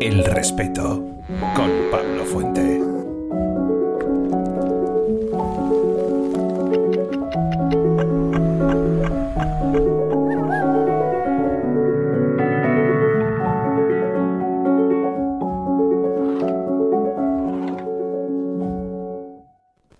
El 0.00 0.24
respeto 0.24 1.02
con 1.54 1.70
Pablo 1.90 2.24
Fuente. 2.24 2.80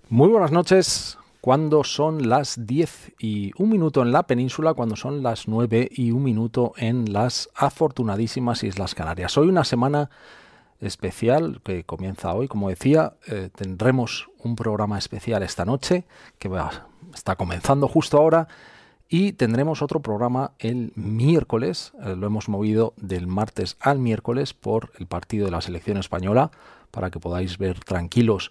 Muy 0.09 0.29
buenas 0.29 0.51
noches. 0.51 1.17
Cuando 1.45 1.83
son 1.83 2.27
las 2.27 2.65
10 2.65 3.17
y 3.19 3.51
un 3.61 3.69
minuto 3.69 4.01
en 4.01 4.11
la 4.11 4.23
península, 4.23 4.73
cuando 4.73 4.95
son 4.95 5.21
las 5.21 5.47
9 5.47 5.89
y 5.91 6.09
un 6.09 6.23
minuto 6.23 6.73
en 6.75 7.13
las 7.13 7.51
afortunadísimas 7.53 8.63
Islas 8.63 8.95
Canarias. 8.95 9.37
Hoy 9.37 9.49
una 9.49 9.63
semana 9.63 10.09
especial 10.81 11.61
que 11.63 11.83
comienza 11.83 12.33
hoy, 12.33 12.47
como 12.47 12.69
decía, 12.69 13.13
eh, 13.27 13.49
tendremos 13.55 14.27
un 14.39 14.55
programa 14.55 14.97
especial 14.97 15.43
esta 15.43 15.65
noche 15.65 16.05
que 16.39 16.49
va, 16.49 16.87
está 17.13 17.35
comenzando 17.35 17.87
justo 17.87 18.17
ahora 18.17 18.47
y 19.07 19.33
tendremos 19.33 19.83
otro 19.83 19.99
programa 19.99 20.53
el 20.57 20.93
miércoles, 20.95 21.93
eh, 22.01 22.15
lo 22.15 22.25
hemos 22.25 22.49
movido 22.49 22.95
del 22.97 23.27
martes 23.27 23.77
al 23.79 23.99
miércoles 23.99 24.55
por 24.55 24.93
el 24.97 25.05
partido 25.05 25.45
de 25.45 25.51
la 25.51 25.61
selección 25.61 25.97
española 25.97 26.49
para 26.89 27.11
que 27.11 27.19
podáis 27.19 27.59
ver 27.59 27.81
tranquilos 27.81 28.49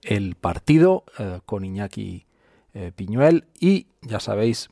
el 0.00 0.36
partido 0.36 1.04
eh, 1.18 1.40
con 1.44 1.66
Iñaki 1.66 2.24
eh, 2.74 2.92
Piñuel 2.94 3.46
y 3.58 3.86
ya 4.02 4.20
sabéis 4.20 4.70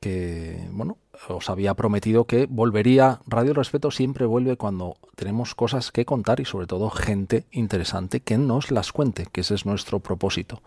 que, 0.00 0.66
bueno, 0.72 0.98
os 1.28 1.50
había 1.50 1.74
prometido 1.74 2.24
que 2.24 2.46
volvería. 2.46 3.20
Radio 3.26 3.52
Respeto 3.52 3.90
siempre 3.90 4.26
vuelve 4.26 4.56
cuando 4.56 4.96
tenemos 5.14 5.54
cosas 5.54 5.92
que 5.92 6.04
contar 6.04 6.40
y 6.40 6.44
sobre 6.44 6.66
todo 6.66 6.90
gente 6.90 7.44
interesante 7.50 8.20
que 8.20 8.38
nos 8.38 8.70
las 8.70 8.92
cuente, 8.92 9.26
que 9.30 9.42
ese 9.42 9.54
es 9.54 9.66
nuestro 9.66 10.00
propósito. 10.00 10.62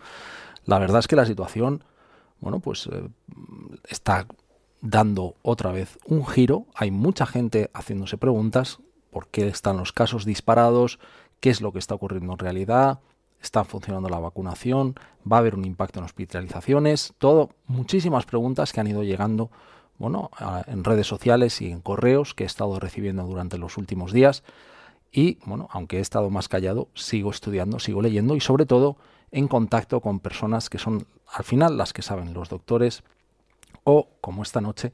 La 0.65 0.79
verdad 0.79 0.99
es 0.99 1.07
que 1.07 1.15
la 1.15 1.25
situación, 1.25 1.83
bueno, 2.39 2.59
pues 2.59 2.87
eh, 2.91 3.09
está 3.89 4.27
dando 4.81 5.35
otra 5.41 5.71
vez 5.71 5.97
un 6.05 6.25
giro. 6.25 6.67
Hay 6.75 6.91
mucha 6.91 7.25
gente 7.25 7.71
haciéndose 7.73 8.17
preguntas, 8.17 8.79
por 9.09 9.27
qué 9.27 9.47
están 9.47 9.77
los 9.77 9.91
casos 9.91 10.25
disparados, 10.25 10.99
qué 11.39 11.49
es 11.49 11.61
lo 11.61 11.71
que 11.71 11.79
está 11.79 11.95
ocurriendo 11.95 12.33
en 12.33 12.39
realidad, 12.39 12.99
está 13.43 13.63
funcionando 13.63 14.09
la 14.09 14.19
vacunación, 14.19 14.95
va 15.29 15.37
a 15.37 15.39
haber 15.39 15.55
un 15.55 15.65
impacto 15.65 15.99
en 15.99 16.05
hospitalizaciones, 16.05 17.13
todo, 17.17 17.51
muchísimas 17.67 18.25
preguntas 18.25 18.71
que 18.71 18.79
han 18.79 18.87
ido 18.87 19.03
llegando 19.03 19.51
bueno, 19.99 20.31
en 20.67 20.83
redes 20.83 21.07
sociales 21.07 21.61
y 21.61 21.69
en 21.69 21.81
correos 21.81 22.33
que 22.33 22.43
he 22.43 22.47
estado 22.47 22.79
recibiendo 22.79 23.23
durante 23.23 23.57
los 23.57 23.77
últimos 23.77 24.11
días. 24.11 24.43
Y 25.11 25.37
bueno, 25.45 25.67
aunque 25.71 25.99
he 25.99 26.01
estado 26.01 26.29
más 26.29 26.49
callado, 26.49 26.87
sigo 26.95 27.29
estudiando, 27.29 27.79
sigo 27.79 28.01
leyendo 28.01 28.35
y 28.35 28.39
sobre 28.39 28.65
todo 28.65 28.97
en 29.31 29.47
contacto 29.47 30.01
con 30.01 30.19
personas 30.19 30.69
que 30.69 30.79
son 30.79 31.05
al 31.31 31.43
final 31.43 31.77
las 31.77 31.93
que 31.93 32.01
saben, 32.01 32.33
los 32.33 32.49
doctores 32.49 33.03
o, 33.83 34.07
como 34.21 34.43
esta 34.43 34.61
noche, 34.61 34.93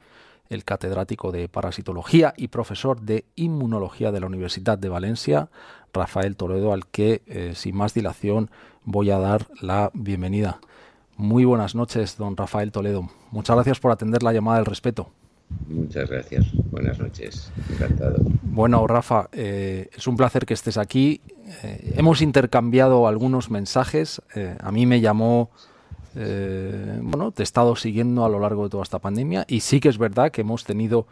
el 0.49 0.65
catedrático 0.65 1.31
de 1.31 1.47
parasitología 1.47 2.33
y 2.35 2.47
profesor 2.47 3.01
de 3.01 3.25
inmunología 3.35 4.11
de 4.11 4.19
la 4.19 4.25
Universidad 4.25 4.77
de 4.77 4.89
Valencia, 4.89 5.49
Rafael 5.93 6.35
Toledo, 6.35 6.73
al 6.73 6.87
que 6.87 7.21
eh, 7.27 7.53
sin 7.55 7.75
más 7.75 7.93
dilación 7.93 8.49
voy 8.83 9.11
a 9.11 9.19
dar 9.19 9.47
la 9.61 9.91
bienvenida. 9.93 10.59
Muy 11.17 11.45
buenas 11.45 11.75
noches, 11.75 12.17
don 12.17 12.35
Rafael 12.35 12.71
Toledo. 12.71 13.09
Muchas 13.31 13.55
gracias 13.55 13.79
por 13.79 13.91
atender 13.91 14.23
la 14.23 14.33
llamada 14.33 14.57
del 14.57 14.65
respeto. 14.65 15.09
Muchas 15.67 16.09
gracias. 16.09 16.45
Buenas 16.71 16.99
noches. 16.99 17.51
Encantado. 17.71 18.17
Bueno, 18.43 18.85
Rafa, 18.87 19.29
eh, 19.31 19.89
es 19.95 20.07
un 20.07 20.15
placer 20.15 20.45
que 20.45 20.53
estés 20.53 20.77
aquí. 20.77 21.21
Eh, 21.63 21.93
hemos 21.97 22.21
intercambiado 22.21 23.07
algunos 23.07 23.49
mensajes. 23.49 24.21
a 24.59 24.71
mí 24.71 24.85
me 24.85 25.01
llamó 25.01 25.49
eh, 26.15 26.99
bueno, 27.01 27.31
te 27.31 27.41
he 27.41 27.43
estado 27.43 27.75
siguiendo 27.75 28.25
a 28.25 28.29
lo 28.29 28.39
largo 28.39 28.63
de 28.63 28.69
toda 28.69 28.83
esta 28.83 28.99
pandemia 28.99 29.45
y 29.47 29.61
sí 29.61 29.79
que 29.79 29.89
es 29.89 29.97
verdad 29.97 30.31
que 30.31 30.41
hemos 30.41 30.63
tenido, 30.63 31.07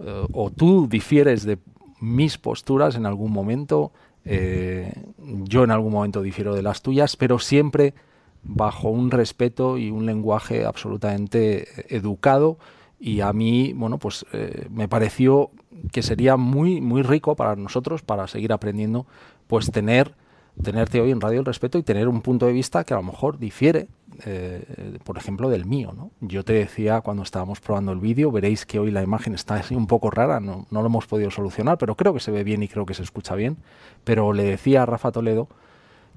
eh, 0.00 0.26
o 0.32 0.50
tú 0.50 0.88
difieres 0.88 1.44
de 1.44 1.58
mis 2.00 2.38
posturas 2.38 2.96
en 2.96 3.06
algún 3.06 3.32
momento, 3.32 3.92
eh, 4.24 4.92
yo 5.18 5.64
en 5.64 5.70
algún 5.70 5.92
momento 5.92 6.22
difiero 6.22 6.54
de 6.54 6.62
las 6.62 6.82
tuyas, 6.82 7.16
pero 7.16 7.38
siempre 7.38 7.94
bajo 8.42 8.88
un 8.88 9.10
respeto 9.10 9.78
y 9.78 9.90
un 9.90 10.06
lenguaje 10.06 10.64
absolutamente 10.64 11.94
educado 11.94 12.58
y 13.00 13.20
a 13.20 13.32
mí, 13.32 13.72
bueno, 13.74 13.98
pues 13.98 14.24
me 14.70 14.88
pareció 14.88 15.50
que 15.92 16.02
sería 16.02 16.36
muy, 16.36 16.80
muy 16.80 17.02
rico 17.02 17.36
para 17.36 17.56
nosotros, 17.56 18.02
para 18.02 18.26
seguir 18.28 18.52
aprendiendo, 18.52 19.06
pues 19.46 19.70
tener 19.70 20.14
tenerte 20.62 21.00
hoy 21.00 21.10
en 21.10 21.20
Radio 21.20 21.40
El 21.40 21.46
Respeto 21.46 21.78
y 21.78 21.82
tener 21.82 22.08
un 22.08 22.22
punto 22.22 22.46
de 22.46 22.52
vista 22.52 22.84
que 22.84 22.94
a 22.94 22.98
lo 22.98 23.02
mejor 23.02 23.38
difiere, 23.38 23.88
eh, 24.24 24.98
por 25.04 25.18
ejemplo, 25.18 25.48
del 25.48 25.64
mío. 25.64 25.92
¿no? 25.96 26.10
Yo 26.20 26.44
te 26.44 26.52
decía 26.52 27.00
cuando 27.00 27.22
estábamos 27.22 27.60
probando 27.60 27.92
el 27.92 27.98
vídeo, 27.98 28.30
veréis 28.30 28.66
que 28.66 28.78
hoy 28.78 28.90
la 28.90 29.02
imagen 29.02 29.34
está 29.34 29.56
así 29.56 29.74
un 29.74 29.86
poco 29.86 30.10
rara, 30.10 30.40
no, 30.40 30.66
no, 30.70 30.80
lo 30.80 30.86
hemos 30.86 31.06
podido 31.06 31.30
solucionar, 31.30 31.78
pero 31.78 31.96
creo 31.96 32.14
que 32.14 32.20
se 32.20 32.30
ve 32.30 32.44
bien 32.44 32.62
y 32.62 32.68
creo 32.68 32.86
que 32.86 32.94
se 32.94 33.02
escucha 33.02 33.34
bien. 33.34 33.56
Pero 34.04 34.32
le 34.32 34.44
decía 34.44 34.82
a 34.82 34.86
Rafa 34.86 35.12
Toledo 35.12 35.48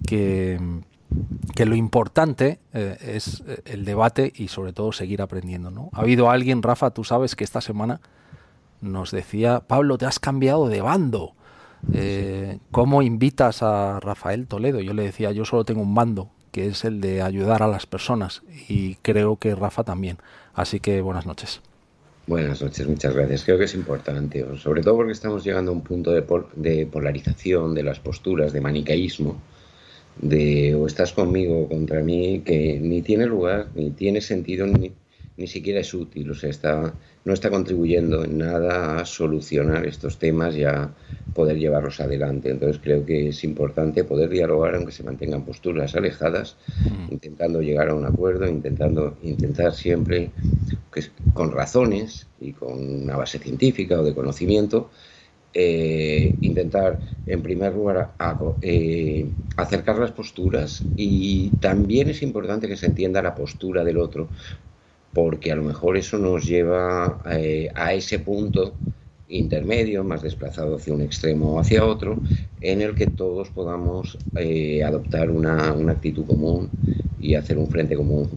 que, 0.06 0.60
que 1.56 1.66
lo 1.66 1.76
importante 1.76 2.60
eh, 2.74 2.98
es 3.02 3.44
eh, 3.48 3.62
el 3.66 3.86
debate 3.86 4.32
y 4.36 4.50
sobre 4.50 4.74
todo 4.74 4.92
seguir 4.92 5.22
aprendiendo. 5.22 5.72
¿no? 5.72 5.90
Ha 5.94 6.02
habido 6.02 6.30
alguien, 6.30 6.62
Rafa, 6.62 6.92
tú 6.92 7.04
sabes 7.04 7.36
que 7.36 7.44
esta 7.44 7.62
semana 7.62 8.02
nos 8.82 9.12
decía, 9.12 9.62
Pablo, 9.62 9.98
te 9.98 10.06
has 10.06 10.20
cambiado 10.20 10.68
de 10.68 10.82
bando. 10.82 11.34
Eh, 11.94 12.60
¿Cómo 12.72 13.02
invitas 13.02 13.64
a 13.64 14.00
Rafael 14.00 14.48
Toledo? 14.48 14.82
Yo 14.82 14.94
le 14.94 15.04
decía, 15.04 15.32
yo 15.32 15.46
solo 15.46 15.64
tengo 15.64 15.82
un 15.82 15.94
mando, 15.94 16.30
que 16.58 16.66
es 16.66 16.86
el 16.86 17.02
de 17.02 17.22
ayudar 17.22 17.62
a 17.62 17.68
las 17.68 17.86
personas, 17.86 18.42
y 18.68 18.96
creo 19.04 19.36
que 19.36 19.54
Rafa 19.54 19.84
también. 19.84 20.18
Así 20.56 20.80
que 20.80 21.02
buenas 21.02 21.28
noches. 21.28 21.62
Buenas 22.26 22.64
noches, 22.64 22.88
muchas 22.88 23.14
gracias. 23.14 23.44
Creo 23.44 23.60
que 23.60 23.66
es 23.66 23.76
importante, 23.76 24.44
sobre 24.58 24.82
todo 24.82 24.96
porque 24.96 25.12
estamos 25.12 25.44
llegando 25.44 25.70
a 25.70 25.76
un 25.76 25.84
punto 25.84 26.10
de, 26.10 26.26
de 26.56 26.88
polarización 26.88 27.76
de 27.76 27.84
las 27.84 28.00
posturas, 28.00 28.54
de 28.54 28.62
manicaísmo, 28.62 29.40
de 30.20 30.74
o 30.74 30.88
estás 30.88 31.14
conmigo 31.14 31.62
o 31.62 31.70
contra 31.70 32.02
mí, 32.02 32.42
que 32.44 32.80
ni 32.82 33.04
tiene 33.04 33.28
lugar, 33.28 33.68
ni 33.76 33.92
tiene 33.92 34.20
sentido, 34.20 34.66
ni, 34.66 34.92
ni 35.38 35.48
siquiera 35.48 35.80
es 35.80 35.94
útil. 35.94 36.30
O 36.32 36.36
sea, 36.36 36.50
está, 36.50 36.94
no 37.24 37.34
está 37.34 37.50
contribuyendo 37.50 38.24
en 38.24 38.40
nada 38.40 39.00
a 39.00 39.06
solucionar 39.06 39.86
estos 39.86 40.18
temas 40.18 40.56
y 40.56 40.64
a 40.64 40.90
poder 41.34 41.58
llevarlos 41.58 42.00
adelante. 42.00 42.50
Entonces 42.50 42.82
creo 42.84 43.06
que 43.06 43.30
es 43.30 43.44
importante 43.44 44.04
poder 44.04 44.30
dialogar 44.30 44.76
aunque 44.76 44.92
se 44.92 45.04
mantengan 45.04 45.46
posturas 45.46 45.96
alejadas, 45.96 46.58
mm. 46.84 47.14
intentando 47.14 47.62
llegar 47.62 47.90
a 47.90 47.96
un 47.96 48.06
acuerdo, 48.06 48.48
intentando 48.48 49.18
intentar 49.24 49.74
siempre 49.74 50.32
que, 50.92 51.04
con 51.34 51.52
razones 51.52 52.28
y 52.42 52.54
con 52.54 53.04
una 53.04 53.16
base 53.16 53.40
científica 53.40 54.00
o 54.00 54.04
de 54.04 54.16
conocimiento 54.16 54.90
eh, 55.60 56.36
intentar, 56.42 57.00
en 57.26 57.42
primer 57.42 57.74
lugar, 57.74 58.12
eh, 58.62 59.26
acercar 59.56 59.98
las 59.98 60.12
posturas 60.12 60.84
y 60.96 61.50
también 61.60 62.10
es 62.10 62.22
importante 62.22 62.68
que 62.68 62.78
se 62.78 62.86
entienda 62.86 63.24
la 63.24 63.34
postura 63.34 63.84
del 63.84 63.98
otro, 63.98 64.28
porque 65.14 65.52
a 65.52 65.56
lo 65.56 65.64
mejor 65.64 65.98
eso 65.98 66.18
nos 66.18 66.46
lleva 66.46 67.22
eh, 67.32 67.70
a 67.76 67.94
ese 67.94 68.20
punto 68.20 68.74
intermedio, 69.30 70.04
más 70.04 70.22
desplazado 70.22 70.78
hacia 70.78 70.94
un 70.94 71.02
extremo 71.02 71.54
o 71.54 71.60
hacia 71.60 71.86
otro, 71.86 72.18
en 72.62 72.82
el 72.82 72.96
que 72.96 73.08
todos 73.08 73.50
podamos 73.50 74.18
eh, 74.36 74.84
adoptar 74.84 75.30
una, 75.30 75.70
actitud 75.90 76.26
común 76.26 76.70
y 77.20 77.36
hacer 77.36 77.58
un 77.58 77.68
frente 77.68 77.96
común 77.96 78.30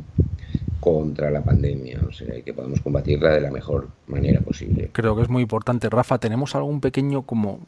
contra 0.81 1.31
la 1.31 1.43
pandemia, 1.45 2.01
o 2.09 2.13
sea, 2.13 2.41
que 2.43 2.55
podamos 2.55 2.81
combatirla 2.81 3.35
de 3.35 3.43
la 3.43 3.51
mejor 3.51 3.89
manera 4.07 4.41
posible. 4.41 4.89
Creo 4.93 5.15
que 5.15 5.23
es 5.23 5.29
muy 5.29 5.43
importante. 5.43 5.91
Rafa, 5.91 6.19
tenemos 6.19 6.55
algún 6.55 6.81
pequeño 6.81 7.23
como 7.23 7.61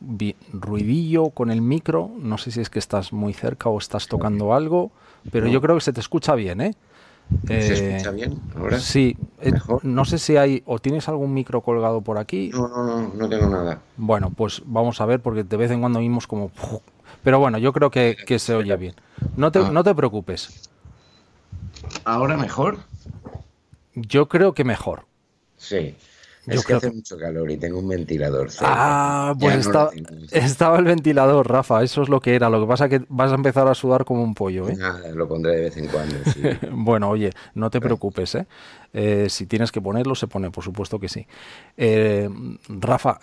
ruidillo 0.52 1.28
con 1.28 1.50
el 1.50 1.60
micro, 1.60 2.10
no 2.18 2.38
sé 2.38 2.50
si 2.50 2.60
es 2.60 2.70
que 2.70 2.78
estás 2.78 3.12
muy 3.12 3.34
cerca 3.34 3.68
o 3.68 3.78
estás 3.78 4.08
tocando 4.08 4.54
algo, 4.54 4.90
pero 5.30 5.46
yo 5.46 5.60
creo 5.60 5.74
que 5.76 5.82
se 5.82 5.92
te 5.92 6.00
escucha 6.00 6.34
bien, 6.34 6.62
¿eh? 6.62 6.74
¿Se 7.46 7.54
eh, 7.54 7.96
escucha 7.96 8.10
bien 8.10 8.40
ahora? 8.56 8.78
Sí, 8.78 9.16
eh, 9.40 9.52
no 9.82 10.04
sé 10.04 10.18
si 10.18 10.36
hay 10.36 10.62
o 10.66 10.78
tienes 10.78 11.08
algún 11.08 11.34
micro 11.34 11.60
colgado 11.60 12.00
por 12.00 12.18
aquí. 12.18 12.50
No, 12.52 12.68
no, 12.68 12.84
no, 12.84 13.12
no 13.14 13.28
tengo 13.28 13.48
nada. 13.48 13.80
Bueno, 13.96 14.30
pues 14.30 14.62
vamos 14.64 15.00
a 15.00 15.06
ver 15.06 15.20
porque 15.20 15.44
de 15.44 15.56
vez 15.56 15.70
en 15.70 15.80
cuando 15.80 15.98
oímos 15.98 16.26
como... 16.26 16.50
Pero 17.22 17.38
bueno, 17.38 17.58
yo 17.58 17.72
creo 17.72 17.90
que, 17.90 18.16
se 18.38 18.54
oye 18.54 18.76
bien. 18.76 18.94
No 19.36 19.52
te, 19.52 19.60
ah. 19.60 19.70
no 19.70 19.84
te 19.84 19.94
preocupes. 19.94 20.70
¿Ahora 22.04 22.36
mejor? 22.36 22.78
Yo 23.94 24.28
creo 24.28 24.54
que 24.54 24.64
mejor. 24.64 25.04
Sí. 25.56 25.94
Es 26.46 26.66
que 26.66 26.74
hace 26.74 26.90
mucho 26.90 27.16
calor 27.16 27.50
y 27.50 27.56
tengo 27.56 27.78
un 27.78 27.88
ventilador. 27.88 28.48
Ah, 28.60 29.34
pues 29.38 29.68
estaba 30.32 30.78
el 30.78 30.84
ventilador, 30.84 31.48
Rafa. 31.48 31.82
Eso 31.82 32.02
es 32.02 32.08
lo 32.08 32.20
que 32.20 32.34
era. 32.34 32.50
Lo 32.50 32.60
que 32.60 32.66
pasa 32.66 32.86
es 32.86 32.90
que 32.90 33.06
vas 33.08 33.30
a 33.30 33.36
empezar 33.36 33.68
a 33.68 33.74
sudar 33.74 34.04
como 34.04 34.24
un 34.24 34.34
pollo. 34.34 34.68
¿eh? 34.68 34.74
Nada, 34.76 35.08
lo 35.10 35.28
pondré 35.28 35.54
de 35.54 35.60
vez 35.62 35.76
en 35.76 35.86
cuando. 35.86 36.16
bueno, 36.72 37.10
oye, 37.10 37.30
no 37.54 37.70
te 37.70 37.80
preocupes. 37.80 38.34
¿eh? 38.34 38.46
¿eh? 38.92 39.26
si 39.28 39.46
tienes 39.46 39.70
que 39.70 39.80
ponerlo, 39.80 40.14
se 40.14 40.26
pone, 40.26 40.50
por 40.50 40.64
supuesto 40.64 40.98
que 40.98 41.08
sí. 41.08 41.26
Eh, 41.76 42.28
Rafa, 42.68 43.20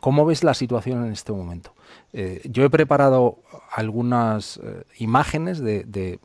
¿cómo 0.00 0.24
ves 0.24 0.44
la 0.44 0.54
situación 0.54 1.04
en 1.04 1.12
este 1.12 1.32
momento? 1.32 1.72
Eh, 2.12 2.40
yo 2.44 2.64
he 2.64 2.70
preparado 2.70 3.38
algunas 3.70 4.58
eh, 4.62 4.84
imágenes 4.98 5.60
de, 5.60 6.18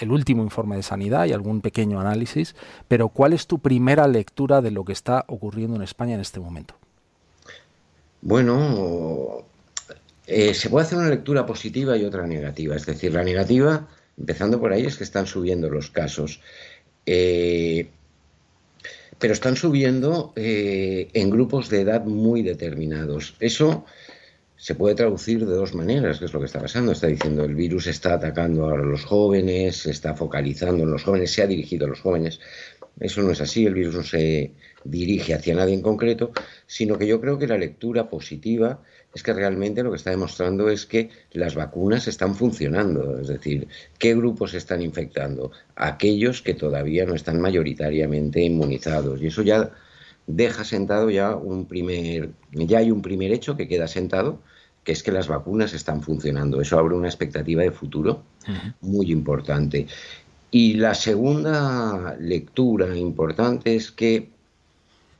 el 0.00 0.12
último 0.12 0.42
informe 0.42 0.76
de 0.76 0.82
sanidad 0.82 1.26
y 1.26 1.32
algún 1.32 1.60
pequeño 1.60 2.00
análisis, 2.00 2.54
pero 2.88 3.08
¿cuál 3.08 3.32
es 3.32 3.46
tu 3.46 3.58
primera 3.58 4.06
lectura 4.08 4.60
de 4.60 4.70
lo 4.70 4.84
que 4.84 4.92
está 4.92 5.24
ocurriendo 5.28 5.76
en 5.76 5.82
España 5.82 6.14
en 6.14 6.20
este 6.20 6.40
momento? 6.40 6.74
Bueno, 8.20 9.44
eh, 10.26 10.54
se 10.54 10.70
puede 10.70 10.86
hacer 10.86 10.98
una 10.98 11.08
lectura 11.08 11.46
positiva 11.46 11.96
y 11.96 12.04
otra 12.04 12.26
negativa. 12.26 12.76
Es 12.76 12.86
decir, 12.86 13.12
la 13.12 13.24
negativa, 13.24 13.88
empezando 14.18 14.60
por 14.60 14.72
ahí, 14.72 14.84
es 14.84 14.96
que 14.96 15.04
están 15.04 15.26
subiendo 15.26 15.68
los 15.70 15.90
casos. 15.90 16.40
Pero 19.22 19.34
están 19.34 19.54
subiendo 19.54 20.32
en 20.34 21.30
grupos 21.30 21.70
de 21.70 21.82
edad 21.82 22.04
muy 22.04 22.42
determinados. 22.42 23.36
Eso 23.38 23.84
se 24.56 24.74
puede 24.74 24.96
traducir 24.96 25.46
de 25.46 25.54
dos 25.54 25.76
maneras, 25.76 26.18
que 26.18 26.24
es 26.24 26.32
lo 26.32 26.40
que 26.40 26.46
está 26.46 26.58
pasando. 26.58 26.90
Está 26.90 27.06
diciendo 27.06 27.44
el 27.44 27.54
virus 27.54 27.86
está 27.86 28.14
atacando 28.14 28.68
a 28.68 28.76
los 28.76 29.04
jóvenes, 29.04 29.76
se 29.76 29.92
está 29.92 30.16
focalizando 30.16 30.82
en 30.82 30.90
los 30.90 31.04
jóvenes, 31.04 31.30
se 31.30 31.40
ha 31.40 31.46
dirigido 31.46 31.86
a 31.86 31.90
los 31.90 32.00
jóvenes. 32.00 32.40
Eso 32.98 33.22
no 33.22 33.30
es 33.30 33.40
así, 33.40 33.64
el 33.64 33.74
virus 33.74 33.94
no 33.94 34.02
se 34.02 34.54
dirige 34.82 35.34
hacia 35.34 35.54
nadie 35.54 35.74
en 35.74 35.82
concreto, 35.82 36.32
sino 36.66 36.98
que 36.98 37.06
yo 37.06 37.20
creo 37.20 37.38
que 37.38 37.46
la 37.46 37.58
lectura 37.58 38.10
positiva 38.10 38.82
es 39.14 39.22
que 39.22 39.32
realmente 39.32 39.82
lo 39.82 39.90
que 39.90 39.96
está 39.96 40.10
demostrando 40.10 40.68
es 40.70 40.86
que 40.86 41.10
las 41.32 41.54
vacunas 41.54 42.08
están 42.08 42.34
funcionando. 42.34 43.18
Es 43.20 43.28
decir, 43.28 43.68
¿qué 43.98 44.14
grupos 44.14 44.54
están 44.54 44.80
infectando? 44.80 45.52
Aquellos 45.76 46.40
que 46.40 46.54
todavía 46.54 47.04
no 47.04 47.14
están 47.14 47.40
mayoritariamente 47.40 48.40
inmunizados. 48.40 49.20
Y 49.20 49.26
eso 49.26 49.42
ya 49.42 49.70
deja 50.26 50.64
sentado 50.64 51.10
ya 51.10 51.36
un 51.36 51.66
primer, 51.66 52.30
ya 52.52 52.78
hay 52.78 52.90
un 52.90 53.02
primer 53.02 53.32
hecho 53.32 53.56
que 53.56 53.68
queda 53.68 53.86
sentado, 53.86 54.38
que 54.84 54.92
es 54.92 55.02
que 55.02 55.12
las 55.12 55.28
vacunas 55.28 55.74
están 55.74 56.02
funcionando. 56.02 56.60
Eso 56.60 56.78
abre 56.78 56.94
una 56.94 57.08
expectativa 57.08 57.62
de 57.62 57.70
futuro 57.70 58.22
muy 58.80 59.12
importante. 59.12 59.86
Y 60.50 60.74
la 60.74 60.94
segunda 60.94 62.16
lectura 62.18 62.96
importante 62.96 63.76
es 63.76 63.90
que 63.90 64.30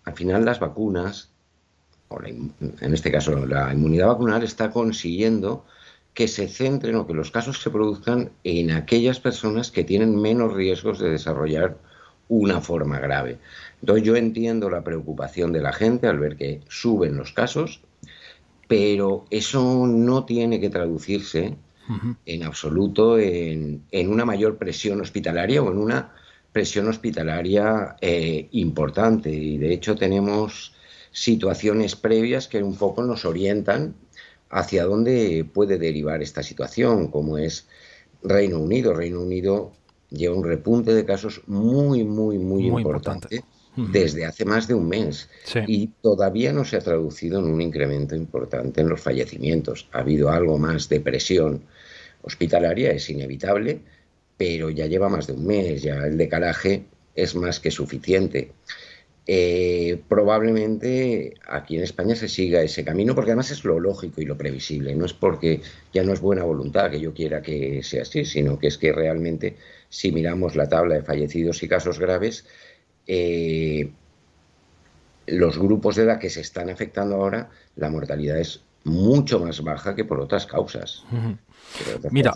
al 0.04 0.14
final 0.14 0.44
las 0.44 0.60
vacunas, 0.60 1.31
o 2.12 2.22
en 2.24 2.94
este 2.94 3.10
caso 3.10 3.46
la 3.46 3.72
inmunidad 3.72 4.08
vacunal, 4.08 4.42
está 4.42 4.70
consiguiendo 4.70 5.64
que 6.14 6.28
se 6.28 6.48
centren 6.48 6.96
o 6.96 7.06
que 7.06 7.14
los 7.14 7.30
casos 7.30 7.62
se 7.62 7.70
produzcan 7.70 8.30
en 8.44 8.70
aquellas 8.70 9.18
personas 9.18 9.70
que 9.70 9.84
tienen 9.84 10.20
menos 10.20 10.52
riesgos 10.52 10.98
de 10.98 11.10
desarrollar 11.10 11.78
una 12.28 12.60
forma 12.60 12.98
grave. 12.98 13.38
Entonces 13.80 14.04
yo 14.04 14.16
entiendo 14.16 14.70
la 14.70 14.84
preocupación 14.84 15.52
de 15.52 15.60
la 15.60 15.72
gente 15.72 16.06
al 16.06 16.18
ver 16.18 16.36
que 16.36 16.60
suben 16.68 17.16
los 17.16 17.32
casos, 17.32 17.80
pero 18.68 19.26
eso 19.30 19.86
no 19.86 20.24
tiene 20.24 20.60
que 20.60 20.70
traducirse 20.70 21.56
en 22.24 22.42
absoluto 22.44 23.18
en, 23.18 23.82
una 23.92 24.24
mayor 24.24 24.56
presión 24.56 25.00
hospitalaria 25.00 25.62
o 25.62 25.70
en 25.70 25.78
una 25.78 26.12
presión 26.52 26.88
hospitalaria 26.88 27.96
eh, 28.00 28.48
importante. 28.52 29.30
Y 29.30 29.58
de 29.58 29.74
hecho 29.74 29.96
tenemos 29.96 30.74
situaciones 31.12 31.94
previas 31.94 32.48
que 32.48 32.62
un 32.62 32.76
poco 32.76 33.02
nos 33.02 33.24
orientan 33.24 33.94
hacia 34.50 34.84
dónde 34.84 35.46
puede 35.52 35.78
derivar 35.78 36.22
esta 36.22 36.42
situación, 36.42 37.08
como 37.08 37.38
es 37.38 37.66
Reino 38.22 38.58
Unido. 38.58 38.94
Reino 38.94 39.20
Unido 39.20 39.72
lleva 40.10 40.36
un 40.36 40.44
repunte 40.44 40.94
de 40.94 41.04
casos 41.04 41.42
muy, 41.46 42.04
muy, 42.04 42.38
muy, 42.38 42.66
importante 42.66 43.44
desde 43.76 44.26
hace 44.26 44.44
más 44.44 44.68
de 44.68 44.74
un 44.74 44.86
mes 44.86 45.30
y 45.66 45.86
todavía 46.02 46.52
no 46.52 46.64
se 46.64 46.76
ha 46.76 46.80
traducido 46.80 47.38
en 47.38 47.46
un 47.46 47.60
incremento 47.62 48.14
importante 48.14 48.82
en 48.82 48.88
los 48.88 49.00
fallecimientos. 49.00 49.88
Ha 49.92 50.00
habido 50.00 50.30
algo 50.30 50.58
más 50.58 50.88
de 50.90 51.00
presión 51.00 51.62
hospitalaria, 52.22 52.92
es 52.92 53.08
inevitable, 53.08 53.80
pero 54.36 54.68
ya 54.68 54.86
lleva 54.86 55.08
más 55.08 55.26
de 55.26 55.32
un 55.32 55.46
mes, 55.46 55.82
ya 55.82 55.96
el 56.04 56.18
decalaje 56.18 56.84
es 57.14 57.34
más 57.34 57.60
que 57.60 57.70
suficiente. 57.70 58.52
Eh, 59.24 60.02
probablemente 60.08 61.34
aquí 61.46 61.76
en 61.76 61.84
España 61.84 62.16
se 62.16 62.28
siga 62.28 62.62
ese 62.62 62.84
camino, 62.84 63.14
porque 63.14 63.30
además 63.30 63.50
es 63.52 63.64
lo 63.64 63.78
lógico 63.78 64.20
y 64.20 64.24
lo 64.24 64.36
previsible. 64.36 64.94
No 64.96 65.04
es 65.04 65.12
porque 65.12 65.60
ya 65.92 66.02
no 66.02 66.12
es 66.12 66.20
buena 66.20 66.44
voluntad 66.44 66.90
que 66.90 67.00
yo 67.00 67.14
quiera 67.14 67.42
que 67.42 67.82
sea 67.82 68.02
así, 68.02 68.24
sino 68.24 68.58
que 68.58 68.66
es 68.68 68.78
que 68.78 68.92
realmente 68.92 69.56
si 69.88 70.10
miramos 70.10 70.56
la 70.56 70.68
tabla 70.68 70.96
de 70.96 71.02
fallecidos 71.02 71.62
y 71.62 71.68
casos 71.68 71.98
graves, 71.98 72.46
eh, 73.06 73.90
los 75.26 75.58
grupos 75.58 75.96
de 75.96 76.04
edad 76.04 76.18
que 76.18 76.30
se 76.30 76.40
están 76.40 76.70
afectando 76.70 77.16
ahora, 77.16 77.50
la 77.76 77.90
mortalidad 77.90 78.38
es 78.38 78.62
mucho 78.84 79.40
más 79.40 79.62
baja 79.62 79.94
que 79.94 80.04
por 80.04 80.20
otras 80.20 80.46
causas. 80.46 81.04
Mira, 82.10 82.32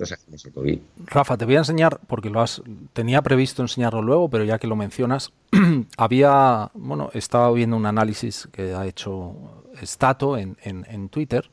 Rafa, 1.07 1.37
te 1.37 1.45
voy 1.45 1.57
a 1.57 1.59
enseñar, 1.59 2.01
porque 2.07 2.31
lo 2.31 2.41
has, 2.41 2.63
tenía 2.93 3.23
previsto 3.23 3.63
enseñarlo 3.63 4.03
luego, 4.03 4.31
pero 4.31 4.45
ya 4.45 4.59
que 4.59 4.67
lo 4.67 4.77
mencionas, 4.77 5.33
había, 5.97 6.71
bueno, 6.75 7.11
estaba 7.13 7.51
viendo 7.53 7.77
un 7.77 7.87
análisis 7.87 8.49
que 8.53 8.75
ha 8.75 8.87
hecho 8.87 9.35
Stato 9.83 10.39
en, 10.39 10.57
en, 10.63 11.09
Twitter, 11.11 11.51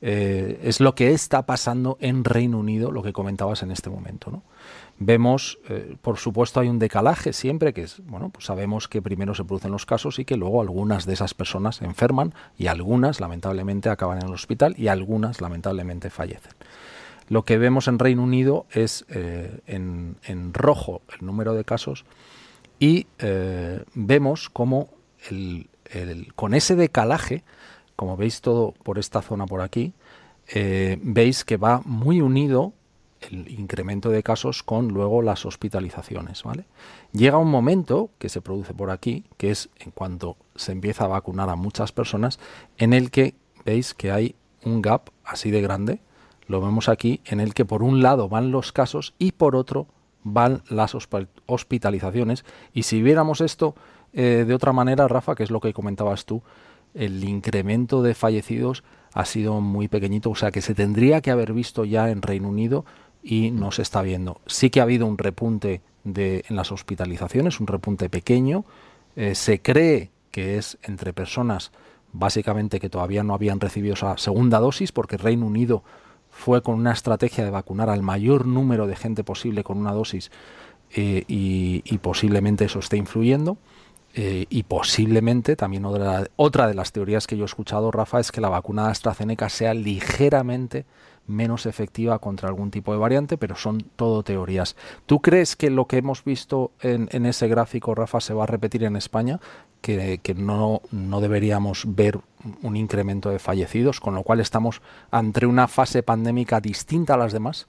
eh, 0.00 0.60
es 0.62 0.80
lo 0.80 0.94
que 0.94 1.12
está 1.12 1.46
pasando 1.46 1.96
en 2.00 2.24
Reino 2.24 2.58
Unido, 2.58 2.92
lo 2.92 3.02
que 3.02 3.12
comentabas 3.12 3.62
en 3.62 3.70
este 3.70 3.90
momento, 3.90 4.30
¿no? 4.30 4.42
Vemos, 4.98 5.58
eh, 5.68 5.96
por 6.00 6.16
supuesto, 6.16 6.60
hay 6.60 6.68
un 6.68 6.78
decalaje 6.78 7.34
siempre, 7.34 7.74
que 7.74 7.82
es, 7.82 8.00
bueno, 8.06 8.30
pues 8.30 8.46
sabemos 8.46 8.88
que 8.88 9.02
primero 9.02 9.34
se 9.34 9.44
producen 9.44 9.70
los 9.70 9.84
casos 9.84 10.18
y 10.18 10.24
que 10.24 10.36
luego 10.36 10.62
algunas 10.62 11.04
de 11.04 11.12
esas 11.12 11.34
personas 11.34 11.82
enferman 11.82 12.32
y 12.56 12.68
algunas, 12.68 13.20
lamentablemente, 13.20 13.90
acaban 13.90 14.18
en 14.18 14.28
el 14.28 14.32
hospital 14.32 14.74
y 14.78 14.88
algunas, 14.88 15.42
lamentablemente, 15.42 16.08
fallecen. 16.08 16.52
Lo 17.28 17.44
que 17.44 17.58
vemos 17.58 17.88
en 17.88 17.98
Reino 17.98 18.22
Unido 18.22 18.66
es 18.70 19.04
eh, 19.10 19.60
en, 19.66 20.54
rojo 20.54 21.02
el 21.18 21.26
número 21.26 21.52
de 21.52 21.64
casos 21.64 22.06
y 22.78 23.06
eh, 23.18 23.82
vemos 23.94 24.48
como 24.48 24.88
con 26.36 26.54
ese 26.54 26.76
decalaje, 26.76 27.42
como 27.96 28.16
veis 28.16 28.40
todo 28.40 28.72
por 28.84 28.98
esta 28.98 29.22
zona 29.22 29.44
por 29.46 29.60
aquí, 29.60 29.92
veis 30.54 31.44
que 31.44 31.56
va 31.56 31.82
muy 31.84 32.20
unido 32.20 32.74
el 33.30 33.48
incremento 33.50 34.10
de 34.10 34.22
casos 34.22 34.62
con 34.62 34.88
luego 34.88 35.22
las 35.22 35.46
hospitalizaciones. 35.46 36.42
¿vale? 36.42 36.64
Llega 37.12 37.38
un 37.38 37.50
momento 37.50 38.10
que 38.18 38.28
se 38.28 38.40
produce 38.40 38.74
por 38.74 38.90
aquí, 38.90 39.24
que 39.36 39.50
es 39.50 39.68
en 39.78 39.90
cuanto 39.90 40.36
se 40.54 40.72
empieza 40.72 41.04
a 41.04 41.08
vacunar 41.08 41.48
a 41.48 41.56
muchas 41.56 41.92
personas, 41.92 42.38
en 42.78 42.92
el 42.92 43.10
que 43.10 43.34
veis 43.64 43.94
que 43.94 44.10
hay 44.12 44.34
un 44.64 44.82
gap 44.82 45.10
así 45.24 45.50
de 45.50 45.60
grande, 45.60 46.00
lo 46.46 46.60
vemos 46.60 46.88
aquí, 46.88 47.20
en 47.24 47.40
el 47.40 47.54
que 47.54 47.64
por 47.64 47.82
un 47.82 48.02
lado 48.02 48.28
van 48.28 48.50
los 48.50 48.72
casos 48.72 49.14
y 49.18 49.32
por 49.32 49.56
otro 49.56 49.86
van 50.22 50.62
las 50.68 50.96
hospitalizaciones. 51.46 52.44
Y 52.72 52.84
si 52.84 53.02
viéramos 53.02 53.40
esto 53.40 53.74
eh, 54.12 54.44
de 54.46 54.54
otra 54.54 54.72
manera, 54.72 55.08
Rafa, 55.08 55.34
que 55.34 55.42
es 55.42 55.50
lo 55.50 55.60
que 55.60 55.72
comentabas 55.72 56.24
tú, 56.24 56.42
el 56.94 57.22
incremento 57.24 58.02
de 58.02 58.14
fallecidos 58.14 58.82
ha 59.12 59.24
sido 59.24 59.60
muy 59.60 59.88
pequeñito, 59.88 60.30
o 60.30 60.34
sea 60.34 60.50
que 60.50 60.62
se 60.62 60.74
tendría 60.74 61.20
que 61.20 61.30
haber 61.30 61.52
visto 61.52 61.84
ya 61.84 62.10
en 62.10 62.22
Reino 62.22 62.48
Unido 62.48 62.84
y 63.26 63.50
no 63.50 63.72
se 63.72 63.82
está 63.82 64.02
viendo. 64.02 64.40
Sí 64.46 64.70
que 64.70 64.78
ha 64.78 64.84
habido 64.84 65.04
un 65.04 65.18
repunte 65.18 65.80
de, 66.04 66.44
en 66.48 66.54
las 66.54 66.70
hospitalizaciones, 66.70 67.58
un 67.58 67.66
repunte 67.66 68.08
pequeño. 68.08 68.64
Eh, 69.16 69.34
se 69.34 69.60
cree 69.60 70.10
que 70.30 70.58
es 70.58 70.78
entre 70.84 71.12
personas 71.12 71.72
básicamente 72.12 72.78
que 72.78 72.88
todavía 72.88 73.24
no 73.24 73.34
habían 73.34 73.58
recibido 73.58 73.94
esa 73.94 74.16
segunda 74.16 74.60
dosis, 74.60 74.92
porque 74.92 75.16
Reino 75.16 75.44
Unido 75.44 75.82
fue 76.30 76.62
con 76.62 76.76
una 76.76 76.92
estrategia 76.92 77.44
de 77.44 77.50
vacunar 77.50 77.90
al 77.90 78.02
mayor 78.02 78.46
número 78.46 78.86
de 78.86 78.94
gente 78.94 79.24
posible 79.24 79.64
con 79.64 79.76
una 79.76 79.92
dosis 79.92 80.30
eh, 80.94 81.24
y, 81.26 81.98
posiblemente 81.98 82.66
eso 82.66 82.78
esté 82.78 82.96
influyendo. 82.96 83.58
Eh, 84.18 84.46
y 84.48 84.62
posiblemente 84.62 85.56
también 85.56 85.84
otra, 85.84 86.28
otra 86.36 86.68
de 86.68 86.74
las 86.74 86.92
teorías 86.92 87.26
que 87.26 87.36
yo 87.36 87.42
he 87.42 87.46
escuchado, 87.46 87.90
Rafa, 87.90 88.20
es 88.20 88.32
que 88.32 88.40
la 88.40 88.48
vacuna 88.48 88.84
de 88.84 88.92
AstraZeneca 88.92 89.50
sea 89.50 89.74
ligeramente 89.74 90.86
menos 91.26 91.66
efectiva 91.66 92.18
contra 92.18 92.48
algún 92.48 92.70
tipo 92.70 92.92
de 92.92 92.98
variante, 92.98 93.36
pero 93.38 93.56
son 93.56 93.82
todo 93.96 94.22
teorías. 94.22 94.76
¿Tú 95.06 95.20
crees 95.20 95.56
que 95.56 95.70
lo 95.70 95.86
que 95.86 95.98
hemos 95.98 96.24
visto 96.24 96.72
en, 96.80 97.26
ese 97.26 97.48
gráfico, 97.48 97.94
Rafa, 97.94 98.20
se 98.20 98.34
va 98.34 98.44
a 98.44 98.46
repetir 98.46 98.84
en 98.84 98.96
España? 98.96 99.40
Que, 99.80 100.20
no, 100.36 100.82
no, 100.90 101.20
deberíamos 101.20 101.84
ver 101.86 102.18
un 102.62 102.76
incremento 102.76 103.30
de 103.30 103.38
fallecidos, 103.38 104.00
con 104.00 104.14
lo 104.14 104.24
cual 104.24 104.40
estamos 104.40 104.82
ante 105.12 105.46
una 105.46 105.68
fase 105.68 106.02
pandémica 106.02 106.60
distinta 106.60 107.14
a 107.14 107.16
las 107.16 107.32
demás? 107.32 107.68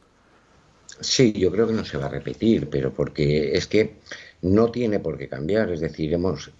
Sí, 0.99 1.31
yo 1.33 1.51
creo 1.51 1.67
que 1.67 1.73
no 1.73 1.85
se 1.85 1.97
va 1.97 2.07
a 2.07 2.09
repetir, 2.09 2.69
pero 2.69 2.91
porque 2.91 3.51
es 3.53 3.67
que 3.67 3.97
no 4.41 4.71
tiene 4.71 4.99
por 4.99 5.17
qué 5.17 5.27
cambiar. 5.27 5.69
Es 5.71 5.79
decir, 5.79 6.17
nos, 6.17 6.51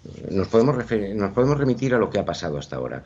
podemos 0.50 0.76
nos 0.76 1.32
podemos 1.32 1.58
remitir 1.58 1.94
a 1.94 1.98
lo 1.98 2.10
que 2.10 2.18
ha 2.18 2.24
pasado 2.24 2.58
hasta 2.58 2.76
ahora. 2.76 3.04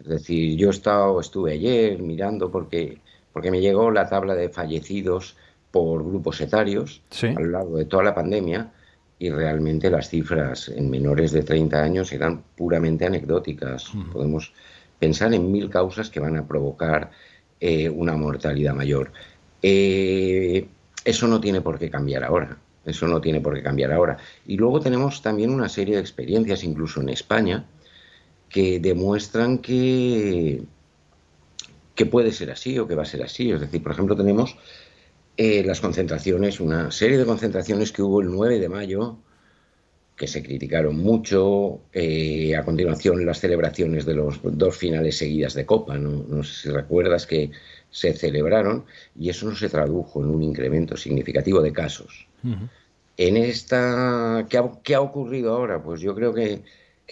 Es 0.00 0.06
decir, 0.06 0.56
yo 0.58 0.68
he 0.68 0.70
estado, 0.70 1.20
estuve 1.20 1.52
ayer 1.52 2.00
mirando 2.02 2.50
porque 2.50 2.98
porque 3.34 3.50
me 3.50 3.60
llegó 3.60 3.90
la 3.90 4.08
tabla 4.08 4.34
de 4.34 4.48
fallecidos 4.48 5.36
por 5.70 6.04
grupos 6.04 6.40
etarios 6.40 7.02
a 7.22 7.40
lo 7.40 7.48
largo 7.48 7.76
de 7.76 7.84
toda 7.84 8.04
la 8.04 8.14
pandemia 8.14 8.72
y 9.18 9.28
realmente 9.28 9.90
las 9.90 10.08
cifras 10.08 10.68
en 10.68 10.88
menores 10.88 11.32
de 11.32 11.42
30 11.42 11.82
años 11.82 12.12
eran 12.12 12.44
puramente 12.56 13.04
anecdóticas. 13.04 13.90
Podemos 14.12 14.52
pensar 14.98 15.34
en 15.34 15.50
mil 15.50 15.68
causas 15.68 16.10
que 16.10 16.20
van 16.20 16.36
a 16.36 16.46
provocar 16.46 17.10
eh, 17.60 17.88
una 17.88 18.16
mortalidad 18.16 18.74
mayor. 18.74 19.12
Eh, 19.62 20.66
eso 21.04 21.26
no 21.26 21.40
tiene 21.40 21.60
por 21.60 21.78
qué 21.78 21.90
cambiar 21.90 22.22
ahora. 22.22 22.56
Eso 22.84 23.08
no 23.08 23.20
tiene 23.20 23.40
por 23.40 23.54
qué 23.54 23.62
cambiar 23.62 23.92
ahora. 23.92 24.16
Y 24.46 24.56
luego 24.56 24.78
tenemos 24.78 25.22
también 25.22 25.50
una 25.50 25.68
serie 25.68 25.96
de 25.96 26.00
experiencias, 26.00 26.62
incluso 26.62 27.00
en 27.00 27.08
España, 27.08 27.64
que 28.48 28.78
demuestran 28.78 29.58
que, 29.58 30.62
que 31.94 32.06
puede 32.06 32.32
ser 32.32 32.50
así 32.50 32.78
o 32.78 32.86
que 32.86 32.94
va 32.94 33.02
a 33.02 33.06
ser 33.06 33.22
así. 33.22 33.50
Es 33.50 33.60
decir, 33.60 33.82
por 33.82 33.92
ejemplo, 33.92 34.16
tenemos 34.16 34.56
eh, 35.36 35.62
las 35.64 35.80
concentraciones, 35.80 36.60
una 36.60 36.90
serie 36.90 37.18
de 37.18 37.24
concentraciones 37.24 37.92
que 37.92 38.02
hubo 38.02 38.20
el 38.20 38.30
9 38.30 38.58
de 38.58 38.68
mayo, 38.68 39.18
que 40.16 40.28
se 40.28 40.42
criticaron 40.42 40.96
mucho. 40.96 41.80
Eh, 41.92 42.54
a 42.56 42.64
continuación, 42.64 43.24
las 43.26 43.40
celebraciones 43.40 44.06
de 44.06 44.14
los 44.14 44.40
dos 44.42 44.76
finales 44.76 45.18
seguidas 45.18 45.54
de 45.54 45.66
Copa. 45.66 45.98
¿no? 45.98 46.42
sé 46.44 46.62
si 46.62 46.70
recuerdas 46.70 47.26
que 47.26 47.50
se 47.90 48.12
celebraron 48.12 48.84
y 49.18 49.30
eso 49.30 49.48
no 49.48 49.56
se 49.56 49.68
tradujo 49.68 50.20
en 50.20 50.30
un 50.30 50.42
incremento 50.42 50.96
significativo 50.96 51.60
de 51.62 51.72
casos. 51.72 52.26
En 53.16 53.36
esta, 53.36 54.46
¿qué 54.48 54.94
ha, 54.94 55.00
ocurrido 55.00 55.54
ahora? 55.54 55.82
Pues 55.82 56.00
yo 56.00 56.14
creo 56.14 56.34
que, 56.34 56.62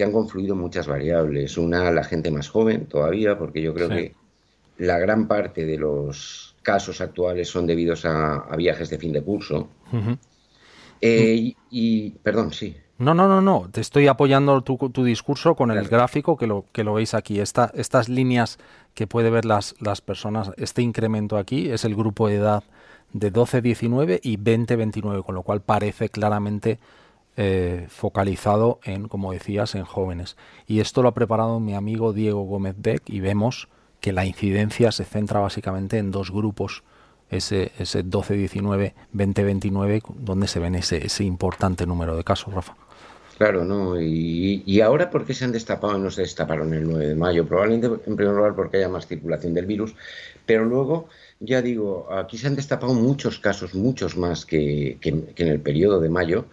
han 0.01 0.13
confluido 0.13 0.57
muchas 0.57 0.89
variables. 0.89 1.57
Una, 1.57 1.91
la 1.93 2.03
gente 2.03 2.31
más 2.33 2.49
joven 2.49 2.87
todavía, 2.87 3.39
porque 3.39 3.63
yo 3.63 3.73
creo 3.73 3.89
que 3.89 4.15
la 4.83 4.99
gran 4.99 5.29
parte 5.29 5.65
de 5.65 5.79
los 5.79 6.57
casos 6.63 7.01
actuales 7.01 7.49
son 7.49 7.67
debidos 7.67 8.05
a, 8.05 8.49
viajes 8.57 8.91
de 8.91 8.99
fin 8.99 9.13
de 9.13 9.23
curso. 9.23 9.69
Eh, 11.01 11.55
y, 11.71 12.11
perdón, 12.11 12.53
sí. 12.53 12.77
No, 12.99 13.15
no, 13.15 13.29
no, 13.29 13.41
no. 13.41 13.69
Te 13.71 13.81
estoy 13.81 14.09
apoyando 14.09 14.61
tu, 14.63 15.05
discurso 15.05 15.55
con 15.55 15.71
el 15.71 15.89
gráfico 15.89 16.37
que 16.37 16.49
lo, 16.49 16.65
que 16.73 16.83
lo 16.83 16.95
veis 16.95 17.15
aquí. 17.15 17.39
estas 17.39 18.09
líneas 18.09 18.59
que 18.95 19.07
puede 19.07 19.31
ver 19.31 19.45
las, 19.45 19.77
las 19.81 20.01
personas, 20.01 20.51
este 20.57 20.83
incremento 20.83 21.37
aquí 21.37 21.71
es 21.71 21.85
el 21.85 21.95
grupo 21.95 22.29
de 22.29 22.37
edad 22.37 22.65
de 23.13 23.33
12-19 23.33 24.19
y 24.23 24.37
20-29, 24.37 25.25
con 25.25 25.35
lo 25.37 25.43
cual 25.43 25.61
parece 25.61 26.09
claramente 26.09 26.81
eh, 27.37 27.87
focalizado 27.89 28.81
en, 28.83 29.07
como 29.07 29.33
decías, 29.33 29.77
en 29.77 29.85
jóvenes. 29.85 30.37
Y 30.67 30.81
esto 30.81 31.03
lo 31.03 31.09
ha 31.09 31.15
preparado 31.15 31.61
mi 31.61 31.75
amigo 31.75 32.13
Diego 32.13 32.43
Gómez 32.43 32.75
Beck 32.79 33.03
y 33.07 33.21
vemos 33.21 33.69
que 34.03 34.13
la 34.13 34.27
incidencia 34.27 34.93
se 34.93 35.05
centra 35.05 35.41
básicamente 35.41 35.97
en 35.97 36.11
dos 36.11 36.31
grupos, 36.31 36.83
ese, 37.31 37.73
ese 37.79 38.05
12-19, 38.05 38.93
20-29, 39.15 40.03
donde 40.17 40.49
se 40.49 40.59
ven 40.59 40.75
ese, 40.75 41.07
ese 41.07 41.25
importante 41.25 41.87
número 41.87 42.15
de 42.17 42.25
casos, 42.25 42.53
Rafa. 42.53 42.77
Claro, 43.39 43.65
¿no? 43.65 44.01
Y, 44.01 44.81
ahora, 44.81 45.09
¿por 45.09 45.25
qué 45.25 45.35
se 45.35 45.45
han 45.45 45.53
destapado 45.53 45.97
y 45.97 46.01
no 46.01 46.11
se 46.11 46.23
destaparon 46.23 46.75
el 46.75 46.85
9 46.85 47.09
de 47.09 47.15
mayo? 47.15 47.47
Probablemente, 47.47 47.87
en 48.07 48.17
primer 48.17 48.35
lugar, 48.35 48.55
porque 48.55 48.77
haya 48.77 48.89
más 48.89 49.07
circulación 49.07 49.55
del 49.55 49.67
virus, 49.67 49.95
pero 50.45 50.65
luego, 50.65 51.09
ya 51.41 51.63
digo, 51.63 52.13
aquí 52.13 52.37
se 52.39 52.49
han 52.49 52.57
destapado 52.57 52.93
muchos 52.95 53.39
casos, 53.39 53.75
muchos 53.75 54.17
más 54.17 54.45
que, 54.45 54.99
en 55.01 55.49
el 55.49 55.61
periodo 55.61 56.01
de 56.01 56.11
mayo, 56.11 56.47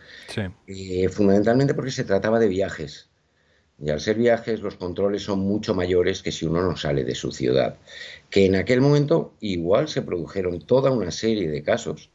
eh, 0.67 1.09
fundamentalmente 1.09 1.73
porque 1.73 1.91
se 1.91 2.05
trataba 2.05 2.39
de 2.39 2.47
viajes. 2.47 3.08
Y 3.81 3.89
al 3.89 4.01
ser 4.01 4.17
viajes, 4.17 4.61
los 4.61 4.75
controles 4.75 5.23
son 5.23 5.39
mucho 5.39 5.73
mayores 5.73 6.21
que 6.21 6.31
si 6.31 6.45
uno 6.45 6.61
no 6.61 6.75
sale 6.75 7.03
de 7.03 7.15
su 7.15 7.31
ciudad. 7.31 7.77
Que 8.29 8.45
en 8.45 8.55
aquel 8.55 8.81
momento 8.81 9.33
igual 9.39 9.87
se 9.87 10.01
produjeron 10.01 10.59
toda 10.61 10.91
una 10.91 11.11
serie 11.11 11.49
de 11.49 11.63
casos 11.63 12.09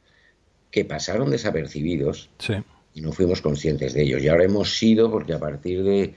que 0.71 0.85
pasaron 0.85 1.31
desapercibidos. 1.31 2.29
Sí 2.39 2.55
y 2.95 3.01
no 3.01 3.13
fuimos 3.13 3.43
conscientes 3.43 3.93
de 3.93 4.03
ellos. 4.03 4.23
Y 4.23 4.29
ahora 4.29 4.45
hemos 4.45 4.79
sido, 4.79 5.11
porque 5.11 5.35
a 5.35 5.41
partir 5.41 5.83
de, 5.83 6.15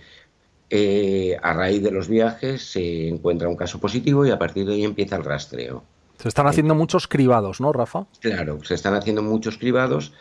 eh, 0.70 1.36
a 1.42 1.54
raíz 1.54 1.82
de 1.82 1.92
los 1.92 2.08
viajes, 2.08 2.62
se 2.62 3.08
encuentra 3.08 3.50
un 3.50 3.56
caso 3.56 3.80
positivo 3.80 4.26
y 4.26 4.30
a 4.30 4.38
partir 4.38 4.66
de 4.66 4.76
ahí 4.76 4.84
empieza 4.84 5.16
el 5.18 5.24
rastreo. 5.24 5.84
Se 6.20 6.30
están 6.30 6.48
haciendo 6.48 6.76
muchos 6.76 7.08
cribados, 7.08 7.60
¿no, 7.60 7.74
Rafa? 7.74 8.06
Claro, 8.22 8.64
se 8.64 8.76
están 8.76 8.94
haciendo 8.94 9.22
muchos 9.22 9.58
cribados 9.58 10.14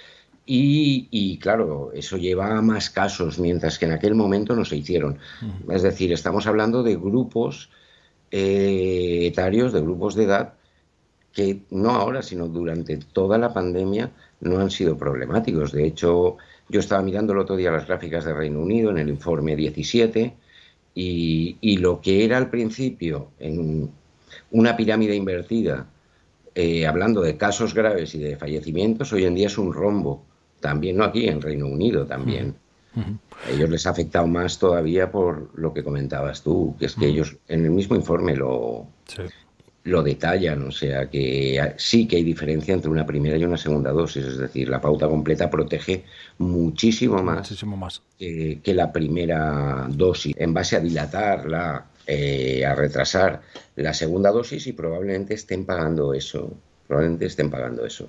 y, 0.48 1.38
claro, 1.38 1.90
eso 1.92 2.16
lleva 2.16 2.56
a 2.56 2.62
más 2.62 2.88
casos, 2.88 3.38
mientras 3.40 3.78
que 3.78 3.86
en 3.86 3.92
aquel 3.92 4.14
momento 4.14 4.54
no 4.54 4.64
se 4.64 4.76
hicieron. 4.76 5.18
Es 5.68 5.82
decir, 5.82 6.12
estamos 6.12 6.46
hablando 6.46 6.84
de 6.84 6.94
grupos 6.94 7.68
eh, 8.30 9.26
etarios, 9.26 9.72
de 9.72 9.80
grupos 9.80 10.14
de 10.14 10.24
edad, 10.24 10.54
que 11.32 11.62
no 11.70 11.90
ahora, 11.90 12.22
sino 12.22 12.48
durante 12.48 12.96
toda 12.96 13.38
la 13.38 13.52
pandemia 13.52 14.12
no 14.40 14.58
han 14.58 14.70
sido 14.70 14.96
problemáticos. 14.96 15.72
De 15.72 15.84
hecho, 15.84 16.36
yo 16.68 16.80
estaba 16.80 17.02
mirando 17.02 17.32
el 17.32 17.40
otro 17.40 17.56
día 17.56 17.70
las 17.70 17.86
gráficas 17.86 18.24
de 18.24 18.32
Reino 18.32 18.60
Unido 18.60 18.90
en 18.90 18.98
el 18.98 19.08
informe 19.08 19.56
17 19.56 20.34
y, 20.94 21.76
lo 21.78 22.00
que 22.00 22.24
era 22.24 22.38
al 22.38 22.48
principio 22.48 23.32
en 23.38 23.90
una 24.50 24.76
pirámide 24.76 25.14
invertida, 25.14 25.86
eh, 26.54 26.86
hablando 26.86 27.20
de 27.20 27.36
casos 27.36 27.74
graves 27.74 28.14
y 28.14 28.18
de 28.18 28.36
fallecimientos, 28.36 29.12
hoy 29.12 29.24
en 29.24 29.34
día 29.34 29.48
es 29.48 29.58
un 29.58 29.72
rombo. 29.72 30.24
También, 30.60 30.96
no 30.96 31.04
aquí, 31.04 31.28
en 31.28 31.40
Reino 31.40 31.66
Unido 31.66 32.06
también. 32.06 32.54
A 32.96 33.50
ellos 33.50 33.68
les 33.68 33.86
ha 33.86 33.90
afectado 33.90 34.26
más 34.26 34.58
todavía 34.58 35.10
por 35.10 35.50
lo 35.54 35.74
que 35.74 35.84
comentabas 35.84 36.42
tú, 36.42 36.74
que 36.78 36.86
es 36.86 36.94
que 36.94 37.06
ellos 37.06 37.36
en 37.46 37.66
el 37.66 37.70
mismo 37.70 37.94
informe 37.94 38.34
lo, 38.34 38.86
lo 39.86 40.02
detallan, 40.02 40.62
o 40.62 40.72
sea 40.72 41.08
que 41.08 41.74
sí 41.76 42.08
que 42.08 42.16
hay 42.16 42.24
diferencia 42.24 42.74
entre 42.74 42.90
una 42.90 43.06
primera 43.06 43.36
y 43.36 43.44
una 43.44 43.56
segunda 43.56 43.92
dosis, 43.92 44.24
es 44.24 44.38
decir, 44.38 44.68
la 44.68 44.80
pauta 44.80 45.08
completa 45.08 45.48
protege 45.48 46.04
muchísimo 46.38 47.22
más, 47.22 47.52
Que, 48.18 48.74
la 48.74 48.90
primera 48.90 49.86
dosis, 49.88 50.34
en 50.36 50.52
base 50.52 50.76
a 50.76 50.80
dilatarla, 50.80 51.86
eh, 52.06 52.64
a 52.64 52.74
retrasar 52.74 53.42
la 53.76 53.94
segunda 53.94 54.30
dosis 54.30 54.66
y 54.66 54.72
probablemente 54.72 55.34
estén 55.34 55.64
pagando 55.64 56.14
eso. 56.14 56.52
Probablemente 56.86 57.26
estén 57.26 57.50
pagando 57.50 57.84
eso. 57.84 58.08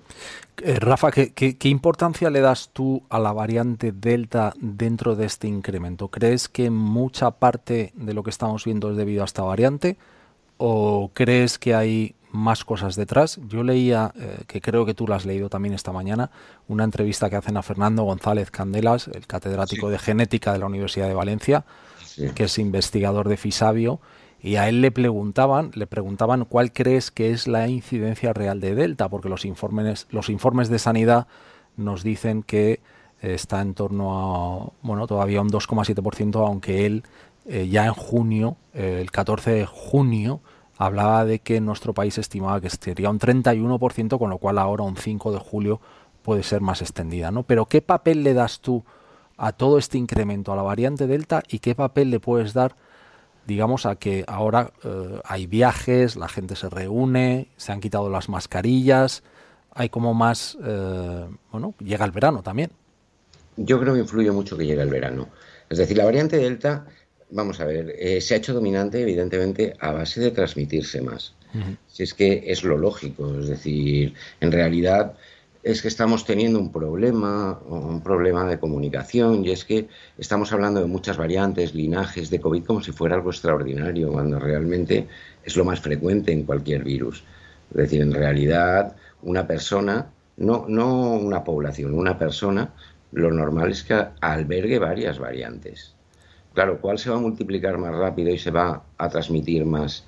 Eh, 0.62 0.80
Rafa, 0.80 1.12
¿qué, 1.12 1.32
qué 1.34 1.70
importancia 1.70 2.30
le 2.30 2.42
das 2.42 2.70
tú 2.74 3.04
a 3.10 3.20
la 3.20 3.34
variante 3.34 3.92
Delta 3.92 4.54
dentro 4.60 5.16
de 5.16 5.26
este 5.26 5.48
incremento? 5.48 6.10
¿Crees 6.10 6.48
que 6.48 6.70
mucha 6.70 7.32
parte 7.32 7.92
de 7.96 8.14
lo 8.14 8.24
que 8.24 8.30
estamos 8.30 8.66
viendo 8.66 8.92
es 8.92 8.98
debido 8.98 9.24
a 9.24 9.26
esta 9.26 9.44
variante? 9.44 9.98
o 10.58 11.12
crees 11.14 11.58
que 11.58 11.76
hay 11.76 12.16
más 12.32 12.66
cosas 12.66 12.96
detrás? 12.96 13.40
Yo 13.48 13.64
leía, 13.64 14.12
eh, 14.16 14.40
que 14.48 14.62
creo 14.62 14.86
que 14.86 14.94
tú 14.94 15.08
la 15.08 15.16
has 15.16 15.26
leído 15.26 15.50
también 15.50 15.74
esta 15.74 15.92
mañana, 15.92 16.30
una 16.68 16.84
entrevista 16.84 17.30
que 17.30 17.38
hacen 17.38 17.58
a 17.58 17.64
Fernando 17.64 18.04
González 18.04 18.52
Candelas, 18.52 19.08
el 19.08 19.26
catedrático 19.26 19.90
de 19.90 20.00
genética 20.00 20.54
de 20.54 20.60
la 20.60 20.66
Universidad 20.66 21.08
de 21.08 21.14
Valencia, 21.14 21.66
que 22.34 22.46
es 22.46 22.58
investigador 22.58 23.30
de 23.30 23.38
Fisabio, 23.38 24.00
y 24.42 24.56
a 24.56 24.70
él 24.70 24.82
le 24.82 24.92
preguntaban, 24.92 25.72
le 25.74 25.88
preguntaban 25.88 26.46
cuál 26.46 26.72
crees 26.72 27.12
que 27.12 27.32
es 27.32 27.48
la 27.48 27.68
incidencia 27.68 28.34
real 28.34 28.60
de 28.60 28.76
Delta, 28.76 29.10
porque 29.10 29.30
los 29.30 29.46
informes, 29.46 30.08
los 30.10 30.30
informes 30.30 30.70
de 30.70 30.80
sanidad 30.80 31.28
nos 31.76 32.04
dicen 32.04 32.44
que 32.44 32.80
está 33.22 33.62
en 33.62 33.74
torno 33.74 34.14
a, 34.14 34.72
bueno, 34.82 35.08
todavía 35.08 35.42
un 35.42 35.50
2,7%, 35.50 36.46
aunque 36.46 36.86
él 36.86 37.04
eh, 37.46 37.68
ya 37.70 37.86
en 37.86 37.94
junio, 37.94 38.58
eh, 38.74 39.00
el 39.02 39.12
14 39.12 39.52
de 39.52 39.66
junio, 39.66 40.42
hablaba 40.78 41.26
de 41.26 41.40
que 41.40 41.62
nuestro 41.62 41.94
país 41.94 42.18
estimaba 42.18 42.62
que 42.62 42.70
sería 42.70 43.10
un 43.10 43.20
31%, 43.20 44.20
con 44.20 44.30
lo 44.30 44.38
cual 44.38 44.58
ahora 44.58 44.84
un 44.84 44.98
5 44.98 45.32
de 45.32 45.40
julio 45.40 45.82
puede 46.22 46.44
ser 46.44 46.62
más 46.62 46.82
extendida. 46.82 47.32
¿no? 47.32 47.44
Pero 47.44 47.66
¿qué 47.66 47.82
papel 47.82 48.24
le 48.24 48.34
das 48.34 48.60
tú 48.60 48.84
a 49.38 49.54
todo 49.54 49.78
este 49.78 49.98
incremento, 49.98 50.52
a 50.52 50.56
la 50.56 50.62
variante 50.62 51.08
Delta, 51.08 51.42
y 51.48 51.60
qué 51.60 51.74
papel 51.74 52.10
le 52.12 52.20
puedes 52.20 52.54
dar, 52.54 52.76
digamos, 53.48 53.86
a 53.86 53.96
que 53.96 54.24
ahora 54.28 54.72
eh, 54.84 55.20
hay 55.24 55.48
viajes, 55.48 56.16
la 56.16 56.28
gente 56.28 56.56
se 56.56 56.70
reúne, 56.70 57.48
se 57.58 57.72
han 57.72 57.80
quitado 57.80 58.10
las 58.10 58.30
mascarillas, 58.30 59.24
hay 59.72 59.90
como 59.90 60.14
más, 60.14 60.58
bueno, 61.52 61.76
llega 61.80 62.04
el 62.04 62.12
verano 62.12 62.42
también. 62.42 62.72
Yo 63.58 63.80
creo 63.80 63.94
que 63.94 64.00
influye 64.00 64.32
mucho 64.32 64.58
que 64.58 64.66
llegue 64.66 64.82
el 64.82 64.90
verano. 64.90 65.30
Es 65.70 65.78
decir, 65.78 65.98
la 65.98 66.06
variante 66.06 66.38
Delta 66.38 66.88
vamos 67.30 67.60
a 67.60 67.66
ver, 67.66 67.94
eh, 67.98 68.22
se 68.22 68.34
ha 68.34 68.38
hecho 68.38 68.54
dominante 68.54 69.02
evidentemente 69.02 69.74
a 69.80 69.92
base 69.92 70.22
de 70.22 70.32
transmitirse 70.32 71.02
más. 71.02 71.34
Si 71.88 72.04
es 72.04 72.14
que 72.14 72.44
es 72.46 72.64
lo 72.64 72.78
lógico, 72.78 73.40
es 73.40 73.48
decir, 73.48 74.14
en 74.42 74.52
realidad 74.52 75.14
es 75.72 75.82
que 75.82 75.90
estamos 75.90 76.24
teniendo 76.24 76.60
un 76.60 76.72
problema, 76.72 77.60
un 77.68 78.02
problema 78.02 78.46
de 78.46 78.58
comunicación, 78.58 79.44
y 79.44 79.52
es 79.52 79.66
que 79.66 79.90
estamos 80.18 80.54
hablando 80.54 80.80
de 80.80 80.88
muchas 80.88 81.18
variantes, 81.18 81.76
linajes 81.76 82.30
de 82.30 82.40
COVID 82.40 82.64
como 82.64 82.82
si 82.82 82.94
fuera 82.94 83.16
algo 83.16 83.32
extraordinario, 83.32 84.14
cuando 84.14 84.40
realmente 84.40 85.08
es 85.44 85.58
lo 85.58 85.66
más 85.66 85.82
frecuente 85.82 86.32
en 86.32 86.44
cualquier 86.44 86.86
virus. 86.86 87.26
Es 87.72 87.78
decir, 87.78 88.02
en 88.02 88.14
realidad 88.14 88.96
una 89.24 89.46
persona, 89.46 90.08
no, 90.38 90.66
no 90.70 91.16
una 91.16 91.44
población, 91.44 91.94
una 91.94 92.18
persona, 92.18 92.74
lo 93.12 93.30
normal 93.30 93.72
es 93.72 93.84
que 93.84 94.02
albergue 94.22 94.80
varias 94.80 95.20
variantes. 95.20 95.94
Claro, 96.54 96.80
¿cuál 96.80 96.98
se 96.98 97.10
va 97.10 97.18
a 97.18 97.20
multiplicar 97.20 97.78
más 97.78 97.94
rápido 97.94 98.30
y 98.30 98.38
se 98.38 98.52
va 98.52 98.84
a 98.98 99.10
transmitir 99.10 99.66
más? 99.66 100.06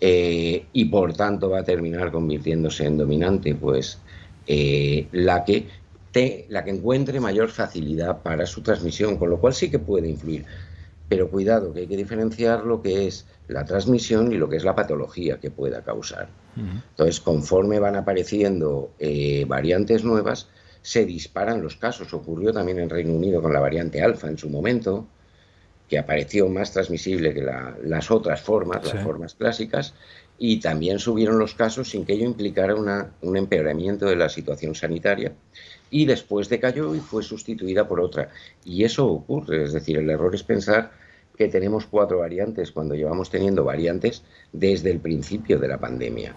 Eh, 0.00 0.66
y 0.72 0.84
por 0.84 1.12
tanto 1.14 1.50
va 1.50 1.60
a 1.60 1.64
terminar 1.64 2.12
convirtiéndose 2.12 2.86
en 2.86 2.98
dominante, 2.98 3.56
pues 3.56 3.98
eh, 4.46 5.06
la, 5.12 5.44
que 5.44 5.68
te, 6.10 6.46
la 6.48 6.64
que 6.64 6.70
encuentre 6.70 7.20
mayor 7.20 7.48
facilidad 7.50 8.22
para 8.22 8.46
su 8.46 8.62
transmisión, 8.62 9.16
con 9.16 9.30
lo 9.30 9.38
cual 9.38 9.54
sí 9.54 9.70
que 9.70 9.78
puede 9.78 10.08
influir. 10.08 10.44
Pero 11.08 11.30
cuidado, 11.30 11.72
que 11.72 11.80
hay 11.80 11.86
que 11.86 11.96
diferenciar 11.96 12.64
lo 12.64 12.80
que 12.80 13.06
es 13.06 13.26
la 13.48 13.64
transmisión 13.64 14.32
y 14.32 14.36
lo 14.36 14.48
que 14.48 14.56
es 14.56 14.64
la 14.64 14.74
patología 14.74 15.38
que 15.38 15.50
pueda 15.50 15.82
causar. 15.82 16.28
Entonces, 16.56 17.20
conforme 17.20 17.78
van 17.78 17.96
apareciendo 17.96 18.92
eh, 18.98 19.44
variantes 19.46 20.04
nuevas, 20.04 20.48
se 20.82 21.04
disparan 21.04 21.62
los 21.62 21.76
casos. 21.76 22.12
Ocurrió 22.12 22.52
también 22.52 22.78
en 22.78 22.90
Reino 22.90 23.12
Unido 23.12 23.40
con 23.40 23.52
la 23.52 23.60
variante 23.60 24.02
alfa 24.02 24.28
en 24.28 24.38
su 24.38 24.50
momento, 24.50 25.06
que 25.88 25.98
apareció 25.98 26.48
más 26.48 26.72
transmisible 26.72 27.34
que 27.34 27.46
las 27.84 28.10
otras 28.10 28.40
formas, 28.40 28.92
las 28.92 29.02
formas 29.02 29.34
clásicas, 29.34 29.94
y 30.44 30.58
también 30.58 30.98
subieron 30.98 31.38
los 31.38 31.54
casos 31.54 31.90
sin 31.90 32.04
que 32.04 32.14
ello 32.14 32.24
implicara 32.24 32.74
un 32.74 33.36
empeoramiento 33.36 34.06
de 34.06 34.16
la 34.16 34.28
situación 34.28 34.74
sanitaria. 34.74 35.34
Y 35.88 36.04
después 36.04 36.48
decayó 36.48 36.96
y 36.96 36.98
fue 36.98 37.22
sustituida 37.22 37.86
por 37.86 38.00
otra. 38.00 38.30
Y 38.64 38.82
eso 38.82 39.06
ocurre, 39.06 39.62
es 39.62 39.72
decir, 39.72 39.98
el 39.98 40.10
error 40.10 40.34
es 40.34 40.42
pensar 40.42 40.90
que 41.36 41.46
tenemos 41.46 41.86
cuatro 41.86 42.18
variantes 42.18 42.72
cuando 42.72 42.96
llevamos 42.96 43.30
teniendo 43.30 43.62
variantes 43.62 44.24
desde 44.52 44.90
el 44.90 44.98
principio 44.98 45.60
de 45.60 45.68
la 45.68 45.78
pandemia. 45.78 46.34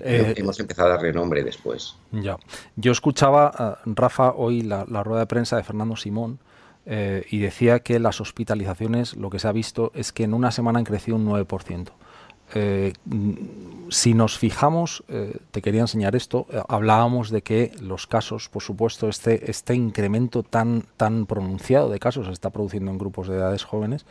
Eh, 0.00 0.34
hemos 0.36 0.58
empezado 0.58 0.88
a 0.88 0.94
darle 0.94 1.12
nombre 1.12 1.44
después. 1.44 1.94
Ya. 2.10 2.36
Yo 2.74 2.90
escuchaba, 2.90 3.78
Rafa, 3.84 4.32
hoy 4.32 4.62
la, 4.62 4.84
rueda 5.04 5.20
de 5.20 5.26
prensa 5.26 5.56
de 5.56 5.62
Fernando 5.62 5.94
Simón 5.94 6.40
eh, 6.84 7.24
y 7.30 7.38
decía 7.38 7.78
que 7.78 8.00
las 8.00 8.20
hospitalizaciones, 8.20 9.14
lo 9.14 9.30
que 9.30 9.38
se 9.38 9.46
ha 9.46 9.52
visto 9.52 9.92
es 9.94 10.10
que 10.10 10.24
en 10.24 10.34
una 10.34 10.50
semana 10.50 10.80
han 10.80 10.84
crecido 10.84 11.16
un 11.16 11.28
9%. 11.28 11.92
Eh, 12.54 12.92
si 13.90 14.14
nos 14.14 14.38
fijamos, 14.38 15.04
te 15.50 15.62
quería 15.62 15.82
enseñar 15.82 16.16
esto, 16.16 16.46
hablábamos 16.68 17.30
de 17.30 17.42
que 17.42 17.72
los 17.80 18.06
casos, 18.06 18.48
por 18.48 18.62
supuesto, 18.62 19.08
este, 19.08 19.50
este 19.50 19.74
incremento 19.74 20.42
tan, 20.42 20.84
tan 20.96 21.26
pronunciado 21.26 21.88
de 21.88 21.98
casos 21.98 22.26
se 22.26 22.32
está 22.32 22.50
produciendo 22.50 22.90
en 22.90 22.98
grupos 22.98 23.28
de 23.28 23.36
edades 23.36 23.64
jóvenes, 23.64 24.04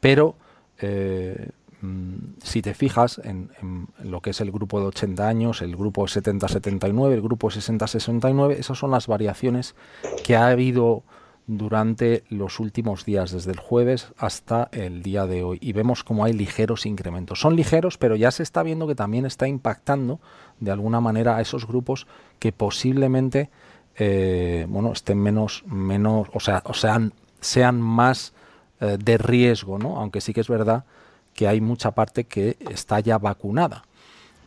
pero 0.00 0.36
Mm, 1.82 2.34
si 2.40 2.62
te 2.62 2.74
fijas 2.74 3.20
en, 3.24 3.50
lo 4.04 4.20
que 4.20 4.30
es 4.30 4.40
el 4.40 4.52
grupo 4.52 4.78
de 4.78 4.86
80 4.86 5.28
años, 5.28 5.62
el 5.62 5.76
grupo 5.76 6.06
70-79, 6.06 7.12
el 7.12 7.20
grupo 7.20 7.50
60-69, 7.50 8.52
esas 8.52 8.78
son 8.78 8.92
las 8.92 9.08
variaciones 9.08 9.74
que 10.24 10.36
ha 10.36 10.46
habido 10.46 11.02
durante 11.46 12.24
los 12.28 12.60
últimos 12.60 13.04
días, 13.04 13.32
desde 13.32 13.52
el 13.52 13.58
jueves 13.58 14.12
hasta 14.16 14.68
el 14.72 15.02
día 15.02 15.26
de 15.26 15.42
hoy. 15.42 15.58
Y 15.60 15.72
vemos 15.72 16.04
como 16.04 16.24
hay 16.24 16.32
ligeros 16.32 16.86
incrementos. 16.86 17.40
Son 17.40 17.56
ligeros, 17.56 17.98
pero 17.98 18.16
ya 18.16 18.30
se 18.30 18.42
está 18.42 18.62
viendo 18.62 18.86
que 18.86 18.94
también 18.94 19.26
está 19.26 19.48
impactando 19.48 20.20
de 20.60 20.70
alguna 20.70 21.00
manera 21.00 21.36
a 21.36 21.40
esos 21.40 21.66
grupos 21.66 22.06
que 22.38 22.52
posiblemente 22.52 23.50
eh, 23.96 24.66
bueno, 24.68 24.92
estén 24.92 25.18
menos, 25.18 25.64
menos, 25.66 26.28
o 26.32 26.40
sea, 26.40 26.62
o 26.64 26.74
sean, 26.74 27.12
sean 27.40 27.80
más 27.80 28.32
eh, 28.80 28.96
de 29.02 29.18
riesgo, 29.18 29.78
¿no? 29.78 29.98
Aunque 29.98 30.20
sí 30.20 30.32
que 30.32 30.40
es 30.40 30.48
verdad 30.48 30.84
que 31.34 31.48
hay 31.48 31.60
mucha 31.60 31.90
parte 31.92 32.24
que 32.24 32.56
está 32.70 33.00
ya 33.00 33.18
vacunada. 33.18 33.84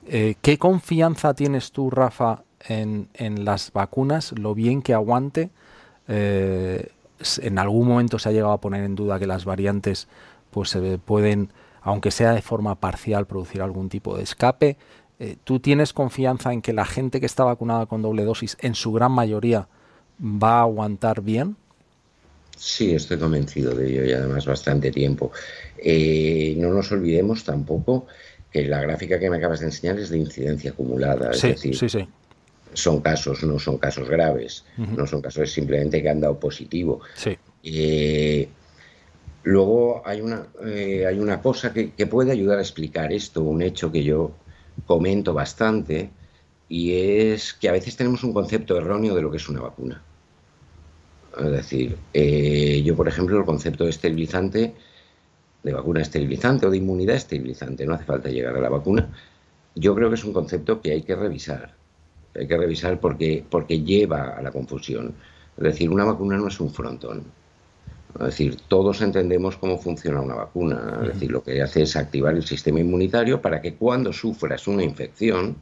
Eh, 0.07 0.35
¿Qué 0.41 0.57
confianza 0.57 1.33
tienes 1.33 1.71
tú, 1.71 1.89
Rafa, 1.89 2.43
en, 2.67 3.07
las 3.45 3.71
vacunas? 3.71 4.33
Lo 4.33 4.53
bien 4.53 4.81
que 4.81 4.93
aguante. 4.93 5.49
Eh, 6.07 6.89
en 7.41 7.59
algún 7.59 7.87
momento 7.87 8.19
se 8.19 8.29
ha 8.29 8.31
llegado 8.31 8.53
a 8.53 8.61
poner 8.61 8.83
en 8.83 8.95
duda 8.95 9.19
que 9.19 9.27
las 9.27 9.45
variantes 9.45 10.07
pues 10.51 10.69
se 10.69 10.97
pueden, 10.97 11.49
aunque 11.81 12.11
sea 12.11 12.33
de 12.33 12.41
forma 12.41 12.75
parcial, 12.75 13.25
producir 13.25 13.61
algún 13.61 13.89
tipo 13.89 14.15
de 14.17 14.23
escape. 14.23 14.77
Eh, 15.19 15.37
¿Tú 15.43 15.59
tienes 15.59 15.93
confianza 15.93 16.51
en 16.51 16.61
que 16.61 16.73
la 16.73 16.85
gente 16.85 17.19
que 17.19 17.25
está 17.25 17.43
vacunada 17.43 17.85
con 17.85 18.01
doble 18.01 18.25
dosis, 18.25 18.57
en 18.61 18.75
su 18.75 18.91
gran 18.91 19.11
mayoría, 19.11 19.67
va 20.21 20.59
a 20.59 20.61
aguantar 20.61 21.21
bien? 21.21 21.55
Sí, 22.57 22.95
estoy 22.95 23.17
convencido 23.17 23.73
de 23.75 23.89
ello 23.89 24.05
y 24.05 24.13
además 24.13 24.45
bastante 24.45 24.91
tiempo. 24.91 25.31
Eh, 25.77 26.55
no 26.57 26.69
nos 26.69 26.91
olvidemos 26.91 27.43
tampoco 27.43 28.07
que 28.51 28.65
la 28.65 28.81
gráfica 28.81 29.19
que 29.19 29.29
me 29.29 29.37
acabas 29.37 29.59
de 29.59 29.67
enseñar 29.67 29.99
es 29.99 30.09
de 30.09 30.17
incidencia 30.17 30.71
acumulada. 30.71 31.31
Es 31.31 31.41
decir, 31.41 31.75
son 32.75 33.01
casos, 33.01 33.43
no 33.43 33.57
son 33.59 33.77
casos 33.77 34.07
graves, 34.07 34.65
no 34.77 35.07
son 35.07 35.21
casos 35.21 35.51
simplemente 35.51 36.01
que 36.01 36.09
han 36.09 36.21
dado 36.21 36.39
positivo. 36.39 37.01
Eh, 37.63 38.47
luego 39.43 40.01
hay 40.05 40.21
una, 40.21 40.45
eh, 40.63 41.05
hay 41.07 41.17
una 41.17 41.41
cosa 41.41 41.73
que, 41.73 41.91
que, 41.91 42.05
puede 42.05 42.31
ayudar 42.31 42.59
a 42.59 42.61
explicar 42.61 43.11
esto, 43.11 43.41
un 43.41 43.61
hecho 43.61 43.91
que 43.91 44.03
yo 44.03 44.31
comento 44.85 45.33
bastante, 45.33 46.11
y 46.69 46.93
es 46.93 47.53
que 47.53 47.69
a 47.69 47.71
veces 47.71 47.95
tenemos 47.95 48.23
un 48.23 48.33
concepto 48.33 48.77
erróneo 48.77 49.15
de 49.15 49.21
lo 49.21 49.31
que 49.31 49.37
es 49.37 49.49
una 49.49 49.61
vacuna. 49.61 50.01
Es 51.37 51.51
decir, 51.51 51.97
eh, 52.13 52.81
yo, 52.83 52.95
por 52.95 53.07
ejemplo, 53.07 53.37
el 53.37 53.45
concepto 53.45 53.83
de 53.83 53.89
esterilizante, 53.89 54.73
de 55.63 55.73
vacuna 55.73 56.01
esterilizante 56.01 56.65
o 56.65 56.71
de 56.71 56.77
inmunidad 56.77 57.15
esterilizante, 57.15 57.85
no 57.85 57.93
hace 57.93 58.05
falta 58.05 58.29
llegar 58.29 58.55
a 58.55 58.61
la 58.61 58.69
vacuna, 58.69 59.09
yo 59.75 59.93
creo 59.95 60.09
que 60.09 60.15
es 60.15 60.23
un 60.23 60.33
concepto 60.33 60.81
que 60.81 60.91
hay 60.91 61.01
que 61.01 61.15
revisar. 61.15 61.75
Hay 62.35 62.47
que 62.47 62.57
revisar 62.57 62.99
porque, 62.99 63.43
porque 63.49 63.81
lleva 63.81 64.35
a 64.37 64.41
la 64.41 64.51
confusión. 64.51 65.13
Es 65.57 65.63
decir, 65.63 65.89
una 65.89 66.03
vacuna 66.03 66.37
no 66.37 66.47
es 66.47 66.59
un 66.59 66.71
frontón. 66.71 67.23
Es 68.19 68.25
decir, 68.25 68.57
todos 68.67 69.01
entendemos 69.01 69.57
cómo 69.57 69.77
funciona 69.77 70.21
una 70.21 70.35
vacuna. 70.35 70.99
Es 71.01 71.13
decir, 71.13 71.31
lo 71.31 71.43
que 71.43 71.61
hace 71.61 71.83
es 71.83 71.95
activar 71.95 72.35
el 72.35 72.43
sistema 72.43 72.79
inmunitario 72.79 73.41
para 73.41 73.61
que 73.61 73.75
cuando 73.75 74.13
sufras 74.13 74.67
una 74.67 74.83
infección 74.83 75.55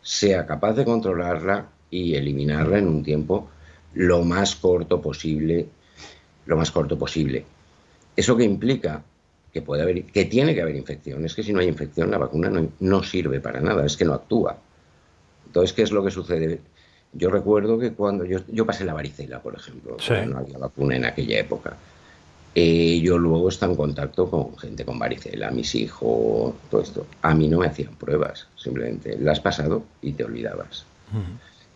sea 0.00 0.44
capaz 0.46 0.74
de 0.74 0.84
controlarla 0.84 1.68
y 1.90 2.14
eliminarla 2.14 2.78
en 2.78 2.88
un 2.88 3.02
tiempo 3.02 3.48
lo 3.94 4.24
más 4.24 4.56
corto 4.56 5.00
posible, 5.00 5.68
lo 6.46 6.56
más 6.56 6.70
corto 6.70 6.98
posible. 6.98 7.44
¿Eso 8.16 8.36
que 8.36 8.44
implica? 8.44 9.02
Que 9.52 9.62
puede 9.62 9.82
haber, 9.82 10.04
que 10.04 10.24
tiene 10.24 10.54
que 10.54 10.62
haber 10.62 10.76
infección. 10.76 11.24
Es 11.24 11.34
que 11.34 11.42
si 11.42 11.52
no 11.52 11.60
hay 11.60 11.68
infección, 11.68 12.10
la 12.10 12.18
vacuna 12.18 12.50
no, 12.80 13.02
sirve 13.02 13.40
para 13.40 13.60
nada, 13.60 13.84
es 13.84 13.96
que 13.96 14.04
no 14.04 14.14
actúa. 14.14 14.58
Entonces, 15.52 15.74
¿qué 15.74 15.82
es 15.82 15.92
lo 15.92 16.02
que 16.02 16.10
sucede? 16.10 16.60
Yo 17.12 17.28
recuerdo 17.28 17.78
que 17.78 17.92
cuando 17.92 18.24
yo, 18.24 18.38
yo 18.48 18.64
pasé 18.64 18.86
la 18.86 18.94
varicela, 18.94 19.42
por 19.42 19.54
ejemplo, 19.54 19.98
no 20.26 20.38
había 20.38 20.56
vacuna 20.56 20.96
en 20.96 21.04
aquella 21.04 21.38
época. 21.38 21.76
Eh, 22.54 23.00
yo 23.02 23.18
luego 23.18 23.50
estaba 23.50 23.72
en 23.72 23.76
contacto 23.76 24.30
con 24.30 24.56
gente 24.56 24.86
con 24.86 24.98
varicela, 24.98 25.50
mis 25.50 25.74
hijos, 25.74 26.54
todo 26.70 26.80
esto. 26.80 27.06
A 27.20 27.34
mí 27.34 27.48
no 27.48 27.58
me 27.58 27.66
hacían 27.66 27.94
pruebas, 27.96 28.46
simplemente 28.56 29.18
las 29.18 29.40
pasado 29.40 29.84
y 30.00 30.12
te 30.12 30.24
olvidabas 30.24 30.86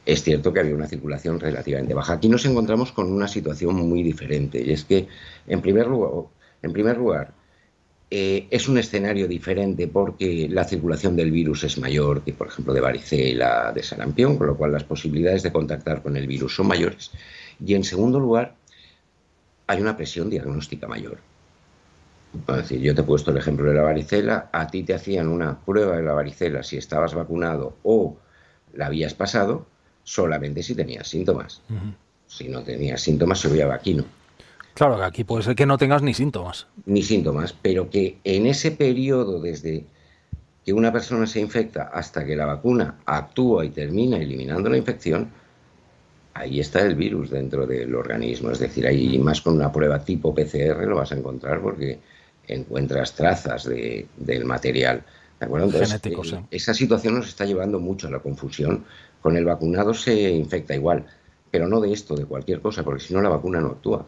es 0.07 0.23
cierto 0.23 0.53
que 0.53 0.61
había 0.61 0.75
una 0.75 0.87
circulación 0.87 1.41
relativamente 1.41 1.93
baja. 1.93 2.15
Aquí 2.15 2.29
nos 2.29 2.47
encontramos 2.47 2.93
con 2.93 3.13
una 3.13 3.27
situación 3.27 3.75
muy 3.75 4.05
diferente 4.05 4.63
y 4.65 4.71
es 4.71 4.85
que, 4.85 5.09
en 5.49 5.61
primer 5.61 5.89
lugar, 5.89 6.31
en 6.63 6.73
primer 6.73 6.97
lugar 6.97 7.33
eh, 8.09 8.47
es 8.51 8.69
un 8.69 8.79
escenario 8.79 9.27
diferente 9.27 9.89
porque 9.89 10.49
la 10.49 10.65
circulación 10.65 11.17
del 11.17 11.33
virus 11.33 11.65
es 11.65 11.79
mayor 11.79 12.23
que, 12.23 12.33
por 12.33 12.47
ejemplo, 12.47 12.73
de 12.73 12.81
varicela, 12.81 13.73
de 13.73 13.83
sarampión, 13.83 14.37
con 14.39 14.47
lo 14.47 14.57
cual 14.57 14.73
las 14.73 14.85
posibilidades 14.85 15.43
de 15.43 15.53
contactar 15.53 16.03
con 16.03 16.17
el 16.17 16.27
virus 16.27 16.55
son 16.55 16.69
mayores. 16.69 17.11
Y 17.65 17.75
en 17.75 17.83
segundo 17.83 18.21
lugar, 18.21 18.55
hay 19.67 19.81
una 19.81 19.97
presión 19.97 20.31
diagnóstica 20.31 20.87
mayor. 20.87 21.19
Es 22.49 22.57
decir, 22.57 22.81
yo 22.81 22.95
te 22.95 23.01
he 23.01 23.05
puesto 23.05 23.33
el 23.33 23.39
ejemplo 23.39 23.69
de 23.69 23.75
la 23.75 23.83
varicela, 23.83 24.51
a 24.53 24.69
ti 24.69 24.85
te 24.85 24.95
hacían 24.95 25.27
una 25.29 25.59
prueba 25.59 25.97
de 25.97 26.03
la 26.03 26.13
varicela 26.13 26.63
si 26.63 26.77
estabas 26.77 27.15
vacunado 27.15 27.77
o 27.83 28.17
la 28.75 28.87
habías 28.87 29.15
pasado, 29.15 29.67
solamente 30.05 30.63
si 30.63 30.75
tenías 30.75 31.09
síntomas. 31.09 31.63
Si 32.29 32.49
no 32.49 32.63
tenías 32.63 33.01
síntomas, 33.01 33.41
se 33.41 33.49
veía 33.49 33.67
vaquino. 33.67 34.05
Claro, 34.77 34.99
que 34.99 35.05
aquí 35.05 35.25
puede 35.25 35.43
ser 35.43 35.57
que 35.57 35.65
no 35.65 35.79
tengas 35.79 36.03
ni 36.03 36.13
síntomas. 36.13 36.67
Ni 36.85 37.03
síntomas, 37.03 37.55
pero 37.55 37.89
que 37.89 38.19
en 38.25 38.45
ese 38.45 38.73
periodo 38.73 39.41
desde 39.41 39.87
que 40.67 40.75
una 40.75 40.93
persona 40.93 41.27
se 41.27 41.41
infecta 41.41 41.85
hasta 41.85 42.27
que 42.27 42.37
la 42.37 42.45
vacuna 42.45 42.99
actúa 43.07 43.65
y 43.65 43.71
termina 43.71 44.19
eliminando 44.19 44.69
la 44.69 44.77
infección, 44.77 45.31
ahí 46.35 46.61
está 46.61 46.83
el 46.83 46.95
virus 46.95 47.31
dentro 47.31 47.67
del 47.67 47.95
organismo. 47.95 48.51
Es 48.51 48.59
decir, 48.59 48.87
ahí 48.87 49.19
más 49.19 49.41
con 49.41 49.55
una 49.55 49.73
prueba 49.73 50.05
tipo 50.05 50.35
PCR 50.35 50.87
lo 50.87 50.97
vas 50.97 51.11
a 51.11 51.17
encontrar 51.17 51.63
porque 51.63 51.99
encuentras 52.47 53.15
trazas 53.15 53.65
del 53.65 54.45
material. 54.45 55.03
¿De 55.41 55.47
acuerdo? 55.47 55.71
Eh, 55.81 56.43
esa 56.51 56.75
situación 56.75 57.15
nos 57.15 57.29
está 57.29 57.47
llevando 57.47 57.81
mucho 57.81 58.09
a 58.09 58.11
la 58.11 58.19
confusión 58.19 58.85
con 59.23 59.39
el 59.39 59.47
vacunado 59.47 59.95
se 59.95 60.31
infecta 60.33 60.75
igual, 60.75 61.07
pero 61.51 61.67
no 61.67 61.81
de 61.81 61.95
esto, 61.95 62.15
de 62.15 62.27
cualquier 62.27 62.61
cosa, 62.61 62.83
porque 62.83 63.03
si 63.03 63.15
no 63.15 63.23
la 63.23 63.31
vacuna 63.31 63.59
no 63.59 63.69
actúa. 63.69 64.05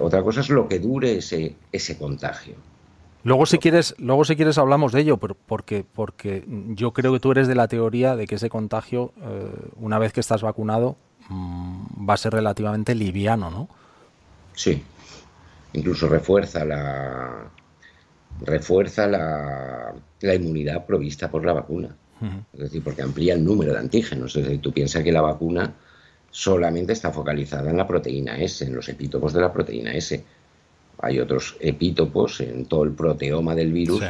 Otra 0.00 0.22
cosa 0.22 0.40
es 0.40 0.48
lo 0.50 0.68
que 0.68 0.78
dure 0.78 1.18
ese, 1.18 1.56
ese 1.72 1.96
contagio. 1.96 2.54
Luego 3.24 3.46
si 3.46 3.58
quieres, 3.58 3.94
luego 3.98 4.24
si 4.24 4.36
quieres 4.36 4.58
hablamos 4.58 4.92
de 4.92 5.00
ello, 5.00 5.16
porque, 5.16 5.84
porque 5.90 6.44
yo 6.46 6.92
creo 6.92 7.12
que 7.14 7.20
tú 7.20 7.32
eres 7.32 7.48
de 7.48 7.54
la 7.54 7.68
teoría 7.68 8.16
de 8.16 8.26
que 8.26 8.34
ese 8.34 8.50
contagio, 8.50 9.12
eh, 9.22 9.50
una 9.76 9.98
vez 9.98 10.12
que 10.12 10.20
estás 10.20 10.42
vacunado, 10.42 10.96
mm, 11.30 12.08
va 12.08 12.14
a 12.14 12.18
ser 12.18 12.34
relativamente 12.34 12.94
liviano, 12.94 13.50
¿no? 13.50 13.68
Sí. 14.54 14.82
Incluso 15.72 16.08
refuerza 16.08 16.64
la 16.64 17.50
refuerza 18.40 19.06
la, 19.06 19.94
la 20.20 20.34
inmunidad 20.34 20.84
provista 20.84 21.30
por 21.30 21.44
la 21.44 21.52
vacuna. 21.52 21.96
Es 22.54 22.60
decir, 22.60 22.82
porque 22.82 23.02
amplía 23.02 23.34
el 23.34 23.44
número 23.44 23.72
de 23.72 23.78
antígenos. 23.80 24.34
Es 24.34 24.44
decir, 24.44 24.60
tú 24.60 24.72
piensas 24.72 25.02
que 25.02 25.12
la 25.12 25.20
vacuna 25.20 25.74
solamente 26.34 26.92
está 26.92 27.12
focalizada 27.12 27.70
en 27.70 27.76
la 27.76 27.86
proteína 27.86 28.36
S, 28.36 28.64
en 28.64 28.74
los 28.74 28.88
epítopos 28.88 29.32
de 29.32 29.40
la 29.40 29.52
proteína 29.52 29.94
S. 29.94 30.20
hay 30.98 31.20
otros 31.20 31.56
epítopos 31.60 32.40
en 32.40 32.66
todo 32.66 32.82
el 32.82 32.90
proteoma 32.90 33.54
del 33.54 33.72
virus 33.72 34.02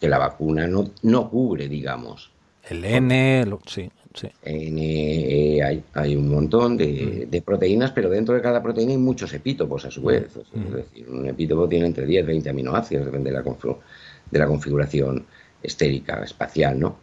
que 0.00 0.08
la 0.08 0.18
vacuna 0.18 0.66
no, 0.66 0.90
no 1.02 1.30
cubre, 1.30 1.68
digamos. 1.68 2.32
El 2.68 2.84
N, 2.84 3.44
sí, 3.64 3.88
sí. 4.12 4.28
N, 4.42 5.62
hay, 5.62 5.84
hay, 5.94 6.16
un 6.16 6.30
montón 6.30 6.76
de, 6.76 7.28
de, 7.30 7.42
proteínas, 7.42 7.92
pero 7.92 8.10
dentro 8.10 8.34
de 8.34 8.42
cada 8.42 8.60
proteína 8.60 8.90
hay 8.90 8.98
muchos 8.98 9.32
epítopos 9.32 9.84
a 9.84 9.90
su 9.92 10.02
vez. 10.02 10.36
Es 10.36 10.72
decir, 10.72 11.08
un 11.08 11.28
epítopo 11.28 11.68
tiene 11.68 11.86
entre 11.86 12.06
10 12.06 12.24
y 12.24 12.26
20 12.26 12.50
aminoácidos, 12.50 13.06
depende 13.06 13.30
de 13.30 13.36
la, 13.36 13.44
de 13.44 14.38
la 14.40 14.46
configuración 14.48 15.26
estérica, 15.62 16.24
espacial, 16.24 16.80
¿no? 16.80 16.96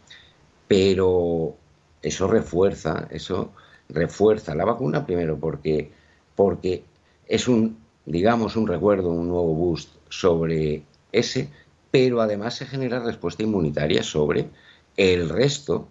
Pero 0.68 1.56
eso 2.02 2.28
refuerza, 2.28 3.08
eso 3.10 3.52
refuerza 3.92 4.54
la 4.54 4.64
vacuna 4.64 5.06
primero 5.06 5.38
porque, 5.38 5.90
porque 6.34 6.84
es 7.26 7.48
un, 7.48 7.78
digamos, 8.06 8.56
un 8.56 8.66
recuerdo, 8.66 9.10
un 9.10 9.28
nuevo 9.28 9.54
boost 9.54 9.90
sobre 10.08 10.82
ese, 11.12 11.48
pero 11.90 12.20
además 12.20 12.54
se 12.54 12.66
genera 12.66 13.00
respuesta 13.00 13.42
inmunitaria 13.42 14.02
sobre 14.02 14.48
el 14.96 15.28
resto 15.28 15.88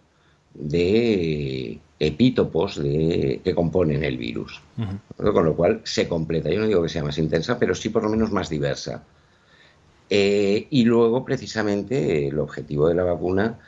de 0.53 1.79
epítopos 1.99 2.81
de, 2.81 3.41
que 3.43 3.53
componen 3.53 4.03
el 4.03 4.17
virus. 4.17 4.61
Con 5.17 5.45
lo 5.45 5.55
cual 5.55 5.81
se 5.83 6.07
completa. 6.07 6.49
Yo 6.49 6.59
no 6.59 6.67
digo 6.67 6.81
que 6.81 6.89
sea 6.89 7.03
más 7.03 7.17
intensa, 7.17 7.59
pero 7.59 7.75
sí 7.75 7.89
por 7.89 8.03
lo 8.03 8.09
menos 8.09 8.31
más 8.31 8.49
diversa. 8.49 9.03
Eh, 10.09 10.67
y 10.69 10.85
luego, 10.85 11.23
precisamente, 11.23 12.27
el 12.27 12.39
objetivo 12.39 12.87
de 12.87 12.95
la 12.95 13.03
vacuna 13.03 13.59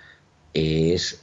es 0.53 1.21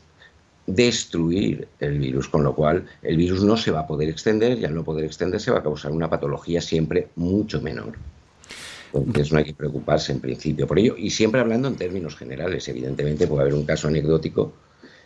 destruir 0.69 1.67
el 1.81 1.99
virus, 1.99 2.29
con 2.29 2.45
lo 2.45 2.55
cual 2.55 2.85
el 3.03 3.17
virus 3.17 3.43
no 3.43 3.57
se 3.57 3.71
va 3.71 3.81
a 3.81 3.87
poder 3.87 4.11
extender 4.11 4.59
y 4.59 4.67
al 4.67 4.75
no 4.75 4.85
poder 4.85 5.07
extenderse 5.07 5.51
va 5.51 5.61
a 5.61 5.63
causar 5.63 5.93
una 5.93 6.11
patología 6.11 6.61
siempre 6.61 7.09
mucho 7.17 7.61
menor. 7.63 7.95
Entonces 8.93 9.33
no 9.33 9.39
hay 9.39 9.47
que 9.47 9.55
preocuparse 9.55 10.13
en 10.13 10.21
principio 10.21 10.67
por 10.67 10.79
ello 10.79 10.95
y 10.97 11.11
siempre 11.11 11.41
hablando 11.41 11.69
en 11.69 11.77
términos 11.77 12.17
generales. 12.17 12.69
Evidentemente 12.69 13.27
puede 13.27 13.43
haber 13.43 13.55
un 13.55 13.65
caso 13.65 13.89
anecdótico 13.89 14.53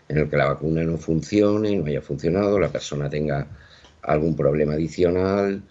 en 0.09 0.19
el 0.19 0.29
que 0.29 0.37
la 0.37 0.47
vacuna 0.47 0.83
no 0.83 0.99
funcione, 0.99 1.77
no 1.77 1.87
haya 1.87 2.03
funcionado, 2.03 2.59
la 2.59 2.69
persona 2.69 3.09
tenga 3.09 3.47
algún 4.03 4.35
problema 4.35 4.73
adicional, 4.73 5.63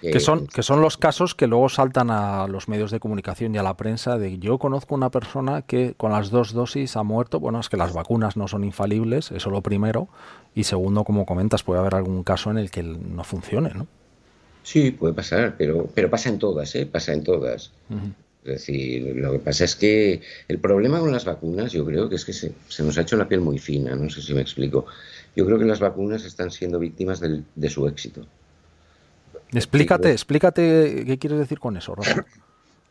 que, 0.00 0.20
son, 0.20 0.46
que 0.46 0.62
son 0.62 0.80
los 0.80 0.96
casos 0.96 1.34
que 1.34 1.46
luego 1.46 1.68
saltan 1.68 2.10
a 2.10 2.46
los 2.48 2.68
medios 2.68 2.90
de 2.90 3.00
comunicación 3.00 3.54
y 3.54 3.58
a 3.58 3.62
la 3.62 3.76
prensa 3.76 4.18
de 4.18 4.38
yo 4.38 4.58
conozco 4.58 4.94
una 4.94 5.10
persona 5.10 5.62
que 5.62 5.94
con 5.96 6.12
las 6.12 6.30
dos 6.30 6.52
dosis 6.52 6.96
ha 6.96 7.02
muerto. 7.02 7.40
Bueno, 7.40 7.60
es 7.60 7.68
que 7.68 7.76
las 7.76 7.92
vacunas 7.92 8.36
no 8.36 8.48
son 8.48 8.64
infalibles, 8.64 9.30
eso 9.30 9.50
lo 9.50 9.62
primero. 9.62 10.08
Y 10.54 10.64
segundo, 10.64 11.04
como 11.04 11.26
comentas, 11.26 11.62
puede 11.62 11.80
haber 11.80 11.94
algún 11.94 12.22
caso 12.24 12.50
en 12.50 12.58
el 12.58 12.70
que 12.70 12.82
no 12.82 13.24
funcione, 13.24 13.72
¿no? 13.74 13.86
Sí, 14.62 14.90
puede 14.90 15.14
pasar, 15.14 15.54
pero, 15.56 15.88
pero 15.94 16.10
pasa 16.10 16.28
en 16.28 16.38
todas, 16.38 16.74
¿eh? 16.74 16.86
Pasa 16.86 17.12
en 17.12 17.22
todas. 17.22 17.70
Es 18.44 18.52
decir, 18.52 19.14
lo 19.16 19.32
que 19.32 19.38
pasa 19.38 19.64
es 19.64 19.76
que 19.76 20.20
el 20.48 20.58
problema 20.58 21.00
con 21.00 21.12
las 21.12 21.24
vacunas, 21.24 21.72
yo 21.72 21.84
creo 21.84 22.08
que 22.08 22.16
es 22.16 22.24
que 22.24 22.32
se, 22.32 22.52
se, 22.68 22.82
nos 22.82 22.98
ha 22.98 23.02
hecho 23.02 23.16
la 23.16 23.28
piel 23.28 23.40
muy 23.40 23.58
fina, 23.58 23.94
no 23.94 24.08
sé 24.10 24.22
si 24.22 24.34
me 24.34 24.40
explico. 24.40 24.86
Yo 25.36 25.44
creo 25.46 25.58
que 25.58 25.64
las 25.64 25.80
vacunas 25.80 26.24
están 26.24 26.50
siendo 26.50 26.78
víctimas 26.78 27.20
del, 27.20 27.44
de 27.54 27.70
su 27.70 27.86
éxito. 27.86 28.26
Explícate, 29.52 30.12
explícate 30.12 31.04
qué 31.06 31.18
quieres 31.18 31.38
decir 31.38 31.58
con 31.58 31.76
eso, 31.76 31.94
Rafa. 31.94 32.24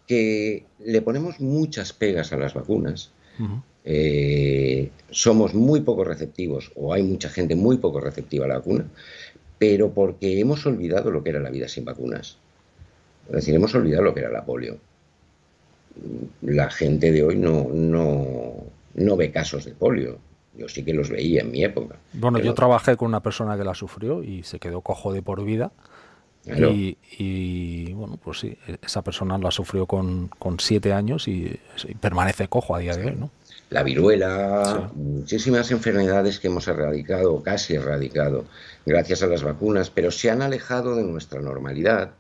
Que 0.08 0.64
le 0.86 1.02
ponemos 1.02 1.40
muchas 1.40 1.92
pegas 1.92 2.32
a 2.32 2.38
las 2.38 2.54
vacunas. 2.54 3.12
Eh, 3.84 4.92
somos 5.10 5.56
muy 5.56 5.82
poco 5.82 6.04
receptivos, 6.04 6.72
o 6.76 6.94
hay 6.94 7.02
mucha 7.02 7.28
gente 7.28 7.56
muy 7.56 7.78
poco 7.78 8.00
receptiva 8.00 8.46
a 8.46 8.50
la 8.50 8.58
vacuna, 8.58 8.86
pero 9.58 9.90
porque 9.92 10.40
hemos 10.40 10.64
olvidado 10.68 11.10
lo 11.10 11.24
que 11.24 11.32
era 11.32 11.40
la 11.40 11.50
vida 11.50 11.68
sin 11.68 11.86
vacunas. 11.86 12.38
Es 13.30 13.36
decir, 13.36 13.56
hemos 13.56 13.74
olvidado 13.74 14.04
lo 14.04 14.14
que 14.14 14.20
era 14.20 14.30
la 14.30 14.46
polio. 14.46 14.78
La 16.42 16.70
gente 16.70 17.12
de 17.12 17.24
hoy 17.24 17.36
no, 17.36 17.68
no, 17.74 18.54
no 18.94 19.18
ve 19.18 19.32
casos 19.32 19.66
de 19.66 19.72
polio. 19.72 20.20
Yo 20.58 20.70
sí 20.70 20.84
que 20.84 20.94
los 20.94 21.10
veía 21.10 21.42
en 21.42 21.52
mi 21.52 21.64
época. 21.64 21.96
Bueno, 22.14 22.40
yo 22.40 22.54
trabajé 22.54 22.96
con 22.96 23.10
una 23.10 23.22
persona 23.22 23.58
que 23.58 23.64
la 23.64 23.74
sufrió 23.74 24.24
y 24.24 24.44
se 24.44 24.60
quedó 24.60 24.82
cojo 24.82 25.12
de 25.12 25.22
por 25.22 25.44
vida. 25.44 25.72
Y, 26.48 27.92
bueno, 27.94 28.18
pues 28.24 28.40
sí, 28.40 28.58
esa 28.82 29.02
persona 29.02 29.38
la 29.38 29.52
sufrió 29.52 29.86
con, 29.86 30.28
con 30.28 30.60
siete 30.60 30.94
años 30.94 31.28
y, 31.28 31.60
permanece 32.00 32.48
cojo 32.48 32.76
a 32.76 32.80
día 32.80 32.96
de 32.96 33.06
hoy, 33.06 33.16
¿no? 33.16 33.32
La 33.72 33.82
viruela, 33.82 34.92
muchísimas 34.94 35.72
enfermedades 35.72 36.40
que 36.40 36.48
hemos 36.48 36.68
erradicado, 36.68 37.42
casi 37.42 37.76
erradicado, 37.76 38.46
gracias 38.86 39.24
a 39.24 39.28
las 39.28 39.42
vacunas, 39.42 39.90
pero 39.90 40.12
se 40.12 40.30
han 40.30 40.44
alejado 40.44 40.96
de 40.96 41.04
nuestra 41.04 41.42
normalidad 41.42 42.12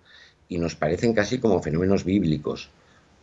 y 0.49 0.57
nos 0.57 0.75
parecen 0.75 1.13
casi 1.13 1.38
como 1.38 1.61
fenómenos 1.61 2.03
bíblicos. 2.03 2.69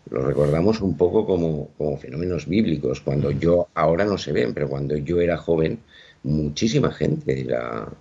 Los 0.08 0.24
recordamos 0.24 0.80
un 0.80 0.96
poco 0.96 1.26
como, 1.26 1.68
como 1.78 1.96
fenómenos 1.96 2.46
bíblicos, 2.46 3.00
cuando 3.00 3.32
yo, 3.32 3.68
ahora 3.74 4.04
no 4.04 4.18
se 4.18 4.32
ven, 4.32 4.54
pero 4.54 4.68
cuando 4.68 4.96
yo 4.96 5.20
era 5.20 5.36
joven, 5.36 5.80
muchísima 6.22 6.92
gente 6.92 7.46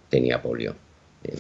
tenía 0.10 0.42
polio. 0.42 0.76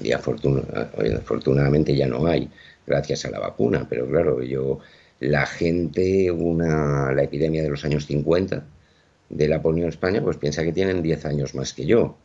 Y 0.03 0.11
afortunadamente 0.11 1.95
ya 1.95 2.07
no 2.07 2.25
hay, 2.27 2.49
gracias 2.85 3.25
a 3.25 3.31
la 3.31 3.39
vacuna, 3.39 3.87
pero 3.89 4.07
claro, 4.07 4.43
yo, 4.43 4.79
la 5.19 5.45
gente, 5.45 6.29
una, 6.31 7.11
la 7.11 7.23
epidemia 7.23 7.63
de 7.63 7.69
los 7.69 7.83
años 7.85 8.05
50 8.05 8.63
de 9.29 9.47
la 9.47 9.61
polio 9.61 9.83
en 9.83 9.89
España, 9.89 10.21
pues 10.21 10.37
piensa 10.37 10.63
que 10.63 10.73
tienen 10.73 11.01
10 11.01 11.25
años 11.25 11.55
más 11.55 11.73
que 11.73 11.85
yo. 11.85 12.15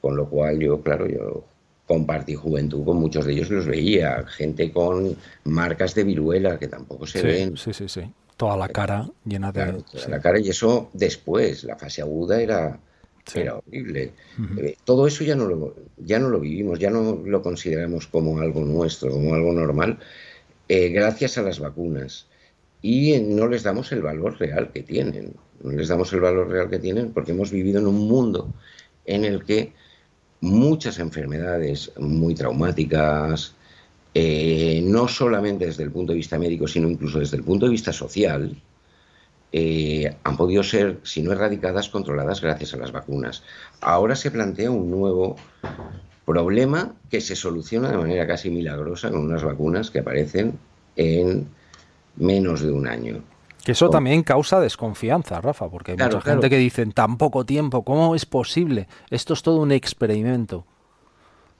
Con 0.00 0.16
lo 0.16 0.28
cual 0.28 0.58
yo, 0.58 0.80
claro, 0.80 1.06
yo 1.06 1.44
compartí 1.86 2.34
juventud 2.34 2.84
con 2.84 2.96
muchos 2.96 3.26
de 3.26 3.32
ellos 3.32 3.50
los 3.50 3.66
veía, 3.66 4.24
gente 4.26 4.72
con 4.72 5.16
marcas 5.44 5.94
de 5.94 6.04
viruela 6.04 6.58
que 6.58 6.68
tampoco 6.68 7.06
se 7.06 7.22
ven. 7.22 7.56
Sí, 7.56 7.72
sí, 7.72 7.88
sí. 7.88 8.02
Toda 8.36 8.56
la 8.56 8.68
cara 8.68 9.08
llena 9.24 9.52
de... 9.52 9.82
toda 9.82 10.08
la 10.08 10.20
cara 10.20 10.40
y 10.40 10.48
eso 10.48 10.90
después, 10.92 11.64
la 11.64 11.76
fase 11.76 12.02
aguda 12.02 12.40
era 12.40 12.80
era 13.34 13.56
horrible. 13.56 14.12
Eh, 14.58 14.76
todo 14.84 15.06
eso 15.06 15.24
ya 15.24 15.34
no, 15.34 15.46
lo, 15.46 15.74
ya 15.98 16.18
no 16.18 16.28
lo 16.28 16.40
vivimos, 16.40 16.78
ya 16.78 16.90
no 16.90 17.22
lo 17.24 17.42
consideramos 17.42 18.06
como 18.06 18.38
algo 18.38 18.64
nuestro, 18.64 19.10
como 19.10 19.34
algo 19.34 19.52
normal, 19.52 19.98
eh, 20.68 20.88
gracias 20.88 21.38
a 21.38 21.42
las 21.42 21.58
vacunas. 21.58 22.26
Y 22.82 23.18
no 23.20 23.46
les 23.46 23.62
damos 23.62 23.92
el 23.92 24.02
valor 24.02 24.38
real 24.38 24.72
que 24.72 24.82
tienen. 24.82 25.34
No 25.62 25.70
les 25.70 25.88
damos 25.88 26.12
el 26.12 26.20
valor 26.20 26.48
real 26.48 26.68
que 26.68 26.80
tienen 26.80 27.12
porque 27.12 27.30
hemos 27.30 27.52
vivido 27.52 27.78
en 27.78 27.86
un 27.86 28.08
mundo 28.08 28.52
en 29.04 29.24
el 29.24 29.44
que 29.44 29.72
muchas 30.40 30.98
enfermedades 30.98 31.92
muy 31.98 32.34
traumáticas, 32.34 33.54
eh, 34.14 34.82
no 34.84 35.06
solamente 35.06 35.66
desde 35.66 35.84
el 35.84 35.92
punto 35.92 36.12
de 36.12 36.18
vista 36.18 36.38
médico, 36.38 36.66
sino 36.66 36.90
incluso 36.90 37.20
desde 37.20 37.36
el 37.36 37.44
punto 37.44 37.66
de 37.66 37.72
vista 37.72 37.92
social, 37.92 38.56
eh, 39.52 40.16
han 40.24 40.36
podido 40.36 40.62
ser, 40.62 41.00
si 41.02 41.22
no 41.22 41.32
erradicadas, 41.32 41.90
controladas 41.90 42.40
gracias 42.40 42.72
a 42.72 42.78
las 42.78 42.90
vacunas. 42.90 43.42
Ahora 43.80 44.16
se 44.16 44.30
plantea 44.30 44.70
un 44.70 44.90
nuevo 44.90 45.36
problema 46.24 46.94
que 47.10 47.20
se 47.20 47.36
soluciona 47.36 47.90
de 47.90 47.98
manera 47.98 48.26
casi 48.26 48.48
milagrosa 48.50 49.10
con 49.10 49.20
unas 49.20 49.44
vacunas 49.44 49.90
que 49.90 49.98
aparecen 49.98 50.58
en 50.96 51.48
menos 52.16 52.62
de 52.62 52.70
un 52.70 52.86
año. 52.86 53.22
Que 53.62 53.72
eso 53.72 53.90
también 53.90 54.22
causa 54.22 54.58
desconfianza, 54.58 55.40
Rafa, 55.40 55.68
porque 55.68 55.92
hay 55.92 55.98
mucha 55.98 56.20
gente 56.20 56.50
que 56.50 56.56
dice, 56.56 56.82
en 56.82 56.92
tan 56.92 57.16
poco 57.16 57.44
tiempo, 57.44 57.84
¿cómo 57.84 58.14
es 58.14 58.26
posible? 58.26 58.88
Esto 59.10 59.34
es 59.34 59.42
todo 59.42 59.60
un 59.60 59.70
experimento. 59.70 60.66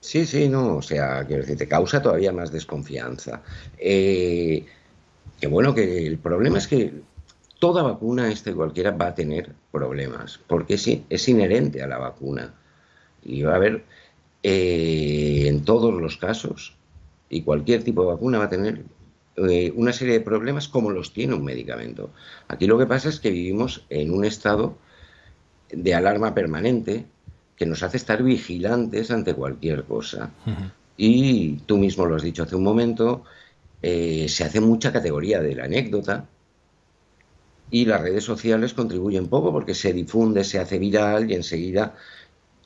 Sí, 0.01 0.27
sí, 0.27 0.49
no, 0.49 0.79
o 0.79 0.83
sea, 0.83 1.25
quiero 1.25 1.43
decir, 1.43 1.57
te 1.57 1.69
causa 1.69 2.03
todavía 2.03 2.33
más 2.33 2.51
desconfianza. 2.51 3.43
Eh, 3.79 4.67
que 5.41 5.47
bueno, 5.47 5.75
que 5.75 6.07
el 6.07 6.19
problema 6.19 6.59
es 6.59 6.67
que 6.67 6.93
toda 7.63 7.85
vacuna, 7.85 8.29
este 8.29 8.53
cualquiera, 8.53 8.91
va 8.91 9.07
a 9.07 9.15
tener 9.15 9.53
problemas, 9.71 10.41
porque 10.49 10.75
es, 10.75 10.99
es 11.09 11.29
inherente 11.29 11.81
a 11.81 11.87
la 11.87 11.97
vacuna. 11.97 12.55
Y 13.23 13.43
va 13.43 13.53
a 13.53 13.55
haber, 13.55 13.85
eh, 14.43 15.45
en 15.47 15.65
todos 15.65 15.95
los 15.95 16.17
casos, 16.17 16.75
y 17.31 17.43
cualquier 17.43 17.85
tipo 17.85 18.03
de 18.03 18.09
vacuna 18.15 18.39
va 18.39 18.47
a 18.47 18.51
tener 18.51 18.83
eh, 19.37 19.73
una 19.77 19.93
serie 19.93 20.15
de 20.15 20.21
problemas 20.23 20.67
como 20.67 20.91
los 20.91 21.13
tiene 21.13 21.35
un 21.35 21.45
medicamento. 21.45 22.11
Aquí 22.49 22.67
lo 22.67 22.77
que 22.79 22.87
pasa 22.87 23.09
es 23.09 23.21
que 23.21 23.31
vivimos 23.31 23.87
en 23.91 24.13
un 24.13 24.25
estado 24.25 24.77
de 25.71 25.95
alarma 25.95 26.35
permanente 26.35 27.07
que 27.55 27.65
nos 27.65 27.85
hace 27.85 27.97
estar 27.97 28.25
vigilantes 28.25 29.13
ante 29.13 29.35
cualquier 29.35 29.85
cosa. 29.85 30.33
Y 30.97 31.59
tú 31.67 31.79
mismo 31.79 32.07
lo 32.07 32.17
has 32.17 32.25
dicho 32.25 32.43
hace 32.43 32.57
un 32.57 32.65
momento, 32.65 33.23
eh, 33.83 34.27
se 34.29 34.43
hace 34.43 34.61
mucha 34.61 34.93
categoría 34.93 35.41
de 35.41 35.55
la 35.55 35.67
anécdota 35.67 36.27
y 37.73 37.87
las 37.87 38.03
redes 38.03 38.23
sociales 38.23 38.75
contribuyen 38.75 39.29
poco 39.29 39.51
porque 39.51 39.75
se 39.75 39.95
difunde, 39.95 40.45
se 40.45 40.59
hace 40.59 40.79
viral 40.79 41.31
y 41.31 41.35
enseguida 41.35 41.95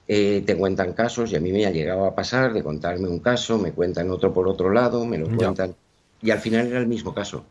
eh, 0.09 0.43
te 0.45 0.57
cuentan 0.57 0.93
casos 0.95 1.31
y 1.31 1.37
a 1.37 1.41
mí 1.41 1.53
me 1.53 1.65
ha 1.65 1.71
llegado 1.71 2.07
a 2.07 2.15
pasar 2.15 2.53
de 2.53 2.65
contarme 2.65 3.09
un 3.09 3.21
caso, 3.21 3.57
me 3.57 3.71
cuentan 3.73 4.11
otro 4.11 4.35
por 4.35 4.49
otro 4.49 4.71
lado, 4.71 5.07
me 5.07 5.17
lo 5.17 5.29
cuentan 5.35 5.77
y 6.21 6.31
al 6.33 6.41
final 6.41 6.67
era 6.67 6.81
el 6.81 6.89
mismo 6.89 7.15
caso, 7.15 7.45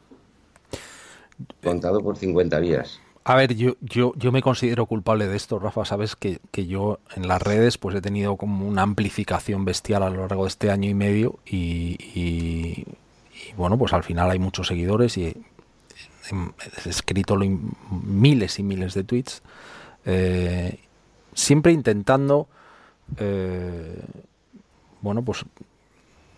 contado 1.64 2.02
por 2.04 2.18
50 2.18 2.60
vías. 2.60 3.00
A 3.24 3.36
ver, 3.36 3.56
yo, 3.56 3.76
yo, 3.80 4.14
yo 4.18 4.34
me 4.34 4.42
considero 4.42 4.86
culpable 4.86 5.28
de 5.28 5.36
esto, 5.38 5.58
Rafa. 5.58 5.84
Sabes 5.86 6.16
que, 6.16 6.40
que, 6.52 6.68
yo 6.68 7.00
en 7.16 7.28
las 7.28 7.42
redes 7.42 7.80
pues 7.80 7.96
he 7.96 8.02
tenido 8.02 8.36
como 8.36 8.68
una 8.68 8.84
amplificación 8.84 9.66
bestial 9.66 10.04
a 10.04 10.10
lo 10.10 10.22
largo 10.28 10.44
de 10.44 10.50
este 10.50 10.70
año 10.70 10.90
y 10.90 10.94
medio 10.94 11.40
y, 11.46 12.86
bueno, 13.58 13.78
pues 13.78 13.94
al 13.94 14.04
final 14.04 14.30
hay 14.30 14.38
muchos 14.38 14.68
seguidores 14.68 15.18
y 15.18 15.36
he, 16.32 16.90
escrito 16.90 17.38
miles 17.90 18.60
y 18.60 18.64
miles 18.64 18.94
de 18.94 19.04
tweets, 19.04 19.42
eh, 20.06 20.80
siempre 21.34 21.72
intentando, 21.72 22.48
eh, 23.18 24.04
bueno, 25.02 25.24
pues 25.24 25.46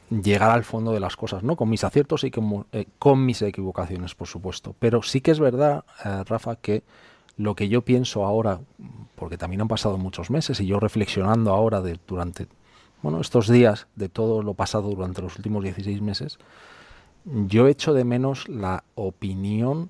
llegar 0.10 0.52
al 0.52 0.63
fondo 0.63 0.91
de 0.91 1.00
las 1.00 1.15
cosas, 1.15 1.43
¿no? 1.43 1.56
Con 1.56 1.69
mis 1.69 1.84
aciertos 1.84 2.23
y 2.23 2.32
con, 2.32 2.65
con 2.97 3.26
mis 3.26 3.41
equivocaciones, 3.41 4.15
por 4.15 4.28
supuesto. 4.28 4.73
Pero 4.80 5.04
sí 5.04 5.21
que 5.21 5.32
es 5.32 5.39
verdad, 5.39 5.84
Rafa, 6.26 6.56
que 6.56 6.84
lo 7.38 7.56
que 7.56 7.69
yo 7.69 7.84
pienso 7.84 8.26
ahora, 8.26 8.60
porque 9.15 9.38
también 9.38 9.62
han 9.62 9.67
pasado 9.67 9.97
muchos 9.97 10.30
meses 10.32 10.60
y 10.60 10.65
yo 10.65 10.80
reflexionando 10.80 11.52
ahora 11.52 11.82
durante 12.08 12.47
bueno, 13.02 13.21
estos 13.21 13.47
días 13.47 13.88
de 13.95 14.10
todo 14.10 14.41
lo 14.41 14.54
pasado 14.56 14.89
durante 14.89 15.21
los 15.21 15.36
últimos 15.38 15.63
16 15.63 16.02
meses, 16.02 16.39
yo 17.48 17.68
echo 17.68 17.94
de 17.94 18.04
menos 18.04 18.48
la 18.48 18.84
opinión 18.96 19.90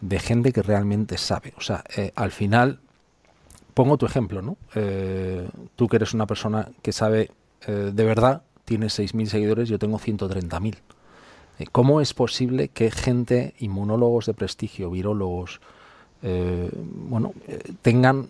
de 0.00 0.18
gente 0.18 0.52
que 0.52 0.62
realmente 0.62 1.18
sabe. 1.18 1.54
O 1.56 1.60
sea, 1.60 1.84
eh, 1.96 2.12
al 2.14 2.32
final, 2.32 2.80
pongo 3.74 3.96
tu 3.96 4.06
ejemplo, 4.06 4.42
¿no? 4.42 4.56
Eh, 4.74 5.48
tú 5.76 5.88
que 5.88 5.96
eres 5.96 6.14
una 6.14 6.26
persona 6.26 6.68
que 6.82 6.92
sabe 6.92 7.30
eh, 7.66 7.92
de 7.94 8.04
verdad, 8.04 8.42
tienes 8.64 8.98
6.000 8.98 9.26
seguidores, 9.26 9.68
yo 9.68 9.78
tengo 9.78 9.98
130.000. 9.98 10.76
¿Cómo 11.70 12.00
es 12.00 12.12
posible 12.12 12.68
que 12.68 12.90
gente, 12.90 13.54
inmunólogos 13.58 14.26
de 14.26 14.34
prestigio, 14.34 14.90
virólogos, 14.90 15.60
bueno, 16.22 17.34
tengan 17.82 18.28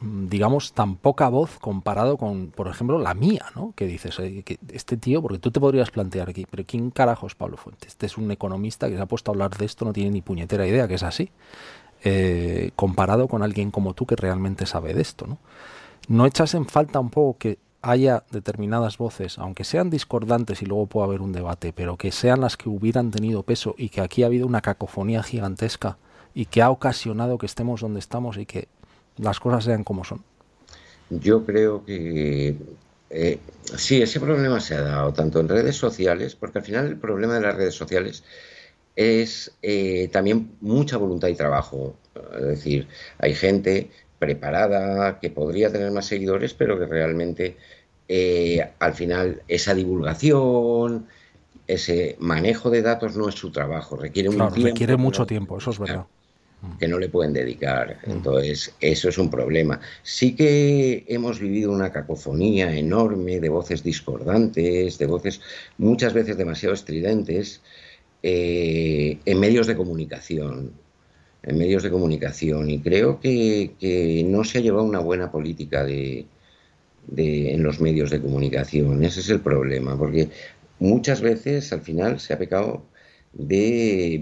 digamos, 0.00 0.72
tan 0.72 0.96
poca 0.96 1.28
voz 1.28 1.58
comparado 1.58 2.16
con, 2.16 2.48
por 2.48 2.68
ejemplo, 2.68 2.98
la 2.98 3.14
mía, 3.14 3.46
¿no? 3.54 3.72
Que 3.74 3.86
dices, 3.86 4.18
eh, 4.18 4.44
este 4.72 4.96
tío, 4.96 5.22
porque 5.22 5.38
tú 5.38 5.50
te 5.50 5.60
podrías 5.60 5.90
plantear 5.90 6.28
aquí, 6.28 6.46
pero 6.50 6.64
¿quién 6.66 6.90
carajo 6.90 7.26
es 7.26 7.34
Pablo 7.34 7.56
Fuentes? 7.56 7.88
Este 7.88 8.06
es 8.06 8.18
un 8.18 8.30
economista 8.30 8.88
que 8.88 8.96
se 8.96 9.02
ha 9.02 9.06
puesto 9.06 9.30
a 9.30 9.32
hablar 9.32 9.56
de 9.56 9.64
esto, 9.64 9.84
no 9.84 9.92
tiene 9.92 10.10
ni 10.10 10.22
puñetera 10.22 10.66
idea 10.66 10.86
que 10.86 10.94
es 10.94 11.02
así, 11.02 11.30
comparado 12.76 13.26
con 13.26 13.42
alguien 13.42 13.70
como 13.70 13.94
tú 13.94 14.06
que 14.06 14.16
realmente 14.16 14.66
sabe 14.66 14.94
de 14.94 15.02
esto, 15.02 15.26
¿no? 15.26 15.38
¿No 16.08 16.26
echas 16.26 16.54
en 16.54 16.66
falta 16.66 17.00
un 17.00 17.10
poco 17.10 17.38
que 17.38 17.58
haya 17.82 18.24
determinadas 18.30 18.98
voces, 18.98 19.38
aunque 19.38 19.64
sean 19.64 19.90
discordantes 19.90 20.62
y 20.62 20.66
luego 20.66 20.86
pueda 20.86 21.06
haber 21.06 21.20
un 21.20 21.32
debate, 21.32 21.72
pero 21.72 21.96
que 21.96 22.10
sean 22.10 22.40
las 22.40 22.56
que 22.56 22.68
hubieran 22.68 23.10
tenido 23.10 23.42
peso 23.44 23.74
y 23.78 23.90
que 23.90 24.00
aquí 24.00 24.22
ha 24.22 24.26
habido 24.26 24.46
una 24.46 24.60
cacofonía 24.60 25.22
gigantesca 25.22 25.98
y 26.34 26.46
que 26.46 26.62
ha 26.62 26.70
ocasionado 26.70 27.38
que 27.38 27.46
estemos 27.46 27.80
donde 27.80 28.00
estamos 28.00 28.36
y 28.38 28.46
que 28.46 28.68
las 29.18 29.40
cosas 29.40 29.64
sean 29.64 29.84
como 29.84 30.04
son? 30.04 30.22
Yo 31.10 31.44
creo 31.44 31.84
que 31.84 32.56
eh, 33.10 33.38
sí, 33.76 34.02
ese 34.02 34.20
problema 34.20 34.60
se 34.60 34.74
ha 34.74 34.82
dado 34.82 35.12
tanto 35.12 35.40
en 35.40 35.48
redes 35.48 35.76
sociales, 35.76 36.34
porque 36.34 36.58
al 36.58 36.64
final 36.64 36.86
el 36.86 36.96
problema 36.96 37.34
de 37.34 37.40
las 37.40 37.56
redes 37.56 37.74
sociales 37.74 38.24
es 38.96 39.52
eh, 39.62 40.08
también 40.10 40.52
mucha 40.60 40.96
voluntad 40.96 41.28
y 41.28 41.34
trabajo. 41.34 41.96
Es 42.34 42.46
decir, 42.46 42.88
hay 43.18 43.34
gente 43.34 43.90
preparada 44.18 45.20
que 45.20 45.30
podría 45.30 45.70
tener 45.70 45.90
más 45.92 46.06
seguidores, 46.06 46.54
pero 46.54 46.78
que 46.78 46.86
realmente 46.86 47.56
eh, 48.08 48.68
al 48.78 48.94
final 48.94 49.42
esa 49.46 49.74
divulgación, 49.74 51.06
ese 51.66 52.16
manejo 52.18 52.70
de 52.70 52.82
datos 52.82 53.16
no 53.16 53.28
es 53.28 53.34
su 53.34 53.50
trabajo, 53.50 53.96
requiere 53.96 54.30
un 54.30 54.38
Requiere 54.50 54.96
mucho 54.96 55.26
tiempo, 55.26 55.58
eso 55.58 55.70
es 55.70 55.78
verdad 55.78 56.06
que 56.78 56.88
no 56.88 56.98
le 56.98 57.08
pueden 57.08 57.32
dedicar. 57.32 57.98
Entonces, 58.04 58.74
eso 58.80 59.08
es 59.08 59.18
un 59.18 59.30
problema. 59.30 59.80
Sí 60.02 60.34
que 60.34 61.04
hemos 61.08 61.40
vivido 61.40 61.72
una 61.72 61.92
cacofonía 61.92 62.76
enorme 62.76 63.40
de 63.40 63.48
voces 63.48 63.82
discordantes, 63.82 64.98
de 64.98 65.06
voces 65.06 65.40
muchas 65.78 66.12
veces 66.12 66.36
demasiado 66.36 66.74
estridentes 66.74 67.62
eh, 68.22 69.18
en 69.24 69.40
medios 69.40 69.66
de 69.66 69.76
comunicación. 69.76 70.72
En 71.42 71.58
medios 71.58 71.82
de 71.82 71.90
comunicación. 71.90 72.70
Y 72.70 72.80
creo 72.80 73.20
que, 73.20 74.24
no 74.26 74.44
se 74.44 74.58
ha 74.58 74.60
llevado 74.60 74.84
una 74.84 74.98
buena 74.98 75.30
política 75.30 75.84
de, 75.84 76.26
en 77.16 77.62
los 77.62 77.80
medios 77.80 78.10
de 78.10 78.20
comunicación. 78.20 79.04
Ese 79.04 79.20
es 79.20 79.30
el 79.30 79.40
problema, 79.40 79.96
porque 79.96 80.28
muchas 80.78 81.20
veces 81.20 81.72
al 81.72 81.82
final 81.82 82.20
se 82.20 82.34
ha 82.34 82.38
pecado 82.38 82.84
de 83.32 84.18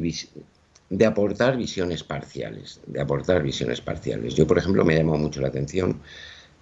de 0.90 1.06
aportar 1.06 1.56
visiones 1.56 2.04
parciales, 2.04 2.80
de 2.86 3.00
aportar 3.00 3.42
visiones 3.42 3.80
parciales. 3.80 4.34
Yo, 4.34 4.46
por 4.46 4.58
ejemplo, 4.58 4.84
me 4.84 4.96
llamado 4.96 5.18
mucho 5.18 5.40
la 5.40 5.48
atención. 5.48 6.00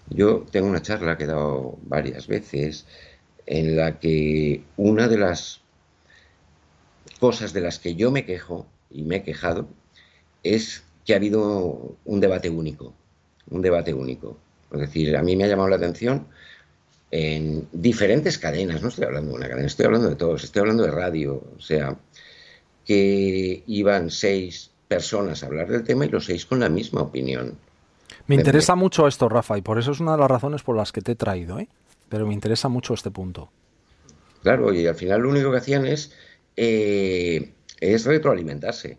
Yo 0.09 0.47
tengo 0.51 0.69
una 0.69 0.83
charla 0.83 1.17
que 1.17 1.25
he 1.25 1.27
dado 1.27 1.79
varias 1.83 2.27
veces 2.27 2.87
en 3.47 3.77
la 3.77 3.99
que 3.99 4.63
una 4.77 5.09
de 5.09 5.19
las 5.19 5.61
cosas 7.19 7.53
de 7.53 7.61
las 7.61 7.79
que 7.79 7.95
yo 7.95 8.11
me 8.11 8.25
quejo 8.25 8.67
y 8.91 9.03
me 9.03 9.17
he 9.17 9.23
quejado 9.23 9.69
es 10.43 10.83
que 11.05 11.15
ha 11.15 11.17
habido 11.17 11.97
un 12.05 12.21
debate 12.21 12.51
único, 12.51 12.95
un 13.51 13.63
debate 13.63 13.93
único. 13.93 14.39
Es 14.73 14.81
decir, 14.81 15.17
a 15.17 15.23
mí 15.23 15.37
me 15.37 15.45
ha 15.45 15.49
llamado 15.49 15.69
la 15.69 15.77
atención 15.77 16.27
en 17.11 17.69
diferentes 17.73 18.39
cadenas, 18.39 18.81
no 18.81 18.89
estoy 18.89 19.05
hablando 19.05 19.31
de 19.31 19.37
una 19.37 19.49
cadena, 19.49 19.67
estoy 19.67 19.87
hablando 19.87 20.09
de 20.09 20.17
todos, 20.17 20.45
estoy 20.45 20.61
hablando 20.61 20.85
de 20.85 20.91
radio, 20.91 21.43
o 21.57 21.61
sea, 21.61 21.97
que 22.85 23.63
iban 23.67 24.11
seis 24.11 24.71
personas 24.89 25.43
a 25.43 25.47
hablar 25.47 25.69
del 25.69 25.85
tema 25.85 26.05
y 26.05 26.09
los 26.09 26.27
seis 26.27 26.47
con 26.47 26.61
la 26.61 26.69
misma 26.69 27.03
opinión. 27.03 27.57
Me 28.27 28.37
interesa 28.37 28.75
mucho 28.75 29.07
esto, 29.09 29.29
Rafa, 29.29 29.59
y 29.59 29.63
por 29.63 29.79
eso 29.79 29.93
es 29.93 30.01
una 30.01 30.13
de 30.13 30.19
las 30.19 30.31
razones 30.31 30.63
por 30.63 30.77
las 30.77 30.93
que 30.93 31.01
te 31.01 31.13
he 31.13 31.17
traído, 31.17 31.59
¿eh? 31.59 31.69
pero 32.09 32.27
me 32.27 32.35
interesa 32.35 32.69
mucho 32.69 32.95
este 32.95 33.11
punto. 33.11 33.51
Claro, 34.43 34.73
y 34.75 34.87
al 34.87 34.95
final 34.95 35.23
lo 35.23 35.31
único 35.31 35.51
que 35.51 35.59
hacían 35.59 35.87
es, 35.87 36.13
eh, 36.57 37.53
es 37.81 38.05
retroalimentarse. 38.05 38.99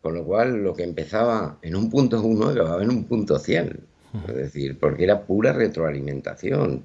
Con 0.00 0.14
lo 0.16 0.24
cual, 0.24 0.64
lo 0.64 0.74
que 0.74 0.82
empezaba 0.82 1.58
en 1.62 1.76
un 1.76 1.88
punto 1.88 2.20
uno 2.20 2.48
acababa 2.48 2.82
en 2.82 2.90
un 2.90 3.04
punto 3.04 3.38
100. 3.38 3.80
Es 4.28 4.34
decir, 4.34 4.78
porque 4.78 5.04
era 5.04 5.22
pura 5.22 5.52
retroalimentación. 5.52 6.84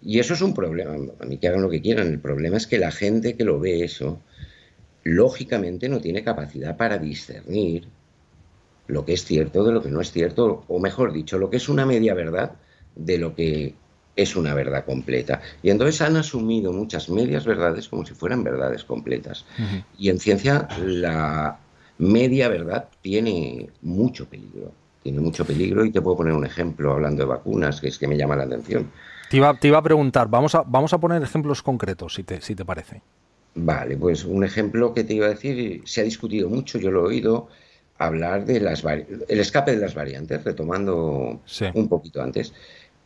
Y 0.00 0.18
eso 0.18 0.34
es 0.34 0.40
un 0.40 0.54
problema. 0.54 0.96
A 1.20 1.26
mí 1.26 1.38
que 1.38 1.48
hagan 1.48 1.62
lo 1.62 1.70
que 1.70 1.82
quieran. 1.82 2.08
El 2.08 2.18
problema 2.18 2.56
es 2.56 2.66
que 2.66 2.78
la 2.78 2.90
gente 2.90 3.36
que 3.36 3.44
lo 3.44 3.60
ve 3.60 3.84
eso 3.84 4.20
lógicamente 5.04 5.88
no 5.88 6.00
tiene 6.00 6.24
capacidad 6.24 6.76
para 6.76 6.98
discernir 6.98 7.88
lo 8.86 9.04
que 9.04 9.14
es 9.14 9.24
cierto 9.24 9.64
de 9.64 9.72
lo 9.72 9.82
que 9.82 9.90
no 9.90 10.00
es 10.00 10.12
cierto, 10.12 10.64
o 10.68 10.78
mejor 10.78 11.12
dicho, 11.12 11.38
lo 11.38 11.48
que 11.48 11.58
es 11.58 11.68
una 11.68 11.86
media 11.86 12.14
verdad 12.14 12.52
de 12.94 13.18
lo 13.18 13.34
que 13.34 13.74
es 14.16 14.36
una 14.36 14.54
verdad 14.54 14.84
completa. 14.84 15.40
Y 15.62 15.70
entonces 15.70 16.00
han 16.00 16.16
asumido 16.16 16.72
muchas 16.72 17.08
medias 17.08 17.44
verdades 17.44 17.88
como 17.88 18.04
si 18.04 18.14
fueran 18.14 18.44
verdades 18.44 18.84
completas. 18.84 19.44
Y 19.98 20.08
en 20.08 20.18
ciencia 20.18 20.68
la 20.84 21.58
media 21.98 22.48
verdad 22.48 22.88
tiene 23.00 23.68
mucho 23.82 24.26
peligro. 24.26 24.72
Tiene 25.02 25.20
mucho 25.20 25.44
peligro 25.44 25.84
y 25.84 25.90
te 25.90 26.00
puedo 26.00 26.18
poner 26.18 26.32
un 26.32 26.46
ejemplo 26.46 26.92
hablando 26.92 27.22
de 27.22 27.28
vacunas, 27.28 27.80
que 27.80 27.88
es 27.88 27.98
que 27.98 28.08
me 28.08 28.16
llama 28.16 28.36
la 28.36 28.44
atención. 28.44 28.90
Te 29.28 29.38
iba, 29.38 29.52
te 29.54 29.68
iba 29.68 29.78
a 29.78 29.82
preguntar, 29.82 30.28
vamos 30.28 30.54
a, 30.54 30.62
vamos 30.62 30.92
a 30.92 30.98
poner 30.98 31.22
ejemplos 31.22 31.62
concretos, 31.62 32.14
si 32.14 32.22
te, 32.22 32.40
si 32.40 32.54
te 32.54 32.64
parece. 32.64 33.02
Vale, 33.54 33.96
pues 33.96 34.24
un 34.24 34.42
ejemplo 34.44 34.92
que 34.92 35.04
te 35.04 35.14
iba 35.14 35.26
a 35.26 35.30
decir, 35.30 35.82
se 35.84 36.00
ha 36.00 36.04
discutido 36.04 36.48
mucho, 36.48 36.78
yo 36.78 36.90
lo 36.90 37.04
he 37.04 37.08
oído 37.08 37.48
hablar 37.98 38.44
de 38.44 38.60
las 38.60 38.82
el 38.84 39.40
escape 39.40 39.72
de 39.72 39.80
las 39.80 39.94
variantes, 39.94 40.42
retomando 40.42 41.40
un 41.74 41.88
poquito 41.88 42.22
antes. 42.22 42.52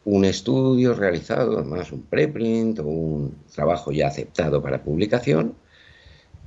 Un 0.05 0.25
estudio 0.25 0.95
realizado, 0.95 1.59
además 1.59 1.93
un 1.93 2.03
preprint 2.03 2.79
o 2.79 2.85
un 2.85 3.35
trabajo 3.55 3.93
ya 3.93 4.09
aceptado 4.09 4.63
para 4.63 4.83
publicación, 4.83 5.55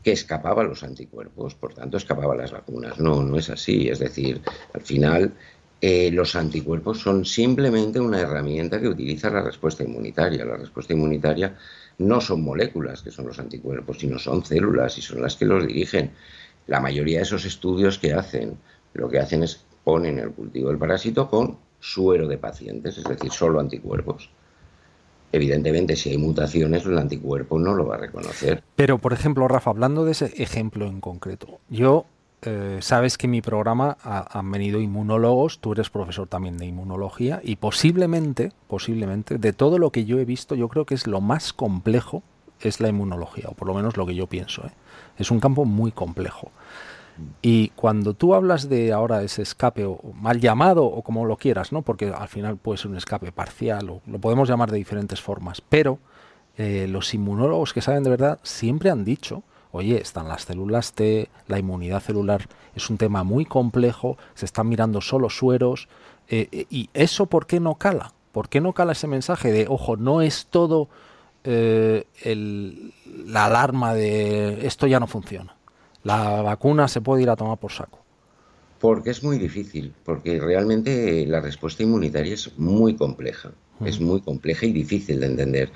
que 0.03 0.11
escapaba 0.11 0.63
los 0.63 0.83
anticuerpos, 0.83 1.53
por 1.53 1.75
tanto 1.75 1.97
escapaba 1.97 2.35
las 2.35 2.51
vacunas. 2.51 2.99
No, 2.99 3.21
no 3.21 3.37
es 3.37 3.51
así. 3.51 3.87
Es 3.87 3.99
decir, 3.99 4.41
al 4.73 4.81
final 4.81 5.33
eh, 5.79 6.09
los 6.11 6.35
anticuerpos 6.35 6.99
son 6.99 7.23
simplemente 7.23 7.99
una 7.99 8.19
herramienta 8.19 8.81
que 8.81 8.87
utiliza 8.87 9.29
la 9.29 9.43
respuesta 9.43 9.83
inmunitaria. 9.83 10.43
La 10.43 10.57
respuesta 10.57 10.93
inmunitaria 10.93 11.55
no 12.01 12.21
son 12.21 12.43
moléculas 12.43 13.01
que 13.01 13.11
son 13.11 13.27
los 13.27 13.39
anticuerpos, 13.39 13.99
sino 13.99 14.19
son 14.19 14.43
células 14.43 14.97
y 14.97 15.01
son 15.01 15.21
las 15.21 15.35
que 15.35 15.45
los 15.45 15.65
dirigen. 15.65 16.11
La 16.67 16.79
mayoría 16.79 17.17
de 17.17 17.23
esos 17.23 17.45
estudios 17.45 17.97
que 17.97 18.13
hacen, 18.13 18.57
lo 18.93 19.09
que 19.09 19.19
hacen 19.19 19.43
es 19.43 19.65
ponen 19.83 20.19
el 20.19 20.31
cultivo 20.31 20.69
del 20.69 20.77
parásito 20.77 21.29
con 21.29 21.57
suero 21.79 22.27
de 22.27 22.37
pacientes, 22.37 22.97
es 22.97 23.03
decir, 23.03 23.31
solo 23.31 23.59
anticuerpos. 23.59 24.29
Evidentemente, 25.31 25.95
si 25.95 26.09
hay 26.09 26.17
mutaciones, 26.17 26.85
el 26.85 26.97
anticuerpo 26.97 27.57
no 27.57 27.73
lo 27.73 27.87
va 27.87 27.95
a 27.95 27.99
reconocer. 27.99 28.63
Pero, 28.75 28.97
por 28.97 29.13
ejemplo, 29.13 29.47
Rafa, 29.47 29.69
hablando 29.69 30.03
de 30.05 30.11
ese 30.11 30.25
ejemplo 30.37 30.85
en 30.85 30.99
concreto, 30.99 31.59
yo 31.69 32.05
eh, 32.43 32.79
sabes 32.81 33.17
que 33.17 33.27
en 33.27 33.31
mi 33.31 33.41
programa 33.41 33.97
han 34.03 34.51
venido 34.51 34.79
inmunólogos, 34.79 35.59
tú 35.59 35.73
eres 35.73 35.89
profesor 35.89 36.27
también 36.27 36.57
de 36.57 36.65
inmunología 36.65 37.39
y 37.43 37.57
posiblemente, 37.57 38.51
posiblemente, 38.67 39.37
de 39.37 39.53
todo 39.53 39.77
lo 39.77 39.91
que 39.91 40.05
yo 40.05 40.19
he 40.19 40.25
visto, 40.25 40.55
yo 40.55 40.67
creo 40.67 40.85
que 40.85 40.95
es 40.95 41.07
lo 41.07 41.21
más 41.21 41.53
complejo 41.53 42.23
es 42.59 42.79
la 42.79 42.89
inmunología, 42.89 43.45
o 43.49 43.53
por 43.53 43.67
lo 43.67 43.73
menos 43.73 43.97
lo 43.97 44.05
que 44.05 44.15
yo 44.15 44.27
pienso. 44.27 44.65
¿eh? 44.65 44.71
Es 45.17 45.31
un 45.31 45.39
campo 45.39 45.65
muy 45.65 45.91
complejo. 45.91 46.51
Y 47.41 47.69
cuando 47.69 48.13
tú 48.13 48.33
hablas 48.33 48.69
de 48.69 48.93
ahora 48.93 49.21
ese 49.21 49.41
escape, 49.41 49.85
o 49.85 49.99
mal 50.19 50.39
llamado, 50.39 50.85
o 50.85 51.01
como 51.01 51.25
lo 51.25 51.37
quieras, 51.37 51.71
¿no? 51.71 51.81
porque 51.81 52.07
al 52.07 52.27
final 52.27 52.57
puede 52.57 52.77
ser 52.77 52.89
un 52.89 52.97
escape 52.97 53.31
parcial, 53.31 53.89
o 53.89 54.01
lo 54.07 54.19
podemos 54.19 54.49
llamar 54.49 54.71
de 54.71 54.77
diferentes 54.77 55.21
formas, 55.21 55.61
pero 55.61 55.99
eh, 56.57 56.87
los 56.87 57.13
inmunólogos 57.13 57.73
que 57.73 57.81
saben 57.81 58.03
de 58.03 58.09
verdad 58.09 58.39
siempre 58.43 58.89
han 58.89 59.05
dicho 59.05 59.43
oye, 59.71 60.01
están 60.01 60.27
las 60.27 60.43
células 60.43 60.93
T, 60.93 61.29
la 61.47 61.59
inmunidad 61.59 62.01
celular 62.01 62.47
es 62.75 62.89
un 62.89 62.97
tema 62.97 63.23
muy 63.23 63.45
complejo, 63.45 64.17
se 64.35 64.45
están 64.45 64.67
mirando 64.67 65.01
solo 65.01 65.29
sueros, 65.29 65.87
eh, 66.29 66.47
eh, 66.51 66.65
y 66.69 66.89
eso 66.93 67.25
¿por 67.25 67.45
qué 67.45 67.59
no 67.59 67.75
cala? 67.75 68.13
¿Por 68.31 68.47
qué 68.47 68.61
no 68.61 68.73
cala 68.73 68.93
ese 68.93 69.07
mensaje 69.07 69.51
de, 69.51 69.67
ojo, 69.67 69.97
no 69.97 70.21
es 70.21 70.47
todo 70.49 70.87
eh, 71.43 72.05
la 73.25 73.45
alarma 73.45 73.93
de 73.93 74.65
esto 74.65 74.87
ya 74.87 74.99
no 74.99 75.07
funciona? 75.07 75.55
La 76.03 76.41
vacuna 76.41 76.87
se 76.87 77.01
puede 77.01 77.23
ir 77.23 77.29
a 77.29 77.35
tomar 77.35 77.57
por 77.57 77.71
saco. 77.71 77.99
Porque 78.79 79.11
es 79.11 79.23
muy 79.23 79.37
difícil, 79.37 79.93
porque 80.03 80.39
realmente 80.39 81.25
la 81.27 81.41
respuesta 81.41 81.83
inmunitaria 81.83 82.33
es 82.33 82.57
muy 82.57 82.95
compleja, 82.95 83.51
es 83.85 83.99
muy 83.99 84.21
compleja 84.21 84.65
y 84.65 84.71
difícil 84.71 85.19
de 85.19 85.27
entender. 85.27 85.71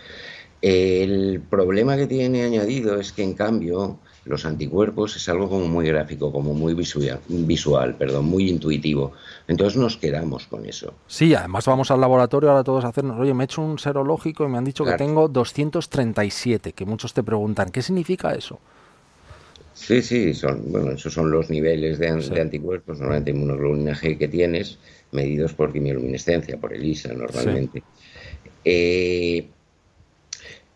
El 0.68 1.42
problema 1.48 1.96
que 1.96 2.08
tiene 2.08 2.42
añadido 2.42 3.00
es 3.00 3.12
que 3.12 3.22
en 3.22 3.36
cambio 3.36 4.00
los 4.26 4.46
anticuerpos 4.46 5.16
es 5.16 5.30
algo 5.30 5.48
como 5.48 5.68
muy 5.68 5.86
gráfico, 5.86 6.32
como 6.32 6.56
muy 6.56 6.74
visual, 6.74 7.20
visual, 7.28 7.96
perdón, 7.96 8.26
muy 8.26 8.50
intuitivo. 8.50 9.12
Entonces 9.48 9.78
nos 9.80 9.96
quedamos 9.98 10.48
con 10.48 10.66
eso. 10.66 10.96
Sí, 11.06 11.36
además 11.36 11.68
vamos 11.68 11.92
al 11.92 12.02
laboratorio 12.02 12.50
ahora 12.50 12.64
todos 12.64 12.84
a 12.84 12.88
hacernos, 12.88 13.20
oye, 13.20 13.36
me 13.36 13.44
he 13.44 13.46
hecho 13.46 13.62
un 13.62 13.78
serológico 13.78 14.44
y 14.44 14.48
me 14.48 14.58
han 14.58 14.66
dicho 14.66 14.84
que 14.84 14.94
tengo 14.94 15.28
237, 15.28 16.74
que 16.74 16.86
muchos 16.86 17.14
te 17.14 17.22
preguntan, 17.22 17.70
¿qué 17.70 17.84
significa 17.84 18.34
eso? 18.34 18.60
Sí, 19.76 20.02
sí, 20.02 20.34
son, 20.34 20.64
bueno, 20.72 20.94
esos 20.94 21.14
son 21.14 21.30
los 21.30 21.52
niveles 21.52 22.00
de, 22.00 22.10
anticuerpos, 22.42 22.98
normalmente 22.98 23.30
inmunoglobulina 23.30 23.94
G 23.94 24.18
que 24.18 24.28
tienes, 24.28 24.80
medidos 25.12 25.54
por 25.54 25.72
quimioluminescencia, 25.72 26.58
por 26.58 26.74
ELISA 26.74 27.14
normalmente. 27.14 27.84
Eh, 28.64 29.48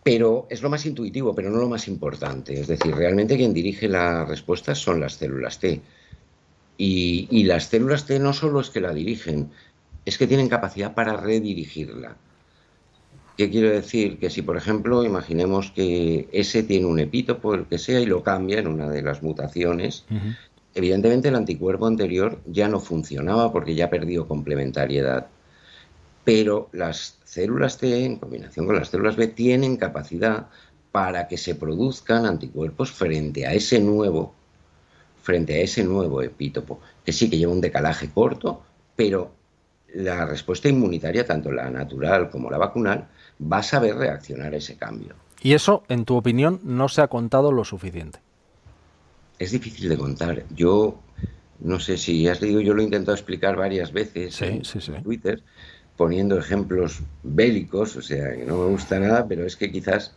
pero 0.03 0.47
es 0.49 0.61
lo 0.61 0.69
más 0.69 0.85
intuitivo, 0.85 1.35
pero 1.35 1.49
no 1.49 1.57
lo 1.57 1.69
más 1.69 1.87
importante. 1.87 2.59
Es 2.59 2.67
decir, 2.67 2.95
realmente 2.95 3.37
quien 3.37 3.53
dirige 3.53 3.87
las 3.87 4.27
respuestas 4.27 4.79
son 4.79 4.99
las 4.99 5.13
células 5.13 5.59
T. 5.59 5.81
Y, 6.77 7.27
y, 7.29 7.43
las 7.43 7.65
células 7.65 8.05
T 8.05 8.19
no 8.19 8.31
solo 8.31 8.61
es 8.61 8.69
que 8.69 8.79
la 8.79 8.93
dirigen, 8.93 9.51
es 10.05 10.17
que 10.17 10.27
tienen 10.27 10.47
capacidad 10.47 10.93
para 10.93 11.17
redirigirla. 11.17 12.15
¿Qué 13.39 13.49
quiero 13.49 13.69
decir? 13.69 14.19
Que 14.19 14.29
si, 14.29 14.41
por 14.41 14.57
ejemplo, 14.57 15.05
imaginemos 15.05 15.71
que 15.71 16.27
ese 16.33 16.61
tiene 16.63 16.87
un 16.87 16.99
epítopo, 16.99 17.53
el 17.53 17.67
que 17.67 17.77
sea, 17.77 18.01
y 18.01 18.05
lo 18.05 18.21
cambia 18.21 18.59
en 18.59 18.67
una 18.67 18.89
de 18.89 19.01
las 19.01 19.23
mutaciones, 19.23 20.03
evidentemente 20.75 21.29
el 21.29 21.35
anticuerpo 21.35 21.87
anterior 21.87 22.41
ya 22.45 22.67
no 22.67 22.81
funcionaba 22.81 23.53
porque 23.53 23.75
ya 23.75 23.89
perdió 23.89 24.27
complementariedad. 24.27 25.27
Pero 26.29 26.69
las 26.73 27.17
células 27.23 27.79
T, 27.79 28.05
en 28.05 28.17
combinación 28.17 28.67
con 28.67 28.75
las 28.75 28.89
células 28.89 29.15
B, 29.15 29.29
tienen 29.29 29.77
capacidad 29.77 30.45
para 30.91 31.27
que 31.27 31.37
se 31.37 31.55
produzcan 31.55 32.27
anticuerpos 32.27 32.91
frente 32.91 33.47
a 33.47 33.53
ese 33.53 33.79
nuevo, 33.79 34.35
frente 35.23 35.55
a 35.55 35.61
ese 35.61 35.83
nuevo 35.83 36.21
epítopo, 36.21 36.81
que 37.03 37.13
sí 37.13 37.31
que 37.31 37.39
lleva 37.39 37.51
un 37.51 37.61
decalaje 37.61 38.11
corto, 38.11 38.61
pero 38.95 39.31
la 39.95 40.27
respuesta 40.27 40.69
inmunitaria, 40.69 41.25
tanto 41.25 41.51
la 41.51 41.67
natural 41.71 42.29
como 42.29 42.51
la 42.51 42.59
vacunal, 42.59 43.07
va 43.41 43.57
a 43.57 43.63
saber 43.63 43.95
reaccionar 43.95 44.53
a 44.53 44.57
ese 44.57 44.77
cambio. 44.77 45.15
Y 45.41 45.53
eso, 45.53 45.83
en 45.89 46.05
tu 46.05 46.15
opinión, 46.15 46.59
no 46.63 46.89
se 46.89 47.01
ha 47.01 47.07
contado 47.07 47.51
lo 47.51 47.65
suficiente. 47.65 48.19
Es 49.39 49.49
difícil 49.49 49.89
de 49.89 49.97
contar. 49.97 50.43
Yo 50.51 50.99
no 51.59 51.79
sé 51.79 51.97
si 51.97 52.27
has 52.27 52.41
leído, 52.41 52.61
yo 52.61 52.73
lo 52.73 52.81
he 52.81 52.85
intentado 52.85 53.15
explicar 53.15 53.55
varias 53.55 53.91
veces 53.91 54.41
en, 54.41 54.61
Twitter, 55.03 55.43
poniendo 55.99 56.39
ejemplos 56.39 57.01
bélicos, 57.23 57.97
o 57.97 58.01
sea, 58.01 58.33
que 58.33 58.45
no 58.45 58.57
me 58.57 58.67
gusta 58.67 59.01
nada, 59.01 59.27
pero 59.27 59.45
es 59.45 59.57
que 59.57 59.69
quizás 59.69 60.15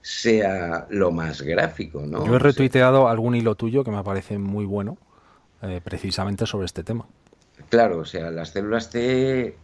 sea 0.00 0.88
lo 0.90 1.12
más 1.12 1.42
gráfico, 1.42 2.04
¿no? 2.04 2.26
Yo 2.26 2.34
he 2.34 2.40
retuiteado 2.40 3.06
algún 3.06 3.36
hilo 3.36 3.54
tuyo 3.54 3.84
que 3.84 3.92
me 3.92 4.02
parece 4.02 4.36
muy 4.36 4.64
bueno, 4.64 4.98
eh, 5.62 5.80
precisamente 5.84 6.44
sobre 6.44 6.66
este 6.66 6.82
tema. 6.82 7.06
Claro, 7.68 8.00
o 8.00 8.04
sea, 8.04 8.32
las 8.32 8.48
células 8.48 8.90
T 8.90 9.54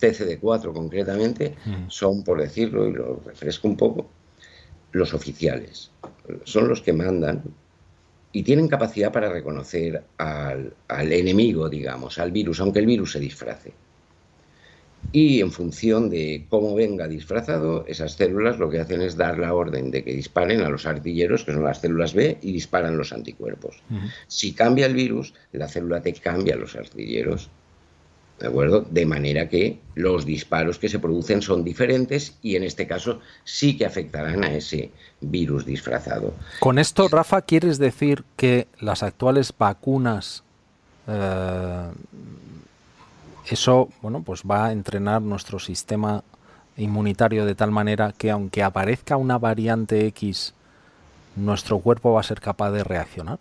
TCD4 0.00 0.72
concretamente, 0.72 1.54
son, 1.86 2.24
por 2.24 2.40
decirlo, 2.40 2.88
y 2.88 2.92
lo 2.92 3.20
refresco 3.24 3.68
un 3.68 3.76
poco, 3.76 4.08
los 4.90 5.14
oficiales. 5.14 5.92
Son 6.42 6.66
los 6.66 6.80
que 6.80 6.92
mandan 6.92 7.44
y 8.32 8.42
tienen 8.42 8.66
capacidad 8.66 9.12
para 9.12 9.30
reconocer 9.30 10.02
al, 10.18 10.74
enemigo, 10.88 11.68
digamos, 11.68 12.18
al 12.18 12.32
virus, 12.32 12.58
aunque 12.58 12.80
el 12.80 12.86
virus 12.86 13.12
se 13.12 13.20
disfrace. 13.20 13.72
Y 15.12 15.40
en 15.40 15.50
función 15.50 16.08
de 16.08 16.46
cómo 16.48 16.74
venga 16.74 17.08
disfrazado, 17.08 17.84
esas 17.86 18.12
células 18.12 18.58
lo 18.58 18.70
que 18.70 18.80
hacen 18.80 19.02
es 19.02 19.16
dar 19.16 19.38
la 19.38 19.54
orden 19.54 19.90
de 19.90 20.04
que 20.04 20.12
disparen 20.12 20.62
a 20.62 20.68
los 20.68 20.86
artilleros, 20.86 21.44
que 21.44 21.52
son 21.52 21.64
las 21.64 21.80
células 21.80 22.14
B, 22.14 22.38
y 22.42 22.52
disparan 22.52 22.96
los 22.96 23.12
anticuerpos. 23.12 23.82
Si 24.28 24.52
cambia 24.52 24.86
el 24.86 24.94
virus, 24.94 25.34
la 25.52 25.68
célula 25.68 26.00
T 26.00 26.12
cambia 26.14 26.56
los 26.56 26.76
artilleros 26.76 27.50
¿De 28.40 28.46
acuerdo? 28.46 28.86
De 28.90 29.04
manera 29.04 29.50
que 29.50 29.80
los 29.94 30.24
disparos 30.24 30.78
que 30.78 30.88
se 30.88 30.98
producen 30.98 31.42
son 31.42 31.62
diferentes 31.62 32.38
y 32.40 32.56
en 32.56 32.64
este 32.64 32.86
caso 32.86 33.20
sí 33.44 33.76
que 33.76 33.84
afectarán 33.84 34.42
a 34.44 34.54
ese 34.54 34.90
virus 35.20 35.66
disfrazado. 35.66 36.32
Con 36.58 36.78
esto, 36.78 37.06
Rafa, 37.08 37.42
¿quieres 37.42 37.78
decir 37.78 38.24
que 38.36 38.66
las 38.80 39.02
actuales 39.02 39.52
vacunas, 39.56 40.42
eh, 41.06 41.90
eso, 43.54 43.88
bueno, 44.02 44.22
pues 44.22 44.42
va 44.42 44.66
a 44.66 44.72
entrenar 44.72 45.22
nuestro 45.22 45.58
sistema 45.58 46.22
inmunitario 46.76 47.44
de 47.44 47.54
tal 47.54 47.70
manera 47.70 48.12
que 48.16 48.30
aunque 48.30 48.62
aparezca 48.62 49.16
una 49.16 49.38
variante 49.38 50.06
X, 50.06 50.54
nuestro 51.36 51.78
cuerpo 51.78 52.12
va 52.12 52.20
a 52.20 52.24
ser 52.24 52.40
capaz 52.40 52.70
de 52.70 52.84
reaccionar? 52.84 53.38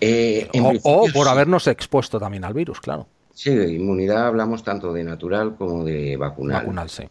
Eh, 0.00 0.48
o, 0.82 1.06
por 1.12 1.28
habernos 1.28 1.66
expuesto 1.66 2.20
también 2.20 2.44
al 2.44 2.54
virus, 2.54 2.80
claro. 2.80 3.06
Sí, 3.32 3.54
de 3.54 3.72
inmunidad 3.72 4.26
hablamos 4.26 4.62
tanto 4.62 4.92
de 4.92 5.04
natural 5.04 5.56
como 5.56 5.84
de 5.84 6.16
vacunal. 6.16 6.62
Vacunal, 6.62 6.90
sí. 6.90 7.04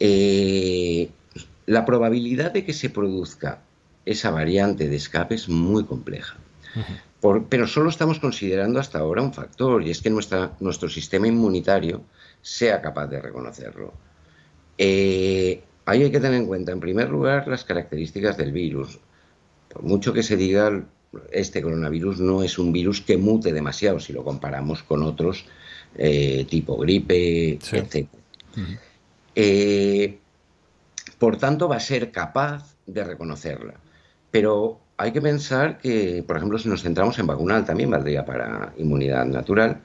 Eh, 0.00 1.10
la 1.66 1.84
probabilidad 1.84 2.52
de 2.52 2.64
que 2.64 2.72
se 2.72 2.90
produzca 2.90 3.60
esa 4.04 4.30
variante 4.30 4.88
de 4.88 4.96
escape 4.96 5.34
es 5.34 5.48
muy 5.48 5.84
compleja. 5.84 6.36
Pero 7.48 7.66
solo 7.68 7.90
estamos 7.90 8.18
considerando 8.18 8.80
hasta 8.80 8.98
ahora 8.98 9.22
un 9.22 9.32
factor, 9.32 9.82
y 9.82 9.90
es 9.90 10.00
que 10.00 10.10
nuestra, 10.10 10.52
nuestro 10.60 10.88
sistema 10.88 11.28
inmunitario 11.28 12.02
sea 12.40 12.82
capaz 12.82 13.06
de 13.06 13.20
reconocerlo. 13.20 13.92
Eh, 14.76 15.62
ahí 15.84 16.02
hay 16.02 16.10
que 16.10 16.18
tener 16.18 16.40
en 16.40 16.46
cuenta, 16.46 16.72
en 16.72 16.80
primer 16.80 17.10
lugar, 17.10 17.46
las 17.46 17.64
características 17.64 18.36
del 18.36 18.50
virus. 18.50 18.98
Por 19.68 19.82
mucho 19.82 20.12
que 20.12 20.24
se 20.24 20.36
diga 20.36 20.84
este 21.30 21.62
coronavirus 21.62 22.20
no 22.20 22.42
es 22.42 22.58
un 22.58 22.72
virus 22.72 23.00
que 23.02 23.16
mute 23.18 23.52
demasiado 23.52 24.00
si 24.00 24.12
lo 24.12 24.24
comparamos 24.24 24.82
con 24.82 25.02
otros 25.02 25.44
eh, 25.96 26.46
tipo 26.48 26.76
gripe, 26.78 27.52
etc. 27.52 28.08
Eh, 29.34 30.18
por 31.18 31.36
tanto, 31.36 31.68
va 31.68 31.76
a 31.76 31.80
ser 31.80 32.10
capaz 32.10 32.74
de 32.86 33.04
reconocerla. 33.04 33.74
Pero 34.30 34.80
hay 35.02 35.10
que 35.10 35.20
pensar 35.20 35.78
que, 35.78 36.22
por 36.24 36.36
ejemplo, 36.36 36.58
si 36.60 36.68
nos 36.68 36.82
centramos 36.82 37.18
en 37.18 37.26
vacunal, 37.26 37.64
también 37.64 37.90
valdría 37.90 38.24
para 38.24 38.72
inmunidad 38.78 39.26
natural. 39.26 39.80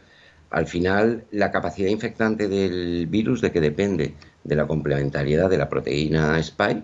Al 0.52 0.68
final, 0.68 1.26
la 1.32 1.52
capacidad 1.52 1.90
infectante 1.90 2.48
del 2.48 3.08
virus, 3.08 3.42
¿de 3.42 3.52
que 3.52 3.60
depende? 3.60 4.14
De 4.44 4.56
la 4.56 4.68
complementariedad 4.68 5.50
de 5.50 5.58
la 5.58 5.68
proteína 5.68 6.38
spike 6.38 6.84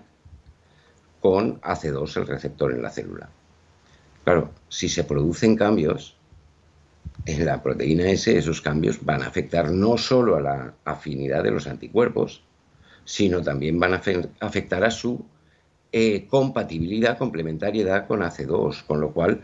con 1.20 1.60
AC2, 1.60 2.16
el 2.16 2.26
receptor 2.26 2.72
en 2.72 2.82
la 2.82 2.90
célula. 2.90 3.28
Claro, 4.24 4.50
si 4.68 4.88
se 4.88 5.04
producen 5.04 5.54
cambios 5.54 6.16
en 7.26 7.46
la 7.46 7.62
proteína 7.62 8.10
S, 8.10 8.36
esos 8.36 8.60
cambios 8.60 9.04
van 9.04 9.22
a 9.22 9.28
afectar 9.28 9.70
no 9.70 9.96
solo 9.96 10.34
a 10.34 10.40
la 10.40 10.74
afinidad 10.84 11.44
de 11.44 11.52
los 11.52 11.68
anticuerpos, 11.68 12.42
sino 13.04 13.42
también 13.42 13.78
van 13.78 13.94
a 13.94 14.02
afectar 14.40 14.82
a 14.82 14.90
su 14.90 15.24
eh, 15.96 16.26
compatibilidad, 16.28 17.16
complementariedad 17.16 18.08
con 18.08 18.22
AC2, 18.22 18.84
con 18.84 19.00
lo 19.00 19.12
cual 19.12 19.42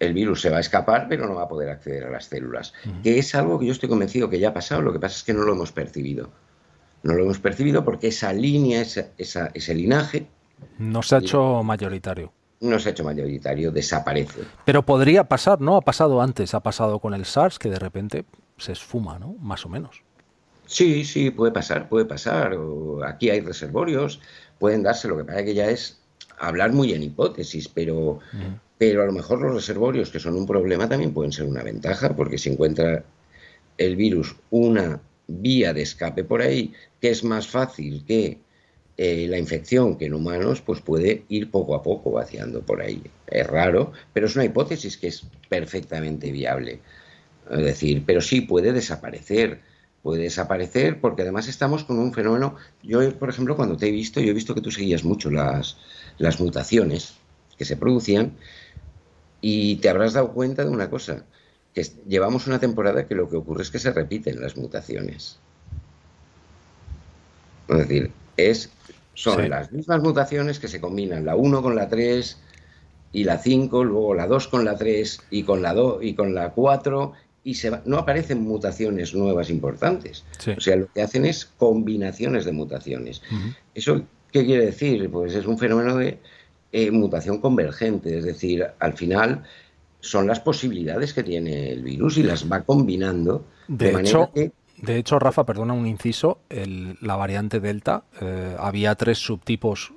el 0.00 0.12
virus 0.14 0.40
se 0.40 0.50
va 0.50 0.56
a 0.56 0.60
escapar, 0.60 1.06
pero 1.08 1.28
no 1.28 1.36
va 1.36 1.44
a 1.44 1.48
poder 1.48 1.68
acceder 1.68 2.02
a 2.02 2.10
las 2.10 2.24
células, 2.24 2.72
que 3.04 3.20
es 3.20 3.36
algo 3.36 3.60
que 3.60 3.66
yo 3.66 3.72
estoy 3.72 3.88
convencido 3.88 4.28
que 4.28 4.40
ya 4.40 4.48
ha 4.48 4.52
pasado, 4.52 4.82
lo 4.82 4.92
que 4.92 4.98
pasa 4.98 5.18
es 5.18 5.22
que 5.22 5.32
no 5.32 5.44
lo 5.44 5.52
hemos 5.52 5.70
percibido. 5.70 6.30
No 7.04 7.14
lo 7.14 7.22
hemos 7.22 7.38
percibido 7.38 7.84
porque 7.84 8.08
esa 8.08 8.32
línea, 8.32 8.82
ese 8.82 9.74
linaje... 9.76 10.26
No 10.78 11.04
se 11.04 11.14
ha 11.14 11.18
hecho 11.18 11.62
mayoritario 11.62 12.32
no 12.62 12.78
se 12.78 12.88
ha 12.88 12.92
hecho 12.92 13.04
mayoritario, 13.04 13.72
desaparece. 13.72 14.42
Pero 14.64 14.84
podría 14.84 15.24
pasar, 15.24 15.60
¿no? 15.60 15.76
Ha 15.76 15.80
pasado 15.80 16.22
antes, 16.22 16.54
ha 16.54 16.60
pasado 16.60 17.00
con 17.00 17.12
el 17.12 17.24
SARS, 17.24 17.58
que 17.58 17.68
de 17.68 17.78
repente 17.78 18.24
se 18.56 18.70
esfuma, 18.70 19.18
¿no? 19.18 19.34
Más 19.40 19.66
o 19.66 19.68
menos. 19.68 20.04
Sí, 20.66 21.04
sí, 21.04 21.30
puede 21.30 21.52
pasar, 21.52 21.88
puede 21.88 22.06
pasar. 22.06 22.56
Aquí 23.04 23.30
hay 23.30 23.40
reservorios, 23.40 24.20
pueden 24.62 24.84
darse, 24.84 25.08
lo 25.08 25.16
que 25.16 25.24
pasa 25.24 25.44
que 25.44 25.54
ya 25.54 25.68
es 25.68 25.98
hablar 26.38 26.72
muy 26.72 26.92
en 26.92 27.02
hipótesis, 27.02 27.66
pero, 27.66 28.20
pero 28.78 29.02
a 29.02 29.06
lo 29.06 29.12
mejor 29.12 29.40
los 29.40 29.54
reservorios, 29.56 30.10
que 30.10 30.20
son 30.20 30.36
un 30.36 30.46
problema, 30.46 30.88
también 30.88 31.12
pueden 31.12 31.32
ser 31.32 31.46
una 31.46 31.64
ventaja, 31.64 32.14
porque 32.14 32.38
si 32.38 32.50
encuentra 32.50 33.02
el 33.76 33.96
virus 33.96 34.36
una 34.50 35.00
vía 35.26 35.72
de 35.74 35.82
escape 35.82 36.22
por 36.22 36.42
ahí, 36.42 36.72
que 37.00 37.10
es 37.10 37.24
más 37.24 37.48
fácil 37.48 38.04
que 38.06 38.38
eh, 38.96 39.26
la 39.28 39.36
infección 39.36 39.98
que 39.98 40.06
en 40.06 40.14
humanos 40.14 40.60
pues 40.60 40.80
puede 40.80 41.24
ir 41.28 41.50
poco 41.50 41.74
a 41.74 41.82
poco 41.82 42.12
vaciando 42.12 42.60
por 42.62 42.82
ahí. 42.82 43.02
Es 43.26 43.48
raro, 43.48 43.90
pero 44.12 44.26
es 44.26 44.36
una 44.36 44.44
hipótesis 44.44 44.96
que 44.96 45.08
es 45.08 45.24
perfectamente 45.48 46.30
viable. 46.30 46.78
Es 47.50 47.64
decir, 47.64 48.04
pero 48.06 48.20
sí 48.20 48.42
puede 48.42 48.72
desaparecer. 48.72 49.58
Puede 50.02 50.22
desaparecer 50.22 51.00
porque 51.00 51.22
además 51.22 51.48
estamos 51.48 51.84
con 51.84 51.98
un 51.98 52.12
fenómeno. 52.12 52.56
Yo, 52.82 53.16
por 53.18 53.28
ejemplo, 53.28 53.56
cuando 53.56 53.76
te 53.76 53.88
he 53.88 53.92
visto, 53.92 54.20
yo 54.20 54.30
he 54.30 54.34
visto 54.34 54.54
que 54.54 54.60
tú 54.60 54.70
seguías 54.70 55.04
mucho 55.04 55.30
las, 55.30 55.76
las 56.18 56.40
mutaciones 56.40 57.14
que 57.56 57.64
se 57.64 57.76
producían 57.76 58.32
y 59.40 59.76
te 59.76 59.88
habrás 59.88 60.14
dado 60.14 60.32
cuenta 60.32 60.64
de 60.64 60.70
una 60.70 60.90
cosa, 60.90 61.24
que 61.74 61.82
llevamos 62.08 62.46
una 62.46 62.58
temporada 62.58 63.06
que 63.06 63.14
lo 63.14 63.28
que 63.28 63.36
ocurre 63.36 63.62
es 63.62 63.70
que 63.70 63.78
se 63.78 63.92
repiten 63.92 64.40
las 64.40 64.56
mutaciones. 64.56 65.38
Es 67.68 67.78
decir, 67.78 68.10
es, 68.36 68.70
son 69.14 69.48
las 69.48 69.72
mismas 69.72 70.02
mutaciones 70.02 70.58
que 70.58 70.68
se 70.68 70.80
combinan 70.80 71.24
la 71.24 71.36
1 71.36 71.62
con 71.62 71.74
la 71.74 71.88
3 71.88 72.38
y 73.12 73.24
la 73.24 73.38
5, 73.38 73.84
luego 73.84 74.14
la 74.14 74.26
2 74.26 74.48
con 74.48 74.64
la 74.64 74.76
3 74.76 75.20
y 75.30 75.42
con 75.42 75.62
la 75.62 75.74
2 75.74 76.02
y 76.02 76.14
con 76.14 76.34
la 76.34 76.50
4 76.50 77.12
y 77.44 77.54
se 77.54 77.72
no 77.84 77.98
aparecen 77.98 78.42
mutaciones 78.42 79.14
nuevas 79.14 79.50
importantes. 79.50 80.24
O 80.56 80.60
sea, 80.60 80.76
lo 80.76 80.86
que 80.92 81.02
hacen 81.02 81.24
es 81.24 81.44
combinaciones 81.44 82.44
de 82.44 82.52
mutaciones. 82.52 83.22
¿Eso 83.74 84.02
qué 84.30 84.44
quiere 84.44 84.66
decir? 84.66 85.10
Pues 85.10 85.34
es 85.34 85.46
un 85.46 85.58
fenómeno 85.58 85.96
de 85.96 86.18
eh, 86.72 86.90
mutación 86.90 87.38
convergente, 87.38 88.18
es 88.18 88.24
decir, 88.24 88.66
al 88.78 88.92
final 88.94 89.42
son 90.00 90.26
las 90.26 90.40
posibilidades 90.40 91.12
que 91.12 91.22
tiene 91.22 91.70
el 91.70 91.82
virus 91.82 92.18
y 92.18 92.22
las 92.22 92.50
va 92.50 92.62
combinando 92.62 93.44
de, 93.68 93.92
manera 93.92 94.30
que 94.34 94.52
de 94.82 94.96
hecho, 94.98 95.20
Rafa, 95.20 95.46
perdona 95.46 95.74
un 95.74 95.86
inciso, 95.86 96.40
la 96.48 97.14
variante 97.14 97.60
Delta, 97.60 98.02
eh, 98.20 98.56
había 98.58 98.96
tres 98.96 99.18
subtipos 99.18 99.92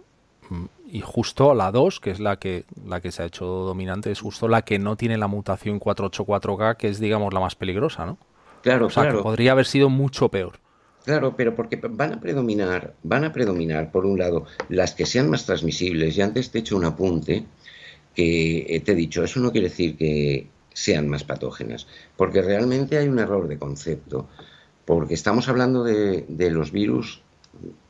mm, 0.49 0.65
y 0.87 1.01
justo 1.01 1.53
la 1.53 1.71
2, 1.71 1.99
que 1.99 2.11
es 2.11 2.19
la 2.19 2.37
que, 2.37 2.65
la 2.85 3.01
que 3.01 3.11
se 3.11 3.23
ha 3.23 3.25
hecho 3.25 3.45
dominante, 3.45 4.11
es 4.11 4.21
justo 4.21 4.47
la 4.47 4.63
que 4.63 4.79
no 4.79 4.95
tiene 4.95 5.17
la 5.17 5.27
mutación 5.27 5.79
484K, 5.79 6.77
que 6.77 6.89
es, 6.89 6.99
digamos, 6.99 7.33
la 7.33 7.39
más 7.39 7.55
peligrosa, 7.55 8.05
¿no? 8.05 8.17
Claro, 8.61 8.87
o 8.87 8.89
sea, 8.89 9.03
claro. 9.03 9.17
que 9.17 9.23
podría 9.23 9.51
haber 9.51 9.65
sido 9.65 9.89
mucho 9.89 10.29
peor. 10.29 10.59
Claro, 11.05 11.35
pero 11.37 11.55
porque 11.55 11.75
van 11.75 12.13
a 12.13 12.19
predominar, 12.19 12.95
van 13.03 13.25
a 13.25 13.31
predominar, 13.31 13.91
por 13.91 14.05
un 14.05 14.17
lado, 14.17 14.45
las 14.69 14.95
que 14.95 15.05
sean 15.05 15.29
más 15.29 15.45
transmisibles. 15.45 16.17
Y 16.17 16.21
antes 16.21 16.49
te 16.49 16.57
he 16.57 16.61
hecho 16.61 16.75
un 16.75 16.85
apunte 16.85 17.45
que 18.15 18.65
eh, 18.67 18.79
te 18.79 18.93
he 18.93 18.95
dicho, 18.95 19.23
eso 19.23 19.39
no 19.39 19.51
quiere 19.51 19.69
decir 19.69 19.97
que 19.97 20.47
sean 20.73 21.07
más 21.07 21.23
patógenas, 21.23 21.87
porque 22.17 22.41
realmente 22.41 22.97
hay 22.97 23.07
un 23.07 23.19
error 23.19 23.47
de 23.47 23.59
concepto 23.59 24.27
porque 24.85 25.15
estamos 25.15 25.49
hablando 25.49 25.83
de, 25.83 26.25
los 26.51 26.71
virus, 26.71 27.21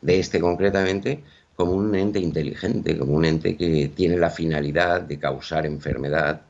de 0.01 0.19
este 0.19 0.39
concretamente, 0.39 1.23
como 1.55 1.73
un 1.73 1.95
ente 1.95 2.19
inteligente, 2.19 2.97
como 2.97 3.13
un 3.13 3.25
ente 3.25 3.55
que 3.55 3.91
tiene 3.95 4.17
la 4.17 4.29
finalidad 4.29 5.01
de 5.01 5.17
causar 5.17 5.65
enfermedad 5.65 6.41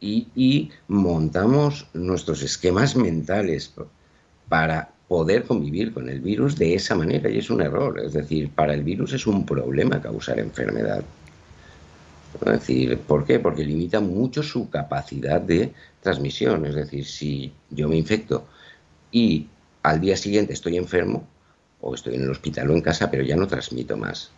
y, 0.00 0.70
montamos 0.88 1.86
nuestros 1.94 2.42
esquemas 2.42 2.96
mentales 2.96 3.72
para 4.48 4.90
poder 5.08 5.44
convivir 5.44 5.92
con 5.92 6.08
el 6.08 6.20
virus 6.20 6.56
de 6.56 6.74
esa 6.74 6.94
manera 6.94 7.30
y 7.30 7.38
es 7.38 7.50
un 7.50 7.62
error. 7.62 8.00
Es 8.00 8.12
decir, 8.12 8.50
para 8.50 8.74
el 8.74 8.82
virus 8.82 9.12
es 9.12 9.26
un 9.26 9.46
problema 9.46 10.00
causar 10.00 10.38
enfermedad. 10.38 11.04
Es 12.34 12.52
decir, 12.52 12.98
¿por 12.98 13.24
qué? 13.24 13.38
Porque 13.38 13.64
limita 13.64 14.00
mucho 14.00 14.42
su 14.42 14.68
capacidad 14.68 15.40
de 15.40 15.72
transmisión. 16.02 16.66
Es 16.66 16.74
decir, 16.74 17.06
si 17.06 17.52
yo 17.70 17.88
me 17.88 17.96
infecto 17.96 18.46
y 19.10 19.46
al 19.82 20.00
día 20.00 20.16
siguiente 20.16 20.52
estoy 20.52 20.76
enfermo 20.76 21.26
o 21.86 21.94
estoy 21.94 22.16
en 22.16 22.22
el 22.22 22.30
hospital 22.30 22.70
o 22.70 22.74
en 22.74 22.80
casa, 22.80 23.10
pero 23.10 23.22
ya 23.22 23.36
no 23.36 23.46
transmito 23.46 23.96
más. 23.96 24.30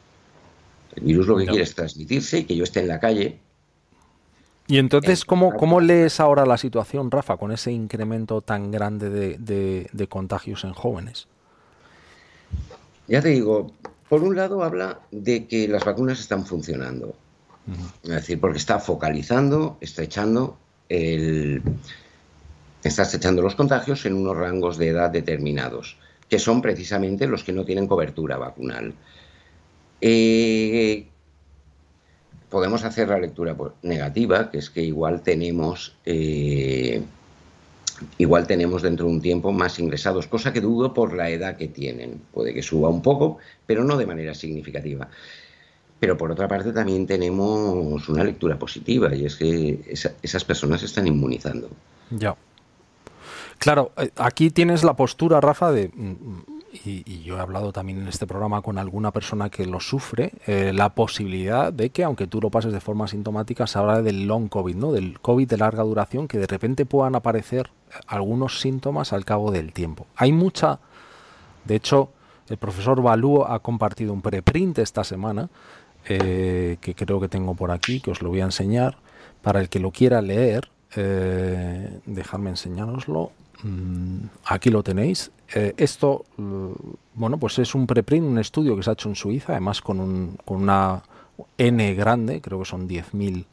El 0.95 1.05
virus 1.05 1.27
lo 1.27 1.37
que 1.37 1.47
quiere 1.47 1.63
es 1.63 1.75
transmitirse 1.75 2.41
y 2.41 2.45
que 2.45 2.57
yo 2.57 2.65
esté 2.65 2.81
en 2.81 2.89
la 2.89 3.01
calle. 3.01 3.39
Y 4.67 4.79
entonces, 4.79 5.25
¿cómo, 5.25 5.55
¿cómo, 5.55 5.81
lees 5.81 6.21
ahora 6.21 6.45
la 6.45 6.59
situación, 6.59 7.11
Rafa, 7.11 7.39
con 7.39 7.53
ese 7.53 7.73
incremento 7.73 8.43
tan 8.43 8.71
grande 8.71 9.09
de, 9.09 10.09
contagios 10.09 10.65
en 10.65 10.75
jóvenes? 10.75 11.27
Ya 13.07 13.23
te 13.23 13.29
digo, 13.29 13.73
por 14.11 14.23
un 14.23 14.37
lado 14.37 14.63
habla 14.63 15.01
de 15.11 15.47
que 15.47 15.69
las 15.69 15.85
vacunas 15.85 16.21
están 16.21 16.45
funcionando. 16.45 17.15
Es 18.03 18.11
decir, 18.11 18.41
porque 18.41 18.59
está 18.59 18.79
focalizando, 18.79 19.79
estrechando 19.81 20.59
el, 20.89 21.63
estás 22.83 23.15
echando 23.15 23.43
los 23.43 23.55
contagios 23.55 24.05
en 24.07 24.15
unos 24.15 24.37
rangos 24.37 24.79
de 24.79 24.89
edad 24.89 25.11
determinados, 25.11 25.97
que 26.29 26.39
son 26.39 26.61
precisamente 26.61 27.27
los 27.27 27.45
que 27.45 27.53
no 27.53 27.65
tienen 27.65 27.87
cobertura 27.87 28.37
vacunal. 28.37 28.95
Eh, 30.01 31.07
podemos 32.49 32.85
hacer 32.85 33.09
la 33.09 33.19
lectura 33.19 33.57
negativa, 33.83 34.51
que 34.51 34.59
es 34.59 34.71
que 34.71 34.83
igual 34.83 35.23
tenemos, 35.23 35.97
eh, 36.05 37.03
igual 38.19 38.47
tenemos 38.47 38.83
dentro 38.83 39.07
de 39.07 39.13
un 39.13 39.21
tiempo 39.21 39.53
más 39.53 39.79
ingresados, 39.79 40.27
cosa 40.27 40.53
que 40.53 40.61
dudo 40.61 40.95
por 40.95 41.15
la 41.15 41.31
edad 41.31 41.57
que 41.57 41.69
tienen. 41.69 42.21
Puede 42.33 42.55
que 42.55 42.63
suba 42.63 42.89
un 42.89 43.03
poco, 43.03 43.39
pero 43.67 43.85
no 43.85 43.97
de 43.97 44.07
manera 44.07 44.35
significativa. 44.35 45.09
Pero 46.01 46.17
por 46.17 46.31
otra 46.31 46.47
parte 46.47 46.73
también 46.73 47.07
tenemos 47.07 48.09
una 48.09 48.23
lectura 48.23 48.57
positiva 48.57 49.13
y 49.15 49.25
es 49.25 49.35
que 49.35 49.81
esas 50.23 50.45
personas 50.45 50.81
se 50.81 50.87
están 50.87 51.09
inmunizando. 51.09 51.71
Ya. 52.11 52.37
Claro, 53.59 53.93
eh, 53.97 54.11
aquí 54.17 54.51
tienes 54.51 54.85
la 54.85 54.95
postura, 54.95 55.41
Rafa, 55.41 55.73
de, 55.73 55.89
mm, 55.89 56.59
y, 56.85 57.23
yo 57.23 57.37
he 57.37 57.41
hablado 57.41 57.73
también 57.73 58.01
en 58.01 58.09
este 58.09 58.27
programa 58.27 58.63
con 58.63 58.79
alguna 58.79 59.11
persona 59.11 59.51
que 59.51 59.67
lo 59.67 59.81
sufre, 59.81 60.33
eh, 60.47 60.73
la 60.75 60.95
posibilidad 60.95 61.73
de 61.73 61.91
que, 61.91 62.05
aunque 62.05 62.27
tú 62.27 62.41
lo 62.41 62.51
pases 62.51 62.73
de 62.73 62.81
forma 62.81 63.09
sintomática, 63.09 63.67
se 63.67 63.79
habla 63.79 64.03
del 64.03 64.27
long 64.27 64.49
COVID, 64.49 64.77
¿no? 64.77 64.93
del 64.93 65.21
COVID 65.21 65.49
de 65.49 65.57
larga 65.57 65.83
duración, 65.83 66.29
que 66.29 66.39
de 66.39 66.47
repente 66.47 66.87
puedan 66.87 67.15
aparecer 67.15 67.71
algunos 68.07 68.61
síntomas 68.61 69.13
al 69.13 69.25
cabo 69.25 69.51
del 69.51 69.73
tiempo. 69.73 70.07
Hay 70.17 70.33
mucha, 70.33 70.79
de 71.65 71.77
hecho, 71.77 72.11
el 72.49 72.57
profesor 72.59 73.03
Balú 73.03 73.45
ha 73.45 73.59
compartido 73.61 74.13
un 74.13 74.23
preprint 74.23 74.79
esta 74.79 75.05
semana, 75.05 75.51
eh, 76.09 76.79
que 76.81 76.95
creo 76.95 77.21
que 77.21 77.29
tengo 77.29 77.55
por 77.55 77.71
aquí, 77.71 78.01
que 78.01 78.11
os 78.11 78.23
lo 78.23 78.31
voy 78.31 78.41
a 78.41 78.45
enseñar, 78.45 78.99
para 79.43 79.61
el 79.61 79.69
que 79.69 79.81
lo 79.81 79.91
quiera 79.91 80.23
leer, 80.23 80.71
eh, 81.01 82.01
dejadme 82.07 82.51
enseñároslo. 82.51 83.31
Mm, 83.63 84.19
aquí 84.47 84.71
lo 84.71 84.83
tenéis. 84.83 85.31
Eh, 85.55 85.75
esto, 85.77 86.25
mm, 86.37 86.73
bueno, 87.15 87.39
pues 87.39 87.59
es 87.61 87.75
un 87.75 87.87
preprint, 87.87 88.27
un 88.27 88.39
estudio 88.39 88.77
que 88.77 88.83
se 88.83 88.91
ha 88.91 88.95
hecho 88.95 89.09
en 89.09 89.15
Suiza, 89.15 89.53
además 89.53 89.81
con, 89.81 90.01
un, 90.01 90.37
con 90.45 90.61
una 90.63 91.03
N 91.57 91.95
grande, 91.95 92.41
creo 92.41 92.59
que 92.59 92.65
son 92.65 92.89
10.000 92.89 93.45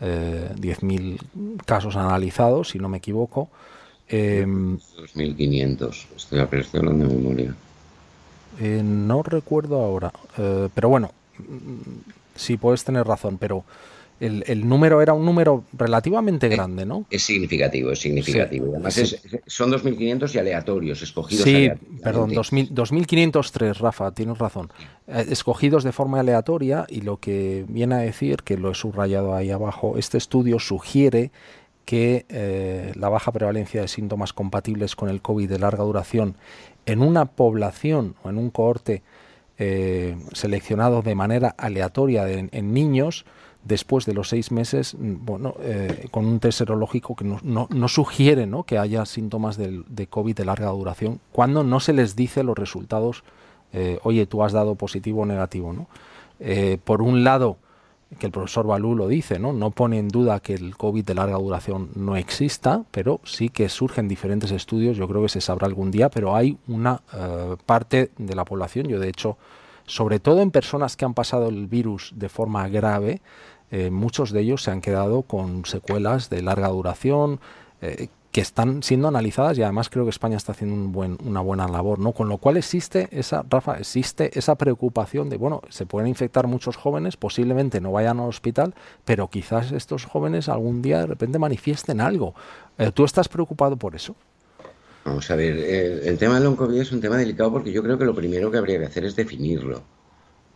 eh, 0.00 1.18
casos 1.64 1.96
analizados, 1.96 2.70
si 2.70 2.78
no 2.78 2.88
me 2.88 2.98
equivoco. 2.98 3.48
2.500, 4.08 4.42
em, 4.42 4.78
estoy, 6.16 6.38
hablando 6.80 7.08
de 7.08 7.14
memoria. 7.14 7.54
Eh, 8.60 8.80
no 8.84 9.24
recuerdo 9.24 9.80
ahora, 9.80 10.12
pero 10.36 10.88
bueno, 10.88 11.10
mm, 11.38 12.12
sí 12.36 12.56
puedes 12.56 12.84
tener 12.84 13.04
razón, 13.06 13.38
pero 13.38 13.64
el, 14.18 14.66
número 14.66 15.02
era 15.02 15.12
un 15.12 15.24
número 15.24 15.64
relativamente 15.72 16.48
grande, 16.48 16.86
¿no? 16.86 17.04
Es 17.10 17.22
significativo, 17.22 17.90
es 17.90 18.00
significativo. 18.00 18.68
Además, 18.70 19.16
son 19.46 19.70
2.500 19.70 20.34
y 20.34 20.38
aleatorios, 20.38 21.02
escogidos. 21.02 21.44
Sí, 21.44 21.70
perdón, 22.02 22.30
2.503, 22.30 23.78
Rafa, 23.78 24.12
tienes 24.12 24.38
razón. 24.38 24.70
Eh, 25.06 25.26
escogidos 25.30 25.84
de 25.84 25.92
forma 25.92 26.20
aleatoria 26.20 26.86
y 26.88 27.02
lo 27.02 27.18
que 27.18 27.66
viene 27.68 27.96
a 27.96 27.98
decir, 27.98 28.38
que 28.42 28.56
lo 28.56 28.70
he 28.70 28.74
subrayado 28.74 29.34
ahí 29.34 29.50
abajo, 29.50 29.98
este 29.98 30.16
estudio 30.16 30.58
sugiere 30.58 31.30
que 31.84 32.24
eh, 32.30 32.92
la 32.96 33.08
baja 33.10 33.32
prevalencia 33.32 33.82
de 33.82 33.88
síntomas 33.88 34.32
compatibles 34.32 34.96
con 34.96 35.08
el 35.08 35.20
COVID 35.20 35.48
de 35.48 35.58
larga 35.58 35.84
duración 35.84 36.36
en 36.86 37.02
una 37.02 37.26
población 37.26 38.16
o 38.22 38.30
en 38.30 38.38
un 38.38 38.50
cohorte 38.50 39.02
eh, 39.58 40.16
seleccionado 40.32 41.02
de 41.02 41.14
manera 41.14 41.54
aleatoria 41.56 42.28
en 42.28 42.72
niños, 42.74 43.24
después 43.66 44.06
de 44.06 44.14
los 44.14 44.28
seis 44.28 44.52
meses, 44.52 44.94
mm, 44.94 45.24
bueno, 45.24 45.54
eh, 45.60 46.08
con 46.10 46.24
un 46.26 46.40
test 46.40 46.58
serológico 46.58 47.16
que 47.16 47.24
no, 47.24 47.88
sugiere 47.88 48.46
¿no? 48.46 48.62
que 48.62 48.78
haya 48.78 49.04
síntomas 49.06 49.56
de, 49.56 49.82
de, 49.88 50.06
COVID 50.06 50.36
de 50.36 50.44
larga 50.44 50.70
duración, 50.70 51.20
cuando 51.32 51.64
no 51.64 51.80
se 51.80 51.92
les 51.92 52.16
dice 52.16 52.44
los 52.44 52.56
resultados, 52.56 53.24
eh, 53.72 53.98
oye, 54.04 54.26
tú 54.26 54.42
has 54.42 54.52
dado 54.52 54.76
positivo 54.76 55.22
o 55.22 55.26
negativo. 55.26 55.72
¿no? 55.72 55.88
Eh, 56.40 56.78
por 56.84 57.02
un 57.02 57.24
lado, 57.24 57.56
que 58.20 58.26
el 58.26 58.32
profesor 58.32 58.66
Balú 58.66 58.94
lo 58.94 59.08
dice, 59.08 59.40
¿no? 59.40 59.52
no 59.52 59.72
pone 59.72 59.98
en 59.98 60.08
duda 60.08 60.38
que 60.38 60.54
el 60.54 60.76
COVID 60.76 61.04
de 61.04 61.14
larga 61.14 61.36
duración 61.36 61.90
no 61.96 62.16
exista, 62.16 62.84
pero 62.92 63.20
sí 63.24 63.48
que 63.48 63.68
surgen 63.68 64.06
diferentes 64.06 64.52
estudios, 64.52 64.96
yo 64.96 65.08
creo 65.08 65.22
que 65.22 65.28
se 65.28 65.40
sabrá 65.40 65.66
algún 65.66 65.90
día, 65.90 66.08
pero 66.08 66.36
hay 66.36 66.56
una 66.68 67.00
parte 67.66 68.12
de 68.16 68.36
la 68.36 68.44
población, 68.44 68.86
yo 68.86 69.00
de 69.00 69.08
hecho, 69.08 69.36
sobre 69.86 70.20
todo 70.20 70.40
en 70.40 70.52
personas 70.52 70.96
que 70.96 71.04
han 71.04 71.14
pasado 71.14 71.48
el 71.48 71.66
virus 71.66 72.12
de 72.14 72.28
forma 72.28 72.68
grave, 72.68 73.20
eh, 73.70 73.90
muchos 73.90 74.32
de 74.32 74.40
ellos 74.40 74.62
se 74.62 74.70
han 74.70 74.80
quedado 74.80 75.22
con 75.22 75.64
secuelas 75.64 76.30
de 76.30 76.42
larga 76.42 76.68
duración, 76.68 77.40
eh, 77.80 78.08
que 78.36 78.42
están 78.42 78.82
siendo 78.82 79.08
analizadas 79.08 79.56
y 79.56 79.62
además 79.62 79.88
creo 79.88 80.04
que 80.04 80.10
España 80.10 80.36
está 80.36 80.52
haciendo 80.52 80.74
un 80.74 80.92
buen, 80.92 81.16
una 81.24 81.40
buena 81.40 81.66
labor, 81.68 81.98
¿no? 81.98 82.12
Con 82.12 82.28
lo 82.28 82.36
cual 82.36 82.58
existe 82.58 83.08
esa, 83.10 83.42
Rafa, 83.48 83.78
existe 83.78 84.38
esa 84.38 84.56
preocupación 84.56 85.30
de, 85.30 85.38
bueno, 85.38 85.62
se 85.70 85.86
pueden 85.86 86.06
infectar 86.06 86.46
muchos 86.46 86.76
jóvenes, 86.76 87.16
posiblemente 87.16 87.80
no 87.80 87.92
vayan 87.92 88.20
al 88.20 88.28
hospital, 88.28 88.74
pero 89.06 89.30
quizás 89.30 89.72
estos 89.72 90.04
jóvenes 90.04 90.50
algún 90.50 90.82
día 90.82 90.98
de 90.98 91.06
repente 91.06 91.38
manifiesten 91.38 91.98
algo. 91.98 92.34
Eh, 92.76 92.92
¿Tú 92.92 93.06
estás 93.06 93.26
preocupado 93.26 93.76
por 93.76 93.94
eso? 93.94 94.14
Vamos 95.06 95.30
a 95.30 95.36
ver, 95.36 95.56
el, 95.56 96.18
tema 96.18 96.34
del 96.34 96.44
long 96.44 96.56
COVID 96.56 96.78
es 96.78 96.92
un 96.92 97.00
tema 97.00 97.16
delicado 97.16 97.50
porque 97.50 97.72
yo 97.72 97.82
creo 97.82 97.96
que 97.96 98.04
lo 98.04 98.14
primero 98.14 98.50
que 98.50 98.58
habría 98.58 98.78
que 98.78 98.84
hacer 98.84 99.06
es 99.06 99.16
definirlo. 99.16 99.82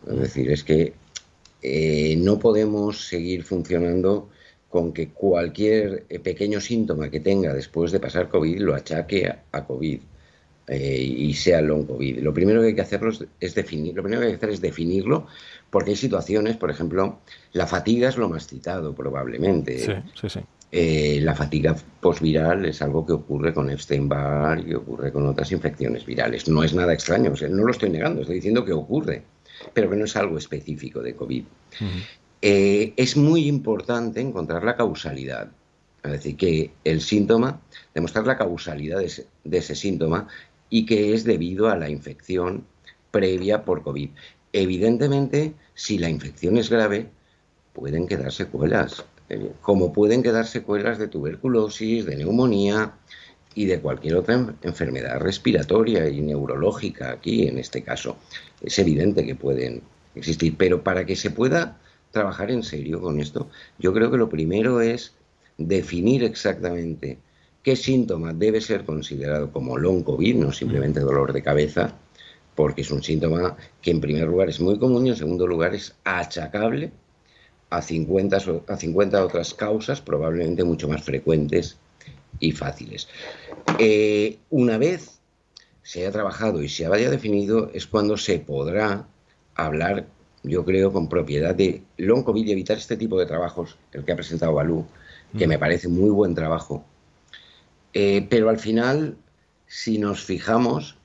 Es 0.05 0.19
decir, 0.19 0.51
es 0.51 0.63
que 0.63 0.93
eh, 1.61 2.15
no 2.17 2.39
podemos 2.39 3.07
seguir 3.07 3.43
funcionando 3.43 4.29
con 4.69 4.93
que 4.93 5.09
cualquier 5.09 6.05
eh, 6.09 6.19
pequeño 6.19 6.61
síntoma 6.61 7.09
que 7.09 7.19
tenga 7.19 7.53
después 7.53 7.91
de 7.91 7.99
pasar 7.99 8.29
COVID 8.29 8.59
lo 8.59 8.73
achaque 8.73 9.27
a, 9.51 9.65
COVID 9.65 9.99
eh, 10.67 11.01
y 11.01 11.33
sea 11.33 11.61
long 11.61 11.85
COVID. 11.85 12.19
Lo 12.19 12.33
primero 12.33 12.61
que 12.61 12.67
hay 12.67 12.75
que 12.75 12.81
hacerlo 12.81 13.11
es 13.39 13.55
definir, 13.55 13.93
lo 13.93 14.01
primero 14.01 14.21
que 14.21 14.27
hay 14.27 14.33
que 14.33 14.37
hacer 14.37 14.49
es 14.51 14.61
definirlo, 14.61 15.27
porque 15.69 15.91
hay 15.91 15.97
situaciones, 15.97 16.55
por 16.55 16.71
ejemplo, 16.71 17.19
la 17.53 17.67
fatiga 17.67 18.09
es 18.09 18.17
lo 18.17 18.29
más 18.29 18.47
citado 18.47 18.95
probablemente. 18.95 19.79
Sí, 19.79 19.91
sí, 20.19 20.29
sí. 20.29 20.39
Eh, 20.73 21.19
la 21.21 21.35
fatiga 21.35 21.75
postviral 21.99 22.65
es 22.65 22.81
algo 22.81 23.05
que 23.05 23.11
ocurre 23.11 23.53
con 23.53 23.69
Epstein-Barr 23.69 24.65
y 24.65 24.73
ocurre 24.73 25.11
con 25.11 25.27
otras 25.27 25.51
infecciones 25.51 26.05
virales. 26.05 26.47
No 26.47 26.63
es 26.63 26.73
nada 26.73 26.93
extraño, 26.93 27.33
no 27.49 27.65
lo 27.65 27.71
estoy 27.71 27.89
negando, 27.89 28.21
estoy 28.21 28.35
diciendo 28.35 28.63
que 28.63 28.71
ocurre, 28.71 29.21
pero 29.73 29.89
que 29.89 29.95
no 29.95 30.05
es 30.05 30.15
algo 30.15 30.37
específico 30.37 31.01
de 31.01 31.15
COVID. 31.15 31.43
Eh, 32.41 32.93
es 32.97 33.17
muy 33.17 33.47
importante 33.47 34.19
encontrar 34.19 34.63
la 34.63 34.75
causalidad. 34.75 35.51
Es 36.03 36.11
decir, 36.11 36.35
que 36.35 36.71
el 36.83 37.01
síntoma, 37.01 37.61
demostrar 37.93 38.25
la 38.25 38.37
causalidad 38.37 38.99
de 38.99 39.57
ese, 39.57 39.75
síntoma 39.75 40.27
y 40.69 40.85
que 40.85 41.13
es 41.13 41.23
debido 41.23 41.69
a 41.69 41.77
la 41.77 41.89
infección 41.89 42.65
previa 43.11 43.63
por 43.63 43.83
COVID. 43.83 44.09
Evidentemente, 44.53 45.53
si 45.75 45.99
la 45.99 46.09
infección 46.09 46.57
es 46.57 46.69
grave, 46.69 47.09
pueden 47.73 48.07
quedar 48.07 48.31
secuelas, 48.31 49.05
eh, 49.29 49.51
como 49.61 49.93
pueden 49.93 50.23
quedar 50.23 50.47
secuelas 50.47 50.97
de 50.97 51.07
tuberculosis, 51.07 52.05
de 52.05 52.15
neumonía 52.17 52.95
y 53.53 53.65
de 53.65 53.79
cualquier 53.79 54.15
otra 54.15 54.55
enfermedad 54.61 55.19
respiratoria 55.19 56.07
y 56.09 56.21
neurológica 56.21 57.11
aquí 57.11 57.47
en 57.47 57.57
este 57.57 57.83
caso. 57.83 58.17
Es 58.61 58.79
evidente 58.79 59.25
que 59.25 59.35
pueden 59.35 59.81
existir, 60.15 60.55
pero 60.57 60.83
para 60.83 61.05
que 61.05 61.15
se 61.15 61.31
pueda 61.31 61.79
trabajar 62.11 62.51
en 62.51 62.63
serio 62.63 63.01
con 63.01 63.19
esto, 63.19 63.49
yo 63.79 63.93
creo 63.93 64.11
que 64.11 64.17
lo 64.17 64.29
primero 64.29 64.81
es 64.81 65.13
definir 65.57 66.23
exactamente 66.23 67.17
qué 67.63 67.75
síntoma 67.75 68.33
debe 68.33 68.61
ser 68.61 68.85
considerado 68.85 69.51
como 69.51 69.77
long 69.77 70.03
COVID, 70.03 70.35
no 70.35 70.51
simplemente 70.51 70.99
mm. 70.99 71.03
dolor 71.03 71.33
de 71.33 71.43
cabeza, 71.43 71.95
porque 72.55 72.81
es 72.81 72.91
un 72.91 73.03
síntoma 73.03 73.55
que 73.81 73.91
en 73.91 74.01
primer 74.01 74.27
lugar 74.27 74.49
es 74.49 74.59
muy 74.59 74.77
común 74.77 75.07
y 75.07 75.09
en 75.09 75.15
segundo 75.15 75.47
lugar 75.47 75.73
es 75.73 75.95
achacable 76.03 76.91
a 77.69 77.81
50, 77.81 78.37
a 78.67 78.77
50 78.77 79.25
otras 79.25 79.53
causas, 79.53 80.01
probablemente 80.01 80.63
mucho 80.63 80.89
más 80.89 81.03
frecuentes 81.03 81.77
y 82.41 82.51
fáciles. 82.51 83.07
Eh, 83.79 84.37
una 84.49 84.77
vez 84.77 85.21
se 85.83 86.01
haya 86.01 86.11
trabajado 86.11 86.61
y 86.61 86.67
se 86.67 86.85
haya 86.85 87.09
definido, 87.09 87.71
es 87.73 87.87
cuando 87.87 88.17
se 88.17 88.39
podrá 88.39 89.07
hablar 89.55 90.05
yo 90.43 90.65
creo, 90.65 90.91
con 90.91 91.07
propiedad 91.07 91.53
de 91.53 91.83
long 91.97 92.23
COVID 92.23 92.45
y 92.45 92.51
evitar 92.51 92.77
este 92.77 92.97
tipo 92.97 93.19
de 93.19 93.25
trabajos, 93.25 93.77
el 93.91 94.03
que 94.03 94.11
ha 94.11 94.15
presentado 94.15 94.53
Balú, 94.53 94.85
que 95.37 95.47
me 95.47 95.57
mm. 95.57 95.59
parece 95.59 95.87
muy 95.87 96.09
buen 96.09 96.33
trabajo. 96.33 96.83
Eh, 97.93 98.25
pero 98.29 98.49
al 98.49 98.57
final, 98.57 99.17
si 99.67 99.97
nos 99.97 100.23
fijamos, 100.23 100.97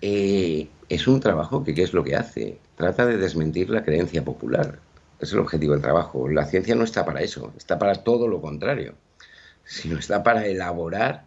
eh, 0.00 0.68
es 0.88 1.08
un 1.08 1.20
trabajo 1.20 1.64
que, 1.64 1.74
¿qué 1.74 1.82
es 1.82 1.92
lo 1.92 2.04
que 2.04 2.16
hace? 2.16 2.58
Trata 2.76 3.06
de 3.06 3.16
desmentir 3.16 3.70
la 3.70 3.82
creencia 3.82 4.24
popular. 4.24 4.78
Es 5.18 5.32
el 5.32 5.40
objetivo 5.40 5.72
del 5.72 5.82
trabajo. 5.82 6.28
La 6.28 6.44
ciencia 6.44 6.74
no 6.74 6.84
está 6.84 7.04
para 7.04 7.22
eso, 7.22 7.52
está 7.56 7.78
para 7.78 7.94
todo 8.04 8.28
lo 8.28 8.40
contrario, 8.40 8.94
sino 9.66 9.98
está 9.98 10.22
para 10.22 10.46
elaborar 10.46 11.26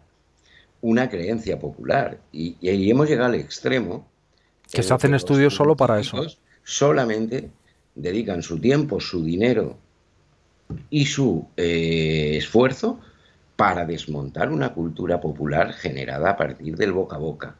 una 0.80 1.08
creencia 1.08 1.60
popular. 1.60 2.18
Y, 2.32 2.56
y 2.60 2.90
hemos 2.90 3.08
llegado 3.08 3.28
al 3.28 3.36
extremo. 3.36 4.08
Que 4.72 4.82
se 4.82 4.92
hacen 4.92 5.14
estudios 5.14 5.54
solo 5.54 5.76
para 5.76 6.00
eso 6.00 6.26
solamente 6.70 7.50
dedican 7.94 8.42
su 8.42 8.58
tiempo, 8.58 9.00
su 9.00 9.24
dinero 9.24 9.76
y 10.88 11.06
su 11.06 11.48
eh, 11.56 12.36
esfuerzo 12.36 13.00
para 13.56 13.84
desmontar 13.84 14.50
una 14.50 14.72
cultura 14.72 15.20
popular 15.20 15.72
generada 15.72 16.30
a 16.30 16.36
partir 16.36 16.76
del 16.76 16.92
boca 16.92 17.16
a 17.16 17.18
boca. 17.18 17.56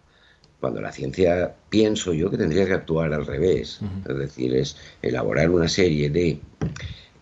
Cuando 0.60 0.80
la 0.80 0.92
ciencia, 0.92 1.54
pienso 1.70 2.12
yo 2.12 2.30
que 2.30 2.36
tendría 2.36 2.66
que 2.66 2.74
actuar 2.74 3.12
al 3.12 3.26
revés, 3.26 3.80
es 4.08 4.16
decir, 4.16 4.54
es 4.54 4.76
elaborar 5.00 5.50
una 5.50 5.68
serie 5.68 6.10
de 6.10 6.38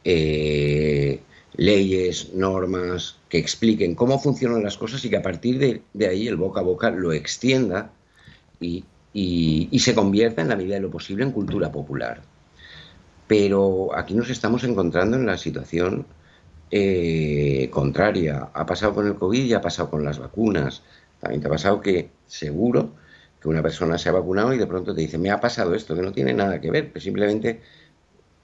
eh, 0.04 1.20
leyes, 1.58 2.32
normas 2.32 3.16
que 3.28 3.36
expliquen 3.36 3.94
cómo 3.94 4.18
funcionan 4.18 4.62
las 4.62 4.78
cosas 4.78 5.04
y 5.04 5.10
que 5.10 5.18
a 5.18 5.22
partir 5.22 5.58
de, 5.58 6.06
ahí 6.06 6.26
el 6.26 6.36
boca 6.36 6.60
a 6.60 6.62
boca 6.62 6.90
lo 6.90 7.12
extienda 7.12 7.90
y 8.58 8.84
y, 9.12 9.78
se 9.80 9.94
convierta 9.94 10.42
en 10.42 10.48
la 10.48 10.56
medida 10.56 10.74
de 10.74 10.80
lo 10.80 10.90
posible 10.90 11.24
en 11.24 11.32
cultura 11.32 11.72
popular. 11.72 12.22
Pero 13.26 13.96
aquí 13.96 14.14
nos 14.14 14.30
estamos 14.30 14.64
encontrando 14.64 15.16
en 15.16 15.26
la 15.26 15.36
situación 15.36 16.06
eh, 16.70 17.68
contraria. 17.70 18.50
Ha 18.54 18.66
pasado 18.66 18.94
con 18.94 19.06
el 19.06 19.16
COVID 19.16 19.44
y 19.44 19.54
ha 19.54 19.60
pasado 19.60 19.90
con 19.90 20.04
las 20.04 20.18
vacunas. 20.18 20.82
También 21.20 21.40
te 21.40 21.48
ha 21.48 21.50
pasado 21.50 21.80
que 21.80 22.10
seguro 22.26 22.92
que 23.40 23.48
una 23.48 23.62
persona 23.62 23.98
se 23.98 24.08
ha 24.08 24.12
vacunado 24.12 24.52
y 24.54 24.58
de 24.58 24.66
pronto 24.66 24.94
te 24.94 25.00
dice, 25.00 25.18
me 25.18 25.30
ha 25.30 25.40
pasado 25.40 25.74
esto, 25.74 25.94
que 25.94 26.02
no 26.02 26.12
tiene 26.12 26.32
nada 26.34 26.60
que 26.60 26.70
ver, 26.70 26.92
que 26.92 27.00
simplemente 27.00 27.60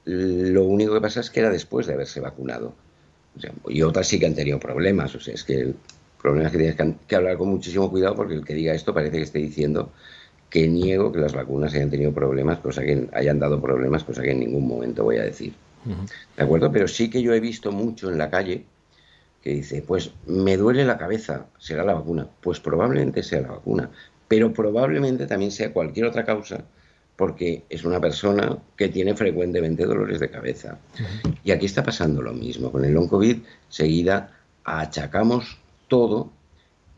lo 0.05 0.65
único 0.65 0.95
que 0.95 1.01
pasa 1.01 1.21
es 1.21 1.31
que 1.31 1.41
era 1.41 1.51
después 1.51 1.87
de 1.87 1.95
haberse 1.95 2.21
vacunado. 2.21 2.75
Y 3.68 3.82
otras 3.82 4.07
sí 4.07 4.18
que 4.18 4.26
han 4.26 4.35
tenido 4.35 4.59
problemas. 4.59 5.14
O 5.14 5.20
sea, 5.20 5.35
es 5.35 5.45
que 5.45 5.61
el 5.61 5.74
problema 6.20 6.47
es 6.47 6.53
que 6.53 6.59
tienes 6.59 6.97
que 7.07 7.16
hablar 7.16 7.37
con 7.37 7.49
muchísimo 7.49 7.91
cuidado 7.91 8.14
porque 8.14 8.35
el 8.35 8.45
que 8.45 8.55
diga 8.55 8.74
esto 8.74 8.95
parece 8.95 9.16
que 9.16 9.22
esté 9.22 9.39
diciendo 9.39 9.93
que 10.49 10.68
niego 10.68 11.11
que 11.11 11.18
las 11.18 11.32
vacunas 11.32 11.74
hayan 11.74 11.91
tenido 11.91 12.12
problemas, 12.12 12.61
cosa 12.61 12.82
que 12.82 13.09
hayan 13.12 13.41
dado 13.41 13.61
problemas, 13.61 14.05
cosa 14.05 14.22
que 14.22 14.30
en 14.30 14.41
ningún 14.41 14.68
momento 14.68 15.03
voy 15.03 15.16
a 15.16 15.24
decir. 15.24 15.53
¿De 16.37 16.43
acuerdo? 16.43 16.72
Pero 16.72 16.89
sí 16.89 17.11
que 17.11 17.20
yo 17.20 17.35
he 17.35 17.41
visto 17.41 17.72
mucho 17.72 18.11
en 18.11 18.18
la 18.18 18.30
calle 18.30 18.64
que 19.43 19.51
dice, 19.51 19.82
pues 19.82 20.12
me 20.26 20.57
duele 20.57 20.85
la 20.85 20.97
cabeza, 20.97 21.47
será 21.59 21.85
la 21.85 21.93
vacuna. 21.93 22.26
Pues 22.41 22.61
probablemente 22.61 23.22
sea 23.22 23.43
la 23.43 23.49
vacuna, 23.49 23.91
pero 24.26 24.53
probablemente 24.53 25.26
también 25.26 25.51
sea 25.51 25.72
cualquier 25.72 26.07
otra 26.07 26.24
causa, 26.24 26.64
porque 27.17 27.65
es 27.69 27.85
una 27.85 28.01
persona 28.01 28.59
que 28.77 28.89
tiene 28.89 29.15
frecuentemente 29.15 29.85
dolores 29.85 30.19
de 30.21 30.31
cabeza. 30.31 30.79
Y 31.45 31.53
aquí 31.53 31.67
está 31.67 31.83
pasando 31.83 32.23
lo 32.23 32.33
mismo. 32.33 32.73
Con 32.73 32.85
el 32.85 32.93
long 32.93 33.09
COVID, 33.09 33.39
seguida 33.69 34.33
achacamos 34.65 35.59
todo 35.87 36.31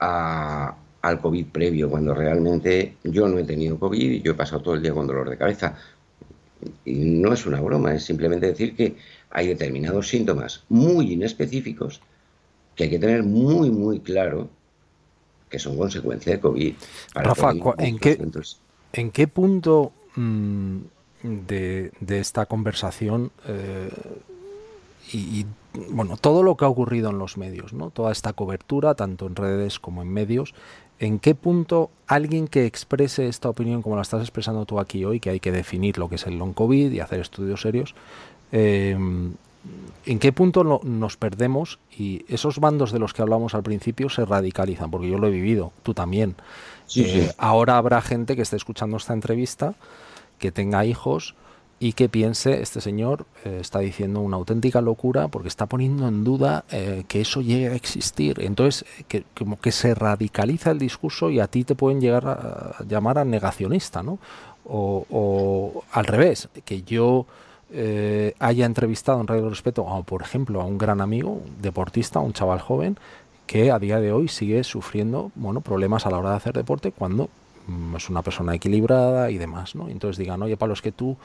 a, 0.00 0.74
al 1.02 1.20
COVID 1.20 1.46
previo, 1.46 1.90
cuando 1.90 2.14
realmente 2.14 2.96
yo 3.04 3.28
no 3.28 3.38
he 3.38 3.44
tenido 3.44 3.78
COVID 3.78 4.10
y 4.10 4.22
yo 4.22 4.32
he 4.32 4.34
pasado 4.34 4.62
todo 4.62 4.74
el 4.74 4.82
día 4.82 4.94
con 4.94 5.06
dolor 5.06 5.28
de 5.28 5.36
cabeza. 5.36 5.76
Y 6.84 6.94
no 6.94 7.34
es 7.34 7.44
una 7.44 7.60
broma, 7.60 7.94
es 7.94 8.04
simplemente 8.04 8.46
decir 8.46 8.74
que 8.74 8.96
hay 9.30 9.48
determinados 9.48 10.08
síntomas 10.08 10.64
muy 10.68 11.12
inespecíficos 11.12 12.00
que 12.74 12.84
hay 12.84 12.90
que 12.90 12.98
tener 12.98 13.22
muy, 13.22 13.70
muy 13.70 14.00
claro 14.00 14.48
que 15.48 15.58
son 15.58 15.76
consecuencia 15.76 16.32
de 16.32 16.40
COVID. 16.40 16.74
Rafa, 17.14 17.52
¿en 17.78 17.98
qué, 17.98 18.18
¿en 18.92 19.10
qué 19.10 19.28
punto 19.28 19.92
mm, 20.16 20.78
de, 21.22 21.92
esta 22.08 22.46
conversación 22.46 23.30
eh, 23.46 23.90
y, 25.12 25.46
bueno, 25.90 26.16
todo 26.16 26.42
lo 26.42 26.56
que 26.56 26.64
ha 26.64 26.68
ocurrido 26.68 27.10
en 27.10 27.18
los 27.18 27.36
medios, 27.36 27.72
¿no? 27.72 27.90
toda 27.90 28.10
esta 28.10 28.32
cobertura, 28.32 28.94
tanto 28.94 29.26
en 29.26 29.36
redes 29.36 29.78
como 29.78 30.02
en 30.02 30.08
medios, 30.08 30.54
¿en 30.98 31.18
qué 31.18 31.34
punto 31.34 31.90
alguien 32.06 32.48
que 32.48 32.66
exprese 32.66 33.28
esta 33.28 33.48
opinión 33.48 33.82
como 33.82 33.96
la 33.96 34.02
estás 34.02 34.22
expresando 34.22 34.64
tú 34.66 34.80
aquí 34.80 35.04
hoy, 35.04 35.20
que 35.20 35.30
hay 35.30 35.40
que 35.40 35.52
definir 35.52 35.98
lo 35.98 36.08
que 36.08 36.16
es 36.16 36.26
el 36.26 36.38
long 36.38 36.54
COVID 36.54 36.90
y 36.90 37.00
hacer 37.00 37.20
estudios 37.20 37.60
serios, 37.60 37.94
eh, 38.50 38.96
¿en 40.04 40.18
qué 40.18 40.32
punto 40.32 40.80
nos 40.82 41.16
perdemos 41.16 41.78
y 41.96 42.24
esos 42.28 42.58
bandos 42.58 42.92
de 42.92 42.98
los 42.98 43.12
que 43.12 43.22
hablamos 43.22 43.54
al 43.54 43.62
principio 43.62 44.08
se 44.08 44.24
radicalizan? 44.24 44.90
Porque 44.90 45.08
yo 45.08 45.18
lo 45.18 45.26
he 45.26 45.30
vivido, 45.30 45.72
tú 45.82 45.94
también. 45.94 46.36
Eh, 46.94 47.32
ahora 47.38 47.78
habrá 47.78 48.00
gente 48.00 48.36
que 48.36 48.42
esté 48.42 48.56
escuchando 48.56 48.96
esta 48.96 49.12
entrevista, 49.12 49.74
que 50.38 50.52
tenga 50.52 50.84
hijos 50.84 51.34
y 51.78 51.92
que 51.92 52.08
piense, 52.08 52.62
este 52.62 52.80
señor 52.80 53.26
eh, 53.44 53.58
está 53.60 53.80
diciendo 53.80 54.20
una 54.20 54.36
auténtica 54.36 54.80
locura 54.80 55.28
porque 55.28 55.48
está 55.48 55.66
poniendo 55.66 56.08
en 56.08 56.24
duda 56.24 56.64
eh, 56.70 57.04
que 57.06 57.20
eso 57.20 57.42
llegue 57.42 57.68
a 57.68 57.74
existir. 57.74 58.40
Entonces, 58.40 58.86
que, 59.08 59.24
como 59.36 59.60
que 59.60 59.72
se 59.72 59.94
radicaliza 59.94 60.70
el 60.70 60.78
discurso 60.78 61.30
y 61.30 61.40
a 61.40 61.48
ti 61.48 61.64
te 61.64 61.74
pueden 61.74 62.00
llegar 62.00 62.26
a, 62.26 62.84
llamar 62.88 63.18
a 63.18 63.24
negacionista, 63.24 64.02
¿no? 64.02 64.18
O, 64.68 65.84
al 65.92 66.06
revés, 66.06 66.48
que 66.64 66.82
yo 66.82 67.26
eh, 67.72 68.34
haya 68.38 68.64
entrevistado 68.64 69.20
en 69.20 69.26
Radio 69.26 69.48
Respeto, 69.48 69.88
a, 69.88 70.02
por 70.02 70.22
ejemplo, 70.22 70.60
a 70.60 70.64
un 70.64 70.78
gran 70.78 71.00
amigo, 71.00 71.40
deportista, 71.60 72.20
un 72.20 72.32
chaval 72.32 72.60
joven, 72.60 72.96
que 73.46 73.70
a 73.70 73.78
día 73.78 74.00
de 74.00 74.12
hoy 74.12 74.28
sigue 74.28 74.64
sufriendo 74.64 75.30
bueno, 75.34 75.60
problemas 75.60 76.06
a 76.06 76.10
la 76.10 76.18
hora 76.18 76.30
de 76.30 76.36
hacer 76.36 76.54
deporte 76.54 76.92
cuando 76.92 77.28
mm, 77.66 77.96
es 77.96 78.08
una 78.10 78.22
persona 78.22 78.54
equilibrada 78.54 79.30
y 79.30 79.38
demás. 79.38 79.74
¿no? 79.74 79.88
Entonces 79.88 80.18
digan, 80.18 80.42
oye, 80.42 80.56
Pablo, 80.56 80.74
es 80.74 80.82
que 80.82 80.92
tú 80.92 81.16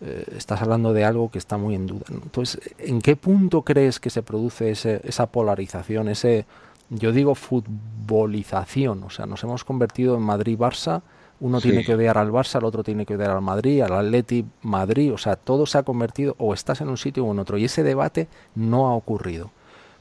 eh, 0.00 0.24
estás 0.36 0.60
hablando 0.62 0.92
de 0.92 1.04
algo 1.04 1.30
que 1.30 1.38
está 1.38 1.56
muy 1.56 1.74
en 1.74 1.86
duda. 1.86 2.04
Entonces, 2.10 2.60
¿en 2.78 3.00
qué 3.00 3.16
punto 3.16 3.62
crees 3.62 4.00
que 4.00 4.10
se 4.10 4.22
produce 4.22 4.70
ese, 4.70 5.00
esa 5.04 5.26
polarización, 5.26 6.08
ese, 6.08 6.44
yo 6.90 7.12
digo, 7.12 7.34
futbolización? 7.34 9.04
O 9.04 9.10
sea, 9.10 9.26
nos 9.26 9.42
hemos 9.44 9.64
convertido 9.64 10.16
en 10.16 10.22
Madrid-Barça, 10.22 11.02
uno 11.42 11.60
tiene 11.60 11.84
que 11.84 11.94
odiar 11.94 12.18
al 12.18 12.30
Barça, 12.30 12.58
el 12.58 12.64
otro 12.64 12.84
tiene 12.84 13.04
que 13.04 13.16
odiar 13.16 13.30
al 13.30 13.42
Madrid, 13.42 13.82
al 13.82 13.92
Atleti 13.94 14.44
Madrid, 14.62 15.12
o 15.12 15.18
sea, 15.18 15.34
todo 15.34 15.66
se 15.66 15.76
ha 15.76 15.82
convertido, 15.82 16.36
o 16.38 16.54
estás 16.54 16.80
en 16.80 16.88
un 16.88 16.96
sitio 16.96 17.26
o 17.26 17.32
en 17.32 17.40
otro, 17.40 17.58
y 17.58 17.64
ese 17.64 17.82
debate 17.82 18.28
no 18.54 18.86
ha 18.86 18.94
ocurrido. 18.94 19.50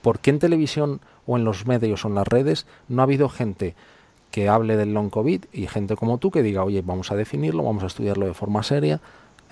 ¿Por 0.03 0.19
qué 0.19 0.29
en 0.29 0.37
televisión 0.37 1.01
o 1.25 1.37
en 1.37 1.43
los 1.43 1.65
medios 1.65 2.05
o 2.05 2.09
en 2.09 2.15
las 2.15 2.27
redes 2.27 2.67
no 2.89 3.01
ha 3.01 3.05
habido 3.05 3.27
gente 3.27 3.73
que 4.29 4.49
hable 4.49 4.77
del 4.77 4.93
long 4.93 5.09
COVID 5.09 5.45
y 5.51 5.65
gente 5.65 5.95
como 5.95 6.19
tú 6.19 6.29
que 6.29 6.43
diga, 6.43 6.63
oye, 6.63 6.83
vamos 6.85 7.11
a 7.11 7.15
definirlo, 7.15 7.63
vamos 7.63 7.83
a 7.83 7.87
estudiarlo 7.87 8.27
de 8.27 8.35
forma 8.35 8.61
seria? 8.61 9.01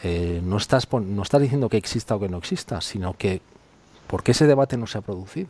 Eh, 0.03 0.41
no, 0.43 0.57
estás, 0.57 0.87
no 0.93 1.23
estás 1.23 1.41
diciendo 1.41 1.69
que 1.69 1.77
exista 1.77 2.15
o 2.15 2.19
que 2.19 2.29
no 2.29 2.37
exista, 2.37 2.81
sino 2.81 3.13
que 3.13 3.41
¿por 4.05 4.21
qué 4.21 4.33
ese 4.33 4.45
debate 4.45 4.77
no 4.77 4.85
se 4.85 4.99
ha 4.99 5.01
producido? 5.01 5.49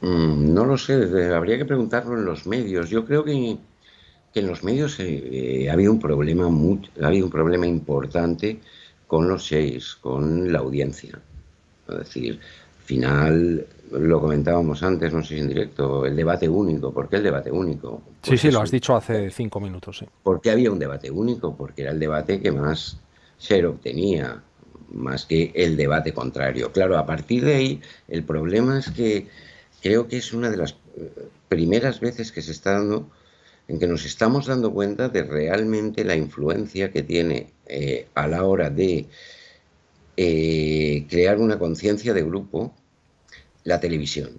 Mm, 0.00 0.52
no 0.52 0.64
lo 0.64 0.76
sé, 0.76 1.32
habría 1.32 1.58
que 1.58 1.64
preguntarlo 1.64 2.18
en 2.18 2.24
los 2.24 2.44
medios. 2.44 2.90
Yo 2.90 3.04
creo 3.04 3.22
que, 3.22 3.56
en 4.40 4.46
los 4.48 4.64
medios 4.64 4.96
eh, 4.98 5.68
había 5.70 5.90
un 5.90 6.00
problema 6.00 6.44
ha 6.44 7.06
habido 7.06 7.26
un 7.26 7.30
problema 7.30 7.66
importante 7.66 8.58
con 9.06 9.28
los 9.28 9.46
seis, 9.46 9.96
con 10.00 10.52
la 10.52 10.58
audiencia. 10.58 11.20
Es 11.88 11.98
decir, 11.98 12.40
final 12.84 13.66
lo 13.92 14.20
comentábamos 14.20 14.82
antes, 14.82 15.12
no 15.12 15.22
sé 15.22 15.34
si 15.34 15.40
en 15.40 15.48
directo, 15.48 16.04
el 16.06 16.16
debate 16.16 16.48
único. 16.48 16.92
¿Por 16.92 17.08
qué 17.08 17.16
el 17.16 17.22
debate 17.22 17.50
único? 17.50 18.02
sí, 18.22 18.36
sí, 18.36 18.50
lo 18.50 18.60
has 18.60 18.70
dicho 18.70 18.96
hace 18.96 19.30
cinco 19.30 19.60
minutos. 19.60 19.98
Sí. 19.98 20.06
¿Por 20.22 20.40
qué 20.40 20.50
había 20.50 20.70
un 20.70 20.78
debate 20.78 21.10
único? 21.10 21.54
Porque 21.56 21.82
era 21.82 21.92
el 21.92 22.00
debate 22.00 22.40
que 22.40 22.50
más 22.50 22.98
se 23.38 23.64
obtenía, 23.64 24.42
más 24.92 25.26
que 25.26 25.52
el 25.54 25.76
debate 25.76 26.12
contrario. 26.12 26.72
Claro, 26.72 26.98
a 26.98 27.06
partir 27.06 27.44
de 27.44 27.54
ahí, 27.54 27.80
el 28.08 28.24
problema 28.24 28.78
es 28.78 28.90
que 28.90 29.28
creo 29.82 30.08
que 30.08 30.16
es 30.16 30.32
una 30.32 30.50
de 30.50 30.56
las 30.56 30.72
eh, 30.96 31.28
primeras 31.48 32.00
veces 32.00 32.32
que 32.32 32.42
se 32.42 32.52
está 32.52 32.72
dando 32.72 33.08
en 33.68 33.78
que 33.78 33.86
nos 33.86 34.04
estamos 34.04 34.46
dando 34.46 34.72
cuenta 34.72 35.08
de 35.08 35.22
realmente 35.22 36.04
la 36.04 36.16
influencia 36.16 36.90
que 36.90 37.02
tiene 37.02 37.52
eh, 37.66 38.08
a 38.14 38.28
la 38.28 38.44
hora 38.44 38.70
de 38.70 39.06
eh, 40.16 41.06
crear 41.08 41.38
una 41.38 41.58
conciencia 41.58 42.12
de 42.12 42.22
grupo 42.22 42.74
la 43.64 43.80
televisión. 43.80 44.38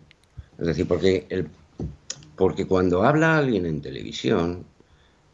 Es 0.60 0.68
decir, 0.68 0.88
porque, 0.88 1.26
el, 1.30 1.48
porque 2.36 2.68
cuando 2.68 3.04
habla 3.04 3.38
alguien 3.38 3.66
en 3.66 3.82
televisión, 3.82 4.64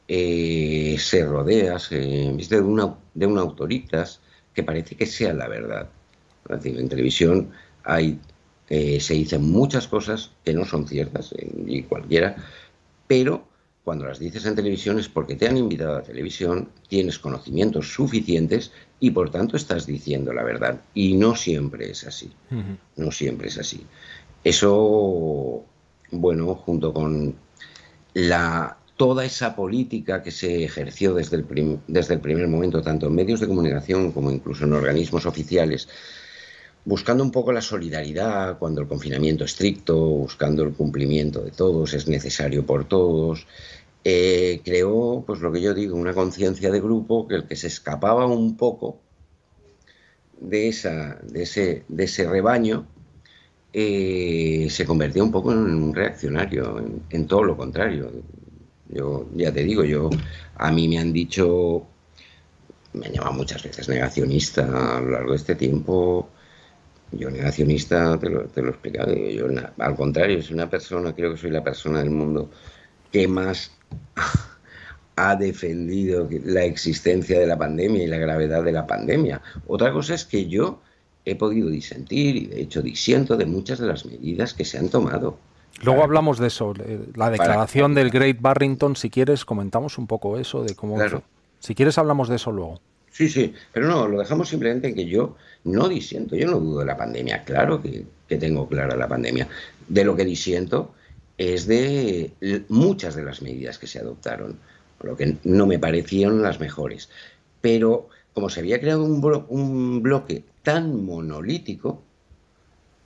eh, 0.08 0.96
se 0.98 1.26
rodea, 1.26 1.78
de 1.90 2.62
una, 2.62 2.96
de 3.14 3.26
una 3.26 3.42
autoritas 3.42 4.22
que 4.54 4.64
parece 4.64 4.96
que 4.96 5.06
sea 5.06 5.34
la 5.34 5.48
verdad. 5.48 5.90
Es 6.50 6.64
decir, 6.64 6.80
en 6.80 6.90
televisión 6.90 7.52
hay, 7.84 8.20
se 8.68 9.14
dicen 9.14 9.52
muchas 9.52 9.88
cosas 9.88 10.32
que 10.44 10.54
no 10.54 10.66
son 10.66 10.88
ciertas, 10.88 11.36
y 11.66 11.84
cualquiera, 11.84 12.36
pero 13.08 13.51
cuando 13.84 14.06
las 14.06 14.20
dices 14.20 14.46
en 14.46 14.56
televisión 14.56 15.00
es 15.00 15.10
porque 15.10 15.36
te 15.36 15.48
han 15.48 15.58
invitado 15.58 15.98
a 15.98 16.04
televisión, 16.04 16.70
tienes 16.88 17.18
conocimientos 17.18 17.92
suficientes 17.94 18.72
y 19.00 19.12
por 19.12 19.32
tanto 19.32 19.58
estás 19.58 19.88
diciendo 19.88 20.34
la 20.34 20.44
verdad. 20.44 20.82
Y 20.94 21.16
no 21.16 21.36
siempre 21.36 21.90
es 21.90 22.06
así. 22.06 22.32
No 22.96 23.12
siempre 23.12 23.48
es 23.48 23.58
así. 23.58 23.86
Eso, 24.44 25.66
bueno, 26.12 26.56
junto 26.56 26.94
con 26.94 27.36
la, 28.14 28.78
toda 28.98 29.26
esa 29.26 29.56
política 29.56 30.22
que 30.22 30.32
se 30.32 30.64
ejerció 30.64 31.16
desde 31.16 31.38
el, 31.38 31.80
desde 31.88 32.14
el 32.14 32.20
primer 32.20 32.48
momento, 32.48 32.84
tanto 32.84 33.08
en 33.08 33.16
medios 33.16 33.40
de 33.40 33.48
comunicación 33.48 34.12
como 34.12 34.30
incluso 34.30 34.66
en 34.66 34.74
organismos 34.74 35.26
oficiales, 35.26 35.90
buscando 36.86 37.24
un 37.24 37.32
poco 37.32 37.52
la 37.52 37.62
solidaridad 37.62 38.58
cuando 38.58 38.82
el 38.82 38.88
confinamiento 38.88 39.44
estricto, 39.44 39.96
buscando 39.98 40.64
el 40.64 40.74
cumplimiento 40.74 41.42
de 41.42 41.52
todos, 41.52 41.94
es 41.94 42.08
necesario 42.08 42.66
por 42.66 42.86
todos, 42.86 43.48
eh, 44.04 44.62
creó, 44.64 45.24
pues 45.26 45.42
lo 45.42 45.52
que 45.52 45.62
yo 45.62 45.74
digo, 45.74 45.96
una 45.96 46.14
conciencia 46.14 46.72
de 46.72 46.82
grupo 46.82 47.28
que 47.28 47.36
el 47.36 47.46
que 47.46 47.56
se 47.56 47.68
escapaba 47.68 48.26
un 48.26 48.58
poco 48.58 49.00
de, 50.40 50.70
esa, 50.70 51.20
de, 51.24 51.44
ese, 51.44 51.84
de 51.88 52.04
ese 52.06 52.28
rebaño 52.28 52.88
eh, 53.74 54.68
se 54.70 54.86
convertía 54.86 55.24
un 55.24 55.32
poco 55.32 55.52
en 55.52 55.60
un 55.60 55.94
reaccionario, 55.94 56.84
en, 57.10 57.28
todo 57.28 57.44
lo 57.44 57.56
contrario. 57.56 58.12
Yo 58.90 59.30
ya 59.36 59.54
te 59.54 59.64
digo, 59.64 59.84
yo 59.84 60.10
a 60.56 60.72
mí 60.72 60.88
me 60.88 60.98
han 60.98 61.14
dicho, 61.14 61.86
me 62.94 63.06
han 63.06 63.14
llamado 63.14 63.34
muchas 63.34 63.64
veces 63.64 63.88
negacionista 63.88 64.98
a 64.98 65.02
lo 65.02 65.12
largo 65.12 65.32
de 65.32 65.38
este 65.38 65.56
tiempo 65.56 66.30
yo 67.12 67.30
negacionista, 67.30 68.18
te 68.20 68.30
lo, 68.30 68.44
te 68.44 68.62
lo 68.62 68.68
he 68.68 68.72
explicado, 68.72 69.14
yo, 69.14 69.48
al 69.78 69.96
contrario, 69.96 70.42
soy 70.42 70.56
una 70.56 70.70
persona, 70.70 71.14
creo 71.14 71.32
que 71.32 71.38
soy 71.38 71.52
la 71.52 71.64
persona 71.64 72.00
del 72.00 72.10
mundo 72.10 72.50
que 73.12 73.28
más 73.28 73.72
ha 75.16 75.36
defendido 75.36 76.28
la 76.46 76.64
existencia 76.64 77.40
de 77.40 77.46
la 77.46 77.58
pandemia 77.58 78.04
y 78.04 78.08
la 78.08 78.18
gravedad 78.18 78.64
de 78.64 78.72
la 78.72 78.88
pandemia. 78.88 79.42
Otra 79.68 79.92
cosa 79.92 80.16
es 80.16 80.26
que 80.26 80.48
yo 80.48 80.80
he 81.26 81.36
podido 81.36 81.70
disentir 81.70 82.36
y 82.36 82.46
de 82.48 82.62
hecho 82.62 82.82
disiento 82.82 83.38
de 83.38 83.46
muchas 83.46 83.80
de 83.80 83.88
las 83.88 84.06
medidas 84.06 84.54
que 84.54 84.66
se 84.66 84.78
han 84.78 84.90
tomado. 84.90 85.38
Luego 85.84 86.04
hablamos 86.04 86.40
de 86.40 86.48
eso, 86.48 86.74
la 87.16 87.30
declaración 87.30 87.94
del 87.94 88.10
Great 88.10 88.40
Barrington, 88.40 88.96
si 88.96 89.10
quieres 89.10 89.46
comentamos 89.46 89.98
un 89.98 90.08
poco 90.08 90.38
eso, 90.38 90.64
de 90.64 90.76
cómo... 90.76 90.98
Si 91.60 91.76
quieres 91.76 91.98
hablamos 91.98 92.28
de 92.28 92.38
eso 92.38 92.52
luego. 92.52 92.82
Sí, 93.12 93.28
sí, 93.28 93.54
pero 93.74 93.88
no, 93.88 94.08
lo 94.08 94.20
dejamos 94.20 94.48
simplemente 94.48 94.88
en 94.88 94.96
que 94.96 95.06
yo 95.06 95.36
no 95.66 95.90
disiento, 95.90 96.36
yo 96.36 96.48
no 96.48 96.60
dudo 96.60 96.80
de 96.80 96.86
la 96.86 96.98
pandemia, 96.98 97.44
claro 97.44 97.82
que, 97.82 98.06
tengo 98.38 98.68
clara 98.70 98.96
la 98.96 99.10
pandemia. 99.10 99.50
De 99.90 100.06
lo 100.06 100.16
que 100.16 100.24
disiento 100.24 100.94
es 101.38 101.68
de 101.68 102.32
muchas 102.70 103.16
de 103.16 103.24
las 103.24 103.42
medidas 103.42 103.78
que 103.78 103.88
se 103.88 104.00
adoptaron, 104.00 104.58
lo 105.02 105.18
que 105.18 105.36
no 105.44 105.68
me 105.68 105.78
parecieron 105.78 106.42
las 106.42 106.62
mejores. 106.62 107.10
Pero 107.60 108.08
como 108.34 108.50
se 108.50 108.62
había 108.62 108.80
creado 108.80 109.04
un, 109.04 109.46
un 109.50 110.02
bloque 110.02 110.46
tan 110.64 111.04
monolítico, 111.04 112.02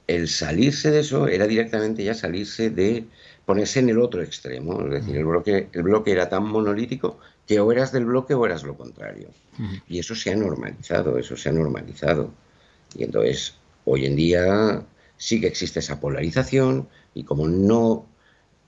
el 0.05 0.27
salirse 0.27 0.91
de 0.91 0.99
eso 0.99 1.27
era 1.27 1.47
directamente 1.47 2.03
ya 2.03 2.13
salirse 2.13 2.69
de 2.69 3.05
ponerse 3.45 3.79
en 3.79 3.89
el 3.89 3.99
otro 3.99 4.21
extremo. 4.21 4.81
Es 4.85 4.91
decir, 4.91 5.17
el 5.17 5.25
bloque, 5.25 5.69
el 5.71 5.83
bloque 5.83 6.11
era 6.11 6.29
tan 6.29 6.43
monolítico 6.43 7.17
que 7.47 7.59
o 7.59 7.71
eras 7.71 7.91
del 7.91 8.05
bloque 8.05 8.33
o 8.33 8.45
eras 8.45 8.63
lo 8.63 8.75
contrario. 8.75 9.29
Y 9.87 9.99
eso 9.99 10.15
se 10.15 10.31
ha 10.31 10.35
normalizado, 10.35 11.17
eso 11.17 11.37
se 11.37 11.49
ha 11.49 11.51
normalizado. 11.51 12.31
Y 12.97 13.03
entonces, 13.03 13.55
hoy 13.85 14.05
en 14.05 14.15
día 14.15 14.83
sí 15.17 15.39
que 15.39 15.47
existe 15.47 15.79
esa 15.79 15.99
polarización 15.99 16.87
y 17.13 17.23
como 17.23 17.47
no 17.47 18.05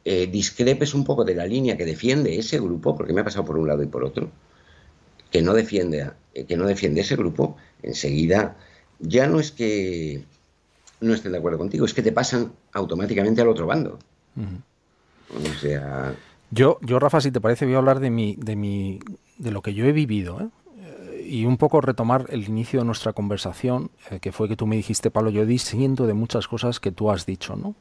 eh, 0.05 0.27
discrepes 0.27 0.93
un 0.93 1.03
poco 1.03 1.25
de 1.25 1.35
la 1.35 1.45
línea 1.45 1.75
que 1.75 1.85
defiende 1.85 2.37
ese 2.37 2.59
grupo, 2.59 2.95
porque 2.95 3.13
me 3.13 3.21
ha 3.21 3.25
pasado 3.25 3.45
por 3.45 3.57
un 3.57 3.67
lado 3.67 3.83
y 3.83 3.87
por 3.87 4.03
otro, 4.03 4.31
que 5.31 5.41
no 5.41 5.53
defiende, 5.53 6.11
eh, 6.33 6.45
que 6.45 6.55
no 6.55 6.65
defiende 6.65 7.01
ese 7.01 7.15
grupo, 7.15 7.57
enseguida 7.83 8.55
ya 8.99 9.27
no 9.27 9.39
es 9.39 9.51
que 9.51 10.23
no 11.01 11.13
estén 11.13 11.31
de 11.31 11.37
acuerdo 11.37 11.57
contigo, 11.57 11.85
es 11.85 11.93
que 11.93 12.01
te 12.01 12.11
pasan 12.11 12.53
automáticamente 12.73 13.41
al 13.41 13.49
otro 13.49 13.67
bando. 13.67 13.99
O 15.29 15.59
sea, 15.59 16.15
yo, 16.49 16.79
yo, 16.81 16.99
Rafa, 16.99 17.19
si 17.21 17.31
te 17.31 17.41
parece, 17.41 17.65
voy 17.65 17.75
a 17.75 17.79
hablar 17.79 17.99
de 17.99 18.09
mi, 18.09 18.35
de 18.37 18.55
mi, 18.55 18.99
de 19.37 19.51
lo 19.51 19.61
que 19.61 19.73
yo 19.73 19.85
he 19.85 19.91
vivido, 19.91 20.39
¿eh? 20.41 20.47
Eh, 20.79 21.27
y 21.29 21.45
un 21.45 21.57
poco 21.57 21.81
retomar 21.81 22.25
el 22.29 22.45
inicio 22.45 22.79
de 22.79 22.85
nuestra 22.85 23.11
conversación, 23.13 23.91
eh, 24.09 24.19
que 24.19 24.31
fue 24.31 24.47
que 24.47 24.55
tú 24.55 24.65
me 24.65 24.77
dijiste, 24.77 25.11
Pablo, 25.11 25.29
yo 25.29 25.45
disiento 25.45 26.07
de 26.07 26.13
muchas 26.13 26.47
cosas 26.47 26.79
que 26.79 26.91
tú 26.91 27.11
has 27.11 27.25
dicho, 27.25 27.55
¿no? 27.55 27.75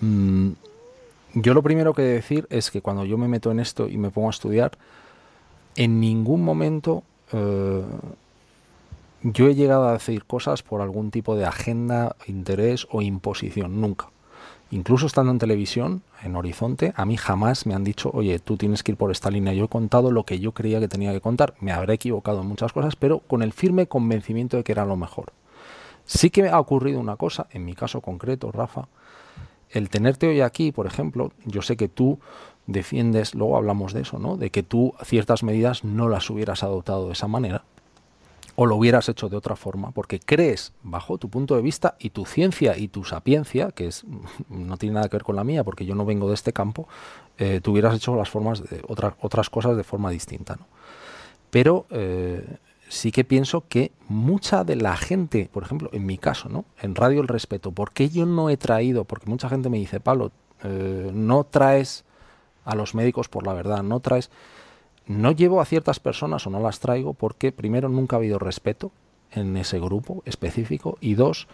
Mm, 0.00 0.50
yo 1.34 1.54
lo 1.54 1.62
primero 1.62 1.94
que 1.94 2.02
decir 2.02 2.46
es 2.50 2.70
que 2.70 2.82
cuando 2.82 3.04
yo 3.04 3.16
me 3.16 3.28
meto 3.28 3.50
en 3.50 3.60
esto 3.60 3.88
y 3.88 3.96
me 3.96 4.10
pongo 4.10 4.28
a 4.28 4.30
estudiar, 4.30 4.72
en 5.76 6.00
ningún 6.00 6.42
momento 6.42 7.04
yo 9.22 9.48
he 9.48 9.54
llegado 9.54 9.88
a 9.88 9.92
decir 9.92 10.24
cosas 10.24 10.62
por 10.62 10.82
algún 10.82 11.10
tipo 11.10 11.36
de 11.36 11.46
agenda, 11.46 12.16
interés 12.26 12.86
o 12.90 13.02
imposición, 13.02 13.80
nunca 13.80 14.08
incluso 14.70 15.06
estando 15.06 15.32
en 15.32 15.38
televisión, 15.38 16.02
en 16.22 16.36
Horizonte, 16.36 16.92
a 16.96 17.04
mí 17.04 17.16
jamás 17.16 17.66
me 17.66 17.74
han 17.74 17.84
dicho, 17.84 18.10
oye, 18.12 18.38
tú 18.38 18.56
tienes 18.56 18.82
que 18.82 18.92
ir 18.92 18.98
por 18.98 19.10
esta 19.10 19.30
línea. 19.30 19.52
Yo 19.52 19.66
he 19.66 19.68
contado 19.68 20.10
lo 20.10 20.24
que 20.24 20.38
yo 20.38 20.52
creía 20.52 20.80
que 20.80 20.88
tenía 20.88 21.12
que 21.12 21.20
contar. 21.20 21.54
Me 21.60 21.72
habré 21.72 21.94
equivocado 21.94 22.40
en 22.40 22.48
muchas 22.48 22.72
cosas, 22.72 22.96
pero 22.96 23.20
con 23.20 23.42
el 23.42 23.52
firme 23.52 23.86
convencimiento 23.86 24.56
de 24.56 24.64
que 24.64 24.72
era 24.72 24.84
lo 24.84 24.96
mejor. 24.96 25.32
Sí 26.04 26.30
que 26.30 26.48
ha 26.48 26.60
ocurrido 26.60 27.00
una 27.00 27.16
cosa, 27.16 27.46
en 27.50 27.64
mi 27.64 27.74
caso 27.74 28.00
concreto, 28.00 28.52
Rafa, 28.52 28.88
el 29.70 29.90
tenerte 29.90 30.28
hoy 30.28 30.40
aquí, 30.40 30.72
por 30.72 30.86
ejemplo, 30.86 31.32
yo 31.44 31.62
sé 31.62 31.76
que 31.76 31.88
tú 31.88 32.18
defiendes, 32.66 33.34
luego 33.34 33.56
hablamos 33.56 33.92
de 33.92 34.02
eso, 34.02 34.18
¿no? 34.18 34.36
De 34.36 34.50
que 34.50 34.62
tú 34.62 34.94
ciertas 35.04 35.42
medidas 35.42 35.84
no 35.84 36.08
las 36.08 36.30
hubieras 36.30 36.62
adoptado 36.62 37.06
de 37.06 37.12
esa 37.12 37.28
manera. 37.28 37.64
O 38.56 38.66
lo 38.66 38.76
hubieras 38.76 39.08
hecho 39.08 39.28
de 39.28 39.36
otra 39.36 39.54
forma, 39.54 39.92
porque 39.92 40.18
crees, 40.18 40.72
bajo 40.82 41.18
tu 41.18 41.28
punto 41.28 41.54
de 41.54 41.62
vista 41.62 41.96
y 41.98 42.10
tu 42.10 42.24
ciencia 42.24 42.76
y 42.76 42.88
tu 42.88 43.04
sapiencia, 43.04 43.70
que 43.70 43.86
es 43.86 44.04
no 44.48 44.76
tiene 44.78 44.94
nada 44.94 45.08
que 45.08 45.16
ver 45.16 45.24
con 45.24 45.36
la 45.36 45.44
mía, 45.44 45.62
porque 45.62 45.84
yo 45.86 45.94
no 45.94 46.04
vengo 46.04 46.28
de 46.28 46.34
este 46.34 46.52
campo, 46.52 46.88
eh, 47.38 47.60
hubieras 47.66 47.94
hecho 47.94 48.16
las 48.16 48.30
formas 48.30 48.62
de 48.62 48.82
otras 48.88 49.14
otras 49.20 49.50
cosas 49.50 49.76
de 49.76 49.84
forma 49.84 50.10
distinta. 50.10 50.56
¿no? 50.56 50.66
Pero 51.50 51.86
eh, 51.90 52.58
sí 52.88 53.12
que 53.12 53.24
pienso 53.24 53.64
que 53.68 53.92
mucha 54.08 54.64
de 54.64 54.76
la 54.76 54.96
gente, 54.96 55.48
por 55.52 55.62
ejemplo, 55.62 55.90
en 55.92 56.06
mi 56.06 56.18
caso, 56.18 56.48
¿no? 56.48 56.64
En 56.80 56.94
Radio 56.94 57.20
El 57.20 57.28
Respeto, 57.28 57.72
¿por 57.72 57.92
qué 57.92 58.08
yo 58.08 58.26
no 58.26 58.50
he 58.50 58.56
traído? 58.56 59.04
Porque 59.04 59.28
mucha 59.28 59.48
gente 59.48 59.68
me 59.68 59.78
dice, 59.78 60.00
Pablo, 60.00 60.32
eh, 60.64 61.10
no 61.12 61.44
traes 61.44 62.04
a 62.64 62.74
los 62.74 62.94
médicos 62.94 63.28
por 63.28 63.46
la 63.46 63.52
verdad, 63.52 63.82
no 63.82 64.00
traes 64.00 64.30
no 65.06 65.32
llevo 65.32 65.60
a 65.60 65.64
ciertas 65.64 66.00
personas 66.00 66.46
o 66.46 66.50
no 66.50 66.60
las 66.60 66.80
traigo 66.80 67.14
porque 67.14 67.52
primero 67.52 67.88
nunca 67.88 68.16
ha 68.16 68.18
habido 68.18 68.38
respeto 68.38 68.92
en 69.32 69.56
ese 69.56 69.78
grupo 69.78 70.22
específico 70.24 70.98
y 71.00 71.14
dos 71.14 71.46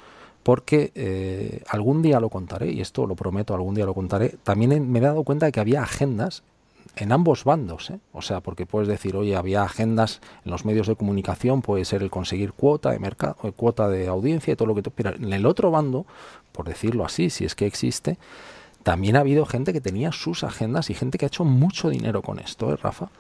porque 0.43 0.91
eh, 0.95 1.63
algún 1.69 2.03
día 2.03 2.19
lo 2.19 2.29
contaré 2.29 2.73
y 2.73 2.81
esto 2.81 3.07
lo 3.07 3.15
prometo 3.15 3.55
algún 3.55 3.75
día 3.75 3.87
lo 3.87 3.95
contaré 3.95 4.37
también 4.43 4.91
me 4.91 4.99
he 4.99 5.03
dado 5.03 5.23
cuenta 5.23 5.47
de 5.47 5.53
que 5.53 5.61
había 5.61 5.83
agendas 5.83 6.43
en 6.97 7.13
ambos 7.13 7.45
bandos 7.45 7.91
¿eh? 7.91 8.01
o 8.13 8.23
sea 8.23 8.41
porque 8.41 8.67
puedes 8.67 8.89
decir 8.89 9.17
oye 9.17 9.37
había 9.37 9.63
agendas 9.63 10.21
en 10.45 10.51
los 10.51 10.65
medios 10.65 10.87
de 10.87 10.97
comunicación 10.97 11.63
puede 11.63 11.85
ser 11.85 12.03
el 12.03 12.11
conseguir 12.11 12.53
cuota 12.53 12.91
de 12.91 12.99
mercado 12.99 13.37
eh, 13.45 13.53
cuota 13.53 13.89
de 13.89 14.09
audiencia 14.09 14.53
y 14.53 14.57
todo 14.57 14.67
lo 14.67 14.75
que 14.75 14.83
tú 14.83 14.91
pero 14.91 15.15
en 15.15 15.33
el 15.33 15.47
otro 15.47 15.71
bando 15.71 16.07
por 16.53 16.67
decirlo 16.67 17.05
así 17.05 17.31
si 17.31 17.45
es 17.45 17.55
que 17.55 17.67
existe 17.67 18.19
también 18.83 19.17
ha 19.17 19.21
habido 19.21 19.47
gente 19.47 19.73
que 19.73 19.81
tenía 19.81 20.13
sus 20.13 20.45
agendas 20.45 20.91
y 20.91 20.95
gente 20.95 21.19
que 21.19 21.27
ha 21.27 21.29
hecho 21.29 21.45
mucho 21.45 21.89
dinero 21.89 22.23
con 22.23 22.39
esto, 22.39 22.73
¿eh, 22.73 22.77
Rafa? 22.77 23.11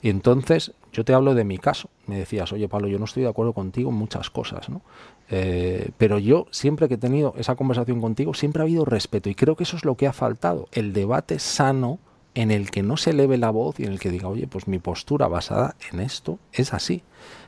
Y 0.00 0.10
entonces, 0.10 0.72
yo 0.92 1.04
te 1.04 1.12
hablo 1.12 1.34
de 1.34 1.44
mi 1.44 1.58
caso. 1.58 1.90
Me 2.06 2.18
decías, 2.18 2.52
oye, 2.52 2.68
Pablo, 2.68 2.86
yo 2.88 2.98
no 2.98 3.04
estoy 3.04 3.24
de 3.24 3.28
acuerdo 3.28 3.52
contigo 3.52 3.90
en 3.90 3.96
muchas 3.96 4.30
cosas, 4.30 4.68
¿no? 4.68 4.82
Eh, 5.30 5.90
pero 5.98 6.18
yo, 6.18 6.46
siempre 6.50 6.88
que 6.88 6.94
he 6.94 6.98
tenido 6.98 7.34
esa 7.36 7.56
conversación 7.56 8.00
contigo, 8.00 8.32
siempre 8.32 8.62
ha 8.62 8.64
habido 8.64 8.84
respeto. 8.84 9.28
Y 9.28 9.34
creo 9.34 9.56
que 9.56 9.64
eso 9.64 9.76
es 9.76 9.84
lo 9.84 9.96
que 9.96 10.06
ha 10.06 10.12
faltado. 10.12 10.68
El 10.72 10.92
debate 10.92 11.38
sano 11.40 11.98
en 12.34 12.52
el 12.52 12.70
que 12.70 12.84
no 12.84 12.96
se 12.96 13.10
eleve 13.10 13.38
la 13.38 13.50
voz 13.50 13.80
y 13.80 13.84
en 13.84 13.92
el 13.92 13.98
que 13.98 14.10
diga, 14.10 14.28
oye, 14.28 14.46
pues 14.46 14.68
mi 14.68 14.78
postura 14.78 15.26
basada 15.26 15.74
en 15.90 15.98
esto 15.98 16.38
es 16.52 16.72
así. 16.72 17.02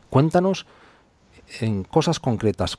Cuéntanos 0.08 0.66
en 1.60 1.84
cosas 1.84 2.18
concretas. 2.18 2.78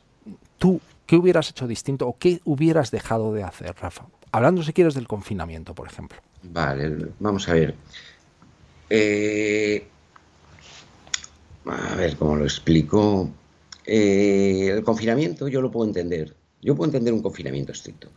¿Tú 0.62 0.80
qué 1.08 1.16
hubieras 1.16 1.50
hecho 1.50 1.66
distinto 1.68 2.08
o 2.08 2.20
qué 2.20 2.40
hubieras 2.46 2.92
dejado 2.92 3.34
de 3.34 3.42
hacer, 3.42 3.74
Rafa? 3.82 4.06
Hablando, 4.32 4.62
si 4.62 4.74
quieres, 4.74 4.94
del 4.94 5.08
confinamiento, 5.08 5.74
por 5.74 5.88
ejemplo. 5.88 6.20
Vale, 6.44 7.08
vamos 7.20 7.50
a 7.50 7.54
ver. 7.56 7.74
Eh, 8.88 9.88
a 11.66 11.96
ver 11.96 12.16
cómo 12.16 12.36
lo 12.36 12.44
explico. 12.44 13.28
Eh, 13.88 14.70
el 14.72 14.84
confinamiento 14.84 15.48
yo 15.48 15.62
lo 15.62 15.72
puedo 15.72 15.88
entender. 15.88 16.36
Yo 16.62 16.76
puedo 16.76 16.90
entender 16.90 17.12
un 17.12 17.24
confinamiento 17.24 17.72
estricto, 17.72 18.10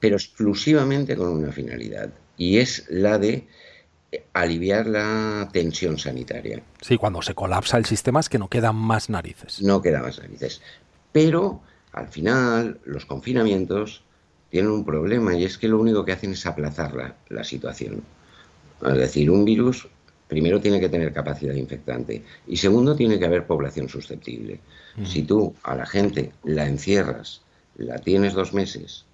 pero 0.00 0.16
exclusivamente 0.16 1.14
con 1.14 1.28
una 1.28 1.52
finalidad, 1.52 2.10
y 2.36 2.58
es 2.58 2.86
la 2.88 3.18
de 3.18 3.46
aliviar 4.32 4.88
la 4.88 5.48
tensión 5.52 5.96
sanitaria. 5.96 6.60
Sí, 6.80 6.98
cuando 6.98 7.22
se 7.22 7.36
colapsa 7.36 7.76
el 7.76 7.84
sistema 7.84 8.18
es 8.18 8.28
que 8.28 8.40
no 8.40 8.48
quedan 8.48 8.74
más 8.74 9.10
narices. 9.10 9.62
No 9.62 9.80
quedan 9.80 10.02
más 10.02 10.18
narices. 10.18 10.60
Pero 11.12 11.62
al 11.94 12.08
final 12.08 12.80
los 12.84 13.06
confinamientos 13.06 14.02
tienen 14.50 14.70
un 14.70 14.84
problema 14.84 15.34
y 15.34 15.44
es 15.44 15.58
que 15.58 15.68
lo 15.68 15.78
único 15.78 16.04
que 16.04 16.12
hacen 16.12 16.32
es 16.32 16.44
aplazar 16.46 17.14
la, 17.28 17.44
situación. 17.44 18.02
Es 18.84 18.96
decir, 18.96 19.30
un 19.30 19.44
virus 19.44 19.88
primero 20.28 20.60
tiene 20.60 20.80
que 20.80 20.88
tener 20.88 21.12
capacidad 21.12 21.54
infectante 21.54 22.24
y 22.46 22.56
segundo 22.56 22.96
tiene 22.96 23.18
que 23.18 23.24
haber 23.24 23.46
población 23.46 23.88
susceptible. 23.88 24.60
Si 25.04 25.22
tú 25.22 25.54
a 25.64 25.74
la 25.74 25.86
gente 25.86 26.32
la 26.44 26.66
encierras, 26.66 27.42
la 27.76 27.98
tienes 27.98 28.34
dos 28.34 28.54
meses, 28.54 29.04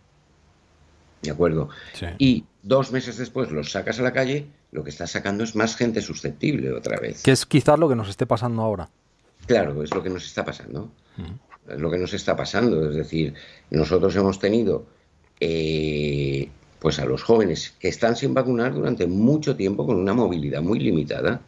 ¿de 1.23 1.31
acuerdo? 1.31 1.71
Y 2.19 2.45
dos 2.63 2.93
meses 2.93 3.17
después 3.17 3.51
los 3.51 3.73
sacas 3.73 3.99
a 3.99 4.03
la 4.03 4.13
calle, 4.13 4.47
lo 4.73 4.85
que 4.85 4.91
estás 4.91 5.11
sacando 5.11 5.45
es 5.45 5.57
más 5.57 5.77
gente 5.77 6.03
susceptible 6.03 6.73
otra 6.73 6.99
vez. 6.99 7.23
Que 7.23 7.33
es 7.33 7.47
quizás 7.47 7.79
lo 7.79 7.89
que 7.89 7.97
nos 7.97 8.09
esté 8.09 8.27
pasando 8.27 8.63
ahora. 8.63 8.91
Claro, 9.47 9.83
es 9.83 9.95
lo 9.95 10.03
que 10.03 10.11
nos 10.11 10.27
está 10.27 10.45
pasando. 10.45 10.91
Es 11.69 11.79
lo 11.79 11.91
que 11.91 11.99
nos 11.99 12.13
está 12.15 12.37
pasando. 12.37 12.91
Es 12.91 12.97
decir, 12.97 13.35
nosotros 13.71 14.15
hemos 14.17 14.39
tenido 14.39 14.87
eh, 15.41 16.49
pues 16.79 16.99
a 16.99 17.05
los 17.05 17.23
jóvenes 17.23 17.75
que 17.79 17.89
están 17.89 18.17
sin 18.17 18.35
vacunar 18.35 18.75
durante 18.75 19.07
mucho 19.07 19.57
tiempo 19.57 19.87
con 19.87 19.97
una 19.97 20.15
movilidad 20.15 20.63
muy 20.63 20.79
limitada. 20.81 21.41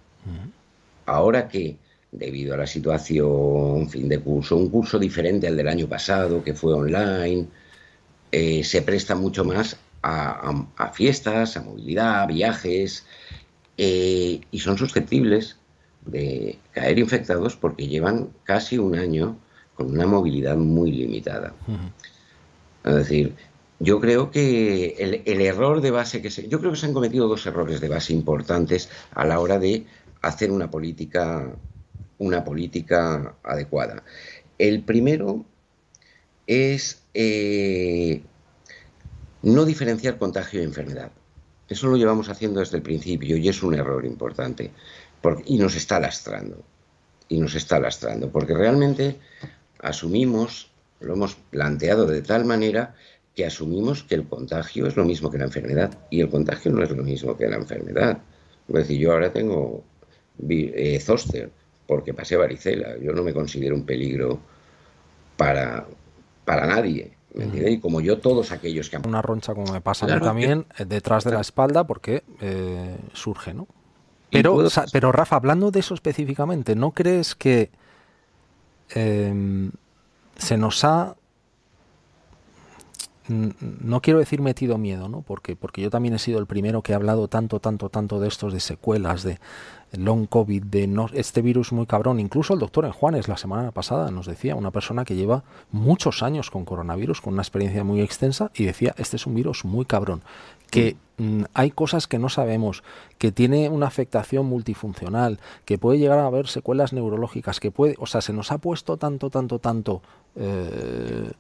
Ahora 1.07 1.49
que, 1.49 1.77
debido 2.13 2.55
a 2.55 2.59
la 2.59 2.67
situación 2.67 3.89
fin 3.89 4.09
de 4.09 4.21
curso, 4.21 4.57
un 4.57 4.69
curso 4.69 4.99
diferente 4.99 5.49
al 5.49 5.57
del 5.57 5.69
año 5.69 5.89
pasado, 5.89 6.45
que 6.45 6.55
fue 6.55 6.75
online, 6.75 7.47
eh, 8.31 8.63
se 8.63 8.83
presta 8.83 9.15
mucho 9.15 9.45
más 9.45 9.79
a, 10.03 10.93
fiestas, 10.93 11.57
a 11.57 11.63
movilidad, 11.63 12.23
a 12.23 12.27
viajes, 12.27 13.07
eh, 13.79 14.41
y 14.51 14.59
son 14.59 14.77
susceptibles 14.77 15.57
de 16.05 16.59
caer 16.73 16.99
infectados 16.99 17.57
porque 17.57 17.87
llevan 17.87 18.31
casi 18.45 18.79
un 18.79 18.97
año 18.97 19.37
con 19.75 19.91
una 19.91 20.07
movilidad 20.07 20.57
muy 20.57 20.93
limitada. 20.93 21.55
Es 22.85 22.95
decir, 22.95 23.35
yo 23.79 24.01
creo 24.01 24.31
que 24.31 25.23
el, 25.25 25.41
error 25.41 25.81
de 25.81 25.91
base 25.91 26.23
que 26.23 26.31
se, 26.31 26.49
yo 26.49 26.61
creo 26.61 26.73
que 26.73 26.79
se 26.79 26.87
han 26.87 26.93
cometido 26.93 27.29
dos 27.29 27.45
errores 27.47 27.81
de 27.81 27.89
base 27.89 28.13
importantes 28.13 28.89
a 29.13 29.25
la 29.25 29.41
hora 29.41 29.59
de 29.59 29.87
hacer 30.21 30.53
una 30.53 30.71
política 30.71 31.57
una 32.23 32.45
política 32.45 33.35
adecuada. 33.43 34.05
El 34.57 34.85
primero 34.85 35.45
es 36.47 37.03
eh, 37.15 38.23
no 39.43 39.65
diferenciar 39.65 40.19
contagio 40.19 40.61
y 40.61 40.65
enfermedad. 40.65 41.11
Eso 41.69 41.89
lo 41.89 41.97
llevamos 41.97 42.29
haciendo 42.29 42.61
desde 42.61 42.77
el 42.77 42.83
principio 42.83 43.37
y 43.37 43.49
es 43.49 43.63
un 43.63 43.75
error 43.75 44.05
importante. 44.05 44.71
y 45.47 45.59
nos 45.59 45.75
está 45.75 45.99
lastrando. 45.99 46.63
Y 47.29 47.41
nos 47.41 47.55
está 47.55 47.81
lastrando. 47.81 48.31
Porque 48.31 48.55
realmente 48.55 49.19
asumimos, 49.83 50.71
lo 51.01 51.15
hemos 51.15 51.35
planteado 51.35 52.07
de 52.07 52.23
tal 52.23 52.45
manera 52.45 52.95
que 53.35 53.45
asumimos 53.45 54.03
que 54.05 54.15
el 54.15 54.27
contagio 54.27 54.87
es 54.87 54.97
lo 54.97 55.05
mismo 55.05 55.31
que 55.31 55.39
la 55.39 55.45
enfermedad 55.45 55.99
y 56.11 56.21
el 56.21 56.31
contagio 56.31 56.71
no 56.71 56.83
es 56.83 56.91
lo 56.91 57.03
mismo 57.03 57.37
que 57.37 57.49
la 57.49 57.57
enfermedad. 57.57 58.19
Es 58.69 58.75
decir, 58.75 58.99
yo 58.99 59.13
ahora 59.13 59.33
tengo 59.33 59.85
eh, 60.49 61.01
zoster 61.01 61.51
porque 61.87 62.15
pasé 62.15 62.37
varicela, 62.37 62.97
yo 62.99 63.13
no 63.13 63.23
me 63.23 63.35
considero 63.35 63.75
un 63.75 63.85
peligro 63.85 64.39
para, 65.37 65.87
para 66.45 66.67
nadie. 66.67 67.13
¿me 67.35 67.45
entiendes? 67.45 67.75
Y 67.75 67.81
como 67.81 68.01
yo, 68.01 68.19
todos 68.19 68.53
aquellos 68.53 68.91
que 68.91 68.97
han... 68.97 69.07
Una 69.07 69.23
roncha 69.23 69.55
como 69.55 69.73
me 69.73 69.81
pasa 69.81 70.07
a 70.07 70.15
mí 70.15 70.21
también, 70.21 70.67
eh, 70.79 70.85
detrás 70.85 71.25
de 71.25 71.33
la 71.33 71.41
espalda, 71.41 71.87
porque 71.87 72.23
eh, 72.41 72.97
surge, 73.13 73.55
¿no? 73.55 73.67
Pero, 74.31 74.67
pero 74.93 75.13
Rafa, 75.13 75.37
hablando 75.37 75.71
de 75.71 75.81
eso 75.81 75.95
específicamente, 75.95 76.75
¿no 76.75 76.93
crees 76.93 77.35
que 77.35 77.71
em, 78.95 79.71
se 80.37 80.57
nos 80.57 80.85
ha 80.85 81.17
no 83.29 84.01
quiero 84.01 84.19
decir 84.19 84.41
metido 84.41 84.79
miedo, 84.79 85.09
¿no? 85.09 85.23
Porque, 85.23 85.55
porque 85.55 85.81
yo 85.81 85.91
también 85.91 86.15
he 86.15 86.19
sido 86.19 86.39
el 86.39 86.47
primero 86.47 86.83
que 86.83 86.93
ha 86.93 86.97
hablado 86.97 87.29
tanto, 87.29 87.61
tanto, 87.61 87.89
tanto 87.89 88.21
de 88.21 88.29
estos, 88.29 88.53
de 88.53 88.61
secuelas, 88.61 89.23
de 89.23 89.39
long 89.93 90.27
COVID, 90.27 90.65
de 90.65 90.87
no, 90.87 91.09
este 91.13 91.41
virus 91.41 91.73
muy 91.73 91.87
cabrón. 91.87 92.19
Incluso 92.19 92.55
el 92.55 92.61
doctor 92.61 92.85
en 92.85 92.93
Juanes 92.93 93.29
la 93.29 93.37
semana 93.37 93.71
pasada 93.71 94.11
nos 94.11 94.27
decía, 94.27 94.57
una 94.57 94.71
persona 94.71 95.05
que 95.05 95.15
lleva 95.15 95.45
muchos 95.71 96.23
años 96.23 96.51
con 96.51 96.65
coronavirus, 96.65 97.21
con 97.21 97.35
una 97.35 97.43
experiencia 97.43 97.85
muy 97.85 98.01
extensa, 98.01 98.51
y 98.55 98.65
decía, 98.65 98.95
este 98.99 99.17
es 99.17 99.27
un 99.27 99.35
virus 99.35 99.65
muy 99.65 99.85
cabrón, 99.85 100.23
que 100.73 100.97
mm, 101.19 101.43
hay 101.53 101.71
cosas 101.71 102.09
que 102.09 102.19
no 102.19 102.31
sabemos, 102.31 102.83
que 103.19 103.31
tiene 103.31 103.69
una 103.69 103.87
afectación 103.87 104.47
multifuncional, 104.47 105.39
que 105.67 105.77
puede 105.77 105.99
llegar 105.99 106.19
a 106.19 106.27
haber 106.27 106.49
secuelas 106.49 106.95
neurológicas, 106.95 107.61
que 107.61 107.71
puede, 107.71 107.95
o 107.99 108.07
sea, 108.07 108.23
se 108.23 108.33
nos 108.33 108.51
ha 108.51 108.59
puesto 108.59 108.97
tanto, 108.97 109.31
tanto, 109.31 109.59
tanto... 109.59 110.03
Eh, 110.35 111.31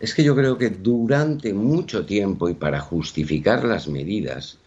es 0.00 0.14
que 0.14 0.24
yo 0.24 0.34
creo 0.34 0.56
que 0.56 0.70
durante 0.70 1.52
mucho 1.52 2.06
tiempo 2.06 2.48
y 2.48 2.54
para 2.54 2.80
justificar 2.80 3.64
las 3.64 3.86
medidas, 3.86 4.58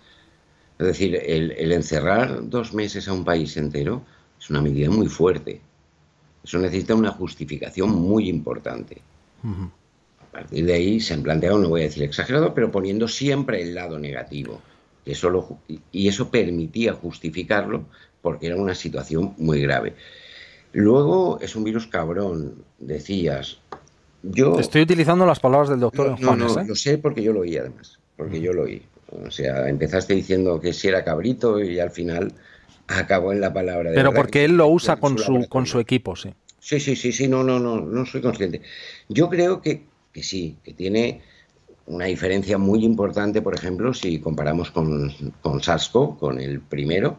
es 0.77 0.85
decir, 0.85 1.15
el, 1.15 1.71
encerrar 1.71 2.47
dos 2.47 2.71
meses 2.75 3.07
a 3.07 3.13
un 3.13 3.25
país 3.25 3.57
entero 3.57 4.03
es 4.39 4.51
una 4.51 4.61
medida 4.61 4.91
muy 4.91 5.07
fuerte. 5.07 5.59
Eso 6.43 6.59
necesita 6.59 6.93
una 6.93 7.09
justificación 7.09 7.89
muy 7.89 8.29
importante. 8.29 9.01
A 10.33 10.37
partir 10.37 10.65
de 10.65 10.73
ahí 10.73 10.99
se 10.99 11.13
han 11.13 11.21
planteado, 11.21 11.59
no 11.59 11.69
voy 11.69 11.81
a 11.81 11.83
decir 11.85 12.03
exagerado, 12.03 12.53
pero 12.55 12.71
poniendo 12.71 13.07
siempre 13.07 13.61
el 13.61 13.75
lado 13.75 13.99
negativo. 13.99 14.61
Eso 15.05 15.59
y 15.91 16.07
eso 16.07 16.31
permitía 16.31 16.93
justificarlo 16.93 17.85
porque 18.21 18.47
era 18.47 18.55
una 18.55 18.73
situación 18.73 19.35
muy 19.37 19.61
grave. 19.61 19.93
Luego 20.71 21.39
es 21.39 21.55
un 21.55 21.63
virus 21.63 21.87
cabrón, 21.87 22.63
decías, 22.79 23.59
Estoy 24.57 24.83
utilizando 24.83 25.25
las 25.25 25.39
palabras 25.39 25.69
del 25.69 25.81
doctor 25.81 26.19
no, 26.19 26.35
No, 26.35 26.59
¿eh? 26.59 26.65
lo 26.65 26.75
sé 26.75 26.97
porque 26.97 27.21
yo 27.21 27.33
lo 27.33 27.41
oí 27.41 27.57
además, 27.57 27.99
porque 28.15 28.39
yo 28.39 28.53
lo 28.53 28.63
oí. 28.63 28.81
O 29.25 29.29
sea, 29.29 29.67
empezaste 29.67 30.15
diciendo 30.15 30.59
que 30.59 30.71
si 30.73 30.87
era 30.87 31.03
cabrito 31.03 31.61
y 31.61 31.79
al 31.79 31.91
final 31.91 32.33
acabó 32.87 33.33
en 33.33 33.41
la 33.41 33.53
palabra. 33.53 33.89
De 33.91 33.95
Pero 33.95 34.13
porque 34.13 34.45
él 34.45 34.55
lo 34.55 34.67
usa 34.67 34.95
con 34.95 35.17
su, 35.17 35.47
con 35.49 35.65
su 35.65 35.79
equipo, 35.79 36.15
sí. 36.15 36.33
Sí, 36.59 36.79
sí, 36.79 36.95
sí, 36.95 37.11
sí, 37.11 37.27
no, 37.27 37.43
no, 37.43 37.59
no, 37.59 37.81
no 37.81 38.05
soy 38.05 38.21
consciente. 38.21 38.61
Yo 39.09 39.29
creo 39.29 39.61
que, 39.61 39.83
que 40.13 40.23
sí, 40.23 40.57
que 40.63 40.73
tiene 40.73 41.21
una 41.85 42.05
diferencia 42.05 42.57
muy 42.57 42.85
importante, 42.85 43.41
por 43.41 43.55
ejemplo, 43.55 43.93
si 43.93 44.19
comparamos 44.19 44.71
con, 44.71 45.11
con 45.41 45.59
SARS-CoV, 45.59 46.17
con 46.17 46.39
el 46.39 46.61
primero, 46.61 47.17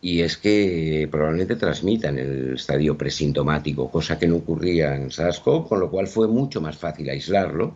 y 0.00 0.20
es 0.20 0.36
que 0.36 1.08
probablemente 1.10 1.56
transmitan 1.56 2.18
el 2.18 2.54
estadio 2.54 2.96
presintomático, 2.96 3.90
cosa 3.90 4.18
que 4.18 4.28
no 4.28 4.36
ocurría 4.36 4.94
en 4.94 5.10
SARS-CoV, 5.10 5.68
con 5.68 5.80
lo 5.80 5.90
cual 5.90 6.06
fue 6.06 6.28
mucho 6.28 6.60
más 6.60 6.78
fácil 6.78 7.10
aislarlo 7.10 7.74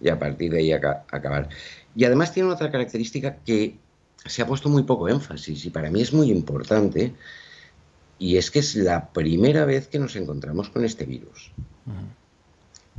y 0.00 0.08
a 0.08 0.18
partir 0.18 0.50
de 0.50 0.58
ahí 0.58 0.72
acabar. 0.72 1.48
Y 1.94 2.04
además 2.04 2.32
tiene 2.32 2.50
otra 2.50 2.70
característica 2.70 3.36
que 3.36 3.76
se 4.26 4.42
ha 4.42 4.46
puesto 4.46 4.68
muy 4.68 4.82
poco 4.82 5.08
énfasis 5.08 5.64
y 5.64 5.70
para 5.70 5.90
mí 5.90 6.02
es 6.02 6.12
muy 6.12 6.30
importante, 6.30 7.14
y 8.18 8.36
es 8.36 8.50
que 8.50 8.58
es 8.58 8.76
la 8.76 9.12
primera 9.12 9.64
vez 9.64 9.88
que 9.88 9.98
nos 9.98 10.14
encontramos 10.16 10.68
con 10.68 10.84
este 10.84 11.04
virus. 11.04 11.52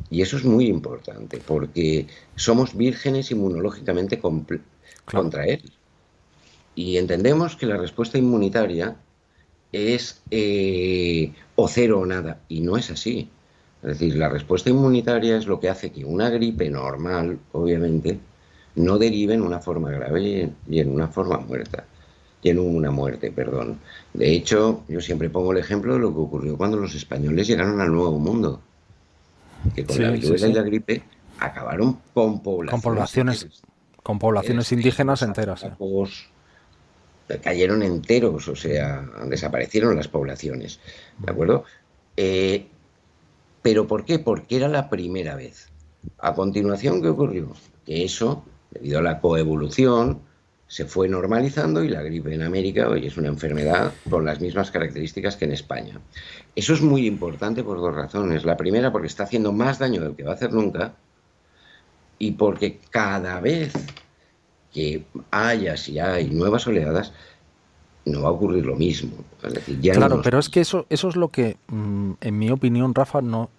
Y 0.10 0.22
eso 0.22 0.38
es 0.38 0.46
muy 0.46 0.68
importante, 0.68 1.40
porque 1.46 2.08
somos 2.36 2.76
vírgenes 2.76 3.32
inmunológicamente 3.32 4.20
contra 4.20 5.46
él. 5.46 5.62
Y 6.76 6.98
entendemos 6.98 7.56
que 7.56 7.68
la 7.68 7.78
respuesta 7.78 8.18
inmunitaria 8.18 8.96
es 9.72 10.22
eh, 10.32 11.34
o 11.56 11.68
cero 11.68 12.00
o 12.00 12.06
nada, 12.06 12.42
y 12.48 12.62
no 12.62 12.78
es 12.78 12.90
así. 12.92 13.30
Es 13.82 13.90
decir, 14.00 14.16
la 14.16 14.30
respuesta 14.30 14.70
inmunitaria 14.70 15.38
es 15.38 15.46
lo 15.46 15.60
que 15.60 15.70
hace 15.70 15.92
que 15.92 16.06
una 16.06 16.30
gripe 16.30 16.70
normal, 16.70 17.40
obviamente, 17.52 18.20
no 18.76 18.98
derive 18.98 19.34
en 19.34 19.42
una 19.42 19.60
forma 19.60 19.92
grave 19.92 20.52
y 20.70 20.80
en 20.80 20.90
una 20.90 21.08
forma 21.08 21.38
muerta. 21.38 21.86
Y 22.42 22.50
en 22.50 22.60
una 22.60 22.92
muerte, 22.92 23.32
perdón. 23.32 23.80
De 24.14 24.32
hecho, 24.32 24.84
yo 24.88 25.02
siempre 25.02 25.30
pongo 25.30 25.52
el 25.54 25.60
ejemplo 25.60 25.94
de 25.94 26.00
lo 26.00 26.14
que 26.14 26.20
ocurrió 26.20 26.58
cuando 26.58 26.78
los 26.78 26.96
españoles 26.96 27.48
llegaron 27.48 27.80
al 27.80 27.92
Nuevo 27.92 28.20
Mundo. 28.20 28.62
Que 29.76 29.86
con 29.86 30.02
la 30.02 30.12
viruela 30.12 30.48
y 30.48 30.54
la 30.54 30.62
gripe 30.62 31.04
acabaron 31.40 32.00
con 32.14 32.42
poblaciones. 32.42 33.48
Con 34.02 34.20
poblaciones, 34.20 34.72
indígenas 34.72 35.22
enteras. 35.22 35.66
cayeron 37.42 37.84
enteros, 37.84 38.48
o 38.48 38.56
sea, 38.56 39.02
desaparecieron 39.26 39.96
las 39.96 40.08
poblaciones. 40.08 40.80
¿De 41.20 41.32
acuerdo? 41.32 41.64
Eh, 42.18 42.68
¿Pero 43.62 43.88
por 43.88 44.04
qué? 44.04 44.20
Porque 44.20 44.58
era 44.58 44.68
la 44.68 44.90
primera 44.90 45.36
vez. 45.36 45.70
A 46.20 46.34
continuación, 46.34 47.02
¿qué 47.02 47.08
ocurrió? 47.08 47.54
Que 47.86 48.04
eso 48.04 48.44
debido 48.74 49.00
a 49.00 49.02
la 49.02 49.20
coevolución, 49.20 50.22
se 50.74 50.86
fue 50.86 51.08
normalizando 51.08 51.84
y 51.84 51.88
la 51.88 52.02
gripe 52.02 52.34
en 52.34 52.42
América 52.42 52.90
hoy 52.90 53.06
es 53.06 53.16
una 53.16 53.28
enfermedad 53.28 53.94
con 54.10 54.26
las 54.26 54.42
mismas 54.42 54.72
características 54.72 55.38
que 55.38 55.46
en 55.46 55.52
España. 55.52 56.02
Eso 56.56 56.74
es 56.74 56.82
muy 56.82 57.06
importante 57.06 57.64
por 57.64 57.78
dos 57.78 57.94
razones. 57.94 58.44
La 58.44 58.58
primera, 58.58 58.92
porque 58.92 59.06
está 59.06 59.22
haciendo 59.22 59.52
más 59.52 59.78
daño 59.78 60.02
del 60.02 60.16
que 60.16 60.24
va 60.24 60.32
a 60.32 60.34
hacer 60.34 60.52
nunca 60.52 60.96
y 62.18 62.32
porque 62.32 62.80
cada 62.90 63.40
vez 63.40 63.72
que 64.74 65.04
haya, 65.30 65.78
si 65.78 66.00
hay 66.00 66.32
nuevas 66.32 66.66
oleadas, 66.66 67.14
no 68.06 68.24
va 68.24 68.30
a 68.30 68.32
ocurrir 68.32 68.66
lo 68.66 68.76
mismo. 68.76 69.18
claro, 69.80 70.24
pero 70.24 70.40
es 70.40 70.50
que 70.50 70.62
eso, 70.62 70.88
eso 70.90 71.08
es 71.08 71.16
lo 71.16 71.28
que, 71.28 71.56
mm, 71.68 72.14
en 72.20 72.40
mi 72.40 72.50
opinión, 72.50 72.96
Rafa, 72.96 73.22
no, 73.22 73.52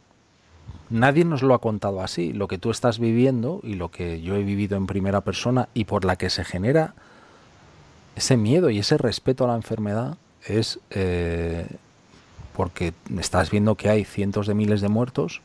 Nadie 0.91 1.25
nos 1.25 1.43
lo 1.43 1.55
ha 1.55 1.61
contado 1.61 2.03
así. 2.03 2.33
Lo 2.33 2.49
que 2.49 2.59
tú 2.59 2.71
estás 2.71 2.99
viviendo 2.99 3.61
y 3.63 3.75
lo 3.75 3.91
que 3.91 4.21
yo 4.21 4.37
he 4.37 4.43
vivido 4.43 4.77
en 4.77 4.87
primera 4.87 5.23
persona 5.23 5.69
y 5.75 5.85
por 5.85 6.05
la 6.05 6.17
que 6.17 6.31
se 6.31 6.45
genera 6.45 6.95
ese 8.17 8.37
miedo 8.37 8.71
y 8.71 8.79
ese 8.79 8.99
respeto 8.99 9.45
a 9.45 9.49
la 9.49 9.57
enfermedad 9.57 10.19
es 10.47 10.79
eh, 10.91 11.67
porque 12.55 12.93
estás 13.19 13.51
viendo 13.51 13.75
que 13.75 13.89
hay 13.89 14.05
cientos 14.05 14.47
de 14.47 14.55
miles 14.55 14.81
de 14.81 14.89
muertos, 14.89 15.43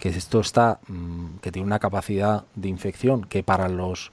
que 0.00 0.08
esto 0.08 0.40
está, 0.40 0.80
mm, 0.88 1.36
que 1.40 1.52
tiene 1.52 1.66
una 1.66 1.78
capacidad 1.78 2.44
de 2.56 2.68
infección 2.68 3.24
que 3.24 3.42
para 3.42 3.68
los 3.68 4.10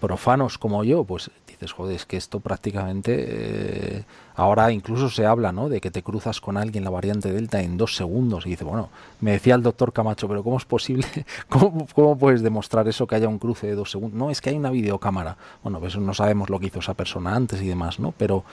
profanos 0.00 0.58
como 0.58 0.84
yo, 0.84 1.04
pues 1.04 1.30
dices, 1.56 1.72
joder, 1.72 1.96
es 1.96 2.06
que 2.06 2.16
esto 2.16 2.40
prácticamente 2.40 3.14
eh, 3.18 4.04
ahora 4.34 4.70
incluso 4.72 5.08
se 5.08 5.24
habla, 5.24 5.52
¿no? 5.52 5.68
De 5.68 5.80
que 5.80 5.90
te 5.90 6.02
cruzas 6.02 6.40
con 6.40 6.56
alguien 6.56 6.84
la 6.84 6.90
variante 6.90 7.32
Delta 7.32 7.60
en 7.62 7.76
dos 7.76 7.96
segundos 7.96 8.46
y 8.46 8.50
dice, 8.50 8.64
bueno, 8.64 8.90
me 9.20 9.32
decía 9.32 9.54
el 9.54 9.62
doctor 9.62 9.92
Camacho, 9.92 10.28
pero 10.28 10.42
¿cómo 10.42 10.58
es 10.58 10.64
posible? 10.64 11.06
¿Cómo, 11.48 12.16
puedes 12.16 12.42
demostrar 12.42 12.86
eso 12.88 13.06
que 13.06 13.14
haya 13.14 13.28
un 13.28 13.38
cruce 13.38 13.66
de 13.66 13.74
dos 13.74 13.90
segundos? 13.90 14.18
No, 14.18 14.30
es 14.30 14.40
que 14.40 14.50
hay 14.50 14.56
una 14.56 14.70
videocámara. 14.70 15.36
Bueno, 15.62 15.80
pues 15.80 15.96
no 15.96 16.14
sabemos 16.14 16.50
lo 16.50 16.60
que 16.60 16.66
hizo 16.66 16.80
esa 16.80 16.94
persona 16.94 17.34
antes 17.34 17.62
y 17.62 17.66
demás, 17.66 17.98
¿no? 17.98 18.12
Pero 18.16 18.44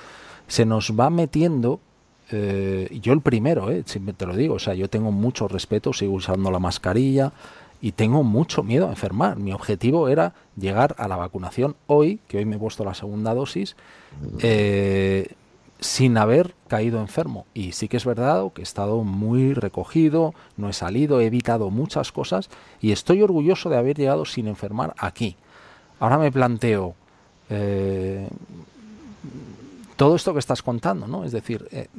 se 0.47 0.65
nos 0.65 0.91
va 0.97 1.09
metiendo 1.09 1.79
eh, 2.31 2.99
yo 3.01 3.13
el 3.13 3.21
primero, 3.21 3.69
eh, 3.69 3.83
te 3.83 4.25
lo 4.25 4.35
digo, 4.35 4.55
o 4.55 4.59
sea, 4.59 4.73
yo 4.73 4.89
tengo 4.89 5.11
mucho 5.11 5.47
respeto, 5.47 5.93
sigo 5.93 6.13
usando 6.13 6.49
la 6.51 6.59
mascarilla, 6.59 7.31
y 7.83 7.91
tengo 7.91 8.23
mucho 8.23 8.63
miedo 8.63 8.87
a 8.87 8.91
enfermar. 8.91 9.37
Mi 9.37 9.51
objetivo 9.51 10.07
era 10.07 10.33
llegar 10.55 10.95
a 10.97 11.09
la 11.09 11.17
vacunación 11.17 11.75
hoy, 11.85 12.21
que 12.29 12.37
hoy 12.37 12.45
me 12.45 12.55
he 12.55 12.59
puesto 12.59 12.85
la 12.85 12.93
segunda 12.93 13.33
dosis, 13.33 13.75
eh, 14.39 15.33
sin 15.81 16.17
haber 16.17 16.55
caído 16.69 17.01
enfermo. 17.01 17.45
Y 17.53 17.73
sí 17.73 17.89
que 17.89 17.97
es 17.97 18.05
verdad 18.05 18.49
que 18.53 18.61
he 18.61 18.63
estado 18.63 19.03
muy 19.03 19.53
recogido, 19.53 20.33
no 20.55 20.69
he 20.69 20.73
salido, 20.73 21.19
he 21.19 21.25
evitado 21.25 21.71
muchas 21.71 22.13
cosas 22.13 22.49
y 22.79 22.93
estoy 22.93 23.21
orgulloso 23.21 23.69
de 23.69 23.75
haber 23.75 23.97
llegado 23.97 24.23
sin 24.23 24.47
enfermar 24.47 24.95
aquí. 24.97 25.35
Ahora 25.99 26.17
me 26.17 26.31
planteo 26.31 26.95
eh, 27.49 28.29
todo 29.97 30.15
esto 30.15 30.31
que 30.31 30.39
estás 30.39 30.63
contando, 30.63 31.05
¿no? 31.05 31.25
Es 31.25 31.33
decir, 31.33 31.67
eh, 31.71 31.89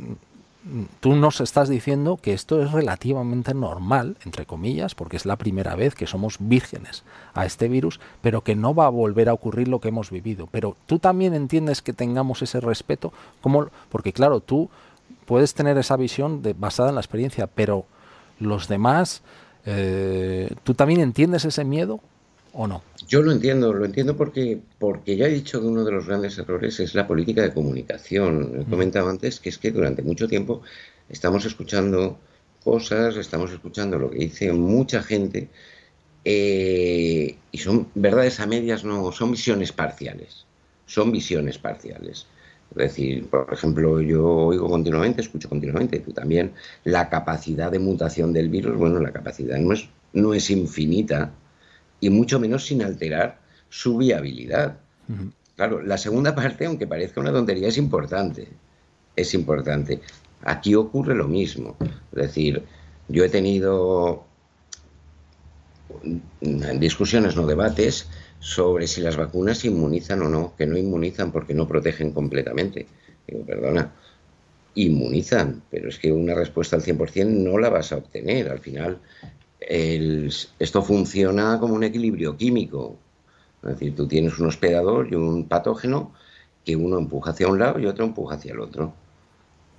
tú 1.01 1.15
nos 1.15 1.41
estás 1.41 1.69
diciendo 1.69 2.19
que 2.21 2.33
esto 2.33 2.63
es 2.63 2.73
relativamente 2.73 3.53
normal, 3.55 4.17
entre 4.25 4.47
comillas, 4.47 4.95
porque 4.95 5.17
es 5.17 5.27
la 5.27 5.37
primera 5.37 5.75
vez 5.75 5.95
que 5.95 6.07
somos 6.07 6.37
vírgenes 6.39 7.05
a 7.35 7.45
este 7.45 7.69
virus, 7.69 8.01
pero 8.23 8.43
que 8.43 8.57
no 8.57 8.75
va 8.75 8.87
a 8.87 8.91
volver 8.91 9.29
a 9.29 9.35
ocurrir 9.35 9.69
lo 9.69 9.81
que 9.81 9.89
hemos 9.89 10.11
vivido. 10.11 10.49
Pero 10.51 10.77
tú 10.87 10.99
también 10.99 11.35
entiendes 11.35 11.83
que 11.83 11.93
tengamos 11.93 12.43
ese 12.43 12.61
respeto, 12.61 13.13
como, 13.43 13.69
porque 13.91 14.13
claro, 14.13 14.41
tú 14.41 14.71
puedes 15.27 15.55
tener 15.55 15.77
esa 15.79 15.97
visión 15.97 16.43
basada 16.59 16.89
en 16.89 16.95
la 16.95 17.01
experiencia, 17.01 17.47
pero 17.47 17.85
los 18.39 18.69
demás, 18.69 19.23
eh, 19.67 20.51
¿tú 20.65 20.75
también 20.75 21.01
entiendes 21.01 21.45
ese 21.45 21.65
miedo? 21.65 22.01
¿O 22.57 22.69
no? 22.69 22.83
Yo 23.09 23.21
lo 23.21 23.33
entiendo, 23.33 23.73
lo 23.73 23.85
entiendo 23.85 24.17
porque, 24.17 24.61
porque 24.79 25.17
ya 25.17 25.27
he 25.27 25.31
dicho 25.31 25.61
que 25.61 25.67
uno 25.67 25.85
de 25.85 25.91
los 25.91 26.07
grandes 26.07 26.39
errores 26.39 26.79
es 26.79 26.95
la 26.95 27.07
política 27.07 27.43
de 27.43 27.53
comunicación. 27.53 28.61
He 28.61 28.71
comentado 28.71 29.09
antes 29.09 29.41
que 29.41 29.49
es 29.49 29.59
que 29.59 29.73
durante 29.73 30.03
mucho 30.03 30.29
tiempo 30.29 30.63
estamos 31.09 31.45
escuchando 31.45 32.17
cosas, 32.63 33.17
estamos 33.17 33.51
escuchando 33.51 33.99
lo 33.99 34.09
que 34.09 34.19
dice 34.19 34.53
mucha 34.53 35.03
gente 35.03 35.49
eh, 36.25 37.37
y 37.51 37.59
son 37.59 37.89
verdades 37.97 38.39
a 38.39 38.47
medias, 38.47 38.85
no, 38.85 39.11
son 39.11 39.33
visiones 39.33 39.73
parciales. 39.73 40.47
Son 40.87 41.11
visiones 41.11 41.59
parciales. 41.59 42.27
Es 42.71 42.77
decir, 42.77 43.27
por 43.27 43.53
ejemplo, 43.53 44.01
yo 44.01 44.25
oigo 44.25 44.69
continuamente, 44.69 45.23
escucho 45.23 45.49
continuamente, 45.49 45.99
tú 46.01 46.13
también, 46.13 46.53
la 46.85 47.09
capacidad 47.09 47.73
de 47.73 47.81
mutación 47.81 48.33
del 48.33 48.49
virus, 48.49 48.77
bueno, 48.77 49.01
la 49.01 49.13
capacidad 49.13 49.59
no 49.59 49.73
es, 49.73 49.89
no 50.13 50.35
es 50.35 50.51
infinita, 50.51 51.33
y 52.05 52.11
mucho 52.11 52.39
menos 52.39 52.67
sin 52.67 52.83
alterar 52.83 53.39
su 53.71 53.97
viabilidad. 53.97 54.77
Claro, 55.57 55.83
la 55.83 55.97
segunda 55.97 56.35
parte, 56.35 56.67
aunque 56.67 56.87
parezca 56.87 57.19
una 57.23 57.33
tontería, 57.33 57.69
es 57.69 57.79
importante. 57.79 58.47
Es 59.17 59.33
importante. 59.33 60.01
Aquí 60.43 60.75
ocurre 60.75 61.15
lo 61.15 61.27
mismo. 61.27 61.77
Es 61.81 62.23
decir, 62.27 62.63
yo 63.09 63.25
he 63.25 63.31
tenido 63.31 64.27
discusiones, 66.75 67.37
no 67.37 67.47
debates, 67.47 68.07
sobre 68.39 68.87
si 68.87 69.01
las 69.01 69.17
vacunas 69.17 69.65
inmunizan 69.65 70.21
o 70.21 70.29
no, 70.29 70.55
que 70.59 70.67
no 70.67 70.77
inmunizan 70.77 71.33
porque 71.33 71.55
no 71.55 71.67
protegen 71.67 72.11
completamente. 72.13 72.87
Digo, 73.27 73.47
perdona, 73.47 73.93
inmunizan, 74.75 75.63
pero 75.71 75.89
es 75.89 75.99
que 75.99 76.13
una 76.13 76.35
respuesta 76.35 76.77
al 76.77 76.83
100% 76.83 77.27
no 77.27 77.57
la 77.57 77.71
vas 77.71 77.93
a 77.93 77.97
obtener. 77.97 78.51
Al 78.51 78.59
final, 78.59 79.01
esto 79.69 80.83
funciona 80.83 81.59
como 81.59 81.75
un 81.75 81.85
equilibrio 81.85 82.37
químico. 82.37 82.99
Es 83.63 83.71
decir, 83.71 83.95
tú 83.95 84.07
tienes 84.07 84.39
un 84.39 84.49
hospedador 84.49 85.09
y 85.11 85.15
un 85.15 85.49
patógeno 85.49 86.13
que 86.65 86.77
uno 86.77 86.99
empuja 86.99 87.31
hacia 87.31 87.49
un 87.49 87.59
lado 87.59 87.79
y 87.79 87.87
otro 87.87 88.05
empuja 88.05 88.37
hacia 88.37 88.53
el 88.53 88.61
otro. 88.61 88.95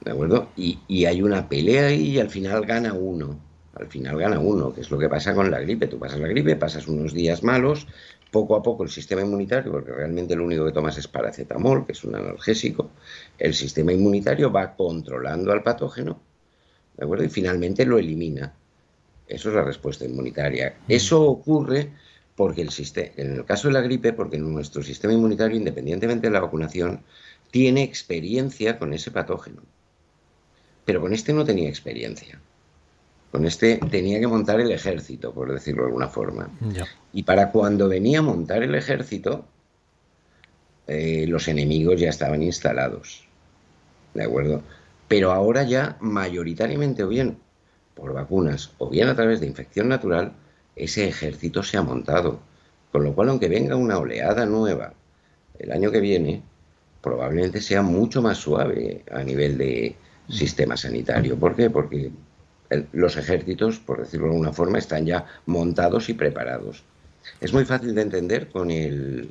¿De 0.03 0.11
acuerdo? 0.11 0.49
Y, 0.55 0.79
y, 0.87 1.05
hay 1.05 1.21
una 1.21 1.47
pelea 1.47 1.91
y 1.91 2.19
al 2.19 2.29
final 2.29 2.65
gana 2.65 2.93
uno. 2.93 3.39
Al 3.75 3.87
final 3.87 4.17
gana 4.17 4.39
uno, 4.39 4.73
que 4.73 4.81
es 4.81 4.91
lo 4.91 4.97
que 4.97 5.09
pasa 5.09 5.33
con 5.33 5.51
la 5.51 5.59
gripe. 5.59 5.87
Tú 5.87 5.99
pasas 5.99 6.19
la 6.19 6.27
gripe, 6.27 6.55
pasas 6.55 6.87
unos 6.87 7.13
días 7.13 7.43
malos, 7.43 7.87
poco 8.31 8.55
a 8.55 8.61
poco 8.61 8.83
el 8.83 8.89
sistema 8.89 9.21
inmunitario, 9.21 9.71
porque 9.71 9.91
realmente 9.91 10.35
lo 10.35 10.43
único 10.45 10.65
que 10.65 10.71
tomas 10.71 10.97
es 10.97 11.07
paracetamol, 11.07 11.85
que 11.85 11.93
es 11.93 12.03
un 12.03 12.15
analgésico, 12.15 12.91
el 13.39 13.53
sistema 13.53 13.93
inmunitario 13.93 14.51
va 14.51 14.75
controlando 14.75 15.51
al 15.51 15.63
patógeno, 15.63 16.19
¿de 16.97 17.05
acuerdo? 17.05 17.23
Y 17.23 17.29
finalmente 17.29 17.85
lo 17.85 17.97
elimina. 17.97 18.53
Eso 19.27 19.49
es 19.49 19.55
la 19.55 19.63
respuesta 19.63 20.05
inmunitaria. 20.05 20.75
Eso 20.87 21.21
ocurre 21.23 21.91
porque 22.35 22.61
el 22.61 22.69
sistema, 22.69 23.09
en 23.17 23.35
el 23.35 23.45
caso 23.45 23.67
de 23.67 23.73
la 23.73 23.81
gripe, 23.81 24.13
porque 24.13 24.37
nuestro 24.37 24.83
sistema 24.83 25.13
inmunitario, 25.13 25.57
independientemente 25.57 26.27
de 26.27 26.33
la 26.33 26.41
vacunación, 26.41 27.01
tiene 27.51 27.83
experiencia 27.83 28.77
con 28.77 28.93
ese 28.93 29.11
patógeno. 29.11 29.61
Pero 30.83 31.01
con 31.01 31.13
este 31.13 31.33
no 31.33 31.45
tenía 31.45 31.69
experiencia. 31.69 32.39
Con 33.31 33.45
este 33.45 33.77
tenía 33.89 34.19
que 34.19 34.27
montar 34.27 34.59
el 34.59 34.71
ejército, 34.71 35.33
por 35.33 35.51
decirlo 35.51 35.83
de 35.83 35.87
alguna 35.87 36.07
forma. 36.07 36.49
Y 37.13 37.23
para 37.23 37.51
cuando 37.51 37.89
venía 37.89 38.19
a 38.19 38.21
montar 38.21 38.63
el 38.63 38.75
ejército, 38.75 39.45
eh, 40.87 41.25
los 41.27 41.47
enemigos 41.47 41.99
ya 41.99 42.09
estaban 42.09 42.43
instalados. 42.43 43.25
¿De 44.13 44.23
acuerdo? 44.23 44.61
Pero 45.07 45.31
ahora 45.31 45.63
ya 45.63 45.97
mayoritariamente 45.99 47.03
o 47.03 47.07
bien 47.07 47.37
por 47.95 48.13
vacunas 48.13 48.71
o 48.77 48.89
bien 48.89 49.07
a 49.07 49.15
través 49.15 49.39
de 49.39 49.47
infección 49.47 49.89
natural, 49.89 50.33
ese 50.75 51.07
ejército 51.07 51.63
se 51.63 51.77
ha 51.77 51.81
montado. 51.81 52.39
Con 52.91 53.03
lo 53.03 53.13
cual, 53.13 53.29
aunque 53.29 53.49
venga 53.49 53.75
una 53.75 53.97
oleada 53.97 54.45
nueva 54.45 54.93
el 55.57 55.71
año 55.71 55.91
que 55.91 55.99
viene, 55.99 56.43
probablemente 57.01 57.61
sea 57.61 57.81
mucho 57.81 58.21
más 58.21 58.37
suave 58.37 59.03
a 59.11 59.23
nivel 59.23 59.57
de 59.57 59.95
sistema 60.29 60.77
sanitario. 60.77 61.37
¿Por 61.37 61.55
qué? 61.55 61.69
Porque 61.69 62.11
los 62.91 63.15
ejércitos, 63.17 63.79
por 63.79 63.99
decirlo 63.99 64.27
de 64.27 64.31
alguna 64.33 64.53
forma, 64.53 64.77
están 64.77 65.05
ya 65.05 65.25
montados 65.45 66.09
y 66.09 66.13
preparados. 66.13 66.83
Es 67.39 67.53
muy 67.53 67.65
fácil 67.65 67.95
de 67.95 68.01
entender 68.01 68.49
con 68.49 68.71
el, 68.71 69.29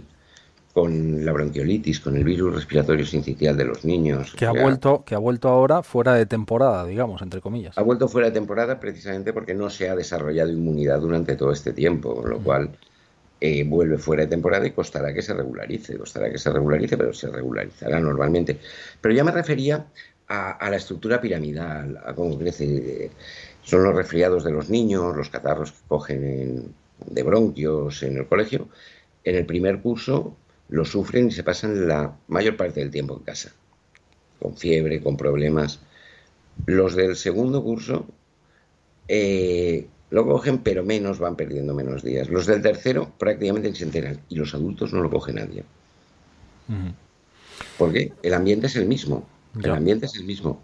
con 0.74 1.24
la 1.24 1.32
bronquiolitis, 1.32 2.00
con 2.00 2.16
el 2.16 2.24
virus 2.24 2.52
respiratorio 2.52 3.06
sincitial 3.06 3.56
de 3.56 3.64
los 3.64 3.84
niños. 3.84 4.34
Que 4.36 4.44
ha, 4.44 4.50
vuelto, 4.50 5.04
que 5.06 5.14
ha 5.14 5.18
vuelto 5.18 5.48
ahora 5.48 5.84
fuera 5.84 6.14
de 6.14 6.26
temporada, 6.26 6.84
digamos, 6.84 7.22
entre 7.22 7.40
comillas. 7.40 7.78
Ha 7.78 7.82
vuelto 7.82 8.08
fuera 8.08 8.28
de 8.28 8.34
temporada 8.34 8.80
precisamente 8.80 9.32
porque 9.32 9.54
no 9.54 9.70
se 9.70 9.88
ha 9.88 9.94
desarrollado 9.94 10.50
inmunidad 10.50 11.00
durante 11.00 11.36
todo 11.36 11.52
este 11.52 11.72
tiempo, 11.72 12.16
con 12.16 12.28
lo 12.28 12.40
cual 12.40 12.76
eh, 13.40 13.62
vuelve 13.62 13.98
fuera 13.98 14.24
de 14.24 14.30
temporada 14.30 14.66
y 14.66 14.72
costará 14.72 15.14
que 15.14 15.22
se 15.22 15.32
regularice, 15.32 15.96
costará 15.96 16.28
que 16.28 16.38
se 16.38 16.50
regularice, 16.50 16.96
pero 16.96 17.14
se 17.14 17.28
regularizará 17.28 18.00
normalmente. 18.00 18.58
Pero 19.00 19.14
ya 19.14 19.22
me 19.22 19.30
refería 19.30 19.86
a, 20.26 20.68
la 20.68 20.76
estructura 20.76 21.20
piramidal, 21.20 22.00
a 22.04 22.14
cómo 22.14 22.36
crece. 22.36 23.12
Son 23.62 23.84
los 23.84 23.94
resfriados 23.94 24.42
de 24.42 24.50
los 24.50 24.70
niños, 24.70 25.14
los 25.16 25.30
catarros 25.30 25.70
que 25.70 25.78
cogen 25.86 26.74
de 27.06 27.22
bronquios 27.22 28.02
en 28.02 28.16
el 28.16 28.26
colegio. 28.26 28.68
En 29.22 29.36
el 29.36 29.46
primer 29.46 29.80
curso 29.80 30.36
lo 30.74 30.84
sufren 30.84 31.28
y 31.28 31.30
se 31.30 31.44
pasan 31.44 31.86
la 31.86 32.16
mayor 32.26 32.56
parte 32.56 32.80
del 32.80 32.90
tiempo 32.90 33.16
en 33.16 33.22
casa, 33.22 33.52
con 34.40 34.56
fiebre, 34.56 35.00
con 35.00 35.16
problemas. 35.16 35.78
Los 36.66 36.96
del 36.96 37.14
segundo 37.14 37.62
curso 37.62 38.06
eh, 39.06 39.86
lo 40.10 40.26
cogen, 40.26 40.58
pero 40.58 40.82
menos, 40.82 41.20
van 41.20 41.36
perdiendo 41.36 41.74
menos 41.74 42.02
días. 42.02 42.28
Los 42.28 42.46
del 42.46 42.60
tercero 42.60 43.12
prácticamente 43.18 43.72
se 43.72 43.84
enteran 43.84 44.20
y 44.28 44.34
los 44.34 44.52
adultos 44.52 44.92
no 44.92 45.00
lo 45.00 45.10
coge 45.10 45.32
nadie. 45.32 45.62
Porque 47.78 48.12
el 48.24 48.34
ambiente 48.34 48.66
es 48.66 48.74
el 48.74 48.86
mismo. 48.86 49.28
El 49.62 49.70
ambiente 49.70 50.06
es 50.06 50.16
el 50.16 50.24
mismo. 50.24 50.60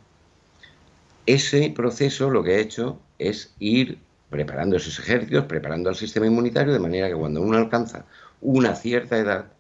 Ese 1.25 1.73
proceso 1.75 2.31
lo 2.31 2.43
que 2.43 2.55
ha 2.55 2.59
hecho 2.59 2.99
es 3.21 3.55
ir 3.61 3.99
preparando 4.29 4.77
esos 4.77 4.99
ejércitos, 4.99 5.45
preparando 5.45 5.89
al 5.89 5.95
sistema 5.95 6.27
inmunitario, 6.27 6.73
de 6.73 6.81
manera 6.81 7.07
que 7.07 7.15
cuando 7.15 7.41
uno 7.41 7.57
alcanza 7.57 8.07
una 8.41 8.75
cierta 8.75 9.17
edad, 9.17 9.53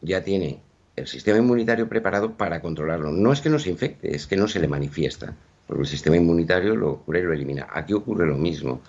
ya 0.00 0.22
tiene 0.22 0.60
el 0.96 1.06
sistema 1.06 1.38
inmunitario 1.38 1.88
preparado 1.88 2.36
para 2.36 2.60
controlarlo. 2.60 3.10
No 3.10 3.32
es 3.32 3.40
que 3.40 3.50
no 3.50 3.58
se 3.58 3.70
infecte, 3.70 4.14
es 4.14 4.26
que 4.26 4.36
no 4.36 4.48
se 4.48 4.60
le 4.60 4.68
manifiesta, 4.68 5.34
porque 5.66 5.82
el 5.82 5.88
sistema 5.88 6.16
inmunitario 6.16 6.74
lo 6.76 6.98
cubre 6.98 7.20
y 7.20 7.22
lo 7.22 7.32
elimina. 7.32 7.66
Aquí 7.72 7.94
ocurre 7.94 8.26
lo 8.26 8.36
mismo. 8.36 8.80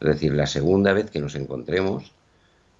Es 0.00 0.08
decir, 0.08 0.32
la 0.34 0.46
segunda 0.46 0.92
vez 0.92 1.10
que 1.10 1.20
nos 1.20 1.34
encontremos, 1.34 2.12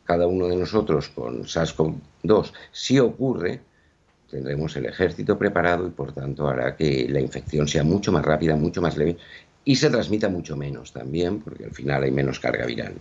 cada 0.05 0.27
uno 0.27 0.49
de 0.49 0.57
nosotros 0.57 1.09
con 1.09 1.45
SARS-CoV-2, 1.45 2.53
si 2.73 2.99
ocurre, 2.99 3.61
tendremos 4.31 4.77
el 4.77 4.87
ejército 4.87 5.39
preparado 5.39 5.87
y 5.87 5.91
por 5.91 6.13
tanto 6.13 6.49
hará 6.49 6.77
que 6.77 7.07
la 7.09 7.21
infección 7.21 7.69
sea 7.69 7.85
mucho 7.85 8.13
más 8.13 8.25
rápida, 8.25 8.57
mucho 8.57 8.83
más 8.83 8.97
leve 8.97 9.17
y 9.65 9.77
se 9.77 9.91
transmita 9.91 10.29
mucho 10.29 10.57
menos 10.57 10.93
también, 10.93 11.41
porque 11.41 11.65
al 11.65 11.71
final 11.71 12.03
hay 12.03 12.11
menos 12.11 12.39
carga 12.39 12.67
viral. 12.67 12.95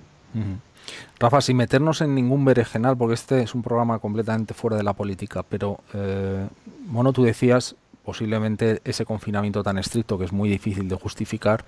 Rafa, 1.19 1.41
sin 1.41 1.57
meternos 1.57 2.01
en 2.01 2.15
ningún 2.15 2.43
berenjenal, 2.43 2.97
porque 2.97 3.13
este 3.13 3.41
es 3.41 3.55
un 3.55 3.61
programa 3.61 3.99
completamente 3.99 4.53
fuera 4.53 4.75
de 4.75 4.83
la 4.83 4.93
política, 4.93 5.43
pero, 5.43 5.79
eh, 5.93 6.47
Mono, 6.87 7.13
tú 7.13 7.23
decías 7.23 7.75
posiblemente 8.03 8.81
ese 8.83 9.05
confinamiento 9.05 9.63
tan 9.63 9.77
estricto 9.77 10.17
que 10.17 10.25
es 10.25 10.33
muy 10.33 10.49
difícil 10.49 10.89
de 10.89 10.95
justificar, 10.95 11.63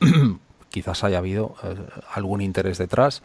quizás 0.70 1.04
haya 1.04 1.18
habido 1.18 1.54
eh, 1.62 1.76
algún 2.14 2.40
interés 2.40 2.78
detrás 2.78 3.22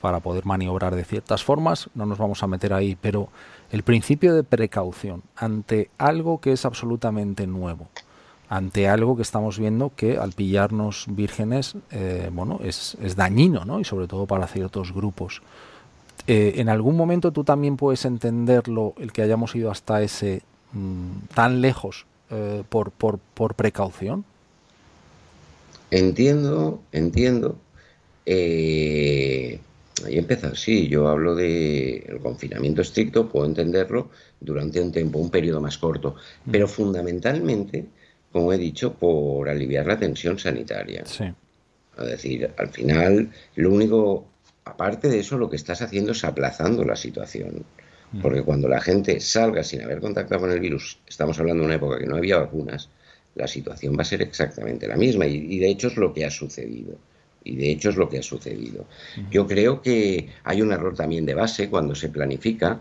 para 0.00 0.20
poder 0.20 0.44
maniobrar 0.44 0.94
de 0.94 1.04
ciertas 1.04 1.42
formas, 1.42 1.88
no 1.94 2.06
nos 2.06 2.18
vamos 2.18 2.42
a 2.42 2.46
meter 2.46 2.72
ahí, 2.72 2.96
pero 3.00 3.28
el 3.70 3.82
principio 3.82 4.34
de 4.34 4.44
precaución 4.44 5.22
ante 5.36 5.90
algo 5.98 6.40
que 6.40 6.52
es 6.52 6.64
absolutamente 6.64 7.46
nuevo, 7.46 7.88
ante 8.48 8.88
algo 8.88 9.16
que 9.16 9.22
estamos 9.22 9.58
viendo 9.58 9.92
que 9.94 10.16
al 10.16 10.32
pillarnos 10.32 11.04
vírgenes, 11.08 11.74
eh, 11.90 12.30
bueno, 12.32 12.60
es, 12.64 12.96
dañino, 13.14 13.64
¿no? 13.64 13.80
Y 13.80 13.84
sobre 13.84 14.06
todo 14.06 14.26
para 14.26 14.46
ciertos 14.46 14.92
grupos. 14.92 15.42
Eh, 16.26 16.54
en 16.56 16.68
algún 16.68 16.96
momento 16.96 17.30
tú 17.30 17.44
también 17.44 17.76
puedes 17.76 18.04
entenderlo, 18.04 18.94
el 18.98 19.12
que 19.12 19.22
hayamos 19.22 19.54
ido 19.54 19.70
hasta 19.70 20.02
ese 20.02 20.42
mm, 20.72 21.34
tan 21.34 21.60
lejos 21.60 22.06
eh, 22.30 22.62
por, 22.68 22.90
por, 22.90 23.18
por, 23.18 23.54
precaución. 23.54 24.24
Entiendo, 25.90 26.80
entiendo. 26.92 27.56
ahí 28.26 29.60
empieza, 30.06 30.54
sí, 30.54 30.88
yo 30.88 31.08
hablo 31.08 31.34
de 31.34 31.98
el 32.08 32.18
confinamiento 32.20 32.80
estricto, 32.82 33.28
puedo 33.28 33.46
entenderlo 33.46 34.08
durante 34.40 34.80
un 34.80 34.92
tiempo, 34.92 35.18
un 35.18 35.30
periodo 35.30 35.60
más 35.60 35.76
corto, 35.76 36.16
mm. 36.46 36.50
pero 36.50 36.66
fundamentalmente 36.66 37.86
como 38.32 38.52
he 38.52 38.58
dicho, 38.58 38.94
por 38.94 39.48
aliviar 39.48 39.86
la 39.86 39.98
tensión 39.98 40.38
sanitaria. 40.38 41.04
Sí. 41.06 41.24
Es 41.98 42.06
decir, 42.06 42.50
al 42.56 42.68
final, 42.68 43.30
lo 43.56 43.72
único, 43.72 44.26
aparte 44.64 45.08
de 45.08 45.20
eso, 45.20 45.36
lo 45.36 45.50
que 45.50 45.56
estás 45.56 45.82
haciendo 45.82 46.12
es 46.12 46.24
aplazando 46.24 46.84
la 46.84 46.96
situación. 46.96 47.64
Mm. 48.12 48.20
Porque 48.20 48.42
cuando 48.42 48.68
la 48.68 48.80
gente 48.80 49.20
salga 49.20 49.64
sin 49.64 49.82
haber 49.82 50.00
contactado 50.00 50.42
con 50.42 50.50
el 50.50 50.60
virus, 50.60 50.98
estamos 51.06 51.38
hablando 51.38 51.62
de 51.62 51.66
una 51.66 51.76
época 51.76 51.98
que 51.98 52.06
no 52.06 52.16
había 52.16 52.38
vacunas, 52.38 52.88
la 53.34 53.46
situación 53.46 53.96
va 53.96 54.02
a 54.02 54.04
ser 54.04 54.22
exactamente 54.22 54.86
la 54.86 54.96
misma. 54.96 55.26
Y, 55.26 55.58
de 55.58 55.68
hecho 55.68 55.88
es 55.88 55.96
lo 55.96 56.12
que 56.12 56.24
ha 56.24 56.30
sucedido. 56.30 56.96
Y 57.44 57.56
de 57.56 57.70
hecho 57.70 57.90
es 57.90 57.96
lo 57.96 58.08
que 58.08 58.18
ha 58.18 58.22
sucedido. 58.22 58.86
Mm. 59.16 59.30
Yo 59.30 59.46
creo 59.46 59.82
que 59.82 60.28
hay 60.44 60.62
un 60.62 60.72
error 60.72 60.94
también 60.94 61.26
de 61.26 61.34
base 61.34 61.68
cuando 61.68 61.94
se 61.94 62.08
planifica 62.08 62.80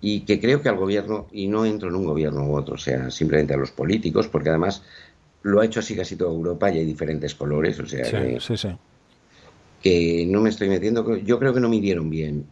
y 0.00 0.20
que 0.20 0.40
creo 0.40 0.62
que 0.62 0.68
al 0.68 0.76
gobierno, 0.76 1.26
y 1.32 1.48
no 1.48 1.64
entro 1.64 1.88
en 1.88 1.96
un 1.96 2.04
gobierno 2.04 2.46
u 2.46 2.56
otro, 2.56 2.74
o 2.74 2.78
sea, 2.78 3.10
simplemente 3.10 3.54
a 3.54 3.56
los 3.56 3.70
políticos, 3.70 4.28
porque 4.28 4.48
además 4.48 4.82
lo 5.42 5.60
ha 5.60 5.64
hecho 5.64 5.80
así 5.80 5.96
casi 5.96 6.16
toda 6.16 6.32
Europa 6.32 6.70
y 6.70 6.78
hay 6.78 6.84
diferentes 6.84 7.34
colores, 7.34 7.78
o 7.80 7.86
sea, 7.86 8.04
que, 9.82 10.26
no 10.28 10.40
me 10.40 10.50
estoy 10.50 10.68
metiendo, 10.68 11.16
yo 11.16 11.38
creo 11.38 11.54
que 11.54 11.60
no 11.60 11.68
midieron 11.68 12.10
bien. 12.10 12.46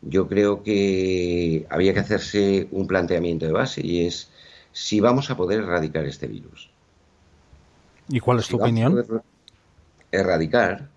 Yo 0.00 0.28
creo 0.28 0.62
que 0.62 1.66
había 1.70 1.92
que 1.92 2.00
hacerse 2.00 2.68
un 2.70 2.86
planteamiento 2.86 3.46
de 3.46 3.52
base 3.52 3.84
y 3.84 4.06
es 4.06 4.30
si 4.72 5.00
vamos 5.00 5.30
a 5.30 5.36
poder 5.36 5.60
erradicar 5.60 6.04
este 6.04 6.28
virus. 6.28 6.70
¿Y 8.08 8.20
cuál 8.20 8.38
es 8.38 8.48
tu 8.48 8.56
opinión? 8.56 9.04
erradicar, 10.10 10.88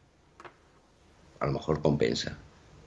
a 1.39 1.45
lo 1.47 1.53
mejor 1.53 1.81
compensa. 1.81 2.37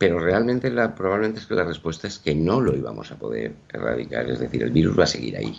Pero 0.04 0.18
realmente 0.18 0.70
la, 0.70 0.94
probablemente 0.94 1.40
es 1.40 1.46
que 1.46 1.54
la 1.54 1.64
respuesta 1.64 2.06
es 2.06 2.18
que 2.18 2.34
no 2.34 2.60
lo 2.60 2.76
íbamos 2.76 3.10
a 3.10 3.16
poder 3.16 3.54
erradicar. 3.72 4.28
Es 4.28 4.38
decir, 4.38 4.62
el 4.62 4.70
virus 4.70 4.98
va 4.98 5.04
a 5.04 5.06
seguir 5.06 5.34
ahí. 5.34 5.58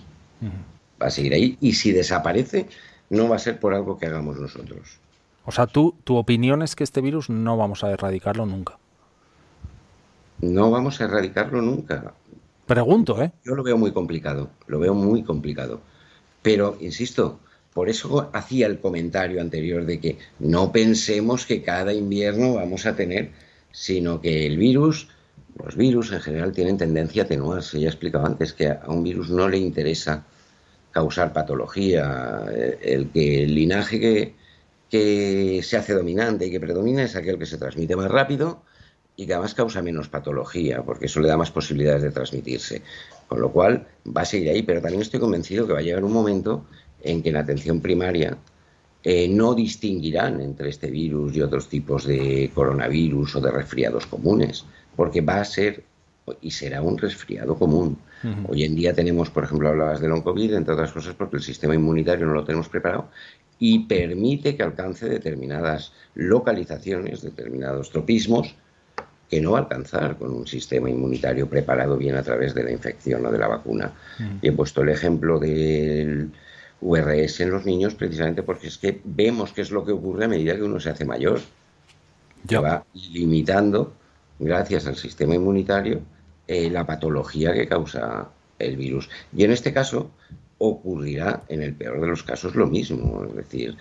Va 1.02 1.08
a 1.08 1.10
seguir 1.10 1.34
ahí. 1.34 1.58
Y 1.62 1.74
si 1.74 1.91
desaparece, 1.91 2.68
no 3.10 3.28
va 3.28 3.38
a 3.38 3.39
ser 3.39 3.60
por 3.60 3.74
algo 3.74 3.98
que 3.98 4.06
hagamos 4.06 4.39
nosotros. 4.39 5.00
O 5.46 5.52
sea, 5.52 5.66
tú, 5.66 5.96
tu 6.04 6.16
opinión 6.18 6.62
es 6.62 6.76
que 6.76 6.84
este 6.84 7.02
virus 7.02 7.28
no 7.32 7.58
vamos 7.58 7.84
a 7.84 7.89
erradicarlo 7.89 8.46
nunca. 8.46 8.78
No 10.41 10.70
vamos 10.70 11.02
a 11.02 11.06
erradicarlo 11.06 11.60
nunca. 11.64 12.14
Pregunto, 12.68 13.20
¿eh? 13.24 13.32
Yo 13.43 13.56
lo 13.56 13.64
veo 13.64 13.80
muy 13.80 13.93
complicado. 13.93 14.52
Lo 14.68 14.78
veo 14.78 14.93
muy 14.93 15.24
complicado. 15.24 15.82
Pero, 16.43 16.78
insisto, 16.82 17.39
por 17.74 17.89
eso 17.89 18.30
hacía 18.32 18.68
el 18.68 18.80
comentario 18.80 19.41
anterior 19.41 19.88
de 19.88 20.00
que 20.00 20.20
no 20.38 20.72
pensemos 20.72 21.48
que 21.48 21.64
cada 21.64 21.93
invierno 21.93 22.54
vamos 22.54 22.86
a 22.86 22.96
tener 22.96 23.32
sino 23.76 24.22
que 24.22 24.48
el 24.48 24.58
virus, 24.58 25.10
los 25.62 25.76
virus 25.76 26.14
en 26.14 26.22
general 26.22 26.54
tienen 26.54 26.78
tendencia 26.78 27.24
a 27.24 27.26
atenuarse. 27.26 27.78
Ya 27.78 27.88
he 27.88 27.90
explicado 27.90 28.26
antes 28.26 28.54
que 28.54 28.70
a 28.70 28.86
un 28.88 29.04
virus 29.04 29.30
no 29.30 29.50
le 29.50 29.58
interesa 29.58 30.24
causar 30.92 31.34
patología. 31.34 32.46
Eh, 32.50 32.80
el 32.82 33.10
que 33.10 33.44
el 33.44 33.54
linaje 33.54 34.34
que, 34.90 35.62
se 35.62 35.76
hace 35.76 35.94
dominante 35.94 36.46
y 36.46 36.52
que 36.52 36.60
predomina 36.62 37.04
es 37.04 37.18
aquel 37.18 37.38
que 37.38 37.46
se 37.46 37.58
transmite 37.58 37.98
más 37.98 38.10
rápido 38.10 38.64
y 39.18 39.28
que 39.28 39.34
además 39.34 39.54
causa 39.54 39.82
menos 39.82 40.08
patología, 40.08 40.82
porque 40.84 41.08
eso 41.08 41.20
le 41.20 41.28
da 41.28 41.36
más 41.36 41.52
posibilidades 41.52 42.02
de 42.04 42.12
transmitirse. 42.12 42.82
Con 43.28 43.42
lo 43.42 43.52
cual 43.52 43.86
va 44.08 44.22
a 44.22 44.26
seguir 44.26 44.52
ahí, 44.52 44.64
pero 44.64 44.82
también 44.82 45.02
estoy 45.02 45.20
convencido 45.20 45.68
que 45.68 45.74
va 45.74 45.80
a 45.80 45.82
llegar 45.82 46.06
un 46.06 46.14
momento 46.14 46.66
en 47.04 47.22
que 47.22 47.28
en 47.28 47.34
la 47.34 47.42
atención 47.42 47.82
primaria 47.82 48.38
eh, 49.08 49.28
no 49.30 49.53
distinguirán 49.53 50.41
entre 50.41 50.70
este 50.70 50.89
virus 50.89 51.36
y 51.36 51.41
otros 51.41 51.70
tipos 51.70 52.06
de 52.06 52.49
coronavirus 52.56 53.36
o 53.36 53.39
de 53.39 53.51
resfriados 53.51 54.08
comunes, 54.08 54.66
porque 54.95 55.22
va 55.22 55.41
a 55.41 55.45
ser 55.45 55.84
y 56.41 56.49
será 56.49 56.82
un 56.82 56.97
resfriado 56.97 57.56
común. 57.56 57.99
Hoy 58.47 58.64
en 58.64 58.76
día 58.76 58.95
tenemos, 58.95 59.30
por 59.30 59.43
ejemplo, 59.43 59.70
hablabas 59.70 60.01
del 60.01 60.24
COVID, 60.24 60.56
entre 60.56 60.74
otras 60.74 60.91
cosas, 60.91 61.14
porque 61.14 61.36
el 61.36 61.43
sistema 61.43 61.76
inmunitario 61.76 62.26
no 62.26 62.34
lo 62.34 62.43
tenemos 62.43 62.68
preparado 62.68 63.10
y 63.60 63.86
permite 63.86 64.56
que 64.56 64.64
alcance 64.64 65.08
determinadas 65.08 65.93
localizaciones, 66.16 67.22
determinados 67.22 67.91
tropismos, 67.91 68.56
que 69.30 69.39
no 69.39 69.51
va 69.51 69.60
a 69.60 69.62
alcanzar 69.62 70.18
con 70.18 70.32
un 70.32 70.47
sistema 70.47 70.89
inmunitario 70.89 71.47
preparado 71.47 71.95
bien 71.97 72.16
a 72.16 72.24
través 72.24 72.56
de 72.56 72.64
la 72.64 72.72
infección 72.72 73.24
o 73.24 73.32
de 73.32 73.38
la 73.38 73.47
vacuna. 73.47 73.93
Y 74.41 74.47
he 74.47 74.51
puesto 74.51 74.82
el 74.82 74.89
ejemplo 74.89 75.38
del 75.38 76.32
URS 76.86 77.40
en 77.42 77.50
los 77.50 77.66
niños 77.66 77.96
precisamente 77.96 78.44
porque 78.44 78.68
es 78.68 78.78
que 78.78 79.02
vemos 79.04 79.52
qué 79.52 79.62
es 79.62 79.72
lo 79.72 79.84
que 79.84 79.92
ocurre 79.92 80.26
a 80.26 80.28
medida 80.28 80.56
que 80.56 80.64
uno 80.64 80.80
se 80.80 80.92
hace 80.92 81.04
mayor. 81.04 81.42
Ya. 82.48 82.62
va 82.62 82.86
limitando, 82.94 83.94
gracias 84.38 84.86
al 84.86 84.96
sistema 84.96 85.34
inmunitario, 85.34 86.02
eh, 86.48 86.70
la 86.70 86.86
patología 86.86 87.54
que 87.54 87.68
causa 87.68 88.30
el 88.60 88.78
virus. 88.78 89.10
Y 89.36 89.46
en 89.46 89.52
este 89.52 89.74
caso 89.74 90.12
ocurrirá, 90.60 91.44
en 91.50 91.64
el 91.64 91.74
peor 91.74 92.00
de 92.02 92.08
los 92.08 92.22
casos, 92.22 92.54
lo 92.54 92.68
mismo. 92.68 93.26
Es 93.26 93.36
decir, 93.36 93.76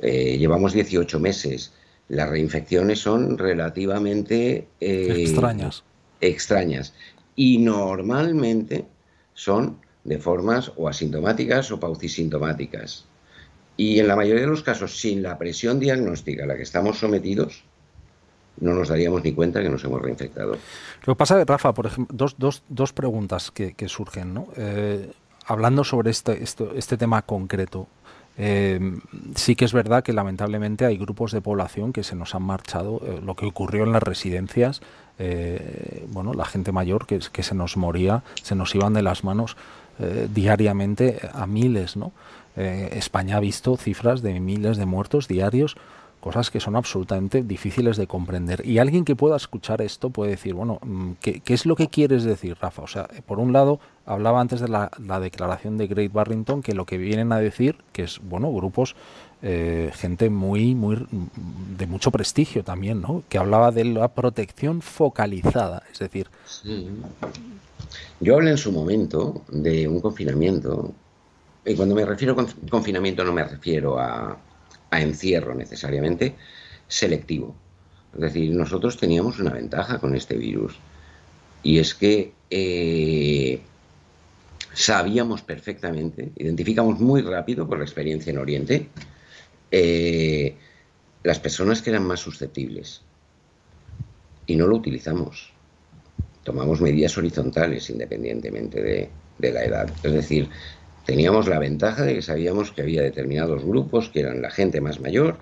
eh, 0.00 0.38
llevamos 0.38 0.72
18 0.72 1.20
meses. 1.20 1.74
Las 2.08 2.30
reinfecciones 2.30 2.98
son 2.98 3.36
relativamente 3.36 4.68
eh, 4.80 5.14
extrañas. 5.18 5.84
extrañas. 6.22 6.94
Y 7.36 7.58
normalmente 7.58 8.86
son 9.34 9.81
de 10.04 10.18
formas 10.18 10.72
o 10.76 10.88
asintomáticas 10.88 11.70
o 11.70 11.78
paucisintomáticas. 11.78 13.06
Y 13.76 14.00
en 14.00 14.08
la 14.08 14.16
mayoría 14.16 14.42
de 14.42 14.48
los 14.48 14.62
casos, 14.62 15.00
sin 15.00 15.22
la 15.22 15.38
presión 15.38 15.80
diagnóstica 15.80 16.44
a 16.44 16.46
la 16.46 16.56
que 16.56 16.62
estamos 16.62 16.98
sometidos, 16.98 17.64
no 18.60 18.74
nos 18.74 18.88
daríamos 18.88 19.24
ni 19.24 19.32
cuenta 19.32 19.62
que 19.62 19.68
nos 19.68 19.82
hemos 19.84 20.00
reinfectado. 20.02 20.56
Lo 21.04 21.14
que 21.14 21.18
pasa, 21.18 21.42
Rafa, 21.44 21.72
por 21.72 21.86
ejemplo, 21.86 22.14
dos, 22.16 22.36
dos, 22.38 22.62
dos 22.68 22.92
preguntas 22.92 23.50
que, 23.50 23.74
surgen. 23.88 24.34
¿no? 24.34 24.48
Eh, 24.56 25.10
hablando 25.46 25.84
sobre 25.84 26.10
este, 26.10 26.42
este 26.42 26.96
tema 26.96 27.22
concreto, 27.22 27.88
eh, 28.38 28.98
sí 29.34 29.56
que 29.56 29.64
es 29.64 29.72
verdad 29.72 30.02
que 30.02 30.12
lamentablemente 30.12 30.86
hay 30.86 30.96
grupos 30.96 31.32
de 31.32 31.40
población 31.40 31.92
que 31.92 32.02
se 32.02 32.14
nos 32.14 32.34
han 32.34 32.42
marchado. 32.42 33.00
Eh, 33.04 33.20
lo 33.24 33.34
que 33.34 33.46
ocurrió 33.46 33.84
en 33.84 33.92
las 33.92 34.02
residencias, 34.02 34.82
bueno, 36.08 36.34
la 36.34 36.44
gente 36.44 36.72
mayor 36.72 37.06
que, 37.06 37.20
que 37.30 37.42
se 37.44 37.54
nos 37.54 37.76
moría, 37.76 38.24
se 38.42 38.56
nos 38.56 38.74
iban 38.74 38.92
de 38.92 39.02
las 39.02 39.22
manos 39.22 39.56
eh, 40.02 40.28
diariamente 40.32 41.20
a 41.32 41.46
miles, 41.46 41.96
¿no? 41.96 42.12
Eh, 42.56 42.90
España 42.92 43.36
ha 43.38 43.40
visto 43.40 43.76
cifras 43.76 44.20
de 44.22 44.38
miles 44.40 44.76
de 44.76 44.84
muertos 44.84 45.28
diarios, 45.28 45.76
cosas 46.20 46.50
que 46.50 46.60
son 46.60 46.76
absolutamente 46.76 47.42
difíciles 47.42 47.96
de 47.96 48.06
comprender. 48.06 48.64
Y 48.66 48.78
alguien 48.78 49.04
que 49.04 49.16
pueda 49.16 49.36
escuchar 49.36 49.82
esto 49.82 50.10
puede 50.10 50.32
decir, 50.32 50.54
bueno, 50.54 50.78
mm, 50.82 51.12
¿qué, 51.20 51.42
es 51.46 51.66
lo 51.66 51.74
que 51.74 51.88
quieres 51.88 52.24
decir, 52.24 52.56
Rafa? 52.60 52.82
O 52.82 52.86
sea, 52.86 53.08
por 53.26 53.40
un 53.40 53.52
lado, 53.52 53.80
hablaba 54.06 54.40
antes 54.40 54.60
de 54.60 54.68
la, 54.68 54.90
declaración 55.20 55.78
de 55.78 55.88
Great 55.88 56.12
Barrington, 56.12 56.62
que 56.62 56.74
lo 56.74 56.86
que 56.86 56.98
vienen 56.98 57.32
a 57.32 57.38
decir, 57.38 57.76
que 57.92 58.04
es, 58.04 58.20
bueno, 58.22 58.52
grupos, 58.52 58.94
eh, 59.42 59.90
gente 59.94 60.30
muy, 60.30 60.76
muy, 60.76 61.04
de 61.76 61.86
mucho 61.88 62.12
prestigio 62.12 62.62
también, 62.62 63.00
¿no? 63.00 63.24
Que 63.28 63.38
hablaba 63.38 63.72
de 63.72 63.84
la 63.84 64.08
protección 64.08 64.82
focalizada, 64.82 65.82
es 65.90 65.98
decir... 65.98 66.28
Yo 68.20 68.36
hablé 68.36 68.52
en 68.52 68.58
su 68.58 68.72
momento 68.72 69.44
de 69.48 69.88
un 69.88 70.00
confinamiento, 70.00 70.94
y 71.64 71.74
cuando 71.74 71.94
me 71.94 72.04
refiero 72.04 72.38
a 72.38 72.46
confinamiento 72.70 73.24
no 73.24 73.32
me 73.32 73.44
refiero 73.44 73.98
a, 73.98 74.38
encierro 74.92 75.54
necesariamente, 75.54 76.36
selectivo. 76.86 77.56
Es 78.14 78.20
decir, 78.20 78.54
nosotros 78.54 78.98
teníamos 78.98 79.40
una 79.40 79.52
ventaja 79.52 79.98
con 79.98 80.14
este 80.14 80.36
virus, 80.36 80.78
y 81.62 81.78
es 81.78 81.94
que 81.94 82.32
eh, 82.50 83.60
sabíamos 84.74 85.42
perfectamente, 85.42 86.32
identificamos 86.36 87.00
muy 87.00 87.22
rápido 87.22 87.66
por 87.66 87.78
la 87.78 87.84
experiencia 87.84 88.30
en 88.30 88.38
Oriente, 88.38 88.88
eh, 89.70 90.56
las 91.22 91.38
personas 91.38 91.80
que 91.80 91.90
eran 91.90 92.06
más 92.06 92.20
susceptibles. 92.20 93.02
Y 94.46 94.56
no 94.56 94.66
lo 94.66 94.76
utilizamos 94.76 95.51
tomamos 96.42 96.80
medidas 96.80 97.16
horizontales 97.16 97.88
independientemente 97.90 98.82
de, 98.82 99.08
la 99.52 99.64
edad. 99.64 99.90
Es 100.02 100.12
decir, 100.12 100.48
teníamos 101.04 101.48
la 101.48 101.58
ventaja 101.58 102.04
de 102.04 102.14
que 102.14 102.22
sabíamos 102.22 102.70
que 102.70 102.82
había 102.82 103.02
determinados 103.02 103.64
grupos 103.64 104.08
que 104.08 104.20
eran 104.20 104.40
la 104.40 104.50
gente 104.50 104.80
más 104.80 105.00
mayor, 105.00 105.38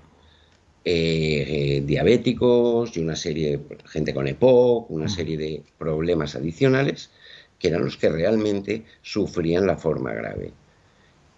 eh, 0.84 1.44
eh, 1.46 1.82
diabéticos 1.84 2.96
y 2.96 3.00
una 3.00 3.16
serie, 3.16 3.58
de 3.58 3.76
gente 3.84 4.14
con 4.14 4.26
EPOC, 4.26 4.90
una 4.90 5.08
serie 5.08 5.36
de 5.36 5.62
problemas 5.76 6.34
adicionales 6.34 7.10
que 7.58 7.68
eran 7.68 7.84
los 7.84 7.98
que 7.98 8.08
realmente 8.08 8.84
sufrían 9.02 9.66
la 9.66 9.76
forma 9.76 10.14
grave. 10.14 10.52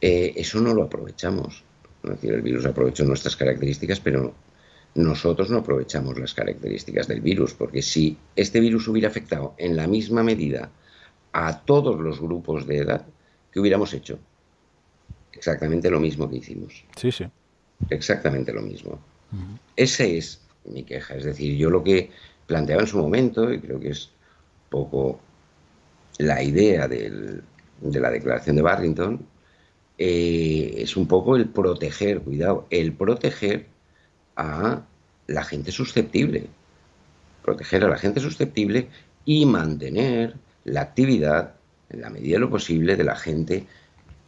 Eh, 0.00 0.32
eso 0.36 0.60
no 0.60 0.72
lo 0.72 0.84
aprovechamos. 0.84 1.64
Es 2.04 2.10
decir, 2.10 2.32
el 2.32 2.42
virus 2.42 2.64
aprovechó 2.64 3.04
nuestras 3.04 3.36
características, 3.36 3.98
pero 3.98 4.32
nosotros 4.94 5.50
no 5.50 5.58
aprovechamos 5.58 6.18
las 6.18 6.34
características 6.34 7.08
del 7.08 7.20
virus, 7.20 7.54
porque 7.54 7.82
si 7.82 8.16
este 8.36 8.60
virus 8.60 8.88
hubiera 8.88 9.08
afectado 9.08 9.54
en 9.56 9.76
la 9.76 9.86
misma 9.86 10.22
medida 10.22 10.70
a 11.32 11.60
todos 11.60 11.98
los 11.98 12.20
grupos 12.20 12.66
de 12.66 12.78
edad, 12.78 13.06
¿qué 13.50 13.60
hubiéramos 13.60 13.94
hecho? 13.94 14.18
Exactamente 15.32 15.90
lo 15.90 15.98
mismo 15.98 16.28
que 16.28 16.36
hicimos. 16.36 16.84
Sí, 16.96 17.10
sí. 17.10 17.24
Exactamente 17.88 18.52
lo 18.52 18.62
mismo. 18.62 19.00
Esa 19.76 20.04
es 20.04 20.42
mi 20.66 20.84
queja. 20.84 21.14
Es 21.14 21.24
decir, 21.24 21.56
yo 21.56 21.70
lo 21.70 21.82
que 21.82 22.10
planteaba 22.46 22.82
en 22.82 22.88
su 22.88 22.98
momento, 22.98 23.50
y 23.52 23.60
creo 23.60 23.80
que 23.80 23.90
es 23.90 24.10
poco 24.68 25.20
la 26.18 26.42
idea 26.42 26.86
de 26.86 27.40
la 27.80 28.10
declaración 28.10 28.56
de 28.56 28.62
Barrington, 28.62 29.26
eh, 29.98 30.74
es 30.78 30.96
un 30.96 31.06
poco 31.06 31.36
el 31.36 31.48
proteger, 31.48 32.20
cuidado, 32.20 32.66
el 32.70 32.92
proteger 32.92 33.71
a 34.36 34.82
la 35.26 35.44
gente 35.44 35.72
susceptible, 35.72 36.46
proteger 37.42 37.84
a 37.84 37.88
la 37.88 37.98
gente 37.98 38.20
susceptible 38.20 38.88
y 39.24 39.46
mantener 39.46 40.34
la 40.64 40.82
actividad 40.82 41.54
en 41.90 42.00
la 42.00 42.10
medida 42.10 42.34
de 42.34 42.40
lo 42.40 42.50
posible 42.50 42.96
de 42.96 43.04
la 43.04 43.16
gente 43.16 43.66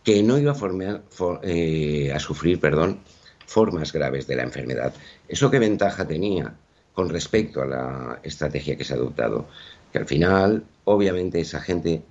que 0.03 0.23
no 0.23 0.39
iba 0.39 0.53
a, 0.53 1.41
eh, 1.43 2.13
a 2.13 2.21
sufrir 2.21 2.61
perdón, 2.61 3.01
formas 3.47 3.93
graves 3.93 4.27
de 4.27 4.37
la 4.37 4.43
enfermedad. 4.43 4.95
¿Eso 5.29 5.51
qué 5.51 5.59
ventaja 5.59 6.07
tenía 6.07 6.55
con 6.93 7.09
respecto 7.09 7.63
a 7.63 7.67
la 7.67 8.21
estrategia 8.23 8.77
que 8.77 8.85
se 8.85 8.93
ha 8.93 8.97
adoptado? 8.97 9.49
Que 9.93 9.99
al 9.99 10.07
final, 10.07 10.65
obviamente, 10.85 11.41
esa 11.41 11.61
gente 11.61 12.03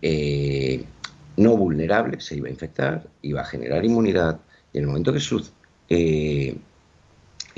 eh, 0.00 0.84
no 1.36 1.56
vulnerable 1.56 2.20
se 2.20 2.36
iba 2.36 2.48
a 2.48 2.50
infectar, 2.50 3.06
iba 3.22 3.42
a 3.42 3.44
generar 3.44 3.84
inmunidad, 3.84 4.40
y 4.72 4.78
en 4.78 4.84
el 4.84 4.88
momento 4.88 5.12
que, 5.12 5.20
eh, 5.90 6.56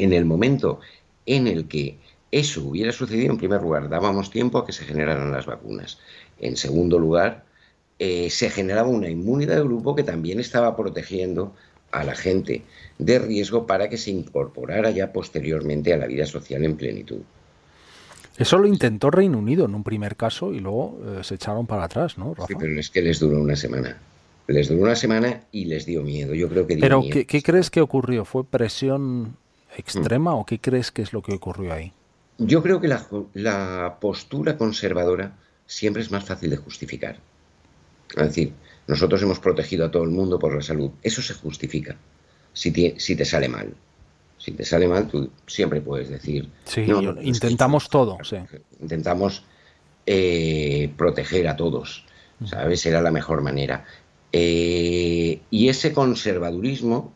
en 0.02 0.12
el 0.12 0.24
momento 0.24 0.80
en 1.26 1.46
el 1.46 1.66
que 1.68 1.98
eso 2.32 2.62
hubiera 2.62 2.92
sucedido, 2.92 3.32
en 3.32 3.38
primer 3.38 3.62
lugar, 3.62 3.88
dábamos 3.88 4.30
tiempo 4.30 4.58
a 4.58 4.66
que 4.66 4.72
se 4.72 4.84
generaran 4.84 5.32
las 5.32 5.46
vacunas. 5.46 5.98
En 6.38 6.56
segundo 6.56 6.98
lugar, 6.98 7.44
eh, 7.98 8.30
se 8.30 8.50
generaba 8.50 8.88
una 8.88 9.08
inmunidad 9.08 9.56
de 9.56 9.62
grupo 9.62 9.94
que 9.94 10.02
también 10.02 10.40
estaba 10.40 10.76
protegiendo 10.76 11.54
a 11.90 12.04
la 12.04 12.14
gente 12.14 12.62
de 12.98 13.18
riesgo 13.18 13.66
para 13.66 13.88
que 13.88 13.96
se 13.96 14.10
incorporara 14.10 14.90
ya 14.90 15.12
posteriormente 15.12 15.92
a 15.92 15.96
la 15.96 16.06
vida 16.06 16.26
social 16.26 16.64
en 16.64 16.76
plenitud. 16.76 17.20
Eso 18.36 18.58
lo 18.58 18.66
intentó 18.66 19.10
Reino 19.10 19.38
Unido 19.38 19.66
en 19.66 19.74
un 19.74 19.84
primer 19.84 20.16
caso 20.16 20.54
y 20.54 20.60
luego 20.60 20.98
eh, 21.04 21.24
se 21.24 21.34
echaron 21.34 21.66
para 21.66 21.84
atrás, 21.84 22.16
¿no? 22.16 22.34
Sí, 22.46 22.54
pero 22.58 22.78
es 22.78 22.88
que 22.88 23.02
les 23.02 23.18
duró 23.18 23.40
una 23.40 23.56
semana. 23.56 23.98
Les 24.46 24.68
duró 24.68 24.82
una 24.82 24.96
semana 24.96 25.42
y 25.52 25.66
les 25.66 25.84
dio 25.84 26.02
miedo. 26.02 26.32
Yo 26.32 26.48
creo 26.48 26.66
que 26.66 26.78
pero 26.78 27.02
¿qué, 27.02 27.42
crees 27.42 27.70
que 27.70 27.80
ocurrió? 27.80 28.24
¿Fue 28.24 28.44
presión 28.44 29.36
extrema 29.76 30.34
o 30.34 30.44
qué 30.44 30.58
crees 30.58 30.90
que 30.90 31.02
es 31.02 31.12
lo 31.12 31.22
que 31.22 31.32
ocurrió 31.32 31.72
ahí? 31.72 31.92
Yo 32.38 32.62
creo 32.62 32.80
que 32.80 32.88
la, 33.34 33.98
postura 34.00 34.56
conservadora 34.56 35.36
siempre 35.66 36.02
es 36.02 36.10
más 36.10 36.24
fácil 36.24 36.50
de 36.50 36.56
justificar. 36.56 37.18
Es 38.16 38.26
decir, 38.28 38.52
nosotros 38.86 39.22
hemos 39.22 39.38
protegido 39.38 39.86
a 39.86 39.90
todo 39.90 40.04
el 40.04 40.10
mundo 40.10 40.38
por 40.38 40.54
la 40.54 40.62
salud. 40.62 40.90
Eso 41.02 41.22
se 41.22 41.34
justifica 41.34 41.96
si 42.52 42.70
te, 42.72 42.94
si 42.98 43.14
te 43.14 43.24
sale 43.24 43.48
mal. 43.48 43.74
Si 44.38 44.52
te 44.52 44.64
sale 44.64 44.88
mal, 44.88 45.06
tú 45.06 45.30
siempre 45.46 45.82
puedes 45.82 46.08
decir. 46.08 46.48
Sí, 46.64 46.86
intentamos 47.20 47.90
todo. 47.90 48.16
Intentamos 48.80 49.44
eh, 50.06 50.90
proteger 50.96 51.46
a 51.46 51.56
todos. 51.56 52.06
¿Sabes? 52.46 52.86
Era 52.86 53.02
la 53.02 53.10
mejor 53.10 53.42
manera. 53.42 53.84
Eh, 54.32 55.40
y 55.50 55.68
ese 55.68 55.92
conservadurismo 55.92 57.12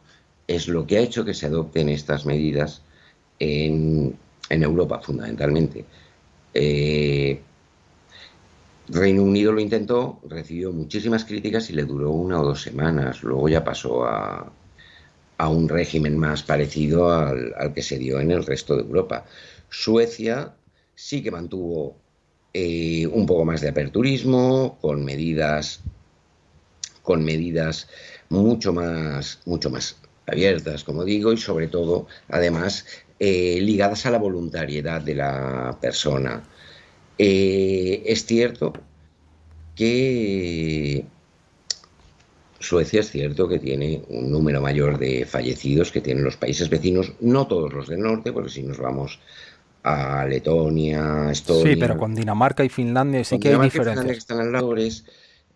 es 0.46 0.68
lo 0.68 0.86
que 0.86 0.98
ha 0.98 1.00
hecho 1.00 1.24
que 1.24 1.34
se 1.34 1.46
adopten 1.46 1.88
estas 1.88 2.26
medidas 2.26 2.82
en, 3.38 4.16
Europa, 4.50 5.00
fundamentalmente. 5.00 5.84
Eh, 6.52 7.40
Reino 8.88 9.22
Unido 9.22 9.52
lo 9.52 9.60
intentó, 9.60 10.20
recibió 10.28 10.70
muchísimas 10.72 11.24
críticas 11.24 11.70
y 11.70 11.72
le 11.72 11.84
duró 11.84 12.10
una 12.10 12.40
o 12.40 12.44
dos 12.44 12.62
semanas. 12.62 13.22
Luego 13.22 13.48
ya 13.48 13.64
pasó 13.64 14.04
a, 14.04 14.52
a 15.38 15.48
un 15.48 15.68
régimen 15.68 16.18
más 16.18 16.42
parecido 16.42 17.10
al, 17.10 17.72
que 17.74 17.82
se 17.82 17.98
dio 17.98 18.20
en 18.20 18.30
el 18.30 18.44
resto 18.44 18.76
de 18.76 18.82
Europa. 18.82 19.24
Suecia 19.68 20.54
sí 20.94 21.22
que 21.22 21.30
mantuvo 21.30 21.96
eh, 22.52 23.06
un 23.06 23.26
poco 23.26 23.44
más 23.44 23.60
de 23.60 23.68
aperturismo, 23.68 24.78
con 24.80 25.04
medidas, 25.04 25.80
con 27.02 27.24
medidas 27.24 27.88
mucho 28.28 28.72
más, 28.72 29.40
mucho 29.44 29.70
más 29.70 29.96
abiertas, 30.26 30.84
como 30.84 31.04
digo, 31.04 31.32
y 31.32 31.36
sobre 31.36 31.68
todo, 31.68 32.06
además, 32.28 32.86
eh, 33.18 33.58
ligadas 33.60 34.06
a 34.06 34.10
la 34.10 34.18
voluntariedad 34.18 35.00
de 35.00 35.14
la 35.14 35.76
persona. 35.80 36.42
Eh, 37.18 38.02
es 38.06 38.26
cierto 38.26 38.72
que 39.76 41.04
Suecia 42.58 43.00
es 43.00 43.10
cierto 43.10 43.46
que 43.48 43.58
tiene 43.58 44.02
un 44.08 44.32
número 44.32 44.60
mayor 44.60 44.98
de 44.98 45.26
fallecidos 45.26 45.92
que 45.92 46.00
tienen 46.00 46.24
los 46.24 46.36
países 46.36 46.70
vecinos, 46.70 47.12
no 47.20 47.46
todos 47.46 47.72
los 47.72 47.88
del 47.88 48.00
norte, 48.00 48.32
porque 48.32 48.50
si 48.50 48.62
nos 48.62 48.78
vamos 48.78 49.20
a 49.82 50.24
Letonia, 50.24 51.30
Estonia... 51.30 51.74
Sí, 51.74 51.76
pero 51.78 51.98
con 51.98 52.14
Dinamarca 52.14 52.64
y 52.64 52.70
Finlandia 52.70 53.22
sí 53.22 53.38
que 53.38 53.50
hay 53.50 53.60
diferencias. 53.60 54.06
que 54.06 54.12
están 54.12 54.50
labores 54.50 55.04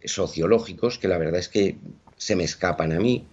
sociológicos 0.05 0.99
que 0.99 1.09
la 1.09 1.19
verdad 1.19 1.41
es 1.41 1.49
que 1.49 1.79
se 2.17 2.37
me 2.37 2.45
escapan 2.45 2.93
a 2.93 3.01
mí. 3.01 3.27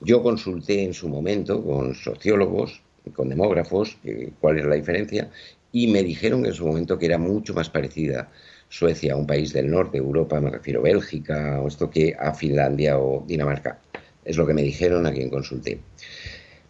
Yo 0.00 0.22
consulté 0.22 0.84
en 0.84 0.94
su 0.94 1.08
momento 1.08 1.64
con 1.64 1.94
sociólogos, 1.94 2.82
con 3.14 3.28
demógrafos, 3.28 3.96
eh, 4.04 4.32
cuál 4.40 4.58
es 4.58 4.66
la 4.66 4.74
diferencia, 4.74 5.30
y 5.72 5.88
me 5.88 6.02
dijeron 6.02 6.44
en 6.46 6.54
su 6.54 6.66
momento 6.66 6.98
que 6.98 7.06
era 7.06 7.18
mucho 7.18 7.54
más 7.54 7.70
parecida 7.70 8.30
Suecia, 8.68 9.16
un 9.16 9.26
país 9.26 9.52
del 9.52 9.70
norte 9.70 9.98
de 9.98 10.04
Europa, 10.04 10.40
me 10.40 10.50
refiero 10.50 10.80
a 10.80 10.84
Bélgica 10.84 11.60
o 11.60 11.68
esto 11.68 11.88
que 11.88 12.16
a 12.18 12.34
Finlandia 12.34 12.98
o 12.98 13.24
Dinamarca. 13.26 13.80
Es 14.24 14.36
lo 14.36 14.46
que 14.46 14.54
me 14.54 14.62
dijeron 14.62 15.06
a 15.06 15.12
quien 15.12 15.30
consulté. 15.30 15.80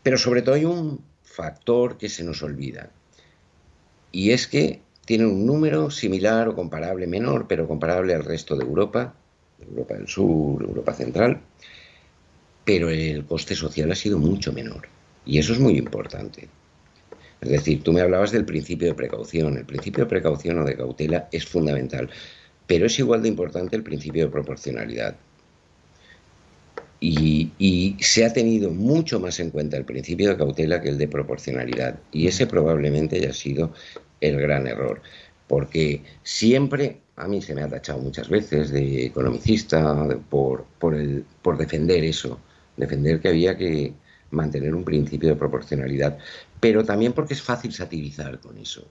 Pero 0.03 0.19
sobre 0.19 0.43
todo 0.43 0.55
hay 0.55 0.67
un 0.67 1.01
factor 1.23 1.97
que 1.97 2.09
se 2.09 2.23
nos 2.23 2.43
olvida. 2.43 2.91
Y 4.13 4.33
es 4.33 4.47
que 4.47 4.81
tienen 5.07 5.29
un 5.29 5.47
número 5.47 5.91
similar 5.91 6.49
o 6.49 6.55
comparable, 6.55 7.07
menor, 7.07 7.47
pero 7.49 7.67
comparable 7.67 8.15
al 8.15 8.25
resto 8.25 8.57
de 8.57 8.65
Europa, 8.65 9.15
Europa 9.61 9.95
del 9.95 10.09
Sur, 10.09 10.63
Europa 10.63 10.93
Central, 10.93 11.41
pero 12.67 12.91
el 12.91 13.25
coste 13.25 13.55
social 13.55 13.91
ha 13.93 13.95
sido 13.95 14.19
mucho 14.19 14.53
menor. 14.53 14.89
Y 15.25 15.39
eso 15.39 15.55
es 15.55 15.61
muy 15.61 15.79
importante. 15.79 16.49
Es 17.41 17.49
decir, 17.49 17.83
tú 17.83 17.93
me 17.93 18.01
hablabas 18.01 18.33
del 18.33 18.45
principio 18.45 18.89
de 18.89 18.95
precaución. 18.95 19.57
El 19.57 19.65
principio 19.65 20.05
de 20.05 20.11
precaución 20.11 20.59
o 20.59 20.65
de 20.65 20.77
cautela 20.77 21.29
es 21.31 21.47
fundamental, 21.47 22.11
pero 22.67 22.87
es 22.87 22.99
igual 22.99 23.23
de 23.23 23.29
importante 23.29 23.77
el 23.77 23.85
principio 23.85 24.25
de 24.25 24.33
proporcionalidad. 24.33 25.17
Y, 26.99 27.97
se 28.01 28.25
ha 28.25 28.33
tenido 28.33 28.71
mucho 28.71 29.21
más 29.21 29.39
en 29.39 29.51
cuenta 29.51 29.77
el 29.77 29.85
principio 29.85 30.31
de 30.31 30.37
cautela 30.37 30.81
que 30.81 30.89
el 30.89 30.99
de 30.99 31.07
proporcionalidad. 31.07 32.01
Y 32.11 32.27
ese 32.27 32.49
probablemente 32.49 33.17
haya 33.17 33.33
sido 33.33 33.73
el 34.21 34.41
gran 34.41 34.67
error. 34.67 35.03
Porque 35.47 36.03
siempre, 36.25 36.99
a 37.15 37.29
mí 37.29 37.41
se 37.43 37.55
me 37.55 37.63
ha 37.63 37.69
tachado 37.69 38.01
muchas 38.01 38.29
veces 38.29 38.71
de 38.71 39.07
economicista 39.07 40.09
por, 40.29 40.65
por, 40.81 41.59
defender 41.59 42.03
eso, 42.03 42.41
defender 42.77 43.21
que 43.21 43.29
había 43.29 43.57
que, 43.57 43.95
mantener 44.31 44.75
un 44.75 44.85
principio 44.85 45.29
de 45.29 45.37
proporcionalidad, 45.37 46.19
pero 46.61 46.85
también 46.85 47.13
porque 47.13 47.35
es 47.35 47.43
fácil 47.43 47.73
satirizar 47.73 48.41
con 48.41 48.59
eso. 48.59 48.87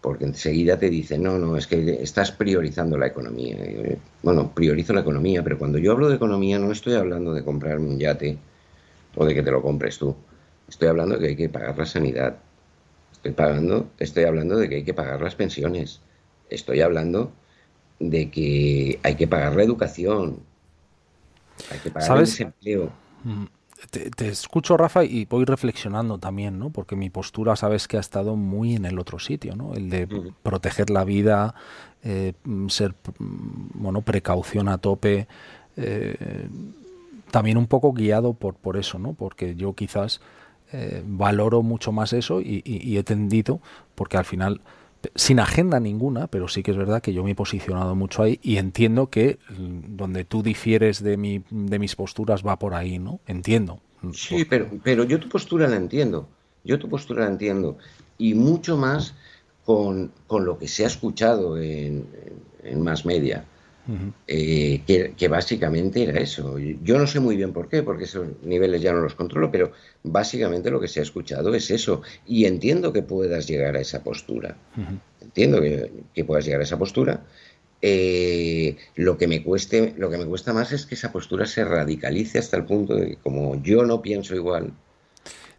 Porque 0.00 0.24
enseguida 0.24 0.78
te 0.78 0.90
dicen, 0.90 1.22
no, 1.22 1.38
no, 1.38 1.56
es 1.56 1.66
que 1.66 2.02
estás 2.02 2.32
priorizando 2.32 2.98
la 2.98 3.06
economía. 3.06 3.56
Bueno, 4.22 4.52
priorizo 4.52 4.92
la 4.92 5.02
economía, 5.02 5.44
pero 5.44 5.58
cuando 5.58 5.78
yo 5.78 5.92
hablo 5.92 6.08
de 6.08 6.16
economía 6.16 6.58
no 6.58 6.72
estoy 6.72 6.94
hablando 6.94 7.32
de 7.32 7.44
comprarme 7.44 7.88
un 7.88 7.98
yate 7.98 8.36
o 9.14 9.24
de 9.24 9.34
que 9.34 9.42
te 9.42 9.50
lo 9.52 9.62
compres 9.62 9.98
tú. 9.98 10.16
Estoy 10.68 10.88
hablando 10.88 11.16
de 11.16 11.20
que 11.20 11.28
hay 11.28 11.36
que 11.36 11.48
pagar 11.48 11.78
la 11.78 11.86
sanidad. 11.86 12.36
Estoy, 13.12 13.32
pagando, 13.32 13.90
estoy 13.98 14.24
hablando 14.24 14.56
de 14.56 14.68
que 14.68 14.76
hay 14.76 14.84
que 14.84 14.94
pagar 14.94 15.20
las 15.20 15.36
pensiones. 15.36 16.00
Estoy 16.50 16.80
hablando 16.80 17.30
de 18.00 18.28
que 18.30 18.98
hay 19.04 19.14
que 19.14 19.28
pagar 19.28 19.54
la 19.54 19.62
educación. 19.62 20.40
Hay 21.70 21.78
que 21.78 21.90
pagar 21.90 22.18
el 22.18 22.24
desempleo. 22.24 22.92
Mm 23.24 23.46
te, 23.90 24.28
escucho, 24.28 24.76
Rafa, 24.76 25.04
y 25.04 25.24
voy 25.24 25.44
reflexionando 25.44 26.18
también, 26.18 26.58
¿no? 26.58 26.70
Porque 26.70 26.96
mi 26.96 27.10
postura, 27.10 27.56
sabes 27.56 27.88
que 27.88 27.96
ha 27.96 28.00
estado 28.00 28.36
muy 28.36 28.76
en 28.76 28.84
el 28.84 28.98
otro 28.98 29.18
sitio, 29.18 29.56
¿no? 29.56 29.74
El 29.74 29.90
de 29.90 30.32
proteger 30.42 30.90
la 30.90 31.04
vida, 31.04 31.54
eh, 32.04 32.34
ser, 32.68 32.94
bueno, 33.18 34.02
precaución 34.02 34.68
a 34.68 34.78
tope. 34.78 35.26
Eh, 35.76 36.48
también 37.30 37.56
un 37.56 37.66
poco 37.66 37.92
guiado 37.92 38.34
por, 38.34 38.54
por 38.54 38.76
eso, 38.76 38.98
¿no? 38.98 39.14
Porque 39.14 39.56
yo 39.56 39.74
quizás 39.74 40.20
eh, 40.72 41.02
valoro 41.04 41.62
mucho 41.62 41.92
más 41.92 42.12
eso 42.12 42.40
y, 42.40 42.62
y 42.64 42.96
he 42.96 43.02
tendido, 43.02 43.60
porque 43.94 44.16
al 44.16 44.24
final 44.24 44.60
sin 45.14 45.40
agenda 45.40 45.80
ninguna, 45.80 46.26
pero 46.26 46.48
sí 46.48 46.62
que 46.62 46.70
es 46.70 46.76
verdad 46.76 47.02
que 47.02 47.12
yo 47.12 47.24
me 47.24 47.32
he 47.32 47.34
posicionado 47.34 47.94
mucho 47.94 48.22
ahí 48.22 48.38
y 48.42 48.56
entiendo 48.56 49.08
que 49.08 49.38
mm, 49.50 49.96
donde 49.96 50.24
tú 50.24 50.42
difieres 50.42 51.02
de, 51.02 51.16
mi, 51.16 51.42
de 51.50 51.78
mis 51.78 51.96
posturas 51.96 52.46
va 52.46 52.58
por 52.58 52.74
ahí, 52.74 52.98
¿no? 52.98 53.20
Entiendo. 53.26 53.80
Sí, 54.12 54.44
pero, 54.44 54.68
pero 54.82 55.04
yo 55.04 55.20
tu 55.20 55.28
postura 55.28 55.68
la 55.68 55.76
entiendo, 55.76 56.28
yo 56.64 56.78
tu 56.78 56.88
postura 56.88 57.24
la 57.24 57.30
entiendo 57.30 57.78
y 58.18 58.34
mucho 58.34 58.76
más 58.76 59.14
con, 59.64 60.12
lo 60.28 60.58
que 60.58 60.66
se 60.66 60.84
ha 60.84 60.88
escuchado 60.88 61.56
en, 61.56 62.06
en 62.64 62.80
más 62.82 63.06
media. 63.06 63.44
Eh, 64.28 65.14
que, 65.16 65.28
básicamente 65.28 66.04
era 66.04 66.20
eso. 66.20 66.58
Yo 66.58 66.98
no 66.98 67.06
sé 67.06 67.20
muy 67.20 67.36
bien 67.36 67.52
por 67.52 67.68
qué, 67.68 67.82
porque 67.82 68.04
esos 68.04 68.28
niveles 68.42 68.80
ya 68.80 68.92
no 68.92 69.00
los 69.00 69.14
controlo, 69.14 69.50
pero 69.50 69.72
básicamente 70.04 70.70
lo 70.70 70.80
que 70.80 70.88
se 70.88 71.00
ha 71.00 71.02
escuchado 71.02 71.54
es 71.54 71.70
eso. 71.70 72.02
Y 72.26 72.44
entiendo 72.44 72.92
que 72.92 73.02
puedas 73.02 73.46
llegar 73.46 73.76
a 73.76 73.80
esa 73.80 74.02
postura. 74.02 74.56
Entiendo 75.20 75.60
que, 75.60 76.24
puedas 76.24 76.44
llegar 76.44 76.60
a 76.60 76.64
esa 76.64 76.78
postura. 76.78 77.24
Eh, 77.84 78.76
lo 78.94 79.18
que 79.18 79.26
me 79.26 79.42
cueste, 79.42 79.94
lo 79.98 80.08
que 80.08 80.16
me 80.16 80.26
cuesta 80.26 80.52
más 80.52 80.70
es 80.70 80.86
que 80.86 80.94
esa 80.94 81.10
postura 81.10 81.46
se 81.46 81.64
radicalice 81.64 82.38
hasta 82.38 82.56
el 82.56 82.64
punto 82.64 82.94
de 82.94 83.08
que 83.08 83.16
como 83.16 83.60
yo 83.60 83.84
no 83.84 84.00
pienso 84.00 84.36
igual. 84.36 84.72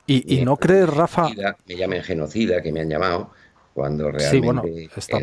¿Y, 0.06 0.44
no 0.44 0.58
crees, 0.58 0.90
Rafa? 0.90 1.30
Me 1.66 1.76
llamen 1.76 2.04
genocida, 2.04 2.62
que 2.62 2.74
me 2.74 2.82
han 2.82 2.90
llamado 2.90 3.32
cuando 3.74 4.12
realmente 4.12 4.90
está, 4.96 5.18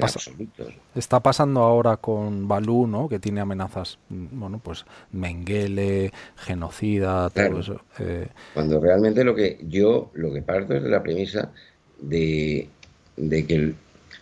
está 0.94 1.20
pasando 1.20 1.60
ahora 1.60 1.98
con 1.98 2.48
Balú, 2.48 2.86
¿no? 2.86 3.08
que 3.08 3.20
tiene 3.20 3.40
amenazas, 3.40 3.98
mm, 4.08 4.26
bueno, 4.32 4.60
pues 4.62 4.84
Mengele, 5.12 6.12
genocida, 6.36 7.30
todo 7.30 7.60
eso. 7.60 7.80
Eh. 8.00 8.26
Cuando 8.54 8.80
realmente 8.80 9.22
lo 9.22 9.34
que 9.34 9.58
yo, 9.68 10.10
lo 10.14 10.32
que 10.32 10.42
parto 10.42 10.74
es 10.74 10.82
de 10.82 10.88
la 10.90 11.02
premisa 11.02 11.52
de, 12.00 12.68
que 13.16 13.74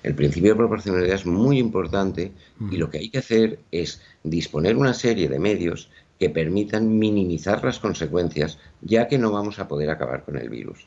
el, 0.02 0.14
principio 0.14 0.50
de 0.50 0.56
proporcionalidad 0.56 1.14
es 1.14 1.26
muy 1.26 1.58
importante 1.58 2.32
y 2.70 2.76
lo 2.76 2.90
que 2.90 2.98
hay 2.98 3.08
que 3.08 3.18
hacer 3.18 3.60
es 3.70 4.02
disponer 4.22 4.76
una 4.76 4.92
serie 4.92 5.28
de 5.28 5.38
medios 5.38 5.90
que 6.18 6.28
permitan 6.28 6.98
minimizar 6.98 7.64
las 7.64 7.78
consecuencias, 7.78 8.58
ya 8.82 9.08
que 9.08 9.18
no 9.18 9.30
vamos 9.30 9.58
a 9.58 9.68
poder 9.68 9.88
acabar 9.88 10.24
con 10.24 10.36
el 10.36 10.50
virus. 10.50 10.86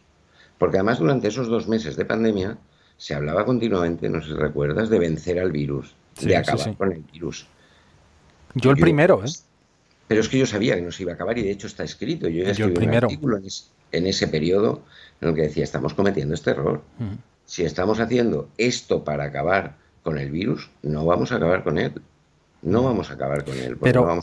Porque 0.57 0.77
además 0.77 0.99
durante 0.99 1.29
esos 1.29 1.47
dos 1.47 1.67
meses 1.67 1.95
de 1.95 2.05
pandemia, 2.05 2.57
se 3.01 3.15
hablaba 3.15 3.45
continuamente, 3.45 4.07
no 4.09 4.21
sé 4.21 4.27
si 4.27 4.33
recuerdas, 4.35 4.91
de 4.91 4.99
vencer 4.99 5.39
al 5.39 5.51
virus, 5.51 5.95
de 6.21 6.37
acabar 6.37 6.77
con 6.77 6.91
el 6.91 7.01
virus. 7.11 7.47
Yo 8.53 8.69
el 8.69 8.77
primero, 8.77 9.25
¿eh? 9.25 9.29
Pero 10.07 10.21
es 10.21 10.29
que 10.29 10.37
yo 10.37 10.45
sabía 10.45 10.75
que 10.75 10.83
no 10.83 10.91
se 10.91 11.01
iba 11.01 11.13
a 11.13 11.15
acabar 11.15 11.35
y 11.39 11.41
de 11.41 11.49
hecho 11.49 11.65
está 11.65 11.83
escrito. 11.83 12.27
Yo 12.27 12.43
ya 12.43 12.51
escribí 12.51 12.85
un 12.85 12.93
artículo 12.93 13.39
en 13.91 14.05
ese, 14.05 14.27
periodo 14.27 14.83
en 15.19 15.29
el 15.29 15.35
que 15.35 15.41
decía, 15.41 15.63
estamos 15.63 15.95
cometiendo 15.95 16.35
este 16.35 16.51
error. 16.51 16.83
Si 17.43 17.63
estamos 17.63 17.99
haciendo 17.99 18.49
esto 18.59 19.03
para 19.03 19.23
acabar 19.23 19.77
con 20.03 20.19
el 20.19 20.29
virus, 20.29 20.69
no 20.83 21.03
vamos 21.03 21.31
a 21.31 21.37
acabar 21.37 21.63
con 21.63 21.79
él. 21.79 21.99
No 22.61 22.83
vamos 22.83 23.09
a 23.09 23.13
acabar 23.13 23.43
con 23.43 23.57
él. 23.57 23.77
Pero, 23.81 24.21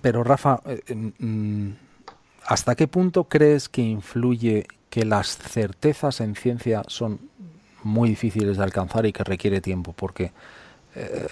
pero 0.00 0.22
Rafa, 0.22 0.60
eh, 0.64 1.12
mm, 1.18 1.70
¿hasta 2.44 2.76
qué 2.76 2.86
punto 2.86 3.24
crees 3.24 3.68
que 3.68 3.82
influye 3.82 4.68
que 4.90 5.04
las 5.04 5.36
certezas 5.38 6.20
en 6.20 6.36
ciencia 6.36 6.84
son 6.86 7.25
muy 7.86 8.10
difíciles 8.10 8.56
de 8.56 8.64
alcanzar 8.64 9.06
y 9.06 9.12
que 9.12 9.24
requiere 9.24 9.60
tiempo, 9.60 9.94
porque 9.96 10.32
eh, 10.94 11.26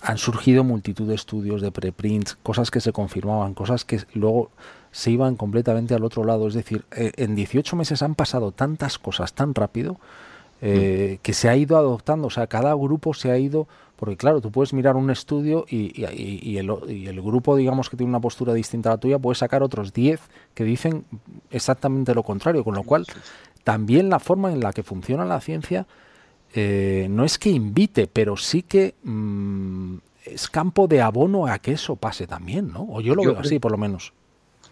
han 0.00 0.18
surgido 0.18 0.64
multitud 0.64 1.08
de 1.08 1.14
estudios 1.14 1.62
de 1.62 1.72
preprints, 1.72 2.36
cosas 2.42 2.70
que 2.70 2.80
se 2.80 2.92
confirmaban, 2.92 3.54
cosas 3.54 3.84
que 3.84 4.00
luego 4.14 4.50
se 4.92 5.10
iban 5.10 5.34
completamente 5.36 5.94
al 5.94 6.04
otro 6.04 6.24
lado. 6.24 6.46
Es 6.46 6.54
decir, 6.54 6.84
eh, 6.96 7.12
en 7.16 7.34
18 7.34 7.74
meses 7.74 8.02
han 8.02 8.14
pasado 8.14 8.52
tantas 8.52 8.98
cosas 8.98 9.32
tan 9.32 9.54
rápido 9.54 9.98
eh, 10.62 11.16
mm. 11.16 11.22
que 11.22 11.32
se 11.34 11.48
ha 11.48 11.56
ido 11.56 11.76
adoptando, 11.76 12.28
o 12.28 12.30
sea, 12.30 12.46
cada 12.46 12.72
grupo 12.74 13.14
se 13.14 13.30
ha 13.30 13.38
ido, 13.38 13.66
porque 13.96 14.16
claro, 14.16 14.40
tú 14.40 14.52
puedes 14.52 14.72
mirar 14.72 14.94
un 14.94 15.10
estudio 15.10 15.64
y, 15.68 16.00
y, 16.00 16.04
el, 16.58 16.72
y, 16.88 17.06
el, 17.06 17.20
grupo, 17.20 17.56
digamos, 17.56 17.90
que 17.90 17.96
tiene 17.96 18.10
una 18.10 18.20
postura 18.20 18.54
distinta 18.54 18.90
a 18.90 18.92
la 18.92 18.98
tuya, 18.98 19.18
puede 19.18 19.34
sacar 19.34 19.62
otros 19.62 19.92
10 19.92 20.20
que 20.54 20.64
dicen 20.64 21.04
exactamente 21.50 22.14
lo 22.14 22.22
contrario, 22.22 22.62
con 22.62 22.74
lo 22.74 22.84
cual 22.84 23.06
también 23.64 24.10
la 24.10 24.20
forma 24.20 24.52
en 24.52 24.60
la 24.60 24.72
que 24.72 24.82
funciona 24.82 25.24
la 25.24 25.40
ciencia 25.40 25.86
eh, 26.54 27.08
no 27.10 27.24
es 27.24 27.38
que 27.38 27.50
invite, 27.50 28.06
pero 28.06 28.36
sí 28.36 28.62
que 28.62 28.94
mm, 29.02 29.96
es 30.26 30.48
campo 30.48 30.86
de 30.86 31.00
abono 31.00 31.46
a 31.46 31.58
que 31.58 31.72
eso 31.72 31.96
pase 31.96 32.26
también, 32.26 32.72
¿no? 32.72 32.86
O 32.88 33.00
yo 33.00 33.14
lo 33.14 33.22
veo 33.22 33.38
así, 33.38 33.58
por 33.58 33.72
lo 33.72 33.78
menos. 33.78 34.12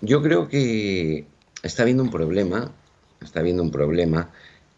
Yo 0.01 0.23
creo 0.23 0.49
que 0.49 1.27
está 1.63 1.83
habiendo 1.83 2.03
un 2.03 2.11
problema, 2.11 2.71
está 3.21 3.41
habiendo 3.41 3.63
un 3.63 3.71
problema, 3.71 4.31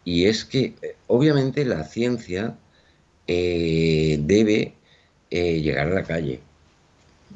y 0.03 0.25
es 0.25 0.45
que 0.45 0.73
eh, 0.81 0.95
obviamente 1.07 1.65
la 1.65 1.83
ciencia 1.83 2.55
eh, 3.27 4.19
debe 4.21 4.73
eh, 5.31 5.61
llegar 5.61 5.87
a 5.87 5.95
la 5.95 6.03
calle, 6.03 6.39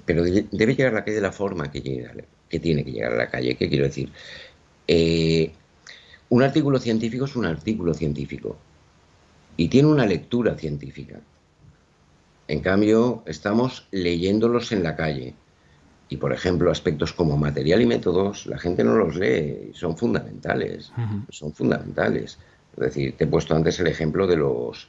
pero 0.05 0.23
debe 0.23 0.75
llegar 0.75 0.93
a 0.93 0.97
la 0.97 1.03
calle 1.03 1.15
de 1.15 1.21
la 1.21 1.31
forma 1.31 1.71
que, 1.71 1.81
llega, 1.81 2.13
que 2.47 2.59
tiene 2.59 2.83
que 2.83 2.91
llegar 2.91 3.13
a 3.13 3.17
la 3.17 3.29
calle. 3.29 3.55
¿Qué 3.55 3.69
quiero 3.69 3.85
decir? 3.85 4.09
Un 6.29 6.43
artículo 6.43 6.79
científico 6.79 7.25
es 7.25 7.35
un 7.35 7.45
artículo 7.45 7.93
científico 7.93 8.57
y 9.57 9.67
tiene 9.67 9.89
una 9.89 10.05
lectura 10.05 10.55
científica. 10.55 11.19
En 12.47 12.61
cambio, 12.61 13.23
estamos 13.25 13.87
leyéndolos 13.91 14.71
en 14.71 14.83
la 14.83 14.95
calle. 14.95 15.35
Y, 16.07 16.17
por 16.17 16.33
ejemplo, 16.33 16.71
aspectos 16.71 17.13
como 17.13 17.37
material 17.37 17.81
y 17.81 17.85
métodos, 17.85 18.47
la 18.47 18.57
gente 18.57 18.83
no 18.83 18.95
los 18.95 19.15
lee, 19.15 19.71
son 19.73 19.95
fundamentales, 19.95 20.91
son 21.29 21.53
fundamentales. 21.53 22.39
Es 22.73 22.79
decir, 22.79 23.15
te 23.15 23.25
he 23.25 23.27
puesto 23.27 23.55
antes 23.55 23.79
el 23.79 23.87
ejemplo 23.87 24.25
de 24.25 24.37
los 24.37 24.87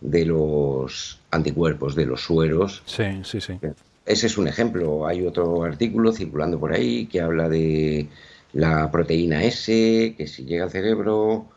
de 0.00 0.24
los 0.24 1.20
anticuerpos, 1.30 1.94
de 1.94 2.06
los 2.06 2.22
sueros. 2.22 2.82
Sí, 2.84 3.04
sí, 3.24 3.40
sí. 3.40 3.58
Ese 4.04 4.26
es 4.26 4.38
un 4.38 4.46
ejemplo. 4.46 5.06
Hay 5.06 5.26
otro 5.26 5.64
artículo 5.64 6.12
circulando 6.12 6.60
por 6.60 6.72
ahí 6.72 7.06
que 7.06 7.20
habla 7.20 7.48
de 7.48 8.06
la 8.52 8.90
proteína 8.90 9.44
S, 9.44 10.14
que 10.16 10.26
si 10.26 10.44
llega 10.44 10.64
al 10.64 10.70
cerebro 10.70 11.48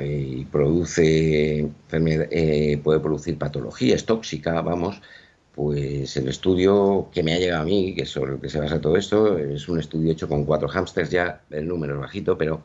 y 0.00 0.44
produce 0.46 1.70
eh, 1.90 2.80
puede 2.82 3.00
producir 3.00 3.38
patología, 3.38 3.94
es 3.94 4.04
tóxica, 4.04 4.60
vamos, 4.60 5.00
pues 5.54 6.16
el 6.16 6.28
estudio 6.28 7.08
que 7.12 7.22
me 7.22 7.34
ha 7.34 7.38
llegado 7.38 7.62
a 7.62 7.64
mí, 7.64 7.94
que 7.94 8.06
sobre 8.06 8.32
lo 8.32 8.40
que 8.40 8.48
se 8.48 8.60
basa 8.60 8.80
todo 8.80 8.96
esto, 8.96 9.38
es 9.38 9.68
un 9.68 9.78
estudio 9.78 10.12
hecho 10.12 10.28
con 10.28 10.44
cuatro 10.44 10.68
hámsters, 10.68 11.10
ya 11.10 11.42
el 11.50 11.68
número 11.68 11.94
es 11.94 12.00
bajito, 12.00 12.38
pero, 12.38 12.62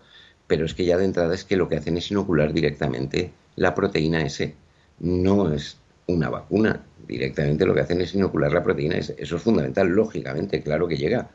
pero 0.48 0.66
es 0.66 0.74
que 0.74 0.86
ya 0.86 0.98
de 0.98 1.06
entrada 1.06 1.34
es 1.36 1.44
que 1.44 1.58
lo 1.58 1.68
que 1.70 1.78
hacen 1.78 1.98
es 1.98 2.12
inocular 2.12 2.54
directamente 2.54 3.32
la 3.56 3.76
proteína 3.76 4.22
S. 4.22 4.56
No 5.00 5.54
es 5.54 5.78
una 6.08 6.30
vacuna, 6.30 6.82
directamente 7.08 7.66
lo 7.66 7.74
que 7.74 7.82
hacen 7.82 8.02
es 8.02 8.14
inocular 8.16 8.52
la 8.54 8.64
proteína 8.64 8.98
S. 8.98 9.16
Eso 9.18 9.36
es 9.38 9.42
fundamental, 9.42 9.88
lógicamente, 9.90 10.62
claro 10.62 10.88
que 10.88 10.98
llega. 10.98 11.30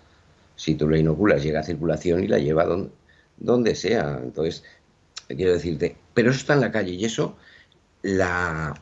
Si 0.57 0.75
tú 0.75 0.89
la 0.89 0.99
inoculas, 0.99 1.43
llega 1.43 1.61
a 1.61 1.65
circulación 1.65 2.23
y 2.23 2.29
la 2.29 2.39
lleva 2.39 2.65
donde, 2.65 2.91
donde 3.39 3.75
sea. 3.75 4.21
Entonces, 4.23 4.65
quiero 5.29 5.53
decirte, 5.53 5.97
pero 6.15 6.31
eso 6.31 6.41
está 6.41 6.55
en 6.55 6.61
la 6.61 6.73
calle 6.73 6.93
y 6.93 7.05
eso 7.05 7.37
la 8.03 8.75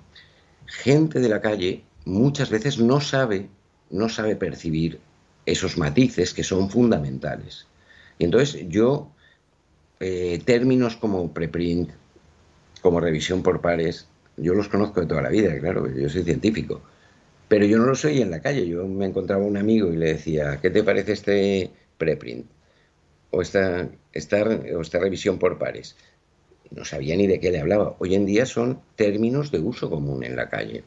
gente 0.66 1.20
de 1.20 1.28
la 1.28 1.40
calle 1.40 1.84
muchas 2.04 2.50
veces 2.50 2.78
no 2.78 3.00
sabe, 3.00 3.48
no 3.90 4.08
sabe 4.08 4.36
percibir 4.36 5.00
esos 5.46 5.78
matices 5.78 6.32
que 6.32 6.44
son 6.44 6.70
fundamentales. 6.70 7.66
Y 8.18 8.24
entonces 8.24 8.66
yo, 8.68 9.10
eh, 10.00 10.40
términos 10.44 10.96
como 10.96 11.32
preprint, 11.32 11.90
como 12.82 13.00
revisión 13.00 13.42
por 13.42 13.60
pares, 13.60 14.08
yo 14.36 14.54
los 14.54 14.68
conozco 14.68 15.00
de 15.00 15.06
toda 15.06 15.22
la 15.22 15.28
vida, 15.28 15.58
claro, 15.58 15.86
yo 15.92 16.08
soy 16.08 16.22
científico, 16.22 16.80
pero 17.50 17.66
yo 17.66 17.78
no 17.78 17.86
lo 17.86 17.96
soy 17.96 18.22
en 18.22 18.30
la 18.30 18.40
calle. 18.40 18.64
Yo 18.68 18.86
me 18.86 19.06
encontraba 19.06 19.44
un 19.44 19.56
amigo 19.56 19.92
y 19.92 19.96
le 19.96 20.12
decía, 20.12 20.60
¿qué 20.62 20.70
te 20.70 20.84
parece 20.84 21.10
este 21.10 21.72
preprint? 21.98 22.46
O 23.32 23.42
esta, 23.42 23.88
esta, 24.12 24.44
o 24.44 24.80
esta 24.80 25.00
revisión 25.00 25.36
por 25.40 25.58
pares 25.58 25.96
no 26.70 26.84
sabía 26.84 27.16
ni 27.16 27.26
de 27.26 27.40
qué 27.40 27.50
le 27.50 27.58
hablaba. 27.58 27.96
Hoy 27.98 28.14
en 28.14 28.24
día 28.24 28.46
son 28.46 28.80
términos 28.94 29.50
de 29.50 29.58
uso 29.58 29.90
común 29.90 30.22
en 30.22 30.36
la 30.36 30.48
calle. 30.48 30.84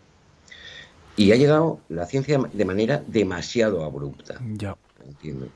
Y 1.18 1.34
ha 1.34 1.36
llegado 1.36 1.82
la 1.90 2.06
ciencia 2.06 2.40
de 2.54 2.64
manera 2.64 3.04
demasiado 3.08 3.84
abrupta. 3.84 4.40
Ya. 4.54 4.78
Entiendo. 5.06 5.50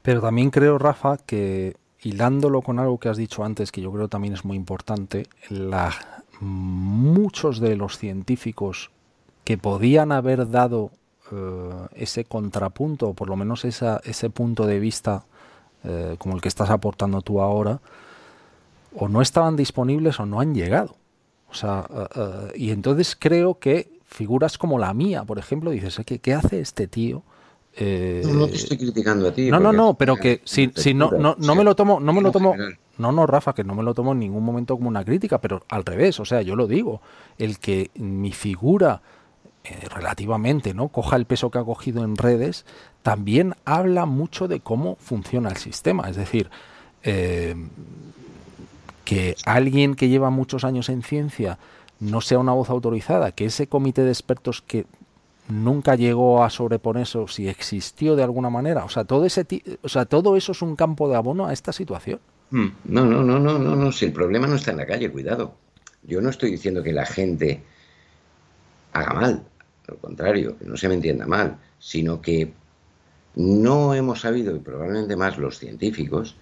Pero 0.00 0.22
también 0.22 0.48
creo, 0.48 0.78
Rafa, 0.78 1.18
que 1.18 1.76
hilándolo 2.00 2.62
con 2.62 2.78
algo 2.78 2.98
que 2.98 3.10
has 3.10 3.18
dicho 3.18 3.44
antes, 3.44 3.70
que 3.70 3.82
yo 3.82 3.92
creo 3.92 4.08
también 4.08 4.32
es 4.32 4.46
muy 4.46 4.56
importante, 4.56 5.26
la, 5.50 6.24
muchos 6.40 7.60
de 7.60 7.76
los 7.76 7.98
científicos 7.98 8.90
que 9.48 9.56
podían 9.56 10.12
haber 10.12 10.50
dado 10.50 10.90
eh, 11.32 11.70
ese 11.94 12.26
contrapunto, 12.26 13.08
o 13.08 13.14
por 13.14 13.30
lo 13.30 13.34
menos 13.34 13.64
esa, 13.64 13.98
ese 14.04 14.28
punto 14.28 14.66
de 14.66 14.78
vista 14.78 15.24
eh, 15.84 16.16
como 16.18 16.34
el 16.34 16.42
que 16.42 16.48
estás 16.48 16.68
aportando 16.68 17.22
tú 17.22 17.40
ahora, 17.40 17.80
o 18.94 19.08
no 19.08 19.22
estaban 19.22 19.56
disponibles 19.56 20.20
o 20.20 20.26
no 20.26 20.40
han 20.40 20.54
llegado. 20.54 20.96
O 21.50 21.54
sea, 21.54 21.86
eh, 22.14 22.52
y 22.56 22.72
entonces 22.72 23.16
creo 23.18 23.58
que 23.58 23.90
figuras 24.04 24.58
como 24.58 24.78
la 24.78 24.92
mía, 24.92 25.24
por 25.24 25.38
ejemplo, 25.38 25.70
dices, 25.70 25.98
¿qué, 26.04 26.18
qué 26.18 26.34
hace 26.34 26.60
este 26.60 26.86
tío? 26.86 27.22
Eh, 27.74 28.20
no, 28.26 28.48
te 28.48 28.56
estoy 28.56 28.76
criticando 28.76 29.28
a 29.28 29.32
ti. 29.32 29.50
No, 29.50 29.58
no, 29.58 29.72
no, 29.72 29.94
pero 29.94 30.16
que 30.16 30.42
si, 30.44 30.70
si 30.76 30.92
no, 30.92 31.10
no, 31.12 31.36
no 31.38 31.54
me 31.54 31.64
lo 31.64 31.74
tomo, 31.74 32.00
no 32.00 32.12
me 32.12 32.20
lo 32.20 32.32
tomo, 32.32 32.54
no, 32.98 33.12
no, 33.12 33.26
Rafa, 33.26 33.54
que 33.54 33.64
no 33.64 33.74
me 33.74 33.82
lo 33.82 33.94
tomo 33.94 34.12
en 34.12 34.18
ningún 34.18 34.44
momento 34.44 34.76
como 34.76 34.90
una 34.90 35.06
crítica, 35.06 35.40
pero 35.40 35.62
al 35.70 35.86
revés, 35.86 36.20
o 36.20 36.26
sea, 36.26 36.42
yo 36.42 36.54
lo 36.54 36.66
digo, 36.66 37.00
el 37.38 37.58
que 37.58 37.90
mi 37.94 38.32
figura 38.32 39.00
relativamente, 39.94 40.74
¿no? 40.74 40.88
Coja 40.88 41.16
el 41.16 41.24
peso 41.24 41.50
que 41.50 41.58
ha 41.58 41.64
cogido 41.64 42.04
en 42.04 42.16
redes, 42.16 42.64
también 43.02 43.54
habla 43.64 44.06
mucho 44.06 44.48
de 44.48 44.60
cómo 44.60 44.96
funciona 45.00 45.48
el 45.48 45.56
sistema. 45.56 46.08
Es 46.08 46.16
decir, 46.16 46.50
que 49.04 49.36
alguien 49.46 49.94
que 49.94 50.08
lleva 50.08 50.30
muchos 50.30 50.64
años 50.64 50.88
en 50.88 51.02
ciencia 51.02 51.58
no 52.00 52.20
sea 52.20 52.38
una 52.38 52.52
voz 52.52 52.70
autorizada, 52.70 53.32
que 53.32 53.46
ese 53.46 53.66
comité 53.66 54.02
de 54.02 54.10
expertos 54.10 54.62
que 54.62 54.86
nunca 55.48 55.96
llegó 55.96 56.44
a 56.44 56.50
sobreponerse 56.50 57.18
si 57.28 57.48
existió 57.48 58.16
de 58.16 58.22
alguna 58.22 58.50
manera, 58.50 58.84
o 58.84 58.88
sea, 58.88 59.04
todo 59.04 59.24
ese 59.24 59.46
o 59.82 59.88
sea, 59.88 60.04
todo 60.04 60.36
eso 60.36 60.52
es 60.52 60.62
un 60.62 60.76
campo 60.76 61.08
de 61.08 61.16
abono 61.16 61.46
a 61.46 61.52
esta 61.52 61.72
situación. 61.72 62.20
Hmm. 62.50 62.68
No, 62.84 63.04
no, 63.04 63.22
no, 63.22 63.38
no, 63.38 63.58
no, 63.58 63.76
no, 63.76 63.92
si 63.92 64.06
el 64.06 64.12
problema 64.12 64.46
no 64.46 64.56
está 64.56 64.70
en 64.70 64.78
la 64.78 64.86
calle, 64.86 65.10
cuidado. 65.10 65.54
Yo 66.02 66.20
no 66.20 66.30
estoy 66.30 66.50
diciendo 66.50 66.82
que 66.82 66.92
la 66.92 67.06
gente 67.06 67.62
haga 68.92 69.14
mal, 69.14 69.42
al 69.88 69.98
contrario, 69.98 70.58
que 70.58 70.64
no 70.64 70.76
se 70.76 70.88
me 70.88 70.94
entienda 70.94 71.26
mal, 71.26 71.58
sino 71.78 72.20
que 72.20 72.52
no 73.34 73.94
hemos 73.94 74.20
sabido, 74.20 74.54
y 74.54 74.58
probablemente 74.58 75.16
más 75.16 75.38
los 75.38 75.58
científicos, 75.58 76.36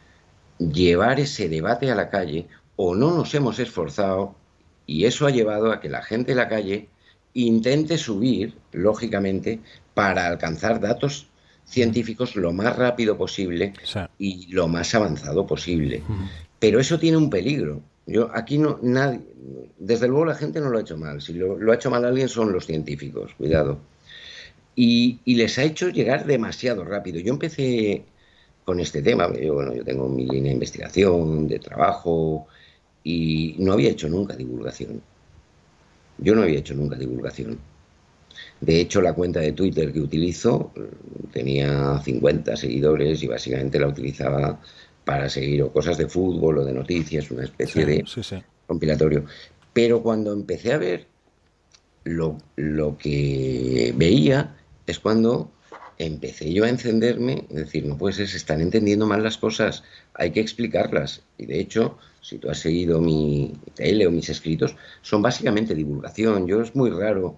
llevar 0.58 1.20
ese 1.20 1.48
debate 1.48 1.90
a 1.90 1.94
la 1.94 2.08
calle 2.08 2.48
o 2.76 2.94
no 2.94 3.14
nos 3.14 3.34
hemos 3.34 3.58
esforzado 3.58 4.34
y 4.86 5.04
eso 5.04 5.26
ha 5.26 5.30
llevado 5.30 5.72
a 5.72 5.80
que 5.80 5.88
la 5.88 6.02
gente 6.02 6.32
de 6.32 6.36
la 6.36 6.48
calle 6.48 6.88
intente 7.34 7.98
subir, 7.98 8.54
lógicamente, 8.72 9.60
para 9.94 10.26
alcanzar 10.26 10.80
datos 10.80 11.28
científicos 11.66 12.36
lo 12.36 12.52
más 12.52 12.76
rápido 12.76 13.18
posible 13.18 13.74
y 14.18 14.46
lo 14.52 14.68
más 14.68 14.94
avanzado 14.94 15.46
posible. 15.46 16.02
Pero 16.58 16.80
eso 16.80 16.98
tiene 16.98 17.16
un 17.16 17.30
peligro. 17.30 17.82
Yo 18.06 18.30
aquí 18.34 18.58
no 18.58 18.78
nadie, 18.82 19.20
desde 19.78 20.08
luego 20.08 20.26
la 20.26 20.34
gente 20.34 20.60
no 20.60 20.70
lo 20.70 20.78
ha 20.78 20.82
hecho 20.82 20.96
mal. 20.96 21.20
Si 21.20 21.32
lo, 21.32 21.70
ha 21.70 21.74
hecho 21.74 21.90
mal 21.90 22.04
alguien 22.04 22.28
son 22.28 22.52
los 22.52 22.66
científicos, 22.66 23.34
cuidado. 23.36 23.78
Y, 24.74 25.20
y, 25.24 25.36
les 25.36 25.58
ha 25.58 25.64
hecho 25.64 25.88
llegar 25.88 26.26
demasiado 26.26 26.84
rápido. 26.84 27.18
Yo 27.18 27.32
empecé 27.32 28.04
con 28.64 28.80
este 28.80 29.02
tema. 29.02 29.32
Yo, 29.38 29.54
bueno, 29.54 29.74
yo 29.74 29.84
tengo 29.84 30.08
mi 30.08 30.26
línea 30.26 30.50
de 30.50 30.54
investigación, 30.54 31.48
de 31.48 31.58
trabajo, 31.58 32.46
y 33.04 33.54
no 33.58 33.72
había 33.72 33.90
hecho 33.90 34.08
nunca 34.08 34.34
divulgación. 34.36 35.00
Yo 36.18 36.34
no 36.34 36.42
había 36.42 36.58
hecho 36.58 36.74
nunca 36.74 36.96
divulgación. 36.96 37.58
De 38.60 38.80
hecho, 38.80 39.00
la 39.00 39.14
cuenta 39.14 39.40
de 39.40 39.52
Twitter 39.52 39.92
que 39.92 40.00
utilizo 40.00 40.72
mm, 40.74 41.30
tenía 41.32 42.00
50 42.02 42.56
seguidores 42.56 43.22
y 43.22 43.28
básicamente 43.28 43.78
la 43.78 43.88
utilizaba 43.88 44.60
para 45.06 45.28
seguir 45.30 45.62
o 45.62 45.72
cosas 45.72 45.96
de 45.98 46.08
fútbol 46.08 46.58
o 46.58 46.64
de 46.64 46.74
noticias, 46.74 47.30
una 47.30 47.44
especie 47.44 47.86
de 47.86 48.04
compilatorio. 48.66 49.24
Pero 49.72 50.02
cuando 50.02 50.32
empecé 50.32 50.72
a 50.72 50.78
ver 50.78 51.06
lo, 52.02 52.38
lo 52.56 52.98
que 52.98 53.94
veía 53.96 54.56
es 54.84 54.98
cuando 54.98 55.52
empecé 55.96 56.52
yo 56.52 56.64
a 56.64 56.68
encenderme, 56.68 57.46
es 57.50 57.56
decir, 57.56 57.86
no 57.86 57.96
puede 57.96 58.14
ser, 58.14 58.26
se 58.26 58.36
están 58.36 58.60
entendiendo 58.60 59.06
mal 59.06 59.22
las 59.22 59.38
cosas, 59.38 59.84
hay 60.14 60.32
que 60.32 60.40
explicarlas. 60.40 61.22
Y 61.38 61.46
de 61.46 61.60
hecho, 61.60 61.98
si 62.20 62.38
tú 62.38 62.50
has 62.50 62.58
seguido 62.58 63.00
mi 63.00 63.54
tele 63.76 64.08
o 64.08 64.10
mis 64.10 64.28
escritos, 64.28 64.74
son 65.02 65.22
básicamente 65.22 65.72
divulgación. 65.76 66.48
Yo 66.48 66.62
es 66.62 66.74
muy 66.74 66.90
raro 66.90 67.36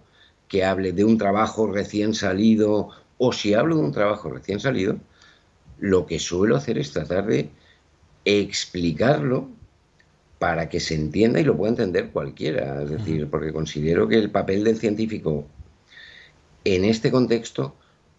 que 0.48 0.64
hable 0.64 0.92
de 0.92 1.04
un 1.04 1.18
trabajo 1.18 1.70
recién 1.70 2.14
salido, 2.14 2.88
o 3.18 3.30
si 3.30 3.52
hablo 3.52 3.76
de 3.76 3.82
un 3.82 3.92
trabajo 3.92 4.30
recién 4.30 4.58
salido, 4.58 4.96
lo 5.78 6.06
que 6.06 6.18
suelo 6.18 6.56
hacer 6.56 6.78
es 6.78 6.92
tratar 6.92 7.26
de 7.26 7.50
explicarlo 8.24 9.48
para 10.38 10.68
que 10.68 10.80
se 10.80 10.94
entienda 10.94 11.40
y 11.40 11.44
lo 11.44 11.56
pueda 11.56 11.70
entender 11.70 12.10
cualquiera. 12.10 12.82
Es 12.82 12.90
decir, 12.90 13.28
porque 13.28 13.52
considero 13.52 14.06
que 14.08 14.16
el 14.16 14.30
papel 14.30 14.64
del 14.64 14.78
científico 14.78 15.46
en 16.64 16.84
este 16.84 17.10
contexto 17.10 17.74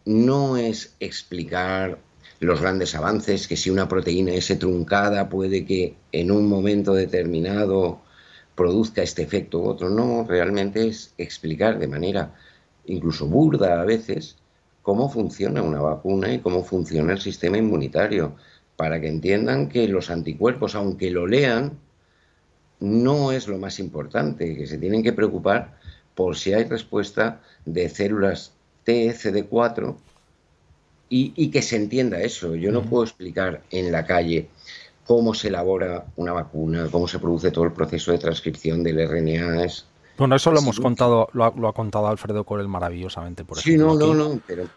no 0.05 0.57
es 0.57 0.95
explicar 0.99 1.99
los 2.39 2.61
grandes 2.61 2.95
avances, 2.95 3.47
que 3.47 3.57
si 3.57 3.69
una 3.69 3.87
proteína 3.87 4.33
es 4.33 4.47
truncada 4.59 5.29
puede 5.29 5.65
que 5.65 5.95
en 6.11 6.31
un 6.31 6.47
momento 6.47 6.93
determinado 6.93 8.01
produzca 8.55 9.01
este 9.01 9.21
efecto 9.21 9.59
u 9.59 9.67
otro. 9.67 9.89
No, 9.89 10.25
realmente 10.27 10.87
es 10.87 11.13
explicar 11.17 11.79
de 11.79 11.87
manera 11.87 12.33
incluso 12.85 13.27
burda 13.27 13.81
a 13.81 13.85
veces 13.85 14.37
cómo 14.81 15.09
funciona 15.09 15.61
una 15.61 15.81
vacuna 15.81 16.33
y 16.33 16.39
cómo 16.39 16.63
funciona 16.63 17.13
el 17.13 17.21
sistema 17.21 17.57
inmunitario. 17.57 18.35
Para 18.79 19.01
que 19.01 19.09
entiendan 19.09 19.67
que 19.67 19.89
los 19.89 20.09
anticuerpos, 20.09 20.73
aunque 20.73 21.11
lo 21.11 21.27
lean, 21.27 21.77
no 22.79 23.33
es 23.33 23.49
lo 23.49 23.57
más 23.57 23.77
importante, 23.77 24.55
que 24.55 24.67
se 24.67 24.77
tienen 24.77 25.03
que 25.03 25.11
preocupar 25.11 25.77
por 26.15 26.37
si 26.37 26.53
hay 26.53 26.63
respuesta 26.63 27.41
de 27.65 27.89
células 27.89 28.53
TCD4 28.85 29.97
y, 31.09 31.51
que 31.51 31.61
se 31.61 31.75
entienda 31.75 32.21
eso. 32.21 32.55
Yo 32.55 32.71
no 32.71 32.83
puedo 32.83 33.03
explicar 33.03 33.63
en 33.69 33.91
la 33.91 34.05
calle 34.05 34.47
cómo 35.05 35.33
se 35.33 35.49
elabora 35.49 36.05
una 36.15 36.31
vacuna, 36.31 36.87
cómo 36.89 37.09
se 37.09 37.19
produce 37.19 37.51
todo 37.51 37.65
el 37.65 37.73
proceso 37.73 38.13
de 38.13 38.17
transcripción 38.19 38.81
del 38.81 39.05
RNA. 39.05 39.67
bueno, 40.17 40.37
eso 40.37 40.51
lo 40.53 40.59
hemos 40.59 40.79
contado, 40.79 41.27
lo 41.33 41.67
ha, 41.67 41.73
contado 41.73 42.07
Alfredo 42.07 42.45
Corel 42.45 42.69
maravillosamente, 42.69 43.43
por 43.43 43.57
Sí, 43.57 43.75
no, 43.75 43.95
no, 43.95 44.13
no, 44.13 44.39
pero 44.47 44.69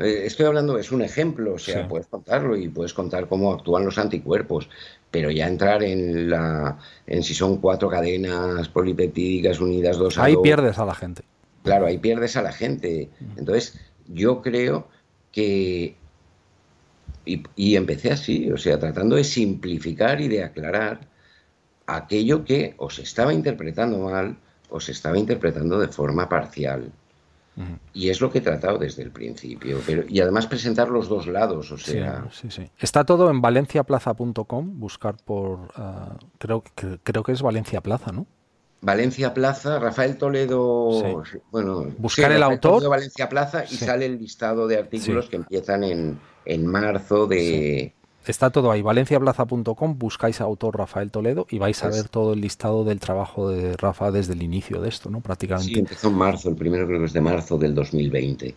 eh, 0.00 0.26
estoy 0.26 0.46
hablando, 0.46 0.78
es 0.78 0.92
un 0.92 1.02
ejemplo, 1.02 1.54
o 1.54 1.58
sea, 1.58 1.86
puedes 1.88 2.06
contarlo 2.06 2.56
y 2.56 2.68
puedes 2.68 2.94
contar 2.94 3.28
cómo 3.28 3.52
actúan 3.52 3.84
los 3.84 3.98
anticuerpos, 3.98 4.68
pero 5.10 5.30
ya 5.30 5.46
entrar 5.46 5.82
en 5.82 6.30
la 6.30 6.78
en 7.06 7.22
si 7.22 7.34
son 7.34 7.58
cuatro 7.58 7.88
cadenas 7.88 8.68
polipeptídicas 8.68 9.60
unidas 9.60 9.98
dos 9.98 10.18
a 10.18 10.24
Ahí 10.24 10.36
pierdes 10.42 10.78
a 10.78 10.84
la 10.84 10.94
gente. 10.94 11.22
Claro, 11.62 11.86
ahí 11.86 11.98
pierdes 11.98 12.36
a 12.36 12.42
la 12.42 12.52
gente. 12.52 13.10
Entonces, 13.36 13.78
yo 14.08 14.40
creo 14.40 14.88
que 15.30 15.96
y, 17.24 17.76
empecé 17.76 18.12
así, 18.12 18.50
o 18.50 18.56
sea, 18.56 18.78
tratando 18.78 19.16
de 19.16 19.24
simplificar 19.24 20.20
y 20.20 20.28
de 20.28 20.42
aclarar 20.42 21.00
aquello 21.86 22.44
que 22.44 22.74
os 22.78 22.98
estaba 22.98 23.32
interpretando 23.32 23.98
mal 23.98 24.36
o 24.68 24.80
se 24.80 24.92
estaba 24.92 25.18
interpretando 25.18 25.78
de 25.78 25.88
forma 25.88 26.28
parcial. 26.28 26.90
Y 27.92 28.08
es 28.08 28.20
lo 28.20 28.30
que 28.30 28.38
he 28.38 28.40
tratado 28.40 28.78
desde 28.78 29.02
el 29.02 29.10
principio. 29.10 29.80
Pero, 29.86 30.04
y 30.08 30.20
además 30.20 30.46
presentar 30.46 30.88
los 30.88 31.08
dos 31.08 31.26
lados, 31.26 31.70
o 31.72 31.76
sea... 31.76 32.26
Sí, 32.32 32.50
sí, 32.50 32.70
Está 32.78 33.04
todo 33.04 33.30
en 33.30 33.40
valenciaplaza.com, 33.40 34.80
buscar 34.80 35.16
por... 35.16 35.70
Ah, 35.74 36.16
creo, 36.38 36.62
que, 36.62 36.98
creo 37.02 37.22
que 37.22 37.32
es 37.32 37.42
Valencia 37.42 37.80
Plaza, 37.80 38.12
¿no? 38.12 38.26
Valencia 38.82 39.34
Plaza, 39.34 39.78
Rafael 39.78 40.16
Toledo, 40.16 41.22
bueno, 41.50 41.86
buscar 41.98 42.32
el 42.32 42.42
autor. 42.42 42.80
De 42.80 42.88
Valencia 42.88 43.28
Plaza 43.28 43.64
y 43.64 43.74
sale 43.74 44.06
el 44.06 44.18
listado 44.18 44.66
de 44.66 44.78
artículos 44.78 45.28
que 45.28 45.36
empiezan 45.36 45.84
en, 45.84 46.18
en 46.46 46.66
marzo 46.66 47.26
de... 47.26 47.94
Está 48.26 48.50
todo 48.50 48.70
ahí, 48.70 48.82
valenciaplaza.com, 48.82 49.98
buscáis 49.98 50.40
a 50.40 50.44
autor 50.44 50.76
Rafael 50.76 51.10
Toledo 51.10 51.46
y 51.48 51.58
vais 51.58 51.82
a 51.82 51.88
ver 51.88 52.08
todo 52.08 52.34
el 52.34 52.42
listado 52.42 52.84
del 52.84 53.00
trabajo 53.00 53.48
de 53.48 53.76
Rafa 53.76 54.10
desde 54.10 54.34
el 54.34 54.42
inicio 54.42 54.80
de 54.80 54.90
esto, 54.90 55.08
¿no? 55.08 55.20
Prácticamente. 55.20 55.72
Sí, 55.72 55.78
empezó 55.78 56.08
en 56.08 56.14
marzo, 56.14 56.50
el 56.50 56.56
primero 56.56 56.86
creo 56.86 57.00
que 57.00 57.06
es 57.06 57.12
de 57.14 57.20
marzo 57.22 57.56
del 57.56 57.74
2020. 57.74 58.54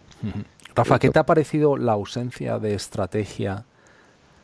Rafa, 0.75 0.99
¿qué 0.99 1.09
te 1.09 1.19
ha 1.19 1.25
parecido 1.25 1.77
la 1.77 1.93
ausencia 1.93 2.59
de 2.59 2.73
estrategia 2.73 3.65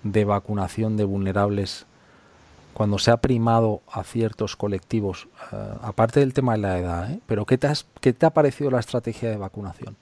de 0.03 0.23
vacunación 0.23 0.95
de 0.95 1.03
vulnerables 1.03 1.85
cuando 2.73 2.97
se 2.97 3.11
ha 3.11 3.17
primado 3.17 3.81
a 3.91 4.05
ciertos 4.05 4.55
colectivos, 4.55 5.27
eh, 5.51 5.55
aparte 5.81 6.21
del 6.21 6.33
tema 6.33 6.53
de 6.53 6.59
la 6.59 6.79
edad, 6.79 7.11
¿eh? 7.11 7.19
pero 7.25 7.45
¿qué 7.45 7.57
te, 7.57 7.67
¿qué 7.99 8.13
te 8.13 8.25
ha 8.25 8.29
parecido 8.29 8.71
la 8.71 8.79
estrategia 8.79 9.29
de 9.29 9.35
vacunación? 9.35 9.97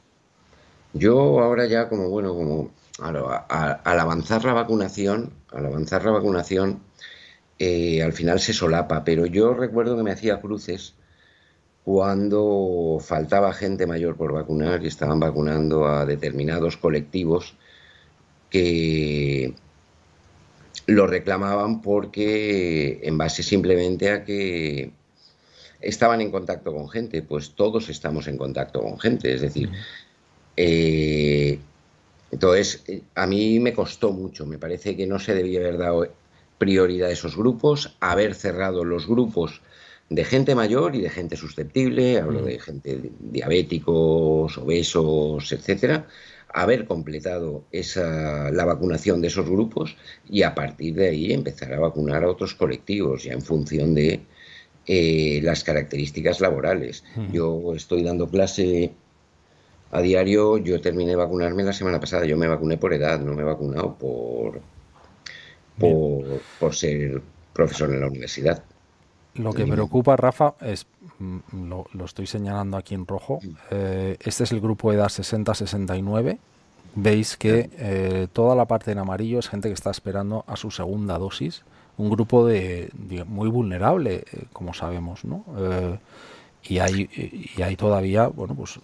Yo 0.93 1.39
ahora 1.39 1.65
ya 1.65 1.89
como, 1.89 2.09
bueno, 2.09 2.35
como 2.35 2.69
al 2.99 3.99
avanzar 3.99 4.45
la 4.45 4.53
vacunación, 4.53 5.31
al 5.51 5.65
avanzar 5.65 6.03
la 6.05 6.11
vacunación, 6.11 6.81
eh, 7.59 8.03
al 8.03 8.13
final 8.13 8.39
se 8.39 8.53
solapa, 8.53 9.03
pero 9.03 9.25
yo 9.25 9.53
recuerdo 9.53 9.97
que 9.97 10.03
me 10.03 10.11
hacía 10.11 10.39
cruces 10.39 10.93
cuando 11.83 12.99
faltaba 13.01 13.53
gente 13.53 13.87
mayor 13.87 14.17
por 14.17 14.33
vacunar 14.33 14.83
y 14.83 14.87
estaban 14.87 15.19
vacunando 15.19 15.87
a 15.87 16.05
determinados 16.05 16.77
colectivos 16.77 17.55
que 18.49 19.53
lo 20.85 21.07
reclamaban 21.07 21.81
porque 21.81 22.99
en 23.03 23.17
base 23.17 23.41
simplemente 23.43 24.11
a 24.11 24.23
que 24.23 24.91
estaban 25.81 26.21
en 26.21 26.31
contacto 26.31 26.73
con 26.73 26.89
gente, 26.89 27.21
pues 27.21 27.51
todos 27.51 27.89
estamos 27.89 28.27
en 28.27 28.37
contacto 28.37 28.81
con 28.81 28.99
gente, 28.99 29.33
es 29.33 29.41
decir, 29.41 29.71
eh, 30.55 31.59
entonces, 32.31 32.83
eh, 32.87 33.01
a 33.15 33.25
mí 33.27 33.59
me 33.59 33.73
costó 33.73 34.11
mucho, 34.11 34.45
me 34.45 34.57
parece 34.57 34.95
que 34.95 35.07
no 35.07 35.19
se 35.19 35.33
debía 35.33 35.59
haber 35.59 35.77
dado 35.77 36.07
prioridad 36.57 37.09
a 37.09 37.13
esos 37.13 37.37
grupos, 37.37 37.95
haber 37.99 38.33
cerrado 38.33 38.83
los 38.83 39.07
grupos 39.07 39.61
de 40.09 40.23
gente 40.23 40.55
mayor 40.55 40.95
y 40.95 41.01
de 41.01 41.09
gente 41.09 41.35
susceptible, 41.35 42.19
hablo 42.19 42.41
de 42.43 42.57
mm. 42.57 42.59
gente 42.59 43.11
diabéticos, 43.19 44.57
obesos, 44.57 45.51
etcétera, 45.51 46.07
haber 46.53 46.85
completado 46.85 47.65
esa, 47.71 48.51
la 48.51 48.65
vacunación 48.65 49.21
de 49.21 49.27
esos 49.27 49.49
grupos 49.49 49.95
y 50.29 50.43
a 50.43 50.55
partir 50.55 50.95
de 50.95 51.09
ahí 51.09 51.33
empezar 51.33 51.73
a 51.73 51.79
vacunar 51.79 52.23
a 52.23 52.29
otros 52.29 52.55
colectivos, 52.55 53.23
ya 53.23 53.33
en 53.33 53.41
función 53.41 53.93
de 53.93 54.21
eh, 54.85 55.41
las 55.43 55.63
características 55.63 56.39
laborales. 56.39 57.03
Mm. 57.15 57.33
Yo 57.33 57.73
estoy 57.75 58.03
dando 58.03 58.29
clase 58.29 58.93
a 59.91 60.01
diario 60.01 60.57
yo 60.57 60.81
terminé 60.81 61.11
de 61.11 61.15
vacunarme 61.15 61.63
la 61.63 61.73
semana 61.73 61.99
pasada. 61.99 62.25
Yo 62.25 62.37
me 62.37 62.47
vacuné 62.47 62.77
por 62.77 62.93
edad, 62.93 63.19
no 63.19 63.33
me 63.33 63.41
he 63.41 63.45
vacunado 63.45 63.95
por, 63.95 64.59
por, 65.79 66.75
ser 66.75 67.21
profesor 67.53 67.93
en 67.93 68.01
la 68.01 68.07
universidad. 68.07 68.63
Lo 69.35 69.53
que 69.53 69.65
preocupa, 69.65 70.15
Rafa, 70.15 70.55
es, 70.61 70.87
mm, 71.19 71.69
lo, 71.69 72.05
estoy 72.05 72.25
señalando 72.25 72.75
aquí 72.75 72.95
en 72.95 73.05
rojo, 73.05 73.39
eh, 73.69 74.17
este 74.19 74.43
es 74.43 74.51
el 74.51 74.59
grupo 74.59 74.89
de 74.91 74.97
edad 74.97 75.07
60-69. 75.07 76.39
Veis 76.95 77.37
que 77.37 77.69
eh, 77.77 78.27
toda 78.33 78.55
la 78.55 78.65
parte 78.65 78.91
en 78.91 78.97
amarillo 78.97 79.37
es 79.37 79.47
gente 79.47 79.67
que 79.67 79.75
está 79.75 79.91
esperando 79.91 80.43
a 80.47 80.55
su 80.55 80.71
segunda 80.71 81.19
dosis. 81.19 81.63
Un 81.97 82.09
grupo 82.09 82.45
de, 82.45 82.91
muy 83.27 83.49
vulnerable, 83.49 84.25
eh, 84.31 84.45
como 84.51 84.73
sabemos, 84.73 85.23
¿no? 85.23 85.43
Y 86.63 86.79
hay, 86.79 87.09
y 87.55 87.61
hay 87.61 87.75
todavía, 87.75 88.27
bueno, 88.27 88.55
pues 88.55 88.79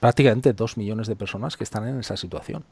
prácticamente 0.00 0.52
dos 0.52 0.76
millones 0.76 1.06
de 1.06 1.16
personas 1.16 1.56
que 1.56 1.64
están 1.64 1.88
en 1.88 1.98
esa 1.98 2.16
situación. 2.16 2.64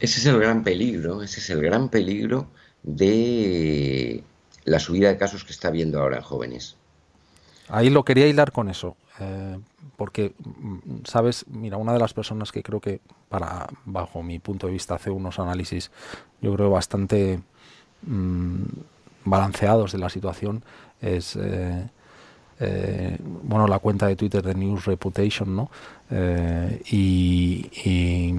Ese 0.00 0.20
es 0.20 0.26
el 0.26 0.38
gran 0.38 0.62
peligro, 0.62 1.22
ese 1.22 1.40
es 1.40 1.50
el 1.50 1.60
gran 1.60 1.88
peligro 1.88 2.46
de 2.82 4.22
la 4.64 4.78
subida 4.78 5.08
de 5.08 5.16
casos 5.16 5.44
que 5.44 5.52
está 5.52 5.68
habiendo 5.68 6.00
ahora 6.00 6.18
en 6.18 6.22
jóvenes. 6.22 6.76
Ahí 7.68 7.90
lo 7.90 8.04
quería 8.04 8.26
hilar 8.26 8.52
con 8.52 8.68
eso, 8.70 8.96
eh, 9.20 9.58
porque, 9.96 10.34
mm, 10.38 11.04
sabes, 11.04 11.44
mira, 11.48 11.76
una 11.76 11.92
de 11.92 11.98
las 11.98 12.14
personas 12.14 12.50
que 12.50 12.62
creo 12.62 12.80
que, 12.80 13.00
para 13.28 13.68
bajo 13.84 14.22
mi 14.22 14.38
punto 14.38 14.66
de 14.66 14.72
vista, 14.72 14.94
hace 14.94 15.10
unos 15.10 15.38
análisis, 15.38 15.90
yo 16.40 16.54
creo, 16.54 16.70
bastante 16.70 17.40
mm, 18.02 18.62
balanceados 19.24 19.92
de 19.92 19.98
la 19.98 20.08
situación, 20.08 20.64
es 21.00 21.36
eh, 21.36 21.90
eh, 22.60 23.16
bueno, 23.20 23.66
la 23.66 23.78
cuenta 23.78 24.06
de 24.06 24.16
Twitter 24.16 24.42
de 24.42 24.54
News 24.54 24.84
Reputation, 24.84 25.54
¿no? 25.54 25.70
Eh, 26.10 26.82
y, 26.90 28.34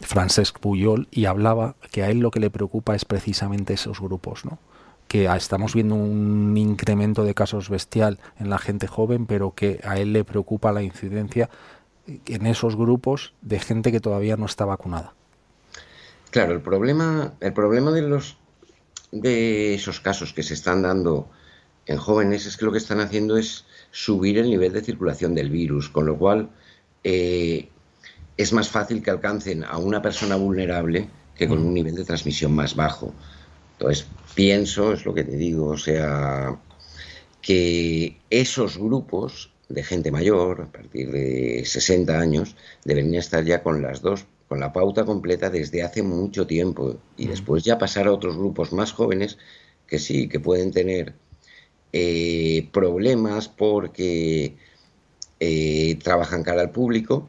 Francesc 0.00 0.58
Puyol, 0.60 1.08
y 1.10 1.24
hablaba 1.24 1.74
que 1.90 2.02
a 2.02 2.10
él 2.10 2.20
lo 2.20 2.30
que 2.30 2.40
le 2.40 2.50
preocupa 2.50 2.94
es 2.94 3.04
precisamente 3.04 3.74
esos 3.74 4.00
grupos, 4.00 4.44
¿no? 4.44 4.58
que 5.08 5.26
estamos 5.36 5.72
viendo 5.72 5.94
un 5.94 6.56
incremento 6.56 7.22
de 7.22 7.32
casos 7.32 7.68
bestial 7.68 8.18
en 8.40 8.50
la 8.50 8.58
gente 8.58 8.88
joven, 8.88 9.26
pero 9.26 9.54
que 9.54 9.80
a 9.84 9.98
él 10.00 10.12
le 10.12 10.24
preocupa 10.24 10.72
la 10.72 10.82
incidencia 10.82 11.48
en 12.26 12.46
esos 12.46 12.74
grupos 12.74 13.32
de 13.40 13.60
gente 13.60 13.92
que 13.92 14.00
todavía 14.00 14.36
no 14.36 14.46
está 14.46 14.64
vacunada. 14.64 15.14
Claro, 16.30 16.52
el 16.52 16.60
problema, 16.60 17.34
el 17.40 17.52
problema 17.52 17.92
de 17.92 18.02
los 18.02 18.36
de 19.12 19.74
esos 19.74 20.00
casos 20.00 20.32
que 20.32 20.42
se 20.42 20.54
están 20.54 20.82
dando 20.82 21.28
en 21.86 21.98
jóvenes 21.98 22.46
es 22.46 22.56
que 22.56 22.64
lo 22.64 22.72
que 22.72 22.78
están 22.78 23.00
haciendo 23.00 23.36
es 23.36 23.64
subir 23.90 24.38
el 24.38 24.50
nivel 24.50 24.72
de 24.72 24.82
circulación 24.82 25.34
del 25.34 25.50
virus, 25.50 25.88
con 25.88 26.06
lo 26.06 26.18
cual 26.18 26.50
eh, 27.04 27.68
es 28.36 28.52
más 28.52 28.68
fácil 28.68 29.02
que 29.02 29.10
alcancen 29.10 29.64
a 29.64 29.78
una 29.78 30.02
persona 30.02 30.36
vulnerable 30.36 31.08
que 31.36 31.48
con 31.48 31.58
un 31.58 31.72
nivel 31.72 31.94
de 31.94 32.04
transmisión 32.04 32.54
más 32.54 32.74
bajo. 32.74 33.14
Entonces, 33.78 34.06
pienso, 34.34 34.92
es 34.92 35.04
lo 35.04 35.14
que 35.14 35.24
te 35.24 35.36
digo, 35.36 35.66
o 35.68 35.78
sea, 35.78 36.58
que 37.40 38.18
esos 38.30 38.78
grupos 38.78 39.52
de 39.68 39.82
gente 39.82 40.10
mayor, 40.10 40.62
a 40.62 40.72
partir 40.72 41.10
de 41.10 41.62
60 41.64 42.18
años, 42.18 42.56
deberían 42.84 43.14
estar 43.14 43.44
ya 43.44 43.62
con 43.62 43.82
las 43.82 44.00
dos, 44.00 44.26
con 44.48 44.60
la 44.60 44.72
pauta 44.72 45.04
completa 45.04 45.50
desde 45.50 45.82
hace 45.82 46.02
mucho 46.02 46.46
tiempo 46.46 46.96
y 47.16 47.26
después 47.26 47.64
ya 47.64 47.78
pasar 47.78 48.06
a 48.06 48.12
otros 48.12 48.36
grupos 48.36 48.72
más 48.72 48.92
jóvenes 48.92 49.38
que 49.86 49.98
sí, 49.98 50.28
que 50.28 50.40
pueden 50.40 50.72
tener 50.72 51.14
eh, 51.92 52.68
problemas 52.72 53.48
porque 53.48 54.56
eh, 55.40 55.98
trabajan 56.02 56.42
cara 56.42 56.62
al 56.62 56.70
público, 56.70 57.28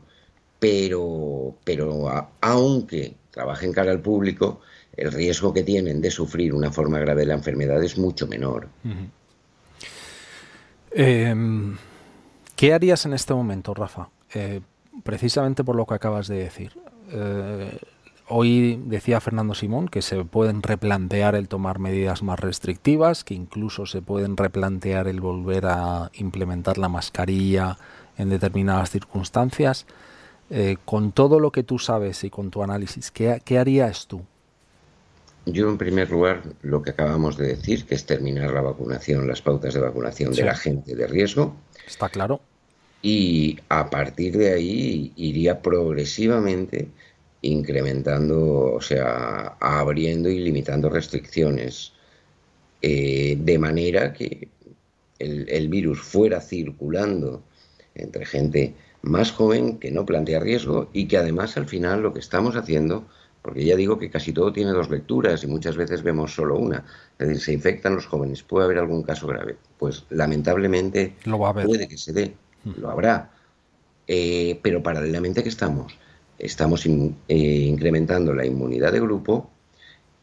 pero, 0.59 1.55
pero 1.63 2.31
aunque 2.41 3.15
trabajen 3.31 3.71
cara 3.71 3.91
al 3.91 4.01
público, 4.01 4.61
el 4.95 5.11
riesgo 5.11 5.53
que 5.53 5.63
tienen 5.63 6.01
de 6.01 6.11
sufrir 6.11 6.53
una 6.53 6.71
forma 6.71 6.99
grave 6.99 7.21
de 7.21 7.27
la 7.27 7.35
enfermedad 7.35 7.83
es 7.83 7.97
mucho 7.97 8.27
menor. 8.27 8.67
Em, 10.91 11.77
¿Qué 12.55 12.73
harías 12.73 13.05
en 13.05 13.13
este 13.13 13.33
momento, 13.33 13.73
Rafa? 13.73 14.09
Eh, 14.33 14.61
precisamente 15.03 15.63
por 15.63 15.75
lo 15.75 15.85
que 15.85 15.93
acabas 15.93 16.27
de 16.27 16.37
decir. 16.37 16.71
Hoy 18.29 18.81
decía 18.85 19.19
Fernando 19.19 19.53
Simón 19.53 19.87
que 19.87 20.01
se 20.01 20.23
pueden 20.23 20.61
replantear 20.61 21.35
el 21.35 21.47
tomar 21.47 21.79
medidas 21.79 22.23
más 22.23 22.39
restrictivas, 22.39 23.23
que 23.23 23.33
incluso 23.33 23.85
se 23.85 24.01
pueden 24.01 24.37
replantear 24.37 25.07
el 25.07 25.21
volver 25.21 25.65
a 25.65 26.11
implementar 26.13 26.77
la 26.77 26.89
mascarilla 26.89 27.77
en 28.17 28.29
determinadas 28.29 28.89
circunstancias. 28.89 29.85
Eh, 30.49 30.77
con 30.85 31.11
todo 31.11 31.39
lo 31.39 31.51
que 31.51 31.63
tú 31.63 31.77
sabes 31.77 32.23
y 32.23 32.29
con 32.29 32.51
tu 32.51 32.63
análisis, 32.63 33.11
¿qué, 33.11 33.41
¿qué, 33.43 33.59
harías 33.59 34.07
tú? 34.07 34.21
Yo, 35.45 35.69
en 35.69 35.77
primer 35.77 36.09
lugar, 36.09 36.43
lo 36.61 36.81
que 36.81 36.91
acabamos 36.91 37.37
de 37.37 37.47
decir, 37.47 37.85
que 37.85 37.95
es 37.95 38.05
terminar 38.05 38.51
la 38.51 38.61
vacunación, 38.61 39.27
las 39.27 39.41
pautas 39.41 39.73
de 39.73 39.81
vacunación 39.81 40.33
de 40.33 40.43
la 40.43 40.55
gente 40.55 40.95
de 40.95 41.07
riesgo. 41.07 41.55
Está 41.85 42.09
claro. 42.09 42.41
Y 43.01 43.59
a 43.69 43.89
partir 43.89 44.37
de 44.37 44.53
ahí 44.53 45.11
iría 45.15 45.61
progresivamente 45.61 46.89
incrementando, 47.47 48.73
o 48.73 48.81
sea, 48.81 49.57
abriendo 49.59 50.29
y 50.29 50.39
limitando 50.39 50.89
restricciones, 50.89 51.93
eh, 52.81 53.37
de 53.39 53.59
manera 53.59 54.13
que 54.13 54.49
el, 55.19 55.49
el, 55.49 55.67
virus 55.67 55.99
fuera 55.99 56.41
circulando 56.41 57.41
entre 57.95 58.25
gente 58.25 58.75
más 59.01 59.31
joven 59.31 59.79
que 59.79 59.91
no 59.91 60.05
plantea 60.05 60.39
riesgo 60.39 60.89
y 60.93 61.07
que 61.07 61.17
además 61.17 61.57
al 61.57 61.67
final 61.67 62.01
lo 62.01 62.13
que 62.13 62.19
estamos 62.19 62.55
haciendo, 62.55 63.07
porque 63.41 63.63
ya 63.63 63.75
digo 63.75 63.97
que 63.97 64.09
casi 64.09 64.33
todo 64.33 64.51
tiene 64.51 64.71
dos 64.71 64.89
lecturas 64.89 65.43
y 65.43 65.47
muchas 65.47 65.77
veces 65.77 66.03
vemos 66.03 66.35
solo 66.35 66.57
una, 66.57 66.83
es 67.17 67.27
decir, 67.27 67.43
se 67.43 67.53
infectan 67.53 67.95
los 67.95 68.05
jóvenes, 68.05 68.43
puede 68.43 68.65
haber 68.65 68.77
algún 68.79 69.03
caso 69.03 69.25
grave, 69.27 69.55
pues 69.77 70.05
lamentablemente 70.09 71.15
lo 71.25 71.39
va 71.39 71.49
a 71.49 71.53
puede 71.53 71.87
que 71.87 71.97
se 71.97 72.13
dé, 72.13 72.35
mm. 72.63 72.81
lo 72.81 72.89
habrá, 72.89 73.31
eh, 74.07 74.59
pero 74.61 74.83
paralelamente 74.83 75.43
que 75.43 75.49
estamos, 75.49 75.97
estamos 76.39 76.85
eh, 76.85 77.35
incrementando 77.35 78.33
la 78.33 78.45
inmunidad 78.45 78.91
de 78.91 78.99
grupo 78.99 79.49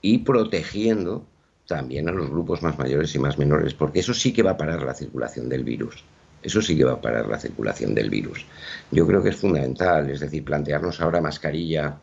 y 0.01 0.19
protegiendo 0.19 1.27
también 1.67 2.09
a 2.09 2.13
los 2.13 2.29
grupos 2.29 2.63
más 2.63 2.79
mayores 2.79 3.15
y 3.15 3.19
más 3.19 3.39
menores, 3.39 3.75
porque 3.75 4.01
eso 4.01 4.13
sí 4.13 4.33
que 4.33 4.43
va 4.43 4.53
a 4.53 4.57
parar 4.57 4.83
la 4.83 4.95
circulación 4.95 5.49
del 5.49 5.65
virus. 5.65 6.05
Eso 6.43 6.61
sí 6.61 6.77
que 6.77 6.85
va 6.85 6.93
a 6.93 7.01
parar 7.01 7.27
la 7.27 7.39
circulación 7.39 7.95
del 7.95 8.11
virus. 8.11 8.45
Yo 8.91 9.07
creo 9.07 9.23
que 9.23 9.31
es 9.31 9.37
fundamental, 9.37 10.11
es 10.11 10.21
decir, 10.21 10.45
plantearnos 10.45 11.01
ahora 11.01 11.23
mascarilla 11.23 11.99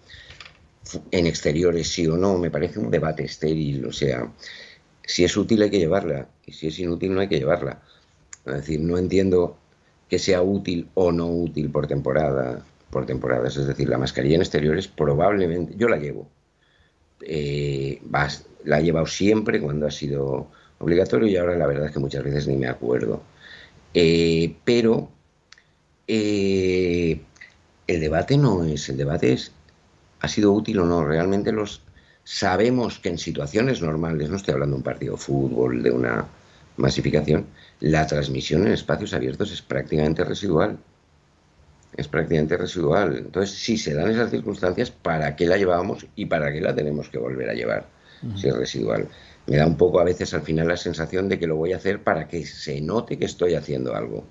en 1.12 1.28
exteriores 1.28 1.90
sí 1.90 2.08
o 2.08 2.18
no, 2.18 2.40
me 2.40 2.50
parece 2.50 2.80
un 2.80 2.90
debate 2.90 3.24
estéril, 3.24 3.86
o 3.86 3.92
sea, 3.92 4.32
si 5.06 5.24
es 5.24 5.38
útil 5.38 5.62
hay 5.62 5.70
que 5.70 5.78
llevarla 5.78 6.28
y 6.46 6.54
si 6.54 6.68
es 6.68 6.80
inútil 6.80 7.14
no 7.14 7.22
hay 7.22 7.28
que 7.28 7.38
llevarla. 7.38 7.82
Es 8.46 8.54
decir, 8.54 8.80
no 8.80 8.98
entiendo 8.98 9.58
que 10.10 10.18
sea 10.18 10.42
útil 10.42 10.90
o 10.96 11.12
no 11.12 11.28
útil 11.28 11.70
por 11.70 11.88
temporada, 11.88 12.66
por 12.92 13.06
temporadas, 13.06 13.58
es 13.58 13.66
decir, 13.66 13.90
la 13.90 13.98
mascarilla 13.98 14.36
en 14.36 14.42
exteriores 14.42 14.88
probablemente, 14.88 15.74
yo 15.78 15.88
la 15.90 15.98
llevo, 15.98 16.30
eh, 17.22 18.02
la 18.66 18.80
he 18.80 18.84
llevado 18.84 19.08
siempre 19.08 19.60
cuando 19.60 19.88
ha 19.88 19.92
sido 19.92 20.52
obligatorio 20.80 21.28
y 21.28 21.38
ahora 21.38 21.56
la 21.56 21.68
verdad 21.68 21.88
es 21.88 21.92
que 21.92 22.00
muchas 22.00 22.24
veces 22.24 22.48
ni 22.48 22.58
me 22.58 22.68
acuerdo. 22.68 23.24
Eh, 23.94 24.56
pero 24.64 25.10
eh, 26.08 27.22
el 27.88 28.00
debate 28.00 28.38
no 28.38 28.64
es, 28.64 28.90
el 28.90 28.98
debate 28.98 29.34
es, 29.34 29.52
¿ha 30.20 30.28
sido 30.28 30.52
útil 30.52 30.80
o 30.80 30.86
no? 30.86 31.06
Realmente 31.06 31.52
los 31.52 31.82
sabemos 32.24 33.00
que 33.00 33.10
en 33.10 33.18
situaciones 33.18 33.82
normales, 33.82 34.30
no 34.30 34.38
estoy 34.38 34.54
hablando 34.54 34.76
de 34.76 34.80
un 34.80 34.84
partido 34.84 35.14
de 35.14 35.22
fútbol, 35.22 35.82
de 35.84 35.92
una 35.92 36.28
masificación, 36.78 37.46
la 37.80 38.08
transmisión 38.08 38.66
en 38.66 38.74
espacios 38.74 39.14
abiertos 39.14 39.52
es 39.52 39.62
prácticamente 39.62 40.24
residual. 40.24 40.78
Es 41.98 42.08
prácticamente 42.08 42.58
residual. 42.58 43.18
Entonces, 43.18 43.58
si 43.58 43.78
se 43.78 43.94
dan 43.94 44.10
esas 44.10 44.32
circunstancias, 44.32 44.92
¿para 44.92 45.36
qué 45.36 45.46
la 45.46 45.58
llevábamos 45.58 46.06
y 46.16 46.26
para 46.26 46.52
qué 46.52 46.62
la 46.62 46.74
tenemos 46.74 47.10
que 47.10 47.18
volver 47.18 47.50
a 47.50 47.54
llevar? 47.54 47.88
Si 48.36 48.48
es 48.48 48.56
residual 48.56 49.08
me 49.48 49.58
da 49.58 49.68
un 49.68 49.76
poco 49.76 50.00
a 50.00 50.04
veces 50.04 50.34
al 50.34 50.42
final 50.42 50.68
la 50.68 50.78
sensación 50.78 51.28
de 51.28 51.40
que 51.40 51.48
lo 51.48 51.56
voy 51.56 51.74
a 51.74 51.78
hacer 51.78 52.04
para 52.04 52.28
que 52.28 52.46
se 52.46 52.80
note 52.82 53.18
que 53.18 53.26
estoy 53.26 53.56
haciendo 53.56 53.96
algo. 53.96 54.24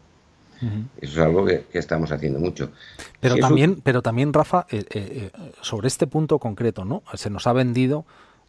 Eso 1.00 1.12
es 1.12 1.18
algo 1.18 1.46
que, 1.46 1.64
estamos 1.72 2.12
haciendo 2.12 2.38
mucho. 2.38 2.70
Pero 3.18 3.36
también, 3.36 3.80
pero 3.82 4.02
también, 4.02 4.30
Rafa, 4.30 4.66
eh, 4.70 4.84
eh, 4.90 5.30
eh, 5.34 5.52
sobre 5.62 5.88
este 5.88 6.06
punto 6.06 6.38
concreto, 6.38 6.84
¿no? 6.84 7.02
Se 7.14 7.30
nos 7.30 7.46
ha 7.46 7.54
vendido 7.54 8.04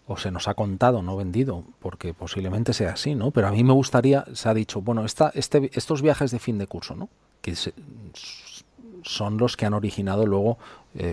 o 0.07 0.17
se 0.17 0.29
nos 0.29 0.49
ha 0.49 0.53
contado, 0.53 1.01
no 1.01 1.15
vendido, 1.15 1.63
porque 1.79 2.13
posiblemente 2.13 2.73
sea 2.73 2.93
así, 2.93 3.15
¿no? 3.15 3.31
Pero 3.31 3.47
a 3.47 3.51
mí 3.51 3.63
me 3.63 3.71
gustaría, 3.71 4.25
se 4.33 4.49
ha 4.49 4.53
dicho, 4.53 4.81
bueno, 4.81 5.05
esta, 5.05 5.31
este, 5.35 5.71
estos 5.73 6.01
viajes 6.01 6.31
de 6.31 6.39
fin 6.39 6.57
de 6.57 6.67
curso, 6.67 6.95
¿no? 6.95 7.07
Que 7.41 7.53
son 9.03 9.37
los 9.37 9.57
que 9.57 9.65
han 9.65 9.73
originado 9.73 10.25
luego 10.25 10.57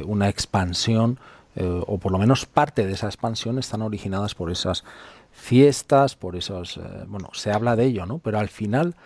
una 0.07 0.29
expansión, 0.29 1.19
o 1.57 1.99
por 1.99 2.13
lo 2.13 2.19
menos 2.19 2.47
parte 2.47 2.87
de 2.87 2.93
esa 2.93 3.07
expansión 3.07 3.59
están 3.59 3.83
originadas 3.83 4.35
por 4.35 4.51
esas 4.51 4.85
fiestas, 5.39 6.17
por 6.17 6.37
esos, 6.37 6.77
eh, 6.77 6.81
bueno, 7.07 7.31
se 7.33 7.53
habla 7.53 7.77
de 7.77 7.87
ello, 7.87 8.07
¿no? 8.07 8.19
Pero 8.19 8.39
al 8.39 8.49
final, 8.49 8.97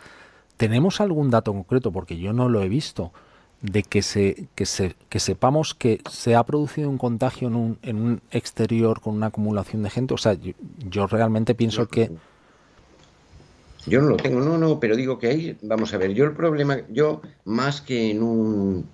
¿tenemos 0.57 1.01
algún 1.01 1.31
dato 1.31 1.53
concreto? 1.53 1.93
Porque 1.93 2.19
yo 2.19 2.33
no 2.33 2.49
lo 2.49 2.63
he 2.63 2.69
visto, 2.69 3.13
de 3.61 3.85
que, 3.85 4.03
se, 4.03 4.49
que, 4.57 4.67
se, 4.67 4.97
que 5.09 5.21
sepamos 5.21 5.75
que 5.75 6.01
se 6.11 6.35
ha 6.35 6.43
producido 6.43 6.91
un 6.91 6.99
contagio 6.99 7.47
en 7.47 7.55
un, 7.55 7.79
en 7.83 7.97
un 7.97 8.23
exterior 8.33 9.01
con 9.01 9.15
una 9.15 9.27
acumulación 9.27 9.85
de 9.85 9.91
gente. 9.91 10.15
O 10.15 10.19
sea, 10.19 10.37
yo, 10.91 11.07
realmente 11.07 11.55
pienso 11.55 11.87
que... 11.87 12.11
Yo 13.87 14.01
no 14.01 14.09
lo 14.09 14.17
tengo, 14.17 14.41
no, 14.41 14.59
no, 14.59 14.79
pero 14.79 14.97
digo 14.97 15.19
que 15.19 15.29
ahí, 15.29 15.59
vamos 15.63 15.93
a 15.93 15.99
ver, 15.99 16.13
yo 16.13 16.25
el 16.25 16.33
problema, 16.33 16.79
yo 16.89 17.21
más 17.45 17.81
que 17.81 18.11
en 18.11 18.23
un 18.23 18.87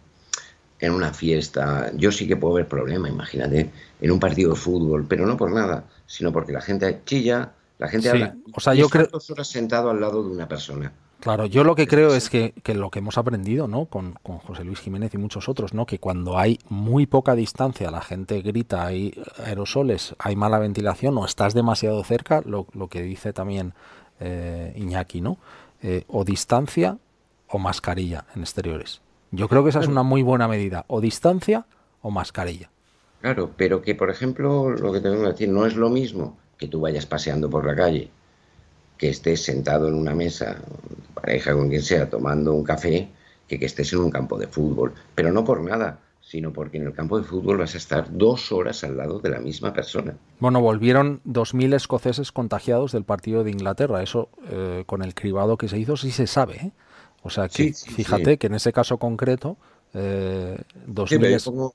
en 0.81 0.93
una 0.93 1.13
fiesta, 1.13 1.91
yo 1.97 2.13
sí 2.13 2.29
que 2.29 2.37
puedo 2.37 2.55
ver 2.55 2.69
problema, 2.69 3.09
imagínate, 3.09 3.71
en 4.01 4.11
un 4.13 4.21
partido 4.21 4.51
de 4.51 4.57
fútbol, 4.57 5.07
pero 5.09 5.27
no 5.27 5.37
por 5.37 5.51
nada 5.51 5.85
sino 6.09 6.33
porque 6.33 6.53
la 6.53 6.61
gente 6.61 7.03
chilla, 7.05 7.53
la 7.79 7.87
gente 7.87 8.11
habla. 8.11 8.35
O 8.55 8.61
sea, 8.61 8.75
yo 8.75 8.89
creo. 8.89 9.07
dos 9.07 9.31
horas 9.31 9.47
sentado 9.47 9.91
al 9.91 10.01
lado 10.01 10.25
de 10.25 10.31
una 10.31 10.49
persona. 10.49 10.93
Claro, 11.21 11.47
yo 11.47 11.65
lo 11.65 11.75
que 11.75 11.87
creo 11.87 12.15
es 12.15 12.31
que, 12.31 12.55
que 12.63 12.75
lo 12.75 12.91
que 12.91 13.01
hemos 13.01 13.19
aprendido, 13.19 13.67
¿no? 13.69 13.87
Con, 13.87 14.15
con, 14.23 14.39
José 14.39 14.65
Luis 14.65 14.79
Jiménez 14.79 15.13
y 15.15 15.19
muchos 15.19 15.49
otros, 15.49 15.75
¿no? 15.75 15.85
Que 15.85 15.99
cuando 15.99 16.39
hay 16.39 16.61
muy 16.69 17.07
poca 17.07 17.35
distancia, 17.35 17.91
la 17.91 18.01
gente 18.01 18.41
grita, 18.41 18.87
hay 18.87 19.21
aerosoles, 19.45 20.15
hay 20.19 20.37
mala 20.37 20.61
ventilación 20.61 21.19
o 21.19 21.27
estás 21.27 21.55
demasiado 21.55 22.03
cerca, 22.05 22.41
lo, 22.47 22.69
lo 22.73 22.89
que 22.89 23.03
dice 23.03 23.33
también 23.33 23.75
eh, 24.21 24.73
Iñaki, 24.77 25.21
¿no? 25.21 25.39
Eh, 25.83 26.05
o 26.09 26.25
distancia 26.25 26.99
o 27.49 27.59
mascarilla 27.59 28.25
en 28.35 28.43
exteriores. 28.43 29.01
Yo 29.31 29.49
creo 29.49 29.63
que 29.63 29.71
esa 29.71 29.81
es 29.81 29.89
una 29.89 30.03
muy 30.03 30.23
buena 30.23 30.49
medida, 30.49 30.85
o 30.89 31.01
distancia 31.01 31.67
o 32.03 32.11
mascarilla. 32.11 32.71
Claro, 33.21 33.53
pero 33.57 33.83
que, 33.83 33.95
por 33.95 34.11
ejemplo, 34.11 34.71
lo 34.71 34.93
que 34.93 35.01
tengo 35.01 35.23
que 35.23 35.29
decir, 35.29 35.49
no 35.49 35.67
es 35.67 35.77
lo 35.77 35.91
mismo 35.91 36.39
que 36.57 36.69
tú 36.69 36.81
vayas 36.81 37.07
paseando 37.07 37.51
por 37.51 37.67
la 37.67 37.75
calle, 37.75 38.11
que 38.97 39.09
estés 39.09 39.43
sentado 39.43 39.89
en 39.89 39.95
una 39.95 40.15
mesa, 40.15 40.57
pareja 41.15 41.53
con 41.53 41.69
quien 41.69 41.83
sea, 41.83 42.09
tomando 42.09 42.55
un 42.55 42.65
café, 42.65 43.09
que 43.47 43.59
que 43.59 43.67
estés 43.67 43.93
en 43.93 44.01
un 44.01 44.11
campo 44.11 44.39
de 44.39 44.47
fútbol. 44.47 44.95
Pero 45.15 45.33
no 45.33 45.45
por 45.45 45.63
nada, 45.63 45.99
sino 46.29 46.53
porque 46.53 46.77
en 46.77 46.85
el 46.85 46.93
campo 46.93 47.19
de 47.19 47.25
fútbol 47.25 47.57
vas 47.57 47.75
a 47.75 47.79
estar 47.79 48.09
dos 48.11 48.53
horas 48.53 48.85
al 48.85 48.99
lado 48.99 49.19
de 49.19 49.31
la 49.31 49.41
misma 49.41 49.73
persona. 49.73 50.15
Bueno, 50.41 50.61
volvieron 50.61 51.23
2.000 51.25 51.75
escoceses 51.75 52.33
contagiados 52.33 52.93
del 52.93 53.05
partido 53.05 53.45
de 53.45 53.51
Inglaterra. 53.51 54.03
Eso, 54.03 54.29
eh, 54.51 54.83
con 54.85 55.03
el 55.03 55.15
cribado 55.15 55.57
que 55.57 55.69
se 55.69 55.79
hizo, 55.79 55.97
sí 55.97 56.11
se 56.11 56.27
sabe. 56.27 56.57
¿eh? 56.57 56.73
O 57.23 57.31
sea, 57.31 57.49
que 57.49 57.73
fíjate 57.73 58.37
que 58.37 58.49
en 58.49 58.55
ese 58.55 58.75
caso 58.75 58.99
concreto, 58.99 59.57
eh, 59.95 60.59
2.000 60.87 61.73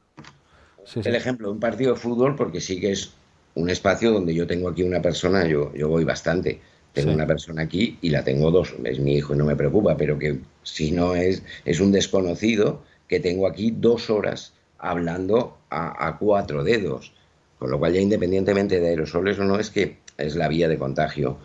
el 1.03 1.15
ejemplo 1.15 1.47
de 1.47 1.53
un 1.53 1.59
partido 1.59 1.95
de 1.95 1.99
fútbol, 1.99 2.35
porque 2.35 2.61
sí 2.61 2.79
que 2.79 2.91
es 2.91 3.11
un 3.55 3.71
espacio 3.71 4.11
donde 4.11 4.35
yo 4.35 4.45
tengo 4.45 4.69
aquí 4.69 4.83
una 4.83 5.01
persona, 5.01 5.47
yo, 5.47 5.73
yo 5.73 5.89
voy 5.89 6.03
bastante. 6.03 6.61
Tengo 6.93 7.11
una 7.11 7.25
persona 7.25 7.63
aquí 7.63 7.97
y 8.03 8.09
la 8.09 8.23
tengo 8.23 8.51
dos. 8.51 8.75
Es 8.83 8.99
mi 8.99 9.15
hijo 9.15 9.33
y 9.33 9.37
no 9.37 9.45
me 9.45 9.55
preocupa, 9.55 9.97
pero 9.97 10.19
que 10.19 10.41
si 10.61 10.91
no 10.91 11.15
es, 11.15 11.41
es 11.65 11.79
un 11.79 11.91
desconocido 11.91 12.83
que 13.07 13.19
tengo 13.19 13.47
aquí 13.47 13.71
dos 13.71 14.09
horas 14.09 14.53
hablando 14.77 15.57
a, 15.69 16.17
cuatro 16.19 16.63
dedos. 16.63 17.13
Con 17.57 17.71
lo 17.71 17.79
cual 17.79 17.93
ya 17.93 18.01
independientemente 18.01 18.79
de 18.79 18.89
aerosoles 18.89 19.39
o 19.39 19.43
no, 19.43 19.57
es 19.57 19.69
que 19.69 19.97
es 20.17 20.35
la 20.35 20.49
vía 20.49 20.67
de 20.67 20.77
contagio 20.77 21.37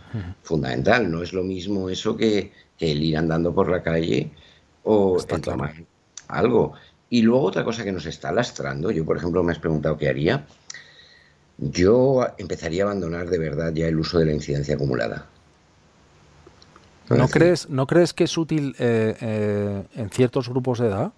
fundamental. 0.42 1.10
No 1.10 1.22
es 1.22 1.32
lo 1.32 1.44
mismo 1.44 1.88
eso 1.88 2.16
que, 2.16 2.52
el 2.78 3.02
ir 3.02 3.16
andando 3.16 3.54
por 3.54 3.70
la 3.70 3.82
calle 3.82 4.30
o 4.82 5.18
tomar 5.22 5.74
algo. 6.28 6.74
Y 7.10 7.22
luego 7.22 7.44
otra 7.44 7.64
cosa 7.64 7.84
que 7.84 7.92
nos 7.92 8.06
está 8.06 8.32
lastrando, 8.32 8.90
yo 8.90 9.04
por 9.04 9.16
ejemplo 9.16 9.42
me 9.42 9.52
has 9.52 9.58
preguntado 9.58 9.96
qué 9.96 10.08
haría, 10.08 10.46
yo 11.56 12.26
empezaría 12.36 12.84
a 12.84 12.86
abandonar 12.86 13.28
de 13.28 13.38
verdad 13.38 13.72
ya 13.72 13.86
el 13.86 13.98
uso 13.98 14.18
de 14.18 14.26
la 14.26 14.32
incidencia 14.32 14.74
acumulada. 14.74 15.26
¿No 17.08 17.28
crees, 17.28 17.68
¿No 17.70 17.86
crees 17.86 18.12
que 18.12 18.24
es 18.24 18.36
útil 18.36 18.76
eh, 18.78 19.16
eh, 19.20 19.82
en 19.94 20.10
ciertos 20.10 20.48
grupos 20.48 20.78
de 20.78 20.88
edad? 20.88 21.12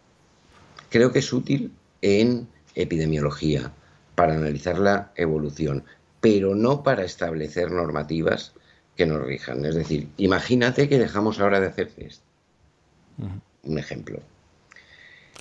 Creo 0.91 1.13
que 1.13 1.21
es 1.21 1.33
útil 1.33 1.73
en 2.03 2.49
epidemiología, 2.75 3.73
para 4.15 4.35
analizar 4.35 4.79
la 4.79 5.13
evolución, 5.17 5.85
pero 6.21 6.55
no 6.55 6.83
para 6.83 7.05
establecer 7.05 7.71
normativas 7.71 8.53
que 8.95 9.07
nos 9.07 9.25
rijan. 9.25 9.65
Es 9.65 9.75
decir, 9.75 10.09
imagínate 10.19 10.91
que 10.91 10.99
dejamos 10.99 11.41
ahora 11.41 11.59
de 11.59 11.69
hacer 11.69 11.91
test. 11.91 12.23
Un 13.63 13.79
ejemplo. 13.79 14.21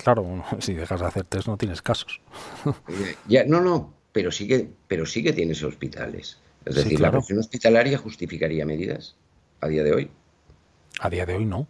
Claro, 0.02 0.46
si 0.60 0.76
dejas 0.76 1.02
de 1.02 1.08
hacer 1.08 1.26
test 1.26 1.48
no 1.48 1.58
tienes 1.58 1.82
casos. 1.82 2.22
ya, 3.28 3.44
no, 3.44 3.60
no, 3.60 3.94
pero 4.14 4.32
sí 4.32 4.48
que, 4.48 4.70
pero 4.88 5.06
sí 5.06 5.24
que 5.24 5.34
tienes 5.34 5.62
hospitales. 5.62 6.40
Es 6.64 6.76
decir, 6.76 7.02
¿la 7.02 7.12
presión 7.12 7.40
hospitalaria 7.40 7.98
justificaría 7.98 8.66
medidas 8.66 9.16
a 9.60 9.68
día 9.68 9.84
de 9.84 9.94
hoy? 9.94 10.12
A 11.02 11.10
día 11.10 11.26
de 11.26 11.36
hoy 11.36 11.46
no. 11.46 11.68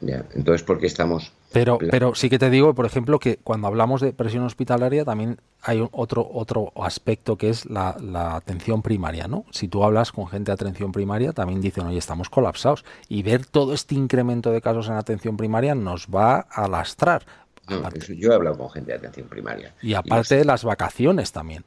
Ya, 0.00 0.24
entonces, 0.34 0.62
¿por 0.62 0.78
qué 0.78 0.86
estamos 0.86 1.32
pero, 1.56 1.78
pero 1.78 2.14
sí 2.14 2.28
que 2.28 2.38
te 2.38 2.50
digo, 2.50 2.74
por 2.74 2.84
ejemplo, 2.84 3.18
que 3.18 3.38
cuando 3.38 3.66
hablamos 3.66 4.00
de 4.00 4.12
presión 4.12 4.44
hospitalaria 4.44 5.04
también 5.04 5.38
hay 5.62 5.82
otro, 5.90 6.28
otro 6.30 6.72
aspecto 6.76 7.36
que 7.36 7.48
es 7.48 7.64
la, 7.66 7.96
atención 8.36 8.82
primaria, 8.82 9.26
¿no? 9.26 9.46
Si 9.50 9.66
tú 9.66 9.82
hablas 9.82 10.12
con 10.12 10.28
gente 10.28 10.50
de 10.50 10.54
atención 10.54 10.92
primaria, 10.92 11.32
también 11.32 11.60
dicen, 11.60 11.86
oye, 11.86 11.98
estamos 11.98 12.28
colapsados. 12.28 12.84
Y 13.08 13.22
ver 13.22 13.46
todo 13.46 13.72
este 13.72 13.94
incremento 13.94 14.52
de 14.52 14.60
casos 14.60 14.88
en 14.88 14.94
atención 14.94 15.36
primaria 15.36 15.74
nos 15.74 16.08
va 16.08 16.40
a 16.40 16.68
lastrar. 16.68 17.24
yo 18.16 18.32
he 18.32 18.34
hablado 18.34 18.58
con 18.58 18.70
gente 18.70 18.92
de 18.92 18.98
atención 18.98 19.26
primaria. 19.26 19.74
Y 19.80 19.94
aparte 19.94 20.36
de 20.36 20.44
las 20.44 20.62
vacaciones 20.62 21.32
también. 21.32 21.64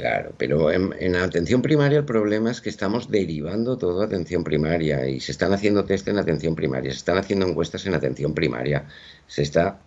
Claro, 0.00 0.32
pero 0.38 0.70
en, 0.72 1.14
atención 1.14 1.60
primaria 1.60 1.98
el 1.98 2.06
problema 2.06 2.50
es 2.50 2.62
que 2.62 2.70
estamos 2.70 3.10
derivando 3.10 3.76
todo 3.76 4.00
a 4.00 4.06
atención 4.06 4.42
primaria 4.42 5.06
y 5.06 5.20
se 5.20 5.30
están 5.30 5.52
haciendo 5.52 5.84
test 5.84 6.08
en 6.08 6.18
atención 6.18 6.56
primaria, 6.56 6.90
se 6.90 6.96
están 6.96 7.18
haciendo 7.18 7.46
encuestas 7.46 7.84
en 7.84 7.92
atención 7.92 8.32
primaria, 8.32 8.86
se 9.26 9.42
está 9.42 9.78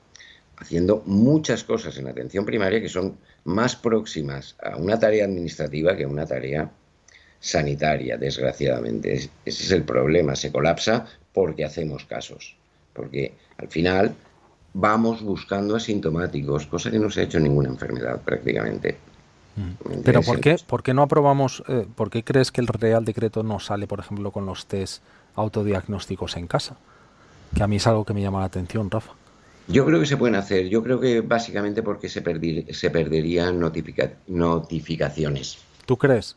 haciendo 0.57 1.01
muchas 1.07 1.63
cosas 1.63 1.97
en 1.97 2.07
atención 2.07 2.45
primaria 2.45 2.79
que 2.79 2.89
son 2.89 3.17
más 3.43 3.75
próximas 3.75 4.55
a 4.61 4.77
una 4.77 4.99
tarea 4.99 5.25
administrativa 5.25 5.97
que 5.97 6.03
a 6.03 6.07
una 6.07 6.27
tarea 6.27 6.69
sanitaria, 7.39 8.15
desgraciadamente. 8.15 9.15
Ese 9.15 9.31
es 9.45 9.71
el 9.71 9.81
problema, 9.81 10.35
se 10.35 10.51
colapsa 10.51 11.07
porque 11.33 11.65
hacemos 11.65 12.05
casos, 12.05 12.55
porque 12.93 13.33
al 13.57 13.67
final 13.67 14.13
vamos 14.73 15.23
buscando 15.23 15.75
asintomáticos, 15.75 16.67
cosa 16.67 16.91
que 16.91 16.99
no 16.99 17.09
se 17.09 17.21
ha 17.21 17.23
hecho 17.23 17.39
ninguna 17.39 17.69
enfermedad 17.69 18.21
prácticamente. 18.21 19.12
Pero 20.03 20.21
¿por 20.21 20.39
qué, 20.39 20.57
¿por 20.65 20.83
qué 20.83 20.93
no 20.93 21.03
aprobamos, 21.03 21.63
eh, 21.67 21.85
por 21.95 22.09
qué 22.09 22.23
crees 22.23 22.51
que 22.51 22.61
el 22.61 22.67
Real 22.67 23.05
Decreto 23.05 23.43
no 23.43 23.59
sale, 23.59 23.87
por 23.87 23.99
ejemplo, 23.99 24.31
con 24.31 24.45
los 24.45 24.65
test 24.65 25.03
autodiagnósticos 25.35 26.37
en 26.37 26.47
casa? 26.47 26.77
Que 27.55 27.63
a 27.63 27.67
mí 27.67 27.75
es 27.75 27.85
algo 27.85 28.05
que 28.05 28.13
me 28.13 28.21
llama 28.21 28.39
la 28.39 28.45
atención, 28.45 28.89
Rafa. 28.89 29.13
Yo 29.67 29.85
creo 29.85 29.99
que 29.99 30.05
se 30.05 30.17
pueden 30.17 30.35
hacer. 30.35 30.67
Yo 30.67 30.83
creo 30.83 30.99
que 30.99 31.21
básicamente 31.21 31.83
porque 31.83 32.09
se, 32.09 32.23
se 32.73 32.89
perderían 32.89 33.59
notificaciones. 33.59 35.57
¿Tú 35.85 35.97
crees? 35.97 36.35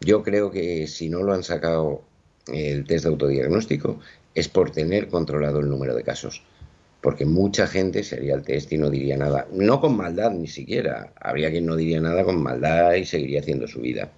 yo 0.00 0.22
creo 0.22 0.50
que 0.50 0.86
si 0.86 1.10
no 1.10 1.22
lo 1.22 1.34
han 1.34 1.42
sacado 1.42 2.02
el 2.46 2.86
test 2.86 3.04
de 3.04 3.10
autodiagnóstico 3.10 4.00
es 4.34 4.48
por 4.48 4.70
tener 4.70 5.08
controlado 5.08 5.60
el 5.60 5.68
número 5.68 5.94
de 5.94 6.02
casos 6.02 6.42
porque 7.04 7.26
mucha 7.26 7.66
gente 7.66 8.02
se 8.02 8.16
haría 8.16 8.34
el 8.34 8.40
test 8.40 8.72
y 8.72 8.78
no 8.78 8.88
diría 8.88 9.18
nada. 9.18 9.46
No 9.52 9.78
con 9.78 9.94
maldad 9.94 10.30
ni 10.30 10.46
siquiera. 10.46 11.12
Habría 11.20 11.50
quien 11.50 11.66
no 11.66 11.76
diría 11.76 12.00
nada 12.00 12.24
con 12.24 12.42
maldad 12.42 12.94
y 12.94 13.04
seguiría 13.04 13.40
haciendo 13.40 13.68
su 13.68 13.82
vida. 13.82 14.10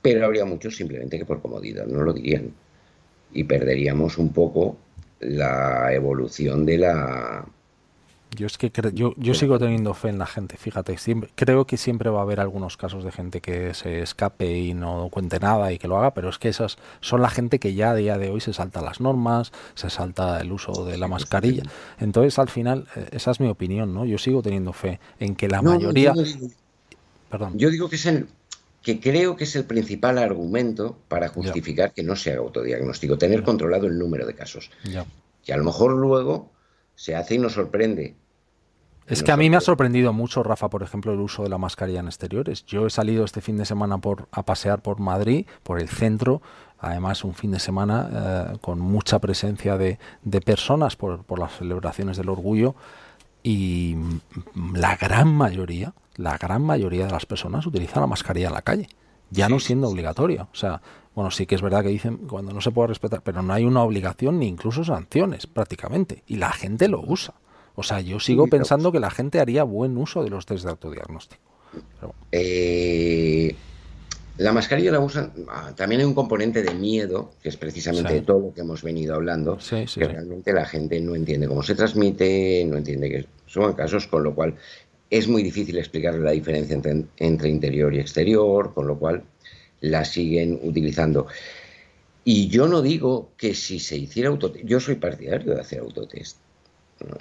Pero 0.00 0.24
habría 0.24 0.44
muchos 0.44 0.76
simplemente 0.76 1.18
que 1.18 1.24
por 1.24 1.42
comodidad 1.42 1.86
no 1.86 2.02
lo 2.02 2.12
dirían. 2.12 2.54
Y 3.32 3.42
perderíamos 3.42 4.16
un 4.16 4.32
poco 4.32 4.76
la 5.18 5.92
evolución 5.92 6.64
de 6.64 6.78
la, 6.78 7.44
yo 8.34 8.46
es 8.46 8.58
que 8.58 8.70
yo, 8.92 9.14
yo 9.16 9.34
sigo 9.34 9.58
teniendo 9.58 9.94
fe 9.94 10.08
en 10.08 10.18
la 10.18 10.26
gente, 10.26 10.56
fíjate, 10.56 10.98
siempre, 10.98 11.30
creo 11.34 11.66
que 11.66 11.76
siempre 11.76 12.10
va 12.10 12.20
a 12.20 12.22
haber 12.22 12.40
algunos 12.40 12.76
casos 12.76 13.04
de 13.04 13.12
gente 13.12 13.40
que 13.40 13.74
se 13.74 14.02
escape 14.02 14.58
y 14.58 14.74
no 14.74 15.08
cuente 15.10 15.38
nada 15.40 15.72
y 15.72 15.78
que 15.78 15.88
lo 15.88 15.98
haga, 15.98 16.14
pero 16.14 16.28
es 16.28 16.38
que 16.38 16.48
esas 16.48 16.76
son 17.00 17.22
la 17.22 17.30
gente 17.30 17.58
que 17.58 17.74
ya 17.74 17.90
a 17.90 17.94
día 17.94 18.18
de 18.18 18.30
hoy 18.30 18.40
se 18.40 18.52
salta 18.52 18.82
las 18.82 19.00
normas, 19.00 19.52
se 19.74 19.90
salta 19.90 20.40
el 20.40 20.52
uso 20.52 20.84
de 20.84 20.98
la 20.98 21.08
mascarilla. 21.08 21.64
Entonces, 21.98 22.38
al 22.38 22.48
final, 22.48 22.86
eh, 22.96 23.08
esa 23.12 23.30
es 23.30 23.40
mi 23.40 23.48
opinión, 23.48 23.94
¿no? 23.94 24.04
Yo 24.04 24.18
sigo 24.18 24.42
teniendo 24.42 24.72
fe 24.72 25.00
en 25.18 25.34
que 25.36 25.48
la 25.48 25.62
mayoría... 25.62 26.12
Yo 26.14 26.22
digo, 26.22 26.48
Perdón. 27.30 27.58
Yo 27.58 27.68
digo 27.70 27.88
que 27.88 27.96
es 27.96 28.06
el, 28.06 28.28
que 28.84 29.00
creo 29.00 29.34
que 29.34 29.44
es 29.44 29.56
el 29.56 29.64
principal 29.64 30.18
argumento 30.18 30.98
para 31.08 31.28
justificar 31.28 31.92
que 31.92 32.02
no 32.02 32.16
se 32.16 32.30
haga 32.30 32.40
autodiagnóstico, 32.40 33.16
tener 33.16 33.42
controlado 33.42 33.86
el 33.86 33.98
número 33.98 34.26
de 34.26 34.34
casos. 34.34 34.70
Que 35.42 35.52
a 35.52 35.56
lo 35.56 35.64
mejor 35.64 35.92
luego 35.92 36.52
se 36.94 37.16
hace 37.16 37.34
y 37.34 37.38
nos 37.38 37.54
sorprende 37.54 38.14
es 39.06 39.22
que 39.22 39.32
a 39.32 39.36
mí 39.36 39.50
me 39.50 39.56
ha 39.56 39.60
sorprendido 39.60 40.12
mucho, 40.12 40.42
Rafa, 40.42 40.70
por 40.70 40.82
ejemplo, 40.82 41.12
el 41.12 41.20
uso 41.20 41.42
de 41.42 41.50
la 41.50 41.58
mascarilla 41.58 42.00
en 42.00 42.06
exteriores. 42.06 42.64
Yo 42.64 42.86
he 42.86 42.90
salido 42.90 43.24
este 43.24 43.40
fin 43.40 43.56
de 43.56 43.66
semana 43.66 43.98
por, 43.98 44.28
a 44.32 44.44
pasear 44.44 44.80
por 44.80 44.98
Madrid, 44.98 45.46
por 45.62 45.78
el 45.78 45.88
centro, 45.88 46.40
además 46.78 47.24
un 47.24 47.34
fin 47.34 47.50
de 47.50 47.60
semana 47.60 48.08
eh, 48.54 48.58
con 48.60 48.80
mucha 48.80 49.18
presencia 49.18 49.76
de, 49.76 49.98
personas 50.44 50.96
por, 50.96 51.38
las 51.38 51.56
celebraciones 51.56 52.16
del 52.16 52.28
orgullo 52.28 52.74
y 53.42 53.96
la 54.74 54.96
gran 54.96 55.34
mayoría, 55.34 55.92
la 56.16 56.38
gran 56.38 56.62
mayoría 56.62 57.06
de 57.06 57.12
las 57.12 57.26
personas 57.26 57.66
utilizan 57.66 58.00
la 58.00 58.06
mascarilla 58.06 58.48
en 58.48 58.54
la 58.54 58.62
calle, 58.62 58.88
ya 59.30 59.48
no 59.48 59.60
siendo 59.60 59.88
obligatoria. 59.88 60.48
O 60.50 60.56
sea, 60.56 60.80
bueno, 61.14 61.30
sí 61.30 61.46
que 61.46 61.54
es 61.54 61.62
verdad 61.62 61.82
que 61.82 61.88
dicen 61.88 62.16
cuando 62.28 62.52
no 62.52 62.62
se 62.62 62.70
puede 62.70 62.88
respetar, 62.88 63.20
pero 63.22 63.42
no 63.42 63.52
hay 63.52 63.64
una 63.64 63.82
obligación 63.82 64.38
ni 64.38 64.48
incluso 64.48 64.82
sanciones 64.82 65.46
prácticamente, 65.46 66.22
y 66.26 66.36
la 66.36 66.52
gente 66.52 66.88
lo 66.88 67.00
usa. 67.00 67.34
O 67.76 67.82
sea, 67.82 68.00
yo 68.00 68.20
sigo 68.20 68.46
pensando 68.46 68.92
que 68.92 69.00
la 69.00 69.10
gente 69.10 69.40
haría 69.40 69.64
buen 69.64 69.96
uso 69.96 70.22
de 70.22 70.30
los 70.30 70.46
test 70.46 70.64
de 70.64 70.70
autodiagnóstico. 70.70 71.42
Eh, 72.30 73.54
la 74.38 74.52
mascarilla 74.52 74.92
la 74.92 75.00
usan. 75.00 75.32
Ah, 75.48 75.72
también 75.76 76.00
hay 76.00 76.06
un 76.06 76.14
componente 76.14 76.62
de 76.62 76.74
miedo, 76.74 77.32
que 77.42 77.48
es 77.48 77.56
precisamente 77.56 78.20
todo 78.20 78.40
lo 78.40 78.54
que 78.54 78.60
hemos 78.60 78.82
venido 78.82 79.14
hablando, 79.14 79.58
que 79.58 80.06
realmente 80.06 80.52
la 80.52 80.66
gente 80.66 81.00
no 81.00 81.14
entiende 81.16 81.48
cómo 81.48 81.62
se 81.62 81.74
transmite, 81.74 82.64
no 82.68 82.76
entiende 82.76 83.10
que 83.10 83.26
son 83.46 83.72
casos, 83.74 84.06
con 84.06 84.22
lo 84.22 84.34
cual 84.34 84.54
es 85.10 85.28
muy 85.28 85.42
difícil 85.42 85.78
explicarle 85.78 86.20
la 86.20 86.32
diferencia 86.32 86.74
entre, 86.74 87.04
entre 87.18 87.48
interior 87.48 87.94
y 87.94 88.00
exterior, 88.00 88.72
con 88.72 88.86
lo 88.86 88.98
cual 88.98 89.22
la 89.80 90.04
siguen 90.04 90.58
utilizando. 90.62 91.26
Y 92.24 92.48
yo 92.48 92.66
no 92.66 92.82
digo 92.82 93.30
que 93.36 93.54
si 93.54 93.78
se 93.78 93.96
hiciera 93.96 94.30
autotest, 94.30 94.64
yo 94.64 94.80
soy 94.80 94.94
partidario 94.94 95.54
de 95.54 95.60
hacer 95.60 95.80
autotest 95.80 96.38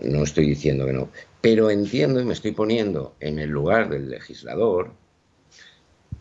no 0.02 0.24
estoy 0.24 0.48
diciendo 0.48 0.86
que 0.86 0.94
no, 0.94 1.10
pero 1.42 1.70
entiendo 1.70 2.20
y 2.20 2.26
me 2.26 2.34
estoy 2.34 2.52
poniendo 2.52 3.16
en 3.20 3.40
el 3.40 3.50
lugar 3.50 3.90
del 3.90 4.10
legislador 4.10 4.92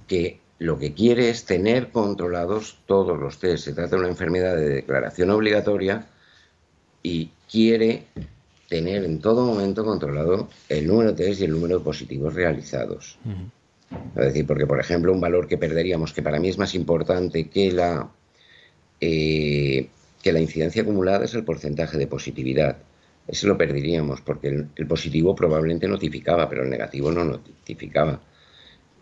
que 0.06 0.40
lo 0.58 0.78
que 0.78 0.94
quiere 0.94 1.28
es 1.28 1.44
tener 1.44 1.90
controlados 1.90 2.78
todos 2.86 3.18
los 3.18 3.38
test. 3.38 3.64
Se 3.64 3.72
trata 3.72 3.96
de 3.96 4.02
una 4.02 4.10
enfermedad 4.10 4.56
de 4.56 4.68
declaración 4.68 5.30
obligatoria 5.30 6.06
y 7.02 7.30
quiere 7.50 8.04
tener 8.68 9.04
en 9.04 9.20
todo 9.20 9.44
momento 9.44 9.84
controlado 9.84 10.48
el 10.68 10.86
número 10.86 11.12
de 11.12 11.24
test 11.24 11.40
y 11.40 11.44
el 11.44 11.50
número 11.50 11.78
de 11.78 11.84
positivos 11.84 12.34
realizados. 12.34 13.18
Es 14.16 14.24
decir, 14.24 14.46
porque, 14.46 14.66
por 14.66 14.80
ejemplo, 14.80 15.12
un 15.12 15.20
valor 15.20 15.46
que 15.46 15.58
perderíamos, 15.58 16.12
que 16.12 16.22
para 16.22 16.40
mí 16.40 16.48
es 16.48 16.58
más 16.58 16.74
importante 16.74 17.48
que 17.48 17.72
la, 17.72 18.10
eh, 19.00 19.88
que 20.22 20.32
la 20.32 20.40
incidencia 20.40 20.82
acumulada, 20.82 21.24
es 21.24 21.34
el 21.34 21.44
porcentaje 21.44 21.98
de 21.98 22.06
positividad. 22.06 22.78
Ese 23.26 23.46
lo 23.46 23.56
perderíamos 23.56 24.20
porque 24.20 24.48
el, 24.48 24.86
positivo 24.86 25.34
probablemente 25.34 25.86
notificaba, 25.86 26.48
pero 26.48 26.64
el 26.64 26.70
negativo 26.70 27.10
no 27.12 27.24
notificaba. 27.24 28.20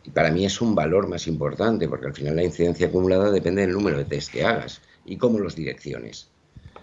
Y 0.04 0.10
para 0.10 0.30
mí 0.30 0.44
es 0.44 0.60
un 0.60 0.74
valor 0.74 1.08
más 1.08 1.26
importante 1.26 1.88
porque 1.88 2.06
al 2.06 2.14
final 2.14 2.36
la 2.36 2.44
incidencia 2.44 2.88
acumulada 2.88 3.30
depende 3.30 3.62
del 3.62 3.72
número 3.72 3.98
de 3.98 4.04
test 4.04 4.32
que 4.32 4.44
hagas 4.44 4.80
y 5.04 5.16
cómo 5.16 5.38
los 5.38 5.56
direcciones. 5.56 6.30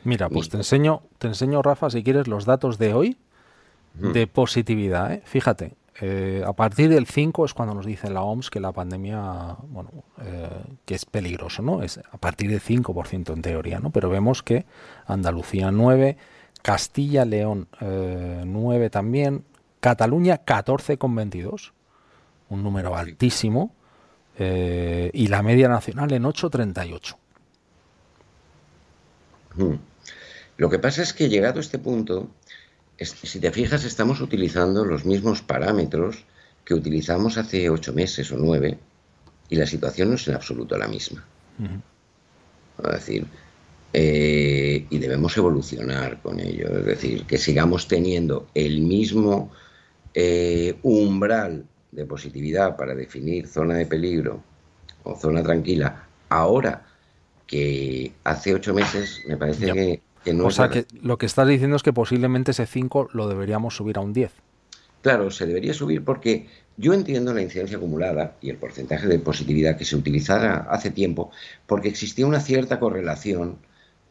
Mira, 0.04 0.30
pues 0.30 0.50
te 0.50 0.58
enseño, 0.58 1.04
te 1.18 1.28
enseño, 1.28 1.62
Rafa, 1.62 1.90
si 1.90 2.04
quieres, 2.04 2.28
los 2.28 2.46
datos 2.46 2.78
de 2.78 2.94
hoy 2.94 3.18
de 3.94 4.28
positividad. 4.28 5.12
¿eh? 5.14 5.22
Fíjate, 5.26 5.76
eh, 6.00 6.44
a 6.46 6.54
partir 6.54 6.90
del 6.90 7.08
5 7.08 7.46
es 7.46 7.54
cuando 7.54 7.74
nos 7.74 7.86
dice 7.86 8.10
la 8.10 8.22
OMS 8.22 8.50
que 8.50 8.60
la 8.60 8.72
pandemia, 8.72 9.58
bueno, 9.70 9.90
eh, 10.22 10.50
que 10.86 10.94
es 10.94 11.06
peligroso, 11.06 11.64
¿no? 11.64 11.82
Es 11.82 11.98
a 11.98 12.18
partir 12.18 12.52
del 12.52 12.62
5% 12.62 13.34
en 13.34 13.42
teoría, 13.42 13.80
¿no? 13.80 13.90
Pero 13.90 14.10
vemos 14.10 14.44
que 14.44 14.66
Andalucía 15.08 15.72
9, 15.72 16.18
Castilla, 16.68 17.24
León 17.24 17.70
9 17.80 18.86
eh, 18.86 18.90
también, 18.90 19.46
Cataluña 19.80 20.44
14,22, 20.44 21.72
un 22.50 22.62
número 22.62 22.98
altísimo, 22.98 23.74
eh, 24.38 25.10
y 25.14 25.28
la 25.28 25.42
media 25.44 25.70
nacional 25.70 26.12
en 26.12 26.24
8,38. 26.24 27.16
Hmm. 29.56 29.76
Lo 30.58 30.70
que 30.70 30.78
pasa 30.78 31.04
es 31.04 31.14
que 31.14 31.30
llegado 31.30 31.60
a 31.60 31.62
este 31.62 31.80
punto, 31.80 32.28
si 33.00 33.40
te 33.40 33.52
fijas, 33.52 33.86
estamos 33.86 34.20
utilizando 34.20 34.84
los 34.84 35.06
mismos 35.06 35.42
parámetros 35.42 36.26
que 36.66 36.74
utilizamos 36.74 37.38
hace 37.38 37.70
ocho 37.70 37.94
meses 37.94 38.30
o 38.34 38.38
nueve, 38.38 38.78
y 39.48 39.56
la 39.56 39.68
situación 39.68 40.10
no 40.10 40.16
es 40.16 40.28
en 40.28 40.36
absoluto 40.36 40.78
la 40.78 40.90
misma. 40.90 41.24
Es 42.84 42.92
decir, 42.92 43.26
eh, 44.00 44.86
y 44.92 45.00
debemos 45.00 45.36
evolucionar 45.38 46.22
con 46.22 46.40
ello. 46.40 46.68
Es 46.78 46.86
decir, 46.86 47.24
que 47.26 47.40
sigamos 47.40 47.88
teniendo 47.88 48.46
el 48.54 48.82
mismo 48.82 49.52
eh, 50.14 50.76
umbral 50.84 51.66
de 51.92 52.06
positividad 52.06 52.78
para 52.78 52.94
definir 52.94 53.48
zona 53.48 53.74
de 53.74 53.88
peligro 53.88 54.44
o 55.02 55.16
zona 55.16 55.42
tranquila 55.42 56.08
ahora 56.30 56.86
que 57.48 58.12
hace 58.24 58.54
ocho 58.54 58.72
meses, 58.76 59.24
me 59.28 59.36
parece 59.36 60.02
que, 60.24 60.32
no... 60.32 60.46
O 60.46 60.52
sea, 60.52 60.70
que 60.70 60.86
lo 61.02 61.18
que 61.18 61.26
estás 61.26 61.48
diciendo 61.48 61.76
es 61.76 61.82
que 61.82 61.92
posiblemente 61.92 62.52
ese 62.52 62.68
5 62.68 63.10
lo 63.14 63.28
deberíamos 63.28 63.76
subir 63.78 63.98
a 63.98 64.02
un 64.02 64.14
10. 64.14 64.32
claro, 65.02 65.32
se 65.32 65.48
debería 65.48 65.74
subir 65.74 66.04
porque 66.04 66.46
yo 66.76 66.94
entiendo 66.94 67.34
la 67.34 67.42
incidencia 67.42 67.78
acumulada 67.78 68.36
y 68.42 68.52
el 68.52 68.58
porcentaje 68.58 69.08
de 69.08 69.18
positividad 69.18 69.76
que 69.76 69.86
se 69.86 69.96
utilizara 69.96 70.68
hace 70.70 70.92
tiempo 70.92 71.32
porque 71.66 71.88
existía 71.88 72.28
una 72.28 72.42
cierta 72.42 72.80
correlación 72.80 73.58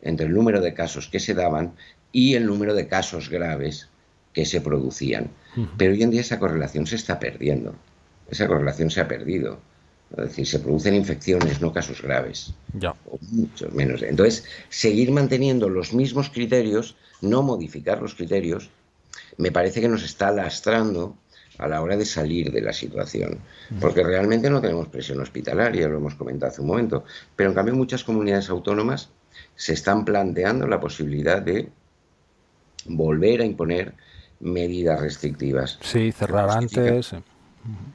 entre 0.02 0.26
el 0.26 0.32
número 0.32 0.60
de 0.60 0.74
casos 0.74 1.08
que 1.08 1.20
se 1.20 1.34
daban 1.34 1.72
y 2.12 2.34
el 2.34 2.46
número 2.46 2.74
de 2.74 2.88
casos 2.88 3.28
graves 3.28 3.88
que 4.32 4.44
se 4.44 4.60
producían. 4.60 5.30
Pero 5.78 5.92
hoy 5.92 6.02
en 6.02 6.10
día 6.10 6.20
esa 6.20 6.38
correlación 6.38 6.86
se 6.86 6.96
está 6.96 7.18
perdiendo. 7.18 7.74
Esa 8.30 8.46
correlación 8.46 8.90
se 8.90 9.00
ha 9.00 9.08
perdido. 9.08 9.58
Es 10.10 10.28
decir, 10.28 10.46
se 10.46 10.58
producen 10.60 10.94
infecciones, 10.94 11.60
no 11.60 11.72
casos 11.72 12.02
graves. 12.02 12.54
Ya. 12.78 12.94
O 13.06 13.18
muchos 13.30 13.72
menos. 13.72 14.02
Entonces, 14.02 14.44
seguir 14.68 15.10
manteniendo 15.10 15.68
los 15.68 15.94
mismos 15.94 16.30
criterios, 16.30 16.96
no 17.22 17.42
modificar 17.42 18.00
los 18.00 18.14
criterios, 18.14 18.70
me 19.36 19.50
parece 19.50 19.80
que 19.80 19.88
nos 19.88 20.04
está 20.04 20.30
lastrando 20.30 21.16
a 21.58 21.66
la 21.68 21.80
hora 21.80 21.96
de 21.96 22.04
salir 22.04 22.52
de 22.52 22.60
la 22.60 22.72
situación. 22.72 23.38
Porque 23.80 24.02
realmente 24.02 24.50
no 24.50 24.60
tenemos 24.60 24.88
presión 24.88 25.20
hospitalaria, 25.20 25.88
lo 25.88 25.96
hemos 25.96 26.14
comentado 26.14 26.52
hace 26.52 26.60
un 26.60 26.68
momento. 26.68 27.04
Pero 27.34 27.50
en 27.50 27.54
cambio 27.54 27.74
muchas 27.74 28.04
comunidades 28.04 28.50
autónomas 28.50 29.08
se 29.54 29.72
están 29.72 30.04
planteando 30.04 30.66
la 30.66 30.80
posibilidad 30.80 31.42
de 31.42 31.68
volver 32.86 33.40
a 33.40 33.44
imponer 33.44 33.94
medidas 34.40 35.00
restrictivas. 35.00 35.78
Sí, 35.82 36.12
cerrar 36.12 36.50
antes. 36.50 37.14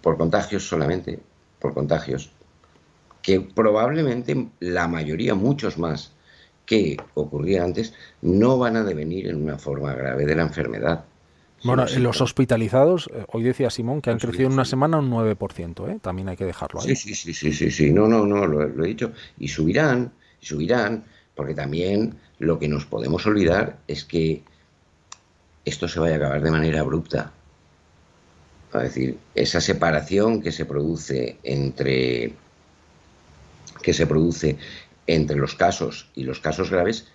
Por 0.01 0.17
contagios 0.17 0.67
solamente, 0.67 1.19
por 1.59 1.73
contagios. 1.73 2.31
Que 3.21 3.39
probablemente 3.39 4.49
la 4.59 4.87
mayoría, 4.87 5.35
muchos 5.35 5.77
más 5.77 6.13
que 6.65 6.97
ocurría 7.13 7.63
antes, 7.63 7.93
no 8.21 8.57
van 8.57 8.75
a 8.75 8.83
devenir 8.83 9.27
en 9.27 9.41
una 9.41 9.57
forma 9.57 9.93
grave 9.93 10.25
de 10.25 10.35
la 10.35 10.43
enfermedad. 10.43 11.05
Bueno, 11.63 11.85
en 11.87 12.01
los 12.01 12.21
hospitalizados, 12.21 13.07
eh, 13.13 13.23
hoy 13.27 13.43
decía 13.43 13.69
Simón 13.69 14.01
que 14.01 14.09
han 14.09 14.17
crecido 14.17 14.47
en 14.47 14.53
una 14.53 14.65
semana 14.65 14.97
un 14.97 15.11
9%, 15.11 15.89
¿eh? 15.89 15.99
también 16.01 16.29
hay 16.29 16.37
que 16.37 16.45
dejarlo 16.45 16.81
ahí. 16.81 16.95
Sí, 16.95 17.13
sí, 17.13 17.33
sí, 17.33 17.53
sí, 17.53 17.69
sí, 17.69 17.91
no, 17.91 18.07
no, 18.07 18.25
no, 18.25 18.47
lo, 18.47 18.67
lo 18.67 18.83
he 18.83 18.87
dicho. 18.87 19.11
Y 19.37 19.47
subirán, 19.47 20.11
y 20.41 20.45
subirán, 20.45 21.03
porque 21.35 21.53
también 21.53 22.15
lo 22.39 22.59
que 22.59 22.67
nos 22.67 22.85
podemos 22.85 23.25
olvidar 23.25 23.77
es 23.87 24.03
que 24.03 24.43
esto 25.65 25.87
se 25.87 25.99
vaya 25.99 26.15
a 26.15 26.17
acabar 26.17 26.41
de 26.41 26.51
manera 26.51 26.81
abrupta. 26.81 27.31
Es 28.73 28.81
decir, 28.81 29.17
esa 29.35 29.61
separación 29.61 30.41
que 30.41 30.51
se 30.51 30.65
produce 30.65 31.37
entre 31.43 32.33
que 33.81 33.93
se 33.93 34.05
produce 34.07 34.57
entre 35.07 35.37
los 35.37 35.55
casos 35.55 36.09
y 36.15 36.23
los 36.23 36.39
casos 36.39 36.69
graves 36.69 37.07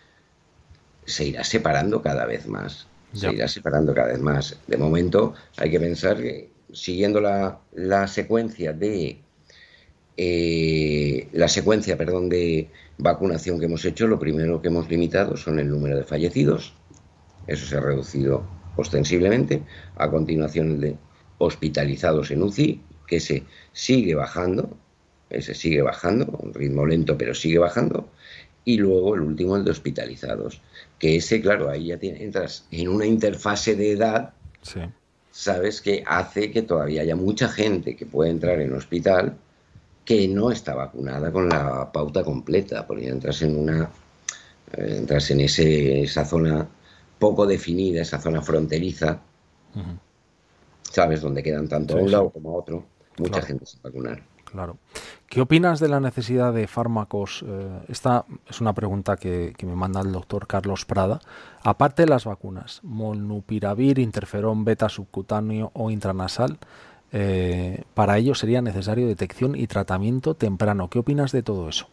se 1.06 1.24
irá 1.26 1.44
separando 1.44 2.02
cada 2.02 2.26
vez 2.26 2.46
más. 2.46 2.88
Se 3.14 3.32
irá 3.32 3.48
separando 3.48 3.94
cada 3.94 4.08
vez 4.08 4.20
más. 4.20 4.58
De 4.66 4.76
momento 4.76 5.34
hay 5.56 5.70
que 5.70 5.80
pensar 5.80 6.18
que 6.18 6.50
siguiendo 6.72 7.20
la, 7.20 7.60
la 7.72 8.06
secuencia 8.08 8.72
de 8.72 9.20
eh, 10.16 11.28
la 11.32 11.48
secuencia, 11.48 11.98
perdón, 11.98 12.28
de 12.28 12.70
vacunación 12.98 13.58
que 13.58 13.66
hemos 13.66 13.84
hecho, 13.84 14.06
lo 14.06 14.18
primero 14.18 14.62
que 14.62 14.68
hemos 14.68 14.88
limitado 14.88 15.36
son 15.36 15.58
el 15.58 15.68
número 15.68 15.96
de 15.96 16.04
fallecidos. 16.04 16.74
Eso 17.46 17.66
se 17.66 17.76
ha 17.76 17.80
reducido 17.80 18.46
ostensiblemente. 18.76 19.62
A 19.96 20.10
continuación, 20.10 20.72
el 20.72 20.80
de 20.80 20.96
hospitalizados 21.38 22.30
en 22.30 22.42
UCI, 22.42 22.80
que 23.06 23.20
se 23.20 23.44
sigue 23.72 24.14
bajando, 24.14 24.76
ese 25.28 25.54
sigue 25.54 25.82
bajando, 25.82 26.26
un 26.42 26.54
ritmo 26.54 26.86
lento, 26.86 27.18
pero 27.18 27.34
sigue 27.34 27.58
bajando. 27.58 28.08
Y 28.64 28.78
luego 28.78 29.14
el 29.14 29.20
último, 29.20 29.56
el 29.56 29.64
de 29.64 29.70
hospitalizados, 29.70 30.60
que 30.98 31.16
ese, 31.16 31.40
claro, 31.40 31.68
ahí 31.68 31.88
ya 31.88 31.98
entras 32.00 32.66
en 32.70 32.88
una 32.88 33.06
interfase 33.06 33.76
de 33.76 33.92
edad, 33.92 34.32
sabes, 35.30 35.80
que 35.80 36.02
hace 36.06 36.50
que 36.50 36.62
todavía 36.62 37.02
haya 37.02 37.14
mucha 37.14 37.48
gente 37.48 37.94
que 37.94 38.06
puede 38.06 38.30
entrar 38.30 38.60
en 38.60 38.72
hospital 38.72 39.36
que 40.06 40.28
no 40.28 40.52
está 40.52 40.74
vacunada 40.74 41.32
con 41.32 41.48
la 41.48 41.92
pauta 41.92 42.22
completa, 42.22 42.86
porque 42.86 43.08
entras 43.08 43.42
en 43.42 43.58
una 43.58 43.90
eh, 44.72 44.96
entras 44.98 45.30
en 45.32 45.40
ese, 45.40 46.02
esa 46.02 46.24
zona 46.24 46.66
poco 47.18 47.44
definida, 47.44 48.02
esa 48.02 48.20
zona 48.20 48.40
fronteriza, 48.40 49.18
¿sabes? 50.82 51.20
Donde 51.20 51.42
quedan 51.42 51.68
tanto 51.68 51.98
a 51.98 52.00
un 52.00 52.10
lado 52.10 52.30
como 52.30 52.50
a 52.50 52.54
otro, 52.54 52.84
mucha 53.18 53.42
gente 53.42 53.66
sin 53.66 53.82
vacunar. 53.82 54.22
Claro. 54.44 54.78
¿Qué 55.28 55.40
opinas 55.40 55.80
de 55.80 55.88
la 55.88 55.98
necesidad 55.98 56.52
de 56.52 56.68
fármacos? 56.68 57.44
Eh, 57.46 57.80
esta 57.88 58.24
es 58.48 58.60
una 58.60 58.74
pregunta 58.74 59.16
que, 59.16 59.54
que, 59.56 59.66
me 59.66 59.74
manda 59.74 60.00
el 60.00 60.12
doctor 60.12 60.46
Carlos 60.46 60.84
Prada. 60.84 61.20
Aparte 61.64 62.02
de 62.02 62.08
las 62.08 62.26
vacunas, 62.26 62.80
molnupiravir, 62.84 63.98
interferón 63.98 64.64
beta 64.64 64.88
subcutáneo 64.88 65.72
o 65.74 65.90
intranasal, 65.90 66.58
eh, 67.12 67.84
para 67.94 68.18
ello 68.18 68.34
sería 68.34 68.62
necesario 68.62 69.06
detección 69.06 69.56
y 69.56 69.66
tratamiento 69.66 70.34
temprano. 70.34 70.90
¿Qué 70.90 70.98
opinas 70.98 71.32
de 71.32 71.42
todo 71.42 71.68
eso? 71.68 71.88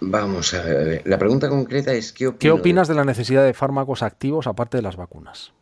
Vamos 0.00 0.52
a 0.52 0.62
ver, 0.62 1.02
la 1.06 1.18
pregunta 1.18 1.48
concreta 1.48 1.94
es 1.94 2.12
¿qué, 2.12 2.30
¿Qué 2.38 2.50
opinas 2.50 2.88
de... 2.88 2.94
la 2.94 3.04
necesidad 3.04 3.44
de 3.44 3.54
fármacos 3.54 4.02
activos 4.02 4.46
aparte 4.46 4.76
de 4.76 4.82
las 4.82 4.96
vacunas? 4.96 5.52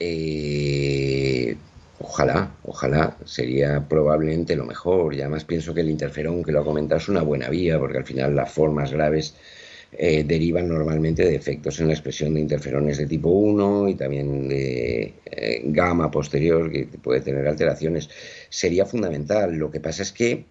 Eh, 0.00 1.56
ojalá, 1.98 2.50
ojalá, 2.64 3.16
sería 3.24 3.86
probablemente 3.86 4.56
lo 4.56 4.64
mejor. 4.64 5.14
Y 5.14 5.20
además 5.20 5.44
pienso 5.44 5.74
que 5.74 5.82
el 5.82 5.90
interferón, 5.90 6.42
que 6.42 6.52
lo 6.52 6.60
ha 6.60 6.64
comentado, 6.64 7.00
es 7.00 7.08
una 7.08 7.22
buena 7.22 7.50
vía, 7.50 7.78
porque 7.78 7.98
al 7.98 8.04
final 8.04 8.34
las 8.34 8.50
formas 8.50 8.92
graves 8.92 9.34
eh, 9.96 10.24
derivan 10.24 10.68
normalmente 10.68 11.24
de 11.24 11.36
efectos 11.36 11.78
en 11.78 11.86
la 11.86 11.92
expresión 11.94 12.34
de 12.34 12.40
interferones 12.40 12.98
de 12.98 13.06
tipo 13.06 13.28
1 13.28 13.88
y 13.88 13.94
también 13.94 14.48
de 14.48 15.14
eh, 15.26 15.62
gamma 15.66 16.10
posterior 16.10 16.70
que 16.70 16.86
puede 17.00 17.20
tener 17.20 17.46
alteraciones. 17.46 18.10
Sería 18.48 18.86
fundamental. 18.86 19.54
Lo 19.54 19.70
que 19.70 19.80
pasa 19.80 20.02
es 20.02 20.10
que 20.10 20.46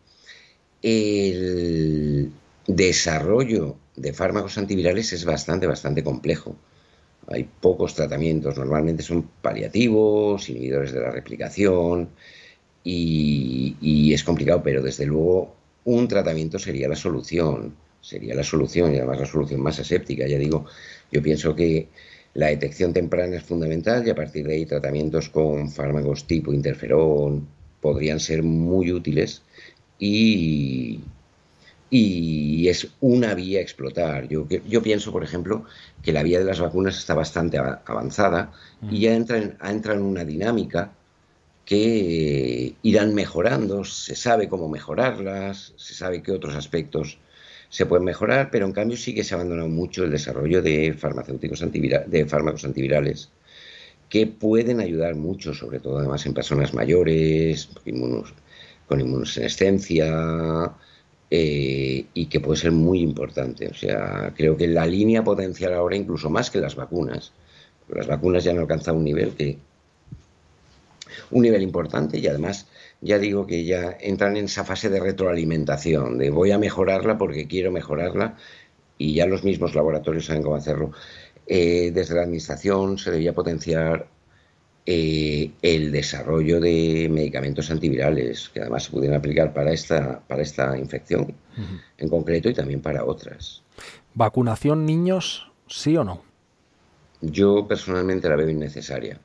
el 0.82 2.32
desarrollo 2.68 3.76
de 3.96 4.14
fármacos 4.14 4.58
antivirales 4.58 5.12
es 5.12 5.26
bastante, 5.26 5.68
bastante 5.68 6.04
complejo. 6.04 6.56
Hay 7.28 7.44
pocos 7.44 7.96
tratamientos, 7.96 8.58
normalmente 8.58 9.04
son 9.04 9.30
paliativos, 9.42 10.50
inhibidores 10.50 10.94
de 10.94 11.02
la 11.02 11.12
replicación 11.12 12.10
y, 12.84 13.76
y 13.82 14.14
es 14.14 14.24
complicado, 14.24 14.62
pero 14.64 14.82
desde 14.82 15.06
luego 15.06 15.56
un 15.86 16.08
tratamiento 16.08 16.60
sería 16.60 16.88
la 16.88 16.96
solución 16.96 17.83
sería 18.04 18.36
la 18.36 18.44
solución 18.44 18.94
y 18.94 18.98
además 18.98 19.22
la 19.22 19.26
solución 19.26 19.62
más 19.62 19.80
aséptica. 19.80 20.28
Ya 20.28 20.38
digo, 20.38 20.66
yo 21.12 21.22
pienso 21.24 21.56
que 21.56 21.88
la 22.36 22.48
detección 22.48 22.94
temprana 22.94 23.38
es 23.38 23.44
fundamental 23.44 24.06
y 24.06 24.10
a 24.10 24.16
partir 24.16 24.46
de 24.46 24.56
ahí 24.56 24.66
tratamientos 24.66 25.30
con 25.30 25.72
fármacos 25.72 26.28
tipo 26.28 26.52
interferón 26.54 27.48
podrían 27.80 28.20
ser 28.20 28.44
muy 28.44 28.92
útiles 28.92 29.42
y, 30.00 31.00
y 31.90 32.68
es 32.68 32.88
una 33.00 33.34
vía 33.36 33.60
a 33.60 33.62
explotar. 33.62 34.28
Yo, 34.28 34.48
yo 34.50 34.82
pienso, 34.84 35.12
por 35.12 35.24
ejemplo, 35.24 35.66
que 36.02 36.12
la 36.12 36.24
vía 36.24 36.40
de 36.40 36.46
las 36.46 36.60
vacunas 36.60 36.98
está 36.98 37.14
bastante 37.14 37.58
avanzada 37.58 38.52
y 38.90 39.00
ya 39.00 39.14
entra 39.16 39.38
en, 39.38 39.58
entra 39.64 39.94
en 39.94 40.02
una 40.02 40.26
dinámica 40.26 40.92
que 41.66 42.76
irán 42.82 43.14
mejorando, 43.14 43.86
se 43.86 44.16
sabe 44.16 44.50
cómo 44.50 44.68
mejorarlas, 44.68 45.74
se 45.78 45.94
sabe 45.94 46.22
qué 46.22 46.34
otros 46.34 46.56
aspectos 46.56 47.20
se 47.74 47.88
pueden 47.88 48.06
mejorar, 48.06 48.52
pero 48.52 48.68
en 48.68 48.72
cambio 48.72 48.96
sí 48.96 49.16
que 49.16 49.24
se 49.24 49.34
ha 49.34 49.38
abandonado 49.38 49.68
mucho 49.68 50.04
el 50.04 50.12
desarrollo 50.12 50.62
de 50.62 50.94
farmacéuticos 50.94 51.60
de 51.72 52.26
fármacos 52.28 52.66
antivirales 52.66 53.32
que 54.10 54.28
pueden 54.28 54.80
ayudar 54.80 55.16
mucho, 55.16 55.56
sobre 55.56 55.80
todo 55.80 55.98
además 55.98 56.24
en 56.28 56.36
personas 56.36 56.76
mayores, 56.76 57.68
con 58.86 59.00
inmunosenescencia, 59.00 60.72
eh, 61.32 62.06
y 62.14 62.26
que 62.28 62.40
puede 62.40 62.62
ser 62.62 62.74
muy 62.74 63.00
importante. 63.00 63.68
O 63.70 63.74
sea, 63.74 64.32
creo 64.38 64.56
que 64.56 64.68
la 64.68 64.86
línea 64.86 65.24
potencial 65.24 65.74
ahora, 65.74 65.96
incluso 65.96 66.30
más 66.30 66.52
que 66.52 66.60
las 66.60 66.76
vacunas, 66.76 67.32
las 67.90 68.06
vacunas 68.06 68.44
ya 68.44 68.52
han 68.52 68.60
alcanzado 68.60 68.98
un 68.98 69.04
nivel 69.04 69.32
que 69.32 69.58
un 71.32 71.42
nivel 71.42 71.64
importante 71.64 72.20
y 72.20 72.28
además 72.28 72.68
ya 73.04 73.20
digo 73.20 73.46
que 73.46 73.66
ya 73.66 73.98
entran 74.00 74.38
en 74.38 74.46
esa 74.46 74.64
fase 74.64 74.90
de 74.90 75.00
retroalimentación, 75.00 76.18
de 76.18 76.30
voy 76.30 76.52
a 76.52 76.58
mejorarla 76.58 77.18
porque 77.18 77.48
quiero 77.48 77.72
mejorarla 77.72 78.38
y 78.98 79.16
ya 79.16 79.26
los 79.26 79.44
mismos 79.44 79.76
laboratorios 79.76 80.26
saben 80.26 80.42
cómo 80.42 80.56
hacerlo. 80.56 80.92
Eh, 81.46 81.92
desde 81.94 82.16
la 82.16 82.22
Administración 82.22 82.98
se 82.98 83.12
debía 83.12 83.34
potenciar 83.34 84.08
eh, 84.86 85.52
el 85.62 85.92
desarrollo 85.92 86.62
de 86.62 87.10
medicamentos 87.12 87.70
antivirales 87.70 88.50
que 88.50 88.62
además 88.62 88.84
se 88.84 88.92
pudieran 88.92 89.20
aplicar 89.20 89.54
para 89.54 89.74
esta, 89.74 90.22
para 90.22 90.42
esta 90.42 90.78
infección 90.78 91.36
en 91.98 92.10
concreto 92.10 92.50
y 92.50 92.54
también 92.54 92.82
para 92.82 93.04
otras. 93.04 93.64
¿Vacunación 94.14 94.86
niños, 94.86 95.52
sí 95.68 95.98
o 95.98 96.06
no? 96.06 96.22
Yo 97.20 97.68
personalmente 97.68 98.30
la 98.30 98.38
veo 98.38 98.50
innecesaria 98.50 99.20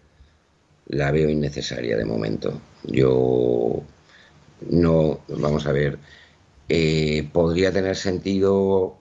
la 0.89 1.11
veo 1.11 1.29
innecesaria 1.29 1.97
de 1.97 2.05
momento. 2.05 2.61
Yo 2.85 3.83
no, 4.71 5.21
vamos 5.29 5.67
a 5.67 5.73
ver, 5.73 5.99
eh, 6.69 7.29
podría 7.33 7.73
tener 7.73 7.97
sentido 7.97 8.97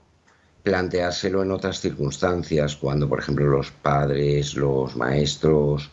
planteárselo 0.62 1.42
en 1.42 1.50
otras 1.50 1.80
circunstancias, 1.80 2.76
cuando 2.76 3.08
por 3.08 3.20
ejemplo 3.20 3.46
los 3.46 3.70
padres, 3.70 4.54
los 4.54 4.96
maestros 4.96 5.90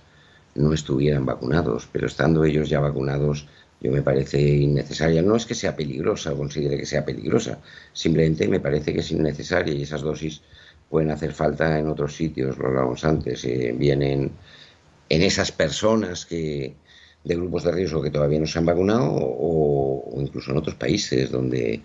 no 0.55 0.73
estuvieran 0.73 1.25
vacunados, 1.25 1.87
pero 1.91 2.07
estando 2.07 2.43
ellos 2.43 2.69
ya 2.69 2.79
vacunados, 2.79 3.47
yo 3.81 3.91
me 3.91 4.01
parece 4.01 4.41
innecesaria. 4.41 5.21
No 5.21 5.35
es 5.35 5.45
que 5.45 5.55
sea 5.55 5.75
peligrosa 5.75 6.33
o 6.33 6.37
considere 6.37 6.77
que 6.77 6.85
sea 6.85 7.05
peligrosa, 7.05 7.59
simplemente 7.93 8.47
me 8.47 8.59
parece 8.59 8.93
que 8.93 8.99
es 8.99 9.11
innecesaria 9.11 9.73
y 9.73 9.83
esas 9.83 10.01
dosis 10.01 10.41
pueden 10.89 11.11
hacer 11.11 11.33
falta 11.33 11.79
en 11.79 11.87
otros 11.87 12.15
sitios, 12.15 12.57
lo 12.57 12.67
hablábamos 12.67 13.03
antes, 13.05 13.43
eh, 13.45 13.73
vienen 13.77 14.31
en 15.09 15.21
esas 15.21 15.51
personas 15.51 16.25
que 16.25 16.75
de 17.23 17.35
grupos 17.35 17.63
de 17.63 17.71
riesgo 17.71 18.01
que 18.01 18.11
todavía 18.11 18.39
no 18.39 18.45
se 18.45 18.59
han 18.59 18.65
vacunado 18.65 19.11
o, 19.11 20.15
o 20.15 20.21
incluso 20.21 20.51
en 20.51 20.57
otros 20.57 20.75
países 20.75 21.31
donde, 21.31 21.81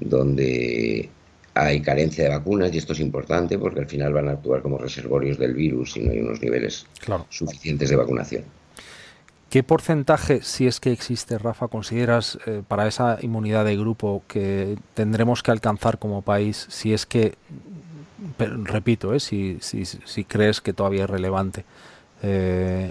donde 0.00 1.08
hay 1.54 1.80
carencia 1.80 2.24
de 2.24 2.30
vacunas 2.30 2.74
y 2.74 2.78
esto 2.78 2.92
es 2.92 3.00
importante 3.00 3.58
porque 3.58 3.80
al 3.80 3.86
final 3.86 4.12
van 4.12 4.28
a 4.28 4.32
actuar 4.32 4.62
como 4.62 4.78
reservorios 4.78 5.38
del 5.38 5.54
virus 5.54 5.92
si 5.92 6.00
no 6.00 6.10
hay 6.10 6.18
unos 6.18 6.40
niveles 6.42 6.86
suficientes 7.28 7.90
de 7.90 7.96
vacunación. 7.96 8.44
¿Qué 9.50 9.62
porcentaje, 9.62 10.42
si 10.42 10.66
es 10.66 10.80
que 10.80 10.90
existe, 10.90 11.38
Rafa, 11.38 11.68
consideras 11.68 12.38
eh, 12.44 12.62
para 12.66 12.88
esa 12.88 13.18
inmunidad 13.22 13.64
de 13.64 13.76
grupo 13.76 14.24
que 14.26 14.76
tendremos 14.94 15.44
que 15.44 15.52
alcanzar 15.52 16.00
como 16.00 16.22
país 16.22 16.66
si 16.70 16.92
es 16.92 17.06
que, 17.06 17.34
repito, 18.36 19.14
eh, 19.14 19.20
si, 19.20 19.58
si, 19.60 20.24
crees 20.24 20.60
que 20.60 20.72
todavía 20.72 21.04
es 21.04 21.10
relevante? 21.10 21.64
Eh... 22.24 22.90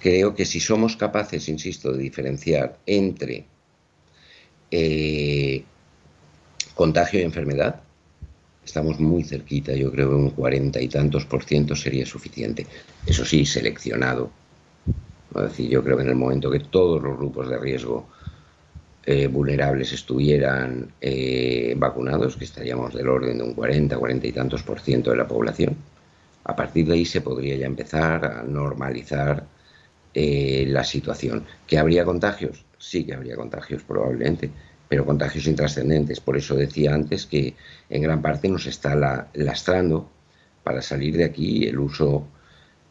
creo 0.00 0.34
que 0.34 0.44
si 0.44 0.60
somos 0.60 0.96
capaces, 0.96 1.48
insisto, 1.48 1.92
de 1.92 1.98
diferenciar 1.98 2.78
entre 2.86 3.44
eh, 4.70 5.64
Contagio 6.74 7.18
y 7.18 7.24
enfermedad, 7.24 7.80
estamos 8.64 9.00
muy 9.00 9.24
cerquita, 9.24 9.72
yo 9.74 9.90
creo 9.90 10.10
que 10.10 10.14
un 10.14 10.30
cuarenta 10.30 10.80
y 10.80 10.86
tantos 10.86 11.24
por 11.24 11.42
ciento 11.42 11.74
sería 11.74 12.06
suficiente. 12.06 12.66
Eso 13.04 13.24
sí, 13.24 13.44
seleccionado. 13.44 14.30
Es 15.34 15.42
decir, 15.42 15.68
yo 15.68 15.82
creo 15.82 15.96
que 15.96 16.04
en 16.04 16.10
el 16.10 16.14
momento 16.14 16.50
que 16.50 16.60
todos 16.60 17.02
los 17.02 17.16
grupos 17.16 17.48
de 17.48 17.58
riesgo 17.58 18.08
eh, 19.04 19.26
vulnerables 19.26 19.92
estuvieran 19.92 20.92
eh, 21.00 21.74
vacunados, 21.76 22.36
que 22.36 22.44
estaríamos 22.44 22.94
del 22.94 23.08
orden 23.08 23.38
de 23.38 23.44
un 23.44 23.54
40, 23.54 23.96
cuarenta 23.96 24.26
y 24.26 24.32
tantos 24.32 24.62
por 24.62 24.80
ciento 24.80 25.10
de 25.10 25.16
la 25.16 25.26
población, 25.26 25.76
a 26.44 26.56
partir 26.56 26.86
de 26.86 26.94
ahí 26.94 27.04
se 27.04 27.20
podría 27.20 27.56
ya 27.56 27.66
empezar 27.66 28.24
a 28.24 28.42
normalizar 28.42 29.46
eh, 30.14 30.66
la 30.68 30.84
situación. 30.84 31.44
¿Que 31.66 31.78
habría 31.78 32.04
contagios? 32.04 32.64
Sí 32.78 33.04
que 33.04 33.14
habría 33.14 33.36
contagios 33.36 33.82
probablemente, 33.82 34.50
pero 34.88 35.04
contagios 35.04 35.46
intrascendentes. 35.46 36.20
Por 36.20 36.36
eso 36.36 36.54
decía 36.54 36.94
antes 36.94 37.26
que 37.26 37.54
en 37.90 38.02
gran 38.02 38.22
parte 38.22 38.48
nos 38.48 38.66
está 38.66 39.28
lastrando 39.34 40.08
para 40.62 40.82
salir 40.82 41.16
de 41.16 41.24
aquí 41.24 41.66
el 41.66 41.78
uso 41.78 42.26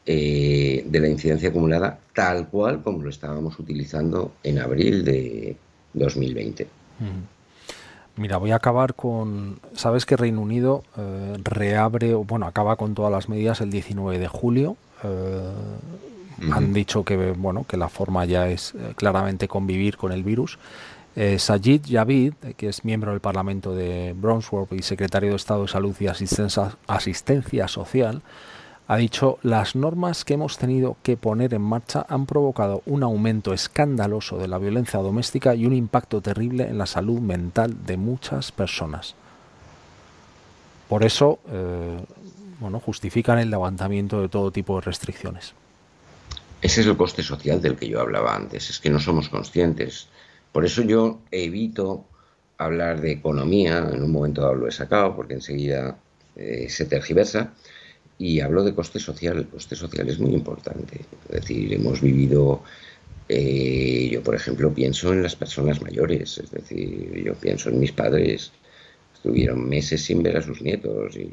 eh, 0.06 0.84
de 0.86 0.99
la 0.99 1.10
incidencia 1.10 1.49
acumulada 1.49 1.99
tal 2.14 2.48
cual 2.48 2.82
como 2.82 3.03
lo 3.03 3.10
estábamos 3.10 3.60
utilizando 3.60 4.36
en 4.41 4.60
abril 4.60 5.03
de 5.03 5.57
2020. 5.94 6.68
Mira, 8.18 8.38
voy 8.38 8.52
a 8.52 8.56
acabar 8.56 8.95
con. 8.95 9.60
Sabes 9.73 10.06
que 10.06 10.18
Reino 10.18 10.41
Unido 10.41 10.84
eh, 10.98 11.38
reabre, 11.44 12.15
bueno, 12.15 12.48
acaba 12.48 12.76
con 12.76 12.95
todas 12.95 13.11
las 13.11 13.30
medidas 13.30 13.61
el 13.61 13.69
19 13.69 14.19
de 14.19 14.27
julio. 14.27 14.76
Eh, 15.03 15.52
han 16.52 16.73
dicho 16.73 17.03
que 17.03 17.31
bueno 17.31 17.65
que 17.68 17.77
la 17.77 17.89
forma 17.89 18.26
ya 18.26 18.48
es 18.48 18.76
claramente 18.95 19.48
convivir 19.48 19.98
con 19.98 20.11
el 20.11 20.23
virus. 20.23 20.60
Eh, 21.19 21.39
Sajid 21.39 21.81
Javid, 21.89 22.34
que 22.57 22.69
es 22.69 22.85
miembro 22.85 23.10
del 23.10 23.22
Parlamento 23.22 23.73
de 23.73 24.14
Brownsworth 24.15 24.72
y 24.73 24.84
secretario 24.84 25.31
de 25.31 25.35
Estado 25.35 25.64
de 25.64 25.68
Salud 25.68 25.95
y 25.99 26.06
Asistencia, 26.06 27.68
Social, 27.68 28.22
ha 28.88 28.98
dicho 28.98 29.38
las 29.44 29.76
normas 29.76 30.24
que 30.24 30.36
hemos 30.36 30.58
tenido 30.58 30.98
que 31.04 31.18
poner 31.18 31.54
en 31.54 31.62
marcha 31.62 32.06
han 32.08 32.26
provocado 32.26 32.82
un 32.86 33.04
aumento 33.04 33.54
escandaloso 33.54 34.38
de 34.38 34.48
la 34.48 34.58
violencia 34.58 35.00
doméstica 35.00 35.56
y 35.56 35.66
un 35.66 35.74
impacto 35.74 36.22
terrible 36.22 36.68
en 36.68 36.78
la 36.78 36.86
salud 36.86 37.20
mental 37.20 37.86
de 37.86 37.98
muchas 37.98 38.52
personas. 38.52 39.16
Por 40.88 41.04
eso, 41.04 41.40
eh, 41.50 41.98
bueno, 42.60 42.80
justifican 42.80 43.40
el 43.40 43.50
levantamiento 43.50 44.22
de 44.22 44.30
todo 44.30 44.52
tipo 44.52 44.76
de 44.76 44.82
restricciones. 44.82 45.54
Ese 46.62 46.82
es 46.82 46.88
el 46.88 46.98
coste 46.98 47.22
social 47.24 47.62
del 47.62 47.76
que 47.76 47.90
yo 47.90 48.00
hablaba 48.00 48.36
antes. 48.36 48.70
Es 48.70 48.80
que 48.80 48.90
no 48.90 49.00
somos 49.00 49.30
conscientes 49.30 50.08
por 50.58 50.66
eso 50.66 50.82
yo 50.82 51.20
evito 51.30 52.06
hablar 52.58 53.02
de 53.02 53.12
economía, 53.12 53.78
en 53.94 54.02
un 54.02 54.12
momento 54.12 54.42
dado 54.42 54.56
lo 54.56 54.72
sacado 54.72 55.16
porque 55.16 55.36
enseguida 55.36 56.00
eh, 56.36 56.68
se 56.70 56.86
tergiversa, 56.86 57.54
y 58.19 58.39
hablo 58.39 58.64
de 58.64 58.73
coste 58.73 58.99
social. 58.99 59.38
El 59.38 59.48
coste 59.48 59.76
social 59.76 60.10
es 60.10 60.19
muy 60.19 60.34
importante. 60.34 61.02
Es 61.30 61.41
decir, 61.41 61.73
hemos 61.73 62.02
vivido, 62.02 62.64
eh, 63.30 64.10
yo 64.11 64.23
por 64.23 64.35
ejemplo 64.35 64.73
pienso 64.73 65.14
en 65.14 65.23
las 65.23 65.35
personas 65.35 65.81
mayores, 65.81 66.38
es 66.38 66.52
decir, 66.52 67.23
yo 67.23 67.34
pienso 67.35 67.69
en 67.69 67.80
mis 67.80 67.91
padres, 67.91 68.52
estuvieron 69.14 69.68
meses 69.68 70.03
sin 70.03 70.23
ver 70.23 70.38
a 70.38 70.41
sus 70.41 70.61
nietos 70.61 71.15
y 71.15 71.30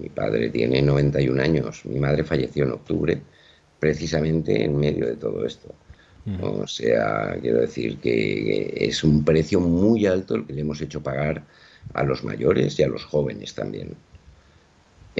mi 0.00 0.08
padre 0.08 0.50
tiene 0.50 0.82
91 0.82 1.42
años, 1.42 1.84
mi 1.84 1.98
madre 1.98 2.24
falleció 2.24 2.64
en 2.64 2.72
octubre 2.72 3.20
precisamente 3.78 4.64
en 4.64 4.76
medio 4.76 5.06
de 5.06 5.16
todo 5.16 5.46
esto. 5.46 5.74
O 6.42 6.66
sea, 6.66 7.38
quiero 7.40 7.60
decir 7.60 7.98
que 8.00 8.74
es 8.76 9.02
un 9.02 9.24
precio 9.24 9.60
muy 9.60 10.04
alto 10.04 10.34
el 10.34 10.46
que 10.46 10.52
le 10.52 10.60
hemos 10.60 10.80
hecho 10.82 11.02
pagar 11.02 11.42
a 11.94 12.02
los 12.02 12.22
mayores 12.22 12.78
y 12.78 12.82
a 12.82 12.88
los 12.88 13.04
jóvenes 13.04 13.54
también. 13.54 13.96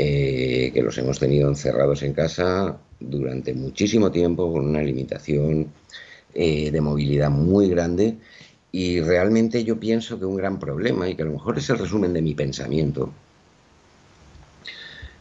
Eh, 0.01 0.71
que 0.73 0.81
los 0.81 0.97
hemos 0.99 1.19
tenido 1.19 1.49
encerrados 1.49 2.05
en 2.05 2.13
casa 2.13 2.79
durante 3.01 3.53
muchísimo 3.53 4.13
tiempo 4.13 4.53
con 4.53 4.65
una 4.65 4.81
limitación 4.81 5.73
eh, 6.35 6.71
de 6.71 6.81
movilidad 6.81 7.31
muy 7.31 7.69
grande 7.69 8.17
y 8.71 9.01
realmente 9.01 9.65
yo 9.65 9.81
pienso 9.81 10.17
que 10.17 10.25
un 10.25 10.37
gran 10.37 10.61
problema 10.61 11.09
y 11.09 11.17
que 11.17 11.23
a 11.23 11.25
lo 11.25 11.33
mejor 11.33 11.59
es 11.59 11.69
el 11.71 11.79
resumen 11.79 12.13
de 12.13 12.23
mi 12.23 12.37
pensamiento 12.37 13.13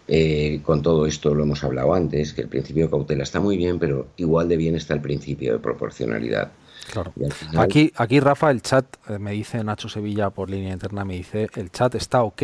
eh, 0.07 0.61
con 0.61 0.83
todo 0.83 1.07
esto 1.07 1.33
lo 1.33 1.41
hemos 1.41 1.63
hablado 1.63 1.95
antes, 1.95 2.33
que 2.33 2.41
el 2.41 2.47
principio 2.47 2.85
de 2.85 2.91
cautela 2.91 3.23
está 3.23 3.39
muy 3.39 3.57
bien, 3.57 3.79
pero 3.79 4.09
igual 4.17 4.47
de 4.47 4.57
bien 4.57 4.75
está 4.75 4.93
el 4.93 5.01
principio 5.01 5.53
de 5.53 5.59
proporcionalidad. 5.59 6.51
Claro. 6.91 7.11
Aquí, 7.57 7.91
aquí, 7.95 8.19
Rafa, 8.21 8.49
el 8.49 8.61
chat, 8.61 8.85
me 9.19 9.31
dice 9.31 9.61
Nacho 9.61 9.89
Sevilla 9.89 10.29
por 10.29 10.49
línea 10.49 10.71
interna, 10.71 11.03
me 11.03 11.15
dice, 11.15 11.49
el 11.55 11.69
chat 11.69 11.95
está 11.95 12.23
ok, 12.23 12.43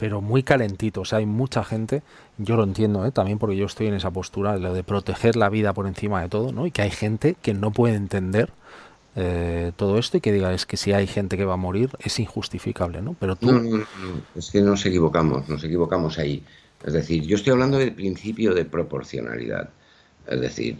pero 0.00 0.22
muy 0.22 0.42
calentito. 0.42 1.02
O 1.02 1.04
sea, 1.04 1.18
hay 1.18 1.26
mucha 1.26 1.62
gente, 1.62 2.02
yo 2.38 2.56
lo 2.56 2.64
entiendo 2.64 3.04
¿eh? 3.04 3.12
también 3.12 3.38
porque 3.38 3.54
yo 3.54 3.66
estoy 3.66 3.88
en 3.88 3.94
esa 3.94 4.10
postura, 4.10 4.56
lo 4.56 4.72
de 4.72 4.82
proteger 4.82 5.36
la 5.36 5.50
vida 5.50 5.74
por 5.74 5.86
encima 5.86 6.22
de 6.22 6.30
todo, 6.30 6.52
¿no? 6.52 6.66
Y 6.66 6.70
que 6.70 6.80
hay 6.80 6.90
gente 6.90 7.36
que 7.42 7.52
no 7.52 7.70
puede 7.70 7.94
entender 7.94 8.50
todo 9.76 9.98
esto 9.98 10.16
y 10.16 10.20
que 10.22 10.32
diga 10.32 10.54
es 10.54 10.64
que 10.64 10.78
si 10.78 10.92
hay 10.94 11.06
gente 11.06 11.36
que 11.36 11.44
va 11.44 11.54
a 11.54 11.58
morir 11.58 11.90
es 11.98 12.18
injustificable, 12.18 13.02
¿no? 13.02 13.14
Pero 13.20 13.36
tú... 13.36 13.52
no, 13.52 13.60
no, 13.60 13.84
es 14.34 14.50
que 14.50 14.62
nos 14.62 14.86
equivocamos, 14.86 15.46
nos 15.46 15.62
equivocamos 15.62 16.18
ahí. 16.18 16.42
Es 16.82 16.94
decir, 16.94 17.24
yo 17.24 17.36
estoy 17.36 17.52
hablando 17.52 17.76
del 17.76 17.92
principio 17.92 18.54
de 18.54 18.64
proporcionalidad. 18.64 19.68
Es 20.26 20.40
decir, 20.40 20.78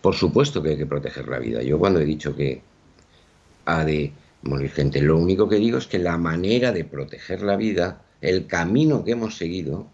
por 0.00 0.16
supuesto 0.16 0.60
que 0.60 0.70
hay 0.70 0.76
que 0.76 0.86
proteger 0.86 1.28
la 1.28 1.38
vida. 1.38 1.62
Yo 1.62 1.78
cuando 1.78 2.00
he 2.00 2.04
dicho 2.04 2.34
que 2.34 2.62
ha 3.66 3.84
de 3.84 4.12
morir 4.42 4.70
gente, 4.70 5.00
lo 5.00 5.16
único 5.18 5.48
que 5.48 5.56
digo 5.56 5.78
es 5.78 5.86
que 5.86 6.00
la 6.00 6.18
manera 6.18 6.72
de 6.72 6.84
proteger 6.84 7.42
la 7.42 7.54
vida, 7.54 8.02
el 8.20 8.46
camino 8.46 9.04
que 9.04 9.12
hemos 9.12 9.36
seguido, 9.36 9.86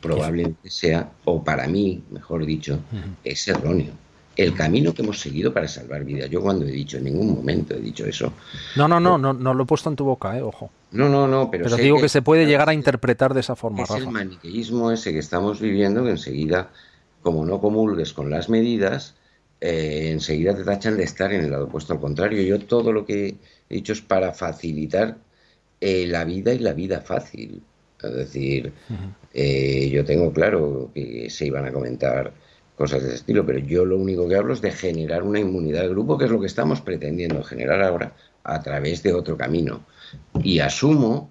probablemente 0.00 0.70
sea, 0.70 1.10
o 1.24 1.42
para 1.42 1.66
mí, 1.66 2.02
mejor 2.10 2.44
dicho, 2.44 2.78
es 3.24 3.48
erróneo 3.48 3.92
el 4.36 4.54
camino 4.54 4.92
que 4.92 5.02
hemos 5.02 5.20
seguido 5.20 5.52
para 5.52 5.68
salvar 5.68 6.04
vidas. 6.04 6.28
Yo 6.28 6.40
cuando 6.40 6.64
he 6.64 6.70
dicho, 6.70 6.96
en 6.96 7.04
ningún 7.04 7.34
momento 7.34 7.74
he 7.74 7.80
dicho 7.80 8.04
eso. 8.04 8.32
No, 8.76 8.88
no, 8.88 8.98
no, 8.98 9.16
no, 9.16 9.32
no 9.32 9.54
lo 9.54 9.62
he 9.62 9.66
puesto 9.66 9.88
en 9.88 9.96
tu 9.96 10.04
boca, 10.04 10.36
eh, 10.36 10.42
ojo. 10.42 10.70
No, 10.90 11.08
no, 11.08 11.28
no, 11.28 11.50
pero... 11.50 11.64
Pero 11.64 11.76
digo 11.76 12.00
que, 12.00 12.08
se 12.08 12.22
puede 12.22 12.46
llegar 12.46 12.68
a 12.68 12.74
interpretar 12.74 13.34
de 13.34 13.40
esa 13.40 13.54
forma. 13.54 13.82
Es 13.82 13.90
el 13.90 14.08
maniqueísmo 14.08 14.90
ese 14.90 15.12
que 15.12 15.18
estamos 15.18 15.60
viviendo, 15.60 16.04
que 16.04 16.10
enseguida, 16.10 16.70
como 17.22 17.44
no 17.44 17.60
comulgues 17.60 18.12
con 18.12 18.30
las 18.30 18.48
medidas, 18.48 19.14
eh, 19.60 20.10
enseguida 20.12 20.54
te 20.54 20.64
tachan 20.64 20.96
de 20.96 21.04
estar 21.04 21.32
en 21.32 21.44
el 21.44 21.50
lado 21.50 21.66
opuesto 21.66 21.92
al 21.92 22.00
contrario. 22.00 22.42
Yo 22.42 22.58
todo 22.66 22.92
lo 22.92 23.06
que 23.06 23.36
he 23.68 23.74
dicho 23.74 23.92
es 23.92 24.00
para 24.00 24.32
facilitar 24.32 25.16
eh, 25.86 26.06
la 26.06 26.24
vida 26.24 26.54
y 26.54 26.60
la 26.60 26.72
vida 26.72 27.02
fácil. 27.02 27.62
Es 28.02 28.14
decir, 28.14 28.72
eh, 29.34 29.90
yo 29.92 30.02
tengo 30.02 30.32
claro 30.32 30.90
que 30.94 31.28
se 31.28 31.44
iban 31.44 31.66
a 31.66 31.72
comentar 31.74 32.32
cosas 32.74 33.02
de 33.02 33.08
ese 33.08 33.16
estilo, 33.16 33.44
pero 33.44 33.58
yo 33.58 33.84
lo 33.84 33.98
único 33.98 34.26
que 34.26 34.34
hablo 34.34 34.54
es 34.54 34.62
de 34.62 34.72
generar 34.72 35.22
una 35.22 35.40
inmunidad 35.40 35.82
de 35.82 35.90
grupo, 35.90 36.16
que 36.16 36.24
es 36.24 36.30
lo 36.30 36.40
que 36.40 36.46
estamos 36.46 36.80
pretendiendo 36.80 37.42
generar 37.42 37.82
ahora 37.82 38.16
a 38.44 38.62
través 38.62 39.02
de 39.02 39.12
otro 39.12 39.36
camino. 39.36 39.84
Y 40.42 40.60
asumo 40.60 41.28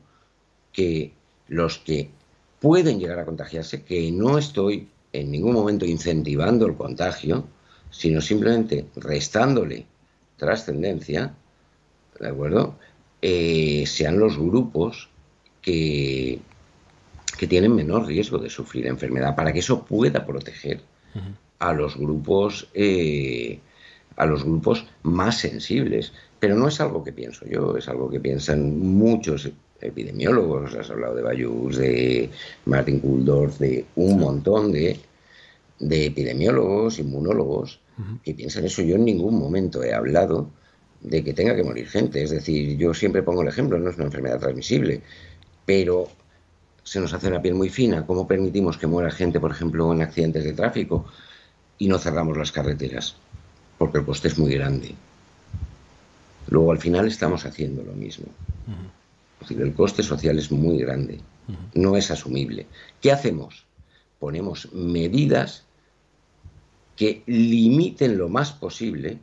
que 0.72 1.14
los 1.48 1.80
que 1.80 2.12
pueden 2.60 3.00
llegar 3.00 3.18
a 3.18 3.26
contagiarse, 3.26 3.82
que 3.82 4.12
no 4.12 4.38
estoy 4.38 4.88
en 5.14 5.32
ningún 5.32 5.54
momento 5.54 5.84
incentivando 5.84 6.68
el 6.68 6.76
contagio, 6.76 7.48
sino 7.90 8.22
simplemente 8.22 8.86
restándole 8.98 9.88
trascendencia, 10.38 11.34
¿de 12.20 12.28
acuerdo? 12.28 12.76
Eh, 13.26 13.86
sean 13.88 14.20
los 14.20 14.38
grupos 14.38 15.08
que, 15.62 16.42
que 17.38 17.48
tienen 17.48 17.74
menor 17.74 18.06
riesgo 18.06 18.38
de 18.38 18.50
sufrir 18.50 18.86
enfermedad, 18.86 19.34
para 19.34 19.54
que 19.54 19.60
eso 19.60 19.86
pueda 19.86 20.26
proteger 20.26 20.82
a 21.60 21.72
los 21.72 21.96
grupos 21.96 22.68
eh, 22.74 23.60
a 24.18 24.26
los 24.26 24.44
grupos 24.44 24.86
más 25.04 25.38
sensibles. 25.38 26.12
Pero 26.38 26.56
no 26.56 26.68
es 26.68 26.82
algo 26.82 27.02
que 27.02 27.14
pienso 27.14 27.46
yo, 27.46 27.78
es 27.78 27.88
algo 27.88 28.10
que 28.10 28.20
piensan 28.20 28.78
muchos 28.78 29.50
epidemiólogos. 29.80 30.76
Has 30.76 30.90
hablado 30.90 31.16
de 31.16 31.22
Bayus, 31.22 31.78
de 31.78 32.30
Martin 32.66 33.00
Kuldorf, 33.00 33.58
de 33.58 33.86
un 33.96 34.20
montón 34.20 34.74
de, 34.74 35.00
de 35.80 36.08
epidemiólogos, 36.08 37.00
inmunólogos, 37.00 37.80
que 38.22 38.34
piensan 38.34 38.66
eso. 38.66 38.82
Yo 38.82 38.96
en 38.96 39.06
ningún 39.06 39.40
momento 39.40 39.82
he 39.82 39.94
hablado 39.94 40.50
de 41.04 41.24
que 41.24 41.34
tenga 41.34 41.56
que 41.56 41.64
morir 41.64 41.88
gente. 41.88 42.24
Es 42.24 42.32
decir, 42.32 42.78
yo 42.78 42.94
siempre 42.94 43.24
pongo 43.24 43.42
el 43.42 43.50
ejemplo, 43.50 43.78
no 43.78 43.90
es 43.90 43.98
una 43.98 44.06
enfermedad 44.06 44.40
transmisible, 44.40 45.02
pero 45.66 46.08
se 46.84 47.00
nos 47.00 47.14
hace 47.14 47.30
la 47.30 47.42
piel 47.42 47.56
muy 47.56 47.70
fina. 47.70 48.06
¿Cómo 48.06 48.28
permitimos 48.28 48.78
que 48.78 48.88
muera 48.88 49.12
gente, 49.12 49.40
por 49.40 49.52
ejemplo, 49.52 49.92
en 49.94 50.02
accidentes 50.02 50.44
de 50.44 50.54
tráfico 50.54 51.06
y 51.78 51.88
no 51.88 52.00
cerramos 52.00 52.38
las 52.38 52.52
carreteras? 52.52 53.16
Porque 53.78 54.00
el 54.00 54.06
coste 54.06 54.30
es 54.30 54.38
muy 54.38 54.54
grande. 54.54 54.96
Luego, 56.48 56.72
al 56.72 56.80
final, 56.80 57.08
estamos 57.08 57.46
haciendo 57.46 57.84
lo 57.84 57.94
mismo. 57.94 58.26
Es 59.42 59.50
decir, 59.50 59.62
el 59.62 59.74
coste 59.74 60.04
social 60.04 60.40
es 60.40 60.52
muy 60.52 60.78
grande. 60.78 61.20
No 61.74 61.98
es 61.98 62.12
asumible. 62.12 62.66
¿Qué 63.02 63.12
hacemos? 63.12 63.66
Ponemos 64.20 64.72
medidas 64.74 65.64
que 66.96 67.24
limiten 67.26 68.18
lo 68.18 68.30
más 68.30 68.52
posible 68.52 69.18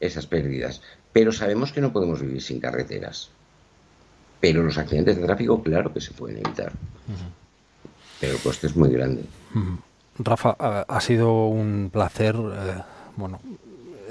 esas 0.00 0.26
pérdidas. 0.26 0.82
Pero 1.12 1.32
sabemos 1.32 1.72
que 1.72 1.80
no 1.80 1.92
podemos 1.92 2.20
vivir 2.20 2.42
sin 2.42 2.60
carreteras. 2.60 3.30
Pero 4.40 4.62
los 4.62 4.78
accidentes 4.78 5.16
de 5.16 5.24
tráfico, 5.24 5.62
claro 5.62 5.92
que 5.92 6.00
se 6.00 6.12
pueden 6.12 6.38
evitar. 6.44 6.72
Pero 8.20 8.34
el 8.34 8.40
coste 8.40 8.66
es 8.66 8.76
muy 8.76 8.90
grande. 8.90 9.24
Rafa, 10.18 10.50
ha 10.82 11.00
sido 11.00 11.46
un 11.46 11.90
placer, 11.92 12.36
eh, 12.36 12.82
bueno, 13.16 13.40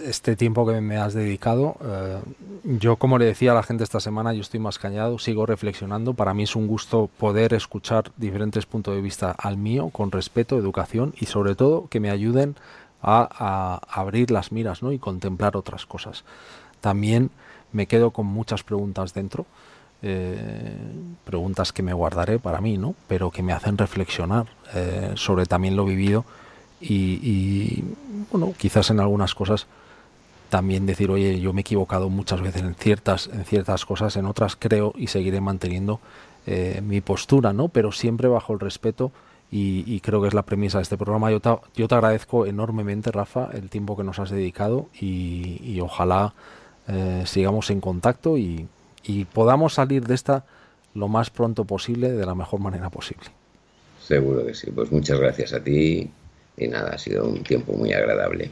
este 0.05 0.35
tiempo 0.35 0.65
que 0.65 0.81
me 0.81 0.97
has 0.97 1.13
dedicado. 1.13 1.77
Eh, 1.83 2.19
yo, 2.63 2.95
como 2.95 3.17
le 3.17 3.25
decía 3.25 3.51
a 3.51 3.55
la 3.55 3.63
gente 3.63 3.83
esta 3.83 3.99
semana, 3.99 4.33
yo 4.33 4.41
estoy 4.41 4.59
más 4.59 4.79
cañado, 4.79 5.19
sigo 5.19 5.45
reflexionando. 5.45 6.13
Para 6.13 6.33
mí 6.33 6.43
es 6.43 6.55
un 6.55 6.67
gusto 6.67 7.09
poder 7.17 7.53
escuchar 7.53 8.11
diferentes 8.17 8.65
puntos 8.65 8.95
de 8.95 9.01
vista 9.01 9.31
al 9.31 9.57
mío, 9.57 9.89
con 9.89 10.11
respeto, 10.11 10.57
educación 10.57 11.13
y 11.19 11.25
sobre 11.25 11.55
todo 11.55 11.87
que 11.87 11.99
me 11.99 12.09
ayuden 12.09 12.55
a, 13.01 13.81
abrir 13.89 14.31
las 14.31 14.51
miras 14.51 14.81
¿no? 14.81 14.91
y 14.91 14.99
contemplar 14.99 15.55
otras 15.57 15.85
cosas. 15.85 16.23
También 16.81 17.31
me 17.71 17.87
quedo 17.87 18.11
con 18.11 18.25
muchas 18.25 18.63
preguntas 18.63 19.13
dentro, 19.13 19.45
eh, 20.01 20.77
preguntas 21.23 21.73
que 21.73 21.83
me 21.83 21.93
guardaré 21.93 22.39
para 22.39 22.61
mí, 22.61 22.77
¿no? 22.77 22.95
pero 23.07 23.31
que 23.31 23.43
me 23.43 23.53
hacen 23.53 23.77
reflexionar 23.77 24.47
eh, 24.73 25.13
sobre 25.15 25.45
también 25.45 25.75
lo 25.75 25.85
vivido 25.85 26.25
y, 26.81 27.83
bueno, 28.31 28.53
quizás 28.57 28.89
en 28.91 28.99
algunas 28.99 29.33
cosas 29.33 29.65
también 30.49 30.85
decir, 30.85 31.09
oye, 31.09 31.39
yo 31.39 31.53
me 31.53 31.61
he 31.61 31.63
equivocado 31.63 32.09
muchas 32.09 32.41
veces 32.41 32.61
en 32.61 32.75
ciertas, 32.75 33.27
en 33.33 33.43
ciertas 33.45 33.85
cosas, 33.85 34.15
en 34.15 34.25
otras 34.25 34.55
creo 34.55 34.93
y 34.95 35.07
seguiré 35.07 35.41
manteniendo 35.41 35.99
eh, 36.45 36.81
mi 36.85 37.01
postura, 37.01 37.53
¿no? 37.53 37.69
Pero 37.69 37.91
siempre 37.91 38.27
bajo 38.27 38.53
el 38.53 38.59
respeto 38.59 39.11
y, 39.51 39.99
creo 40.01 40.21
que 40.21 40.27
es 40.27 40.33
la 40.33 40.43
premisa 40.43 40.79
de 40.79 40.83
este 40.83 40.97
programa. 40.97 41.31
Yo 41.31 41.39
te, 41.39 41.49
yo 41.75 41.87
te 41.87 41.95
agradezco 41.95 42.45
enormemente, 42.45 43.11
Rafa, 43.11 43.49
el 43.53 43.69
tiempo 43.69 43.95
que 43.95 44.03
nos 44.03 44.19
has 44.19 44.29
dedicado 44.29 44.89
y, 44.99 45.79
ojalá 45.81 46.33
eh, 46.87 47.23
sigamos 47.25 47.69
en 47.69 47.81
contacto 47.81 48.37
y, 48.37 48.67
podamos 49.33 49.75
salir 49.75 50.07
de 50.07 50.15
esta 50.15 50.45
lo 50.95 51.07
más 51.07 51.29
pronto 51.29 51.65
posible, 51.65 52.11
de 52.11 52.25
la 52.25 52.35
mejor 52.35 52.59
manera 52.59 52.89
posible. 52.89 53.25
Seguro 54.01 54.45
que 54.45 54.53
sí. 54.53 54.71
Pues 54.71 54.91
muchas 54.91 55.19
gracias 55.19 55.53
a 55.53 55.63
ti 55.63 56.09
y 56.57 56.67
nada, 56.67 56.91
ha 56.91 56.97
sido 56.97 57.25
un 57.27 57.43
tiempo 57.43 57.73
muy 57.73 57.93
agradable. 57.93 58.49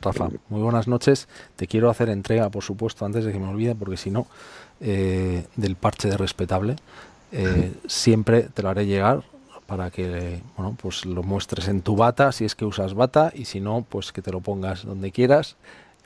Rafa, 0.00 0.28
muy 0.48 0.62
buenas 0.62 0.88
noches. 0.88 1.28
Te 1.56 1.66
quiero 1.66 1.90
hacer 1.90 2.08
entrega, 2.08 2.50
por 2.50 2.62
supuesto, 2.64 3.04
antes 3.04 3.24
de 3.24 3.32
que 3.32 3.38
me 3.38 3.48
olvide, 3.48 3.74
porque 3.74 3.96
si 3.96 4.10
no, 4.10 4.26
eh, 4.80 5.44
del 5.56 5.76
parche 5.76 6.08
de 6.08 6.16
respetable. 6.16 6.76
Eh, 7.32 7.72
siempre 7.86 8.42
te 8.42 8.62
lo 8.62 8.70
haré 8.70 8.86
llegar 8.86 9.22
para 9.68 9.90
que 9.90 10.40
bueno, 10.56 10.74
pues 10.80 11.04
lo 11.04 11.22
muestres 11.22 11.68
en 11.68 11.82
tu 11.82 11.94
bata, 11.94 12.32
si 12.32 12.46
es 12.46 12.54
que 12.54 12.64
usas 12.64 12.94
bata, 12.94 13.30
y 13.34 13.44
si 13.44 13.60
no, 13.60 13.84
pues 13.86 14.12
que 14.12 14.22
te 14.22 14.32
lo 14.32 14.40
pongas 14.40 14.86
donde 14.86 15.12
quieras, 15.12 15.56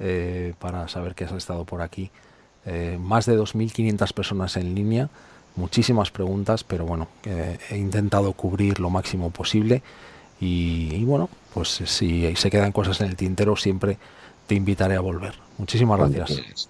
eh, 0.00 0.54
para 0.58 0.88
saber 0.88 1.14
que 1.14 1.24
has 1.24 1.32
estado 1.32 1.64
por 1.64 1.80
aquí. 1.80 2.10
Eh, 2.66 2.98
más 3.00 3.24
de 3.24 3.38
2.500 3.38 4.12
personas 4.14 4.56
en 4.56 4.74
línea, 4.74 5.10
muchísimas 5.54 6.10
preguntas, 6.10 6.64
pero 6.64 6.86
bueno, 6.86 7.06
he 7.24 7.76
intentado 7.76 8.32
cubrir 8.32 8.80
lo 8.80 8.90
máximo 8.90 9.30
posible. 9.30 9.80
Y, 10.40 11.04
bueno, 11.04 11.28
pues 11.54 11.68
si 11.68 12.34
se 12.34 12.50
quedan 12.50 12.72
cosas 12.72 13.00
en 13.00 13.10
el 13.10 13.14
tintero, 13.14 13.54
siempre 13.54 13.96
te 14.48 14.56
invitaré 14.56 14.96
a 14.96 15.00
volver. 15.00 15.34
Muchísimas 15.56 16.00
gracias. 16.00 16.68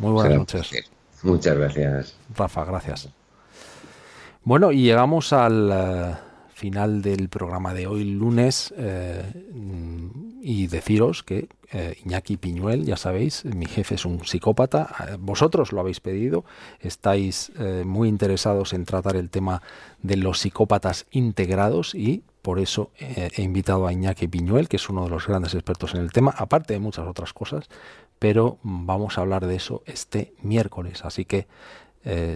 Muy 0.00 0.10
buenas 0.10 0.38
noches. 0.38 0.90
Muchas 1.22 1.56
gracias. 1.56 2.16
Rafa, 2.34 2.64
gracias. 2.64 3.08
Bueno, 4.42 4.72
y 4.72 4.82
llegamos 4.82 5.32
al... 5.32 6.31
Final 6.62 7.02
del 7.02 7.28
programa 7.28 7.74
de 7.74 7.88
hoy, 7.88 8.04
lunes, 8.04 8.72
eh, 8.78 9.24
y 10.40 10.68
deciros 10.68 11.24
que 11.24 11.48
eh, 11.72 11.96
Iñaki 12.04 12.36
Piñuel, 12.36 12.84
ya 12.84 12.96
sabéis, 12.96 13.44
mi 13.44 13.66
jefe 13.66 13.96
es 13.96 14.04
un 14.04 14.24
psicópata, 14.24 14.94
eh, 15.00 15.16
vosotros 15.18 15.72
lo 15.72 15.80
habéis 15.80 15.98
pedido, 15.98 16.44
estáis 16.78 17.50
muy 17.84 18.08
interesados 18.08 18.74
en 18.74 18.84
tratar 18.84 19.16
el 19.16 19.28
tema 19.28 19.60
de 20.04 20.16
los 20.16 20.38
psicópatas 20.38 21.06
integrados 21.10 21.96
y 21.96 22.22
por 22.42 22.60
eso 22.60 22.92
he 23.00 23.42
invitado 23.42 23.88
a 23.88 23.92
Iñaki 23.92 24.28
Piñuel, 24.28 24.68
que 24.68 24.76
es 24.76 24.88
uno 24.88 25.02
de 25.02 25.10
los 25.10 25.26
grandes 25.26 25.54
expertos 25.54 25.94
en 25.94 26.00
el 26.00 26.12
tema, 26.12 26.32
aparte 26.36 26.74
de 26.74 26.78
muchas 26.78 27.08
otras 27.08 27.32
cosas, 27.32 27.68
pero 28.20 28.58
vamos 28.62 29.18
a 29.18 29.22
hablar 29.22 29.46
de 29.48 29.56
eso 29.56 29.82
este 29.84 30.32
miércoles, 30.42 31.04
así 31.04 31.24
que 31.24 31.48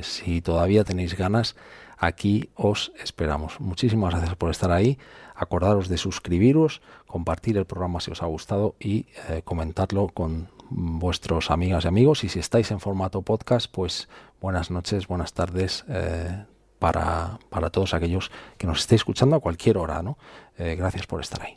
si 0.03 0.41
todavía 0.43 0.83
tenéis 0.83 1.17
ganas, 1.17 1.55
aquí 1.97 2.51
os 2.55 2.93
esperamos. 3.03 3.61
Muchísimas 3.61 4.15
gracias 4.15 4.37
por 4.37 4.51
estar 4.51 4.71
ahí. 4.71 4.99
Acordaros 5.35 5.89
de 5.89 5.99
suscribiros, 5.99 6.81
compartir 7.07 7.57
el 7.57 7.67
programa 7.67 8.01
si 8.01 8.11
os 8.11 8.23
ha 8.23 8.27
gustado 8.27 8.75
y 8.81 9.07
eh, 9.29 9.43
comentarlo 9.45 10.09
con 10.09 10.49
vuestros 10.71 11.51
amigas 11.51 11.85
y 11.85 11.89
amigos. 11.89 12.25
Y 12.25 12.29
si 12.29 12.39
estáis 12.39 12.71
en 12.71 12.81
formato 12.81 13.23
podcast, 13.23 13.71
pues 13.71 14.09
buenas 14.41 14.71
noches, 14.71 15.07
buenas 15.07 15.33
tardes. 15.33 15.85
Eh, 15.89 16.45
para, 16.79 17.39
para, 17.49 17.71
todos 17.71 17.95
aquellos 17.95 18.31
que 18.59 18.67
nos 18.67 18.81
estéis 18.81 19.01
escuchando 19.01 19.37
a 19.37 19.41
cualquier 19.41 19.79
hora, 19.79 20.03
¿no? 20.03 20.19
Eh, 20.59 20.75
gracias 20.77 21.07
por 21.07 21.21
estar 21.21 21.43
ahí. 21.43 21.57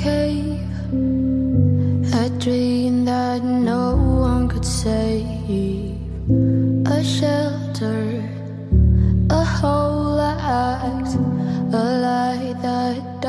cave. 0.00 0.60
A 2.24 2.28
dream 2.38 3.04
that 3.04 3.42
no 3.44 3.96
one 3.96 4.48
could 4.48 4.64
save. 4.64 5.96
A 6.86 7.04
shelter, 7.04 8.22
a 9.30 9.44
whole 9.44 10.16
light 10.22 11.10
A 11.72 11.84
light 12.06 12.56
that 12.62 13.20